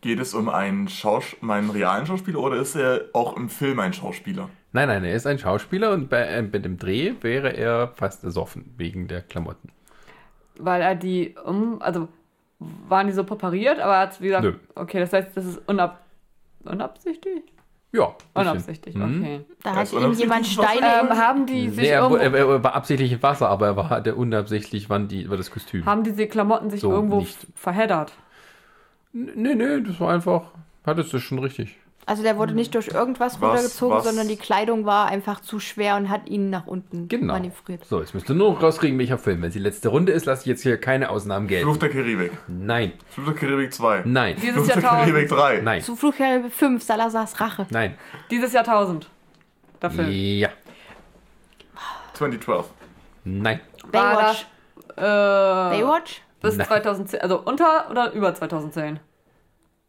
[0.00, 3.78] Geht es um einen, Schaus um einen realen Schauspieler oder ist er auch im Film
[3.78, 4.50] ein Schauspieler?
[4.72, 8.24] Nein, nein, er ist ein Schauspieler und bei, äh, bei dem Dreh wäre er fast
[8.24, 9.70] ersoffen wegen der Klamotten.
[10.58, 11.80] Weil er die um.
[11.82, 12.08] Also
[12.88, 14.44] waren die so präpariert, aber er hat wie gesagt.
[14.44, 14.54] Nö.
[14.74, 16.00] Okay, das heißt, das ist unab
[16.64, 17.42] unabsichtig?
[17.94, 18.06] Ja.
[18.06, 18.50] bisschen.
[18.50, 19.20] Unabsichtlich, Mhm.
[19.20, 19.40] okay.
[19.62, 20.64] Da hat ist ihm unabsichtlich jemand was?
[20.70, 23.66] Steine Ähm, haben die sich Nee, er, irgendwo, er, er war absichtlich im Wasser, aber
[23.66, 25.84] er war der unabsichtlich, wann die, war das Kostüm.
[25.84, 27.46] haben diese Klamotten sich So irgendwo nicht.
[27.54, 28.12] verheddert?
[29.12, 30.44] Nee, nee, das war einfach,
[30.86, 31.76] hattest du schon richtig.
[32.04, 35.60] Also der wurde nicht durch irgendwas Was- runtergezogen, was- sondern die Kleidung war einfach zu
[35.60, 37.34] schwer und hat ihn nach unten Genau.
[37.34, 37.84] manövriert.
[37.84, 39.40] So, jetzt müsst ihr nur noch rauskriegen, welcher Film.
[39.40, 41.64] Wenn es die letzte Runde ist, lasse ich jetzt hier keine Ausnahmen gelten.
[41.66, 42.32] Fluch der Karibik.
[42.48, 44.02] Nein, Fluch der Karibik 2.
[44.04, 45.12] nein, Dieses Fluch der Jahrtausend.
[45.12, 45.60] Karibik 3.
[45.62, 47.66] nein, Zu Flugherr 5, Salazars Rache.
[47.70, 47.94] nein.
[48.30, 49.08] Dieses Jahrtausend.
[49.80, 50.08] Der Film.
[50.10, 50.48] Ja,
[52.14, 52.66] 2012.
[53.24, 53.60] nein.
[53.90, 54.46] Baywatch.
[54.96, 56.22] Äh, Baywatch?
[56.40, 56.66] Bis Nein.
[56.66, 57.20] 2010.
[57.20, 58.98] Also unter oder über 2010?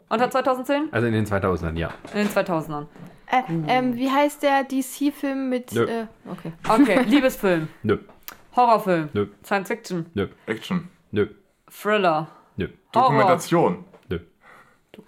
[0.10, 0.90] Unter 2010?
[0.92, 1.94] Also in den 2000ern, ja.
[2.14, 2.86] In den 2000ern.
[3.28, 5.72] Äh, ähm, wie heißt der DC-Film mit.
[5.74, 5.86] Nö.
[5.86, 6.54] Äh, okay.
[6.68, 7.68] Okay, Liebesfilm.
[7.82, 7.98] Nö,
[8.56, 9.10] Horrorfilm.
[9.14, 10.06] nö, Science Fiction.
[10.14, 10.88] nö, Action.
[11.12, 11.28] nö,
[11.72, 12.28] Thriller.
[12.58, 12.68] nö.
[12.92, 13.86] Dokumentation.
[14.10, 14.20] nö.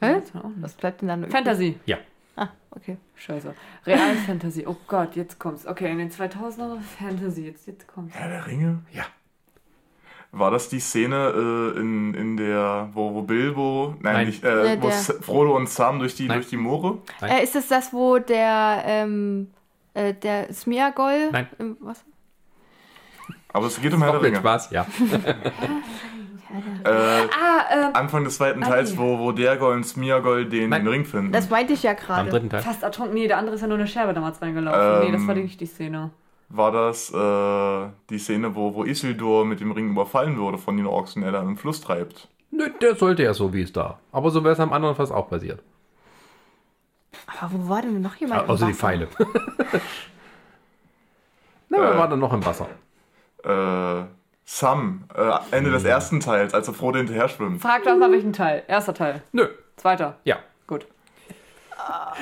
[0.01, 0.21] Hä?
[0.61, 1.31] Was bleibt denn dann übrig?
[1.33, 1.77] Fantasy.
[1.85, 1.97] Ja.
[2.35, 2.97] Ah, okay.
[3.15, 3.53] Scheiße.
[3.85, 4.65] Real Fantasy.
[4.65, 5.65] Oh Gott, jetzt kommt's.
[5.67, 7.45] Okay, in den 2000er Fantasy.
[7.45, 8.15] Jetzt, jetzt kommt's.
[8.15, 8.79] Herr der Ringe?
[8.91, 9.03] Ja.
[10.37, 14.25] War das die Szene äh, in, in der, wo, wo Bilbo, nein, Nein.
[14.27, 16.37] nicht, äh, Nee, wo Frodo und Sam durch die, Nein.
[16.39, 16.97] durch die Moore?
[17.21, 18.83] Äh, ist es das, wo der.
[18.85, 19.51] Ähm,
[19.93, 21.29] äh, der Smeagol.
[21.31, 21.47] Nein.
[21.57, 22.03] Im, was?
[23.53, 24.37] Aber es geht um Herr der Ringe.
[24.37, 24.85] Spaß, ja.
[26.85, 30.87] Äh, Ah, ähm, Anfang des zweiten Ah, Teils, wo, wo Dergol und Smeagol den, den
[30.87, 31.31] Ring finden.
[31.33, 32.29] Das meinte ich ja Am gerade.
[32.29, 32.61] dritten Teil.
[32.61, 33.13] fast ertrunken.
[33.15, 35.05] Nee, der andere ist ja nur eine Scherbe damals reingelaufen.
[35.05, 36.11] nee, das Ähm, war nicht die Szene.
[36.49, 40.85] War das äh, die Szene, wo, wo Isildur mit dem Ring überfallen wurde von den
[40.85, 42.27] Orks und er dann im Fluss treibt?
[42.51, 43.99] Nö, der sollte ja so, wie es da.
[44.11, 45.61] Aber so wäre es am anderen fast auch passiert.
[47.41, 48.43] Aber wo war denn noch jemand?
[48.43, 48.79] im Außer die Wasser?
[48.79, 49.07] Pfeile.
[51.69, 51.97] Na, wer Äh.
[51.97, 52.67] war dann noch im Wasser?
[53.43, 54.05] Äh,
[54.45, 55.73] Sam, äh, Ende Hm.
[55.73, 57.61] des ersten Teils, als er Frodo hinterher schwimmt.
[57.61, 58.63] Frag doch mal welchen Teil.
[58.67, 59.23] Erster Teil.
[59.31, 59.47] Nö.
[59.75, 60.19] Zweiter.
[60.23, 60.37] Ja.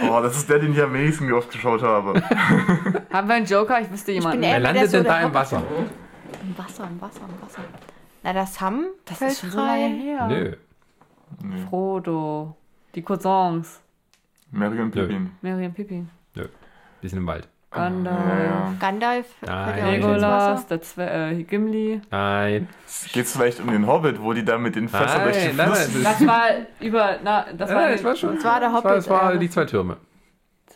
[0.09, 2.13] Oh, das ist der, den ich am wenigsten oft geschaut habe.
[3.13, 3.80] Haben wir einen Joker?
[3.80, 4.41] Ich wüsste Ich bin jemanden.
[4.41, 5.61] Wer der landet so denn da im Wasser?
[6.41, 7.61] Im Wasser, im Wasser, im Wasser.
[8.23, 10.27] Na, das Ham das fällt ist schon so lange her.
[10.27, 11.57] Nö.
[11.69, 12.55] Frodo.
[12.95, 13.81] Die Cousins.
[14.51, 15.01] Mary und Nö.
[15.01, 15.31] Pippin.
[15.41, 16.09] Mary und Pippin.
[16.35, 16.47] Nö.
[17.01, 17.47] Die sind im Wald.
[17.73, 18.77] Gandalf.
[18.79, 19.25] Gandalf
[19.85, 20.67] Legolas.
[20.67, 22.01] Der Zwe äh, Gimli.
[22.11, 22.67] Nein.
[23.11, 25.69] Geht es vielleicht um den Hobbit, wo die da mit den Fässern durch den Nein,
[25.69, 26.03] nein.
[26.03, 26.43] Das war
[26.79, 27.15] über.
[27.23, 27.81] Na, das war.
[27.81, 28.35] Ja, das war schon.
[28.35, 28.97] Das war der Das war, Hobbit.
[28.97, 29.97] das war äh, die zwei Türme.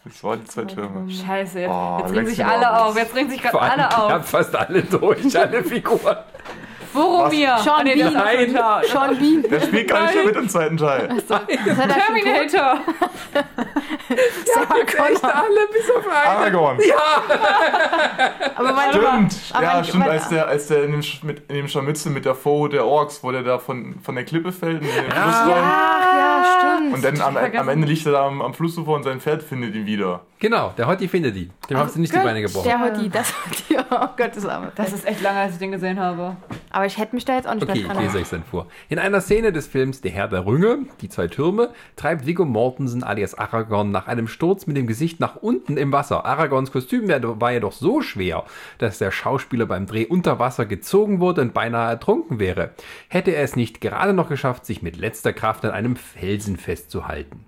[0.04, 1.10] Das waren die zwei Türme.
[1.12, 2.98] Scheiße, jetzt, Oh, jetzt regen sich alle auf.
[2.98, 4.12] Jetzt regen sich gerade alle ich auf.
[4.12, 6.18] hab fast alle durch, alle Figuren.
[6.98, 7.58] Boromir.
[7.64, 8.50] Sean Ah, nee, Bean.
[8.54, 8.82] klar.
[8.84, 9.44] Sean Bean.
[9.50, 11.08] Der spielt gar nicht mehr mit im zweiten Teil.
[11.28, 11.48] Tot.
[11.48, 12.80] Terminator.
[14.46, 15.36] Sarah Connor.
[15.36, 16.38] alle bis auf einen.
[16.38, 16.78] Aragorn.
[18.56, 19.36] Aber wann Stimmt.
[19.54, 22.36] Aber ja, stimmt, als der, als der in dem, mit, in dem Scharmützel mit der
[22.36, 25.64] Foe der Orks, wo der da von, von der Klippe fällt in den Fluss rein.
[25.64, 26.46] Ach ja,
[26.78, 26.94] stimmt.
[26.96, 29.76] Und dann am, am Ende liegt er da am, am Flussufer und sein Pferd findet
[29.76, 30.22] ihn wieder.
[30.40, 31.50] Genau, der Hotti findet die.
[31.70, 32.68] Dem hast du nicht die Beine gebrochen.
[32.68, 33.78] Der Hotti, das Hotti.
[33.90, 34.72] Oh Gott, das arme.
[34.76, 36.36] Das ist echt lange, als ich den gesehen habe.
[36.72, 38.44] Aber ich hätte mich da jetzt auch nicht Okay, mehr ich dran lese euch dann
[38.44, 38.68] vor.
[38.90, 43.04] In einer Szene des Films Der Herr der Rünge, die zwei Türme, treibt Viggo Mortensen
[43.04, 46.26] alias Aragorn nach einem Sturz mit dem Gesicht nach unten im Wasser.
[46.26, 48.46] Aragorns Kostüm war jedoch so schwer,
[48.80, 52.72] dass der Schauspieler beim Dreh unter Wasser gezogen wurde und beinahe ertrunken wäre.
[53.10, 57.46] Hätte er es nicht gerade noch geschafft, sich mit letzter Kraft an einem Felsen festzuhalten.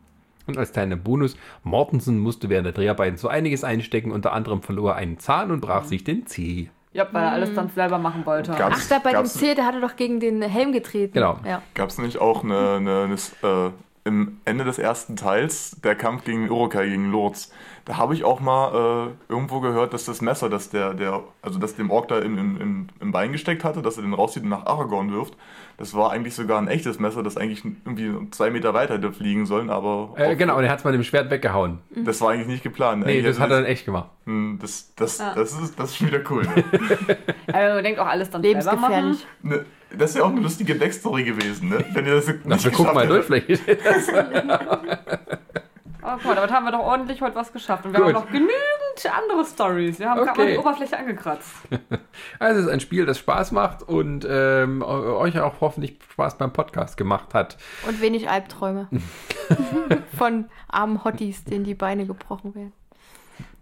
[0.49, 4.91] Und als kleiner Bonus, Mortensen musste während der Dreharbeiten so einiges einstecken, unter anderem verlor
[4.91, 6.69] er einen Zahn und brach sich den Zeh.
[6.91, 8.51] Ja, weil er alles dann selber machen wollte.
[8.53, 11.13] Gab- Ach, da bei dem Gab's- C, der hatte doch gegen den Helm getreten.
[11.13, 11.37] Genau.
[11.45, 11.61] Ja.
[11.75, 13.71] Gab es nicht auch eine, eine, eine äh,
[14.05, 17.51] im Ende des ersten Teils, der Kampf gegen Urukai, gegen Lurz,
[17.85, 21.59] da habe ich auch mal äh, irgendwo gehört, dass das Messer, das der, der, also
[21.59, 24.43] das dem Ork da im, im, im, im Bein gesteckt hatte, dass er den rauszieht
[24.43, 25.35] und nach Aragorn wirft,
[25.79, 29.45] das war eigentlich sogar ein echtes Messer, das eigentlich irgendwie zwei Meter weiter hätte fliegen
[29.45, 31.79] sollen, aber Äh, genau, und er hat es mal mit dem Schwert weggehauen.
[31.95, 33.05] das war eigentlich nicht geplant.
[33.05, 34.09] Nee, Eigentlich das hat er dann echt gemacht.
[34.25, 35.33] Hm, Das, das, Ja.
[35.33, 36.43] das, ist, das ist schon wieder cool.
[36.55, 36.63] Ne?
[37.53, 38.41] Ja, man denkt auch alles dann.
[38.43, 39.25] Lebensgefährlich.
[39.41, 39.65] Ne,
[39.97, 41.83] das ist ja auch eine lustige Backstory gewesen, ne?
[41.93, 43.49] Wenn ihr das nicht Dafür guck mal durch, vielleicht.
[46.01, 47.85] Oh, guck mal, damit haben wir doch ordentlich heute was geschafft.
[47.85, 48.07] Und wir Gut.
[48.15, 48.53] haben noch genügend
[49.17, 49.99] andere Stories.
[49.99, 50.43] Wir haben gerade Okay.
[50.43, 51.49] mal die Oberfläche angekratzt.
[52.39, 56.51] Also es ist ein Spiel, das Spaß macht und ähm, euch auch hoffentlich Spaß beim
[56.53, 57.57] Podcast gemacht hat.
[57.87, 58.87] Und wenig Albträume.
[60.17, 62.73] Von armen Hotties, denen die Beine gebrochen werden.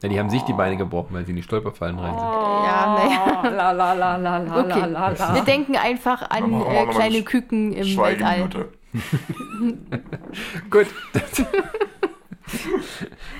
[0.02, 2.24] Ja, die haben sich die Beine gebrochen, weil sie in die Stolperfallen rein sind.
[2.24, 3.42] Ja, naja.
[3.44, 4.80] Oh, La la la la la Okay.
[4.90, 8.50] la la Wir denken einfach an äh, kleine eine Küken im Weltall.
[10.70, 10.88] Gut.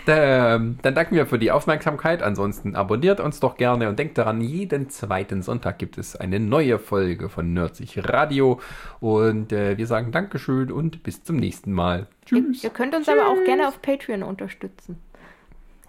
[0.06, 2.22] Ähm, Dann danken wir für die Aufmerksamkeit.
[2.24, 6.80] Ansonsten abonniert uns doch gerne und denkt daran, jeden zweiten Sonntag gibt es eine neue
[6.80, 8.60] Folge von Nerdsich Radio.
[9.00, 12.08] Und äh, wir sagen Dankeschön und bis zum nächsten Mal.
[12.32, 12.64] Ihr, Tschüss.
[12.64, 14.98] ihr könnt uns aber auch gerne auf Patreon unterstützen.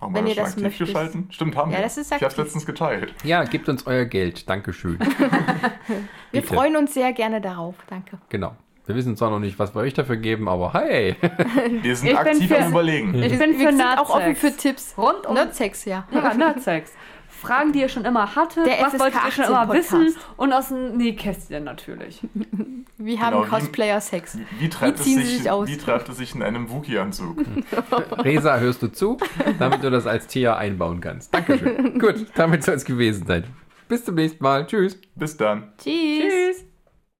[0.01, 0.86] Haben Wenn wir ihr schon das aktiv möchtet.
[0.86, 1.27] geschalten?
[1.31, 1.82] Stimmt, haben Ja, wir.
[1.82, 3.12] das ist ich habe es letztens geteilt.
[3.24, 4.49] Ja, gebt uns euer Geld.
[4.49, 4.99] Dankeschön.
[6.31, 6.55] Wir Bitte.
[6.55, 7.74] freuen uns sehr gerne darauf.
[7.89, 8.19] Danke.
[8.28, 8.55] Genau.
[8.89, 11.15] Wir wissen zwar noch nicht, was wir euch dafür geben, aber hey.
[11.82, 13.15] Wir sind Ich aktiv für- am Überlegen.
[13.23, 14.94] Ich wir bin für sind auch offen für Tipps.
[14.97, 16.09] Rund um Nerdsex, ja.
[16.10, 16.93] ja, Nerdsex.
[17.28, 19.93] Fragen, die ihr schon immer hattet, Der was wolltet ihr schon 18 immer Podcast.
[19.93, 22.20] wissen und aus dem Nähkästchen natürlich.
[22.97, 24.39] Wie haben Genau, wie- Cosplayer Sex?
[24.59, 25.69] Wie treibt, es ziehen sie sich, sich aus?
[25.69, 27.44] wie treibt es sich in einem Wookie-Anzug?
[28.24, 29.19] Resa, hörst du zu,
[29.60, 31.32] damit du das als Tier einbauen kannst.
[31.32, 31.98] Dankeschön.
[32.01, 33.44] Gut, damit soll es gewesen sein.
[33.86, 34.66] Bis zum nächsten Mal.
[34.66, 34.98] Tschüss.
[35.15, 35.73] Bis dann.
[35.78, 36.65] Tschüss.